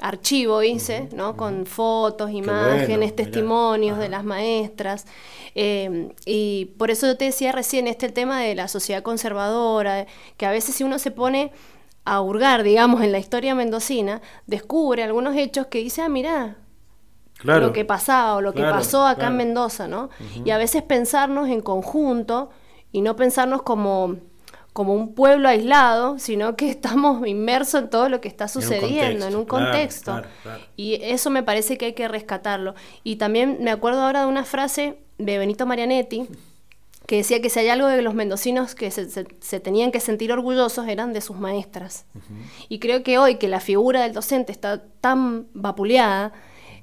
archivo 0.00 0.62
hice, 0.62 1.08
¿no? 1.12 1.36
Con 1.36 1.66
fotos, 1.66 2.30
imágenes, 2.30 2.88
bueno, 2.88 3.04
mirá. 3.04 3.16
testimonios 3.16 3.98
de 3.98 4.08
las 4.08 4.24
maestras. 4.24 5.06
Eh, 5.54 6.12
y 6.26 6.66
por 6.78 6.90
eso 6.90 7.06
yo 7.06 7.16
te 7.16 7.26
decía 7.26 7.52
recién, 7.52 7.86
este 7.86 8.06
el 8.06 8.12
tema 8.12 8.40
de 8.40 8.54
la 8.54 8.68
sociedad 8.68 9.02
conservadora, 9.02 10.06
que 10.36 10.46
a 10.46 10.50
veces 10.50 10.74
si 10.74 10.84
uno 10.84 10.98
se 10.98 11.10
pone 11.10 11.52
a 12.04 12.20
hurgar, 12.20 12.62
digamos, 12.62 13.02
en 13.02 13.12
la 13.12 13.18
historia 13.18 13.54
mendocina, 13.54 14.20
descubre 14.46 15.02
algunos 15.02 15.34
hechos 15.36 15.66
que 15.66 15.78
dice, 15.78 16.02
ah, 16.02 16.08
mirá, 16.08 16.56
Claro. 17.38 17.66
lo 17.66 17.72
que 17.72 17.84
pasaba 17.84 18.36
o 18.36 18.40
lo 18.40 18.54
que 18.54 18.62
pasó 18.62 19.04
acá 19.06 19.16
claro. 19.16 19.32
en 19.32 19.36
Mendoza, 19.36 19.88
¿no? 19.88 20.08
Y 20.44 20.50
a 20.50 20.58
veces 20.58 20.82
pensarnos 20.82 21.48
en 21.48 21.60
conjunto 21.60 22.48
y 22.92 23.02
no 23.02 23.14
pensarnos 23.14 23.62
como, 23.62 24.16
como 24.76 24.92
un 24.92 25.14
pueblo 25.14 25.48
aislado, 25.48 26.18
sino 26.18 26.54
que 26.54 26.68
estamos 26.76 27.26
inmersos 27.26 27.80
en 27.84 27.88
todo 27.90 28.10
lo 28.10 28.20
que 28.20 28.28
está 28.28 28.46
sucediendo, 28.46 29.26
en 29.26 29.34
un 29.34 29.46
contexto. 29.46 30.12
claro, 30.12 30.28
claro. 30.42 30.62
Y 30.76 30.98
eso 31.02 31.30
me 31.30 31.42
parece 31.42 31.78
que 31.78 31.86
hay 31.86 31.92
que 31.94 32.08
rescatarlo. 32.08 32.74
Y 33.02 33.16
también 33.16 33.56
me 33.62 33.70
acuerdo 33.70 34.02
ahora 34.02 34.20
de 34.20 34.26
una 34.26 34.44
frase 34.44 34.98
de 35.16 35.38
Benito 35.38 35.64
Marianetti, 35.64 36.28
que 37.06 37.16
decía 37.16 37.40
que 37.40 37.48
si 37.48 37.60
hay 37.60 37.68
algo 37.68 37.86
de 37.86 38.02
los 38.02 38.12
mendocinos 38.14 38.74
que 38.74 38.90
se, 38.90 39.08
se- 39.08 39.26
se 39.40 39.60
tenían 39.60 39.92
que 39.92 40.00
sentir 40.00 40.30
orgullosos 40.30 40.86
eran 40.88 41.12
de 41.14 41.20
sus 41.22 41.38
maestras. 41.38 42.04
Y 42.68 42.78
creo 42.80 43.02
que 43.02 43.16
hoy 43.18 43.36
que 43.36 43.48
la 43.48 43.60
figura 43.60 44.02
del 44.02 44.12
docente 44.12 44.52
está 44.52 44.82
tan 45.00 45.46
vapuleada, 45.54 46.32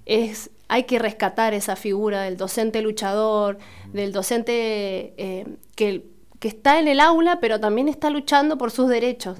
es, 0.05 0.49
hay 0.67 0.83
que 0.85 0.97
rescatar 0.97 1.53
esa 1.53 1.75
figura 1.75 2.21
del 2.23 2.37
docente 2.37 2.81
luchador, 2.81 3.57
del 3.91 4.11
docente 4.13 5.13
eh, 5.17 5.45
que, 5.75 6.05
que 6.43 6.49
está 6.49 6.77
en 6.77 6.89
el 6.89 6.99
aula, 6.99 7.39
pero 7.39 7.61
también 7.61 7.87
está 7.87 8.09
luchando 8.09 8.57
por 8.57 8.69
sus 8.69 8.89
derechos. 8.89 9.37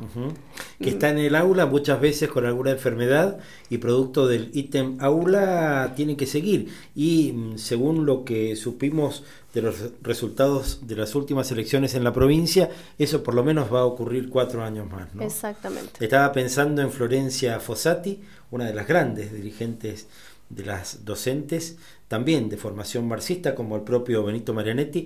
Que 0.80 0.92
está 0.92 1.10
en 1.10 1.18
el 1.18 1.36
aula 1.36 1.66
muchas 1.66 2.00
veces 2.00 2.30
con 2.30 2.46
alguna 2.46 2.72
enfermedad 2.72 3.40
y 3.70 3.80
producto 3.80 4.26
del 4.26 4.52
ítem 4.54 4.96
aula 5.02 5.96
tiene 5.98 6.16
que 6.16 6.26
seguir. 6.26 6.74
Y 6.96 7.34
mm, 7.34 7.58
según 7.58 8.06
lo 8.06 8.24
que 8.24 8.56
supimos 8.56 9.26
de 9.54 9.64
los 9.64 9.76
resultados 10.02 10.88
de 10.88 10.96
las 10.96 11.14
últimas 11.14 11.52
elecciones 11.52 11.94
en 11.94 12.06
la 12.06 12.14
provincia, 12.14 12.70
eso 12.98 13.22
por 13.22 13.34
lo 13.34 13.44
menos 13.44 13.68
va 13.74 13.82
a 13.82 13.86
ocurrir 13.86 14.30
cuatro 14.30 14.64
años 14.64 14.90
más. 14.90 15.14
¿no? 15.14 15.24
Exactamente. 15.24 16.02
Estaba 16.02 16.32
pensando 16.32 16.82
en 16.82 16.90
Florencia 16.90 17.60
Fossati, 17.60 18.22
una 18.50 18.64
de 18.64 18.76
las 18.76 18.88
grandes 18.88 19.34
dirigentes 19.34 20.08
de 20.50 20.66
las 20.66 21.04
docentes, 21.04 21.76
también 22.16 22.50
de 22.50 22.58
formación 22.66 23.04
marxista, 23.14 23.56
como 23.56 23.76
el 23.76 23.84
propio 23.92 24.24
Benito 24.24 24.54
Marianetti, 24.54 25.02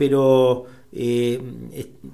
pero 0.00 0.66
eh, 0.92 1.40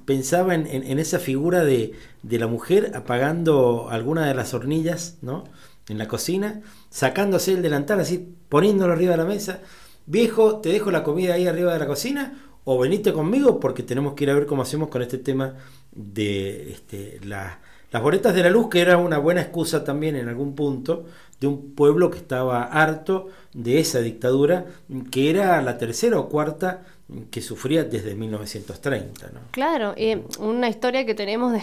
pensaba 0.04 0.54
en, 0.54 0.66
en- 0.66 0.84
en 0.84 0.98
esa 0.98 1.18
figura 1.18 1.64
de, 1.64 1.92
de 2.22 2.38
la 2.38 2.46
mujer 2.46 2.92
apagando 2.94 3.88
alguna 3.90 4.26
de 4.26 4.34
las 4.34 4.54
hornillas 4.54 5.18
¿no? 5.22 5.44
en 5.88 5.98
la 5.98 6.08
cocina, 6.08 6.60
sacándose 6.90 7.52
el 7.54 7.62
delantal, 7.62 8.00
así 8.00 8.16
poniéndolo 8.48 8.92
arriba 8.92 9.12
de 9.12 9.18
la 9.18 9.24
mesa. 9.24 9.60
Viejo, 10.06 10.60
te 10.60 10.70
dejo 10.70 10.90
la 10.90 11.02
comida 11.04 11.34
ahí 11.34 11.46
arriba 11.46 11.72
de 11.72 11.78
la 11.80 11.86
cocina 11.86 12.22
o 12.64 12.78
venite 12.78 13.12
conmigo 13.12 13.60
porque 13.60 13.82
tenemos 13.82 14.14
que 14.14 14.24
ir 14.24 14.30
a 14.30 14.34
ver 14.34 14.46
cómo 14.46 14.62
hacemos 14.62 14.88
con 14.88 15.02
este 15.02 15.18
tema 15.18 15.54
de 15.92 16.72
este, 16.72 17.20
la- 17.24 17.60
las 17.90 18.02
boletas 18.02 18.34
de 18.34 18.42
la 18.42 18.50
luz, 18.50 18.68
que 18.68 18.80
era 18.80 18.98
una 18.98 19.16
buena 19.18 19.40
excusa 19.40 19.82
también 19.82 20.14
en 20.16 20.28
algún 20.28 20.54
punto 20.54 21.06
de 21.40 21.46
un 21.46 21.74
pueblo 21.74 22.10
que 22.10 22.18
estaba 22.18 22.64
harto 22.64 23.28
de 23.54 23.80
esa 23.80 24.00
dictadura, 24.00 24.66
que 25.10 25.30
era 25.30 25.60
la 25.62 25.78
tercera 25.78 26.18
o 26.18 26.28
cuarta 26.28 26.84
que 27.30 27.40
sufría 27.40 27.84
desde 27.84 28.14
1930. 28.14 29.30
¿no? 29.32 29.40
Claro, 29.50 29.94
eh, 29.96 30.24
una 30.40 30.68
historia 30.68 31.06
que 31.06 31.14
tenemos 31.14 31.52
de, 31.52 31.62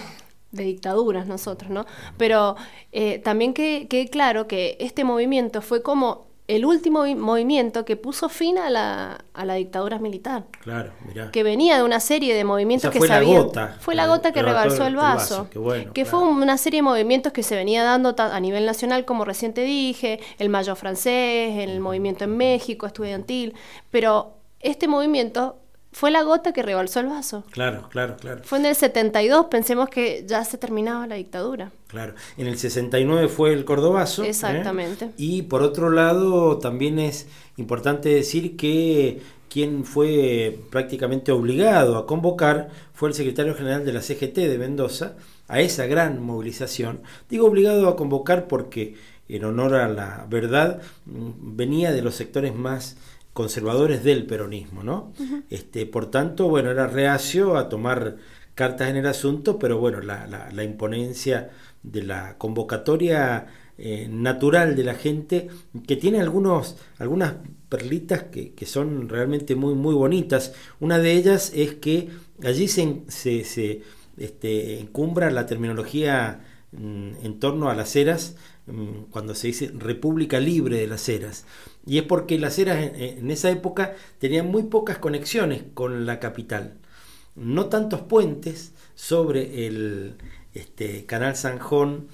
de 0.51 0.63
dictaduras 0.63 1.27
nosotros, 1.27 1.69
¿no? 1.69 1.85
Pero 2.17 2.55
eh, 2.91 3.19
también 3.19 3.53
que 3.53 3.87
quede 3.87 4.07
claro 4.09 4.47
que 4.47 4.77
este 4.79 5.03
movimiento 5.03 5.61
fue 5.61 5.81
como 5.81 6.24
el 6.47 6.63
último 6.65 7.03
vi- 7.03 7.15
movimiento 7.15 7.85
que 7.85 7.95
puso 7.95 8.29
fin 8.29 8.57
a 8.59 8.69
la, 8.69 9.25
a 9.33 9.45
la 9.45 9.55
dictadura 9.55 9.97
militar. 9.97 10.45
Claro, 10.61 10.91
mirá. 11.07 11.31
Que 11.31 11.41
venía 11.41 11.77
de 11.77 11.83
una 11.83 11.99
serie 11.99 12.35
de 12.35 12.43
movimientos 12.43 12.85
Esa 12.85 12.91
que 12.93 12.99
fue 12.99 13.07
la 13.07 13.21
gota, 13.23 13.77
Fue 13.79 13.95
la 13.95 14.05
gota 14.07 14.31
que 14.31 14.43
rebalsó 14.43 14.81
el- 14.81 14.81
el 14.83 14.87
el 14.89 14.95
vaso. 14.97 15.47
qué 15.49 15.57
bueno, 15.59 15.91
que 15.93 16.05
fue 16.05 16.19
una 16.21 16.57
serie 16.57 16.79
de 16.79 16.83
movimientos 16.83 17.33
que 17.33 17.41
se 17.41 17.55
venía 17.55 17.83
dando 17.83 18.13
a 18.17 18.39
nivel 18.39 18.65
nacional, 18.65 19.05
como 19.05 19.25
recién 19.25 19.53
te 19.53 19.61
dije, 19.61 20.19
el 20.37 20.49
Mayo 20.49 20.75
francés, 20.75 21.57
el 21.57 21.79
movimiento 21.79 22.25
en 22.25 22.37
México, 22.37 22.85
estudiantil. 22.85 23.55
Pero 23.89 24.33
este 24.59 24.87
movimiento 24.87 25.57
fue 25.95 26.11
la 26.11 26.23
gota 26.23 26.51
que 26.51 26.61
rebalsó 26.61 26.99
el 26.99 27.07
vaso. 27.07 27.45
Claro, 27.51 27.87
claro, 27.89 28.17
claro. 28.17 28.41
Fue 28.43 28.57
en 28.57 28.65
el 28.65 28.75
72, 28.75 29.45
pensemos 29.45 29.87
que 29.87 30.25
ya 30.27 30.43
se 30.43 30.57
terminaba 30.57 31.07
la 31.07 31.15
dictadura. 31.15 31.71
Claro, 31.87 32.15
en 32.35 32.47
el 32.47 32.57
69 32.57 33.29
fue 33.29 33.53
el 33.53 33.63
Cordobazo. 33.63 34.25
¿eh? 34.25 34.27
Exactamente. 34.27 35.11
Y 35.15 35.43
por 35.43 35.61
otro 35.61 35.89
lado, 35.89 36.57
también 36.57 36.99
es 36.99 37.27
importante 37.55 38.09
decir 38.09 38.57
que 38.57 39.21
quien 39.49 39.85
fue 39.85 40.59
prácticamente 40.69 41.31
obligado 41.31 41.95
a 41.95 42.05
convocar 42.05 42.71
fue 42.93 43.07
el 43.07 43.15
secretario 43.15 43.55
general 43.55 43.85
de 43.85 43.93
la 43.93 44.01
CGT 44.01 44.35
de 44.35 44.57
Mendoza 44.57 45.13
a 45.47 45.61
esa 45.61 45.85
gran 45.85 46.21
movilización. 46.21 46.99
Digo 47.29 47.47
obligado 47.47 47.87
a 47.87 47.95
convocar 47.95 48.49
porque 48.49 48.95
en 49.29 49.45
honor 49.45 49.75
a 49.75 49.87
la 49.87 50.25
verdad 50.29 50.81
mm, 51.05 51.55
venía 51.55 51.93
de 51.93 52.01
los 52.01 52.15
sectores 52.15 52.53
más 52.53 52.97
conservadores 53.35 54.03
del 54.03 54.25
peronismo, 54.25 54.83
¿no? 54.83 55.13
Este, 55.49 55.85
por 55.85 56.09
tanto, 56.11 56.49
bueno, 56.49 56.71
era 56.71 56.87
reacio 56.87 57.57
a 57.57 57.69
tomar 57.69 58.17
cartas 58.55 58.89
en 58.89 58.97
el 58.97 59.05
asunto, 59.07 59.59
pero 59.59 59.77
bueno, 59.79 60.01
la, 60.01 60.27
la- 60.27 60.49
la 60.51 60.63
imponencia 60.63 61.51
de 61.83 62.03
la 62.03 62.37
convocatoria 62.37 63.47
eh, 63.77 64.07
natural 64.09 64.75
de 64.75 64.83
la 64.85 64.95
gente, 64.95 65.49
que 65.87 65.97
tiene 65.97 66.21
algunos, 66.21 66.77
algunas 66.97 67.35
perlitas 67.69 68.23
que, 68.23 68.53
que 68.53 68.65
son 68.65 69.09
realmente 69.09 69.55
muy, 69.55 69.73
muy 69.75 69.93
bonitas. 69.93 70.53
Una 70.79 70.97
de 70.99 71.13
ellas 71.13 71.51
es 71.55 71.75
que 71.75 72.09
allí 72.43 72.67
se, 72.69 73.01
se, 73.09 73.43
se, 73.43 73.81
este, 74.17 74.79
encumbra 74.79 75.29
la 75.31 75.45
terminología 75.45 76.41
mm, 76.71 77.09
en 77.23 77.39
torno 77.39 77.69
a 77.69 77.75
las 77.75 77.95
eras, 77.95 78.35
mm, 78.67 79.09
cuando 79.11 79.35
se 79.35 79.47
dice 79.47 79.71
República 79.77 80.39
Libre 80.39 80.77
de 80.79 80.87
las 80.87 81.07
Heras. 81.09 81.45
Y 81.85 81.99
es 81.99 82.03
porque 82.03 82.39
las 82.39 82.57
Heras 82.57 82.91
en, 82.95 83.29
esa 83.31 83.51
época 83.51 83.93
tenían 84.19 84.47
muy 84.47 84.63
pocas 84.63 84.97
conexiones 84.97 85.63
con 85.73 86.05
la 86.05 86.19
capital. 86.19 86.73
No 87.35 87.67
tantos 87.67 88.01
puentes 88.01 88.73
sobre 88.95 89.67
el 89.67 90.15
este, 90.53 91.05
Canal 91.05 91.35
Sanjón 91.35 92.07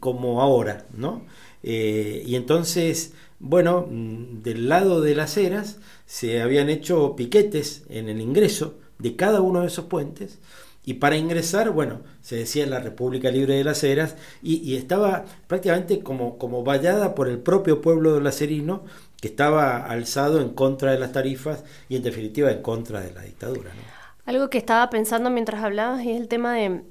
como 0.00 0.42
ahora, 0.42 0.86
¿no? 0.94 1.24
Eh, 1.62 2.22
y 2.26 2.36
entonces, 2.36 3.14
bueno, 3.38 3.86
mm, 3.90 4.42
del 4.42 4.68
lado 4.68 5.00
de 5.00 5.14
las 5.14 5.36
Heras 5.36 5.78
se 6.06 6.42
habían 6.42 6.68
hecho 6.68 7.16
piquetes 7.16 7.84
en 7.88 8.08
el 8.08 8.20
ingreso 8.20 8.78
de 8.98 9.16
cada 9.16 9.40
uno 9.40 9.62
de 9.62 9.68
esos 9.68 9.86
puentes 9.86 10.38
y 10.84 10.94
para 10.94 11.16
ingresar, 11.16 11.70
bueno, 11.70 12.02
se 12.22 12.36
decía 12.36 12.64
la 12.64 12.78
República 12.78 13.30
Libre 13.32 13.54
de 13.54 13.64
las 13.64 13.82
Heras 13.82 14.14
y, 14.40 14.58
y 14.58 14.76
estaba 14.76 15.24
prácticamente 15.48 16.00
como, 16.00 16.38
como 16.38 16.62
vallada 16.62 17.16
por 17.16 17.28
el 17.28 17.38
propio 17.40 17.80
pueblo 17.80 18.14
de 18.14 18.20
lacerino 18.20 18.84
que 19.20 19.28
estaba 19.28 19.76
alzado 19.86 20.40
en 20.40 20.50
contra 20.50 20.92
de 20.92 20.98
las 20.98 21.12
tarifas 21.12 21.64
y 21.88 21.96
en 21.96 22.02
definitiva 22.02 22.50
en 22.50 22.62
contra 22.62 23.00
de 23.00 23.12
la 23.12 23.22
dictadura. 23.22 23.70
¿no? 23.74 23.80
Algo 24.26 24.50
que 24.50 24.58
estaba 24.58 24.90
pensando 24.90 25.30
mientras 25.30 25.62
hablabas 25.62 26.00
es 26.02 26.16
el 26.20 26.28
tema 26.28 26.54
de 26.54 26.82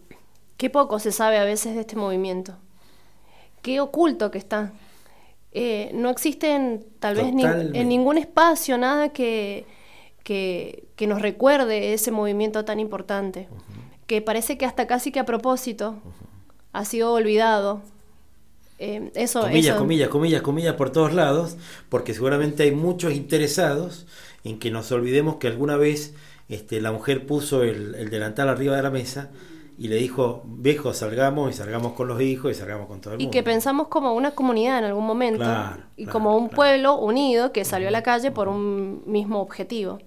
qué 0.58 0.70
poco 0.70 1.00
se 1.00 1.12
sabe 1.12 1.38
a 1.38 1.44
veces 1.44 1.76
de 1.76 1.82
este 1.82 1.96
movimiento. 1.96 2.56
Qué 3.62 3.80
oculto 3.80 4.32
que 4.32 4.38
está. 4.38 4.72
Eh, 5.52 5.92
no 5.94 6.10
existe 6.10 6.54
en, 6.54 6.86
tal 7.00 7.16
vez 7.16 7.34
ni- 7.34 7.44
en 7.80 7.88
ningún 7.90 8.18
espacio 8.18 8.78
nada 8.78 9.10
que, 9.10 9.66
que, 10.24 10.86
que 10.96 11.08
nos 11.08 11.22
recuerde 11.22 11.94
ese 11.94 12.12
movimiento 12.12 12.66
tan 12.66 12.80
importante. 12.80 13.48
Que 14.08 14.22
parece 14.22 14.58
que 14.58 14.66
hasta 14.66 14.86
casi 14.88 15.12
que 15.12 15.20
a 15.20 15.26
propósito 15.26 15.96
ha 16.74 16.86
sido 16.86 17.12
olvidado. 17.14 17.82
Eh, 18.78 19.12
eso, 19.16 19.42
comillas, 19.42 19.68
eso- 19.76 19.78
comillas, 19.78 20.10
comillas, 20.10 20.42
comillas 20.42 20.74
por 20.76 20.90
todos 20.92 21.14
lados, 21.14 21.58
porque 21.90 22.14
seguramente 22.14 22.64
hay 22.64 22.72
muchos 22.72 23.14
interesados 23.14 24.06
en 24.44 24.60
que 24.60 24.72
nos 24.72 24.92
olvidemos 24.92 25.38
que 25.38 25.48
alguna 25.48 25.78
vez 25.78 26.14
este, 26.50 26.82
la 26.82 26.92
mujer 26.92 27.26
puso 27.26 27.64
el, 27.64 27.96
el 27.96 28.10
delantal 28.10 28.50
arriba 28.50 28.76
de 28.76 28.84
la 28.84 28.92
mesa 28.92 29.32
y 29.78 29.88
le 29.90 29.96
dijo, 29.96 30.44
viejo, 30.46 30.94
salgamos 30.94 31.50
y 31.52 31.54
salgamos 31.54 31.94
con 31.94 32.08
los 32.08 32.22
hijos 32.22 32.52
y 32.52 32.54
salgamos 32.56 32.88
con 32.88 33.02
todo 33.02 33.14
el 33.16 33.20
Y 33.22 33.24
mundo. 33.26 33.34
que 33.34 33.44
pensamos 33.44 33.88
como 33.90 34.14
una 34.14 34.32
comunidad 34.32 34.80
en 34.80 34.86
algún 34.86 35.06
momento 35.06 35.40
Claro, 35.44 35.84
y 35.98 36.06
como 36.06 36.38
un 36.38 36.50
pueblo 36.50 36.96
unido 36.98 37.52
que 37.52 37.66
salió 37.66 37.88
a 37.90 37.92
la 37.92 38.04
calle 38.04 38.32
por 38.32 38.48
un 38.48 39.04
mismo 39.06 39.42
objetivo. 39.42 40.00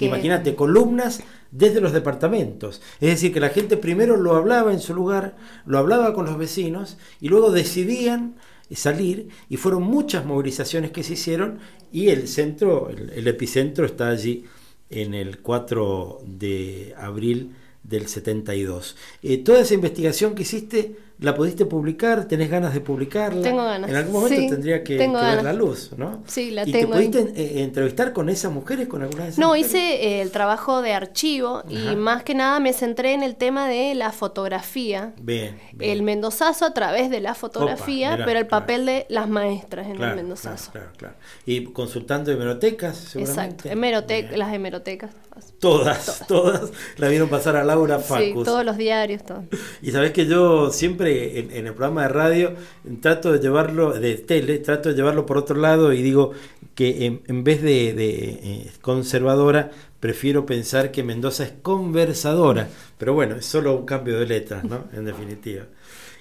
Imagínate, 0.00 0.54
columnas 0.54 1.22
desde 1.50 1.80
los 1.80 1.92
departamentos. 1.92 2.82
Es 3.00 3.10
decir, 3.10 3.32
que 3.32 3.40
la 3.40 3.50
gente 3.50 3.76
primero 3.76 4.16
lo 4.16 4.34
hablaba 4.34 4.72
en 4.72 4.80
su 4.80 4.94
lugar, 4.94 5.36
lo 5.66 5.78
hablaba 5.78 6.14
con 6.14 6.26
los 6.26 6.38
vecinos 6.38 6.98
y 7.20 7.28
luego 7.28 7.50
decidían 7.50 8.36
salir 8.70 9.28
y 9.48 9.56
fueron 9.56 9.82
muchas 9.82 10.24
movilizaciones 10.24 10.90
que 10.90 11.04
se 11.04 11.12
hicieron 11.12 11.58
y 11.92 12.08
el 12.08 12.26
centro, 12.26 12.90
el, 12.90 13.10
el 13.10 13.28
epicentro 13.28 13.86
está 13.86 14.08
allí 14.08 14.44
en 14.90 15.14
el 15.14 15.38
4 15.40 16.22
de 16.26 16.94
abril 16.96 17.54
del 17.82 18.08
72. 18.08 18.96
Eh, 19.22 19.38
toda 19.38 19.60
esa 19.60 19.74
investigación 19.74 20.34
que 20.34 20.42
hiciste, 20.42 20.96
¿la 21.20 21.34
pudiste 21.34 21.64
publicar? 21.64 22.26
¿Tenés 22.26 22.50
ganas 22.50 22.74
de 22.74 22.80
publicarla? 22.80 23.42
Tengo 23.42 23.64
ganas, 23.64 23.88
En 23.90 23.96
algún 23.96 24.12
momento 24.14 24.40
sí, 24.40 24.48
tendría 24.48 24.82
que, 24.82 24.96
que 24.98 25.08
ver 25.08 25.42
la 25.44 25.52
luz, 25.52 25.90
¿no? 25.96 26.22
Sí, 26.26 26.50
la 26.50 26.62
¿Y 26.68 26.72
tengo 26.72 26.92
te 26.92 26.98
ahí. 26.98 27.08
pudiste 27.08 27.40
eh, 27.40 27.62
entrevistar 27.62 28.12
con 28.12 28.28
esas 28.28 28.52
mujeres, 28.52 28.88
con 28.88 29.02
algunas 29.02 29.24
de 29.26 29.30
esas 29.30 29.38
No, 29.38 29.48
mujeres? 29.48 29.68
hice 29.68 29.78
eh, 30.06 30.22
el 30.22 30.30
trabajo 30.32 30.82
de 30.82 30.92
archivo 30.92 31.62
y 31.68 31.94
más 31.96 32.24
que 32.24 32.34
nada 32.34 32.58
me 32.60 32.72
centré 32.72 33.12
en 33.14 33.22
el 33.22 33.36
tema 33.36 33.68
de 33.68 33.94
la 33.94 34.10
fotografía. 34.12 35.12
Bien, 35.20 35.58
El 35.78 36.02
mendozazo 36.02 36.64
a 36.66 36.74
través 36.74 37.10
de 37.10 37.20
la 37.20 37.34
fotografía, 37.34 38.12
mirá, 38.12 38.24
pero 38.24 38.38
el 38.40 38.46
papel 38.46 38.84
de 38.86 39.06
las 39.08 39.28
maestras 39.28 39.86
en 39.86 39.96
Claro, 39.96 40.12
el 40.12 40.16
mendozazo. 40.16 40.72
claro, 40.72 40.88
claro, 40.96 41.14
claro. 41.14 41.14
Y 41.46 41.64
consultando 41.66 42.30
hemerotecas, 42.32 42.96
seguramente. 42.96 43.68
Exacto, 43.68 43.68
hemerotec- 43.70 44.36
las 44.36 44.52
hemerotecas. 44.52 45.10
Todas, 45.58 46.24
todas, 46.28 46.70
la 46.96 47.08
vieron 47.08 47.28
pasar 47.28 47.56
a 47.56 47.64
Laura 47.64 47.98
Sí, 47.98 48.04
Facus. 48.08 48.44
todos 48.44 48.64
los 48.64 48.76
diarios, 48.76 49.24
todo. 49.24 49.44
Y 49.82 49.90
sabes 49.90 50.12
que 50.12 50.26
yo 50.26 50.70
siempre 50.70 51.03
en, 51.06 51.50
en 51.50 51.66
el 51.66 51.74
programa 51.74 52.02
de 52.02 52.08
radio 52.08 52.54
trato 53.00 53.32
de 53.32 53.38
llevarlo, 53.38 53.92
de 53.92 54.16
tele, 54.16 54.58
trato 54.58 54.88
de 54.88 54.94
llevarlo 54.94 55.26
por 55.26 55.38
otro 55.38 55.56
lado 55.56 55.92
y 55.92 56.02
digo 56.02 56.32
que 56.74 57.06
en, 57.06 57.22
en 57.26 57.44
vez 57.44 57.62
de, 57.62 57.92
de, 57.94 58.30
eh, 58.42 58.70
conservadora, 58.80 59.70
prefiero 60.00 60.44
pensar 60.44 60.90
que 60.90 61.02
Mendoza 61.02 61.44
es 61.44 61.52
conversadora. 61.62 62.68
Pero 62.98 63.14
bueno, 63.14 63.36
es 63.36 63.46
solo 63.46 63.76
un 63.76 63.86
cambio 63.86 64.18
de 64.18 64.26
letras, 64.26 64.64
¿no? 64.64 64.84
En 64.92 65.04
definitiva. 65.04 65.64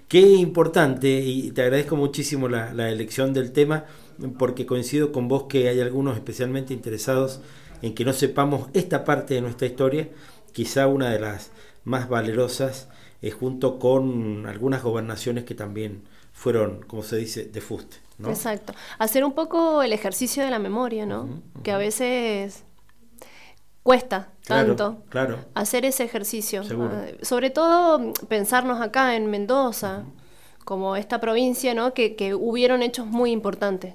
Qué 0.07 0.22
importante, 0.22 1.10
y 1.10 1.51
te 1.51 1.64
agradezco 1.64 1.95
muchísimo 1.95 2.47
la, 2.47 2.73
la 2.73 2.89
elección 2.89 3.34
del 3.34 3.51
tema, 3.51 3.85
porque 4.38 4.65
coincido 4.65 5.11
con 5.11 5.27
vos 5.27 5.45
que 5.49 5.69
hay 5.69 5.80
algunos 5.80 6.15
especialmente 6.15 6.73
interesados 6.73 7.41
en 7.81 7.95
que 7.95 8.05
no 8.05 8.14
sepamos 8.14 8.69
esta 8.73 9.03
parte 9.05 9.34
de 9.34 9.41
nuestra 9.41 9.68
historia, 9.68 10.10
quizá 10.51 10.88
una 10.88 11.10
de 11.10 11.19
las 11.19 11.51
más 11.84 12.10
valerosas, 12.10 12.89
eh, 13.23 13.31
junto 13.31 13.79
con 13.79 14.45
algunas 14.47 14.83
gobernaciones 14.83 15.45
que 15.45 15.55
también 15.55 16.03
fueron, 16.33 16.81
como 16.81 17.03
se 17.03 17.15
dice, 17.15 17.45
de 17.45 17.61
fuste. 17.61 17.95
¿no? 18.17 18.27
Exacto. 18.27 18.73
Hacer 18.99 19.23
un 19.23 19.31
poco 19.31 19.81
el 19.81 19.93
ejercicio 19.93 20.43
de 20.43 20.51
la 20.51 20.59
memoria, 20.59 21.05
¿no? 21.05 21.41
Que 21.63 21.71
a 21.71 21.77
veces 21.77 22.65
cuesta 23.81 24.27
tanto 24.45 25.03
claro. 25.07 25.39
hacer 25.53 25.85
ese 25.85 26.03
ejercicio. 26.03 26.65
Seguro. 26.65 26.91
Eh, 27.01 27.17
Sobre 27.21 27.49
todo 27.49 28.11
pensarnos 28.27 28.81
acá 28.81 29.15
en 29.15 29.31
Mendoza, 29.31 30.03
como 30.65 30.97
esta 30.97 31.21
provincia, 31.21 31.73
¿no? 31.73 31.93
Que, 31.93 32.17
que 32.17 32.35
hubieron 32.35 32.83
hechos 32.83 33.05
muy 33.05 33.31
importantes. 33.31 33.93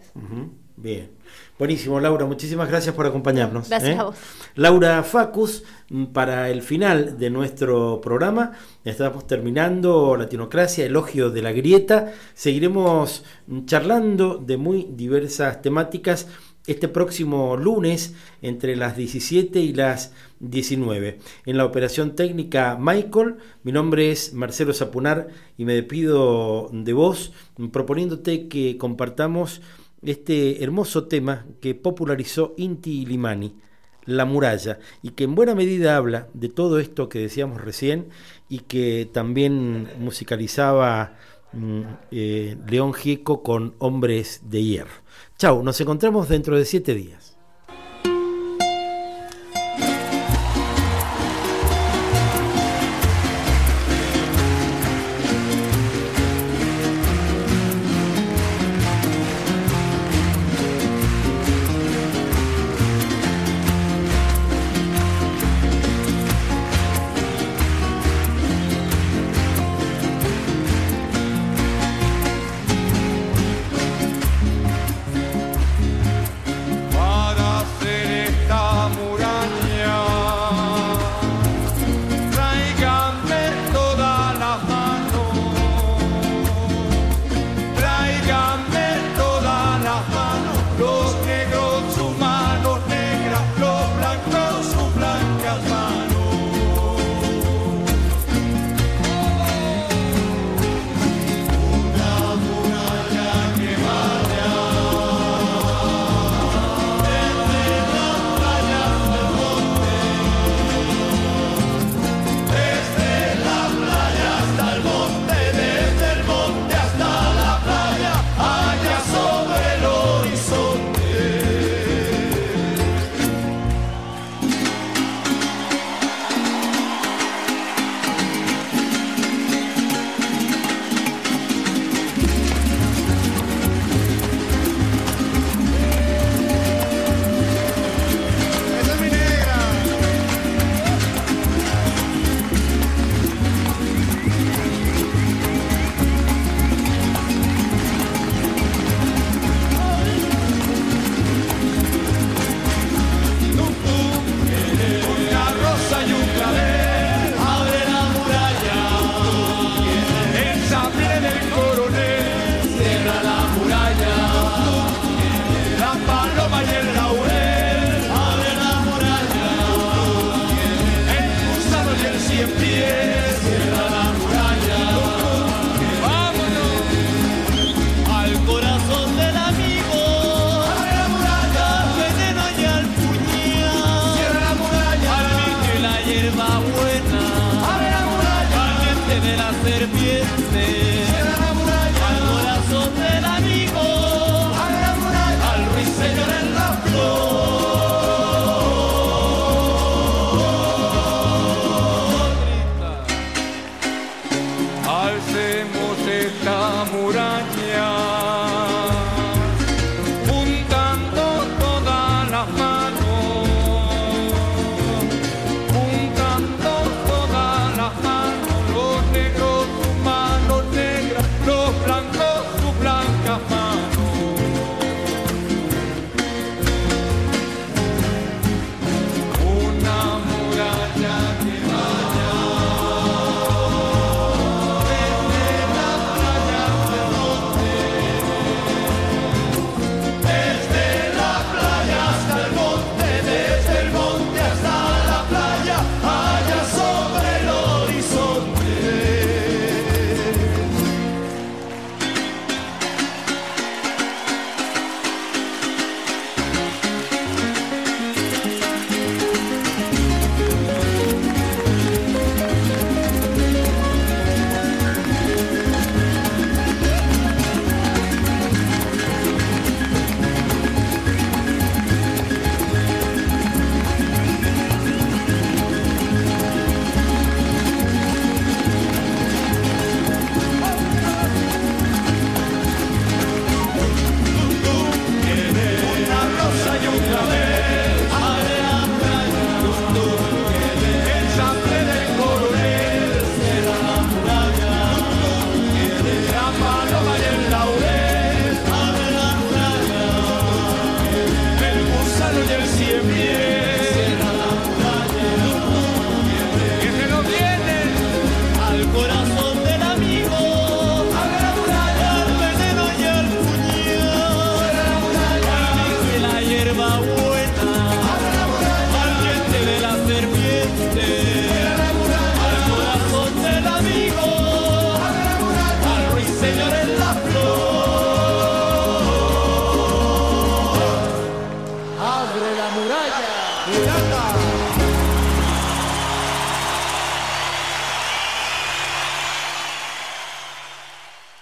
Bien. 0.81 1.11
Buenísimo, 1.59 1.99
Laura. 1.99 2.25
Muchísimas 2.25 2.69
gracias 2.69 2.95
por 2.95 3.05
acompañarnos. 3.05 3.69
Gracias 3.69 3.97
¿eh? 3.97 3.99
a 3.99 4.05
vos. 4.05 4.17
Laura 4.55 5.03
Facus, 5.03 5.65
mm, 5.91 6.07
para 6.07 6.51
el 6.51 6.63
final 6.63 7.19
de 7.19 7.31
nuestro 7.31 8.01
programa, 8.01 8.53
estamos 8.85 9.27
terminando 9.27 10.17
Latinocracia, 10.17 10.87
elogio 10.87 11.31
de 11.31 11.43
la 11.43 11.51
grieta. 11.51 12.13
Seguiremos 12.33 13.25
mm, 13.49 13.65
charlando 13.65 14.39
de 14.39 14.57
muy 14.57 14.89
diversas 14.93 15.61
temáticas 15.61 16.29
este 16.69 16.87
próximo 16.87 17.57
lunes 17.57 18.15
entre 18.43 18.77
las 18.77 18.97
17 18.97 19.59
y 19.59 19.73
las 19.73 20.13
19. 20.39 21.19
En 21.47 21.57
la 21.57 21.65
operación 21.65 22.15
técnica 22.15 22.77
Michael, 22.79 23.37
mi 23.65 23.73
nombre 23.73 24.13
es 24.13 24.33
Marcelo 24.33 24.75
Zapunar 24.75 25.29
y 25.57 25.65
me 25.65 25.75
despido 25.75 26.69
de 26.73 26.93
vos 26.93 27.33
mm, 27.57 27.69
proponiéndote 27.69 28.47
que 28.47 28.79
compartamos 28.79 29.61
este 30.03 30.63
hermoso 30.63 31.05
tema 31.05 31.47
que 31.61 31.75
popularizó 31.75 32.55
Inti 32.57 33.05
Limani, 33.07 33.55
La 34.05 34.25
muralla, 34.25 34.79
y 35.03 35.11
que 35.11 35.25
en 35.25 35.35
buena 35.35 35.55
medida 35.55 35.97
habla 35.97 36.29
de 36.35 36.49
todo 36.49 36.79
esto 36.79 37.09
que 37.09 37.19
decíamos 37.19 37.61
recién 37.61 38.09
y 38.49 38.61
que 38.61 39.09
también 39.13 39.89
musicalizaba 39.99 41.17
mm, 41.53 41.83
eh, 42.11 42.57
León 42.69 42.95
Gieco 42.95 43.43
con 43.43 43.75
Hombres 43.79 44.43
de 44.45 44.63
Hierro. 44.63 45.03
Chau, 45.37 45.63
nos 45.63 45.81
encontramos 45.81 46.29
dentro 46.29 46.57
de 46.57 46.65
siete 46.65 46.95
días. 46.95 47.28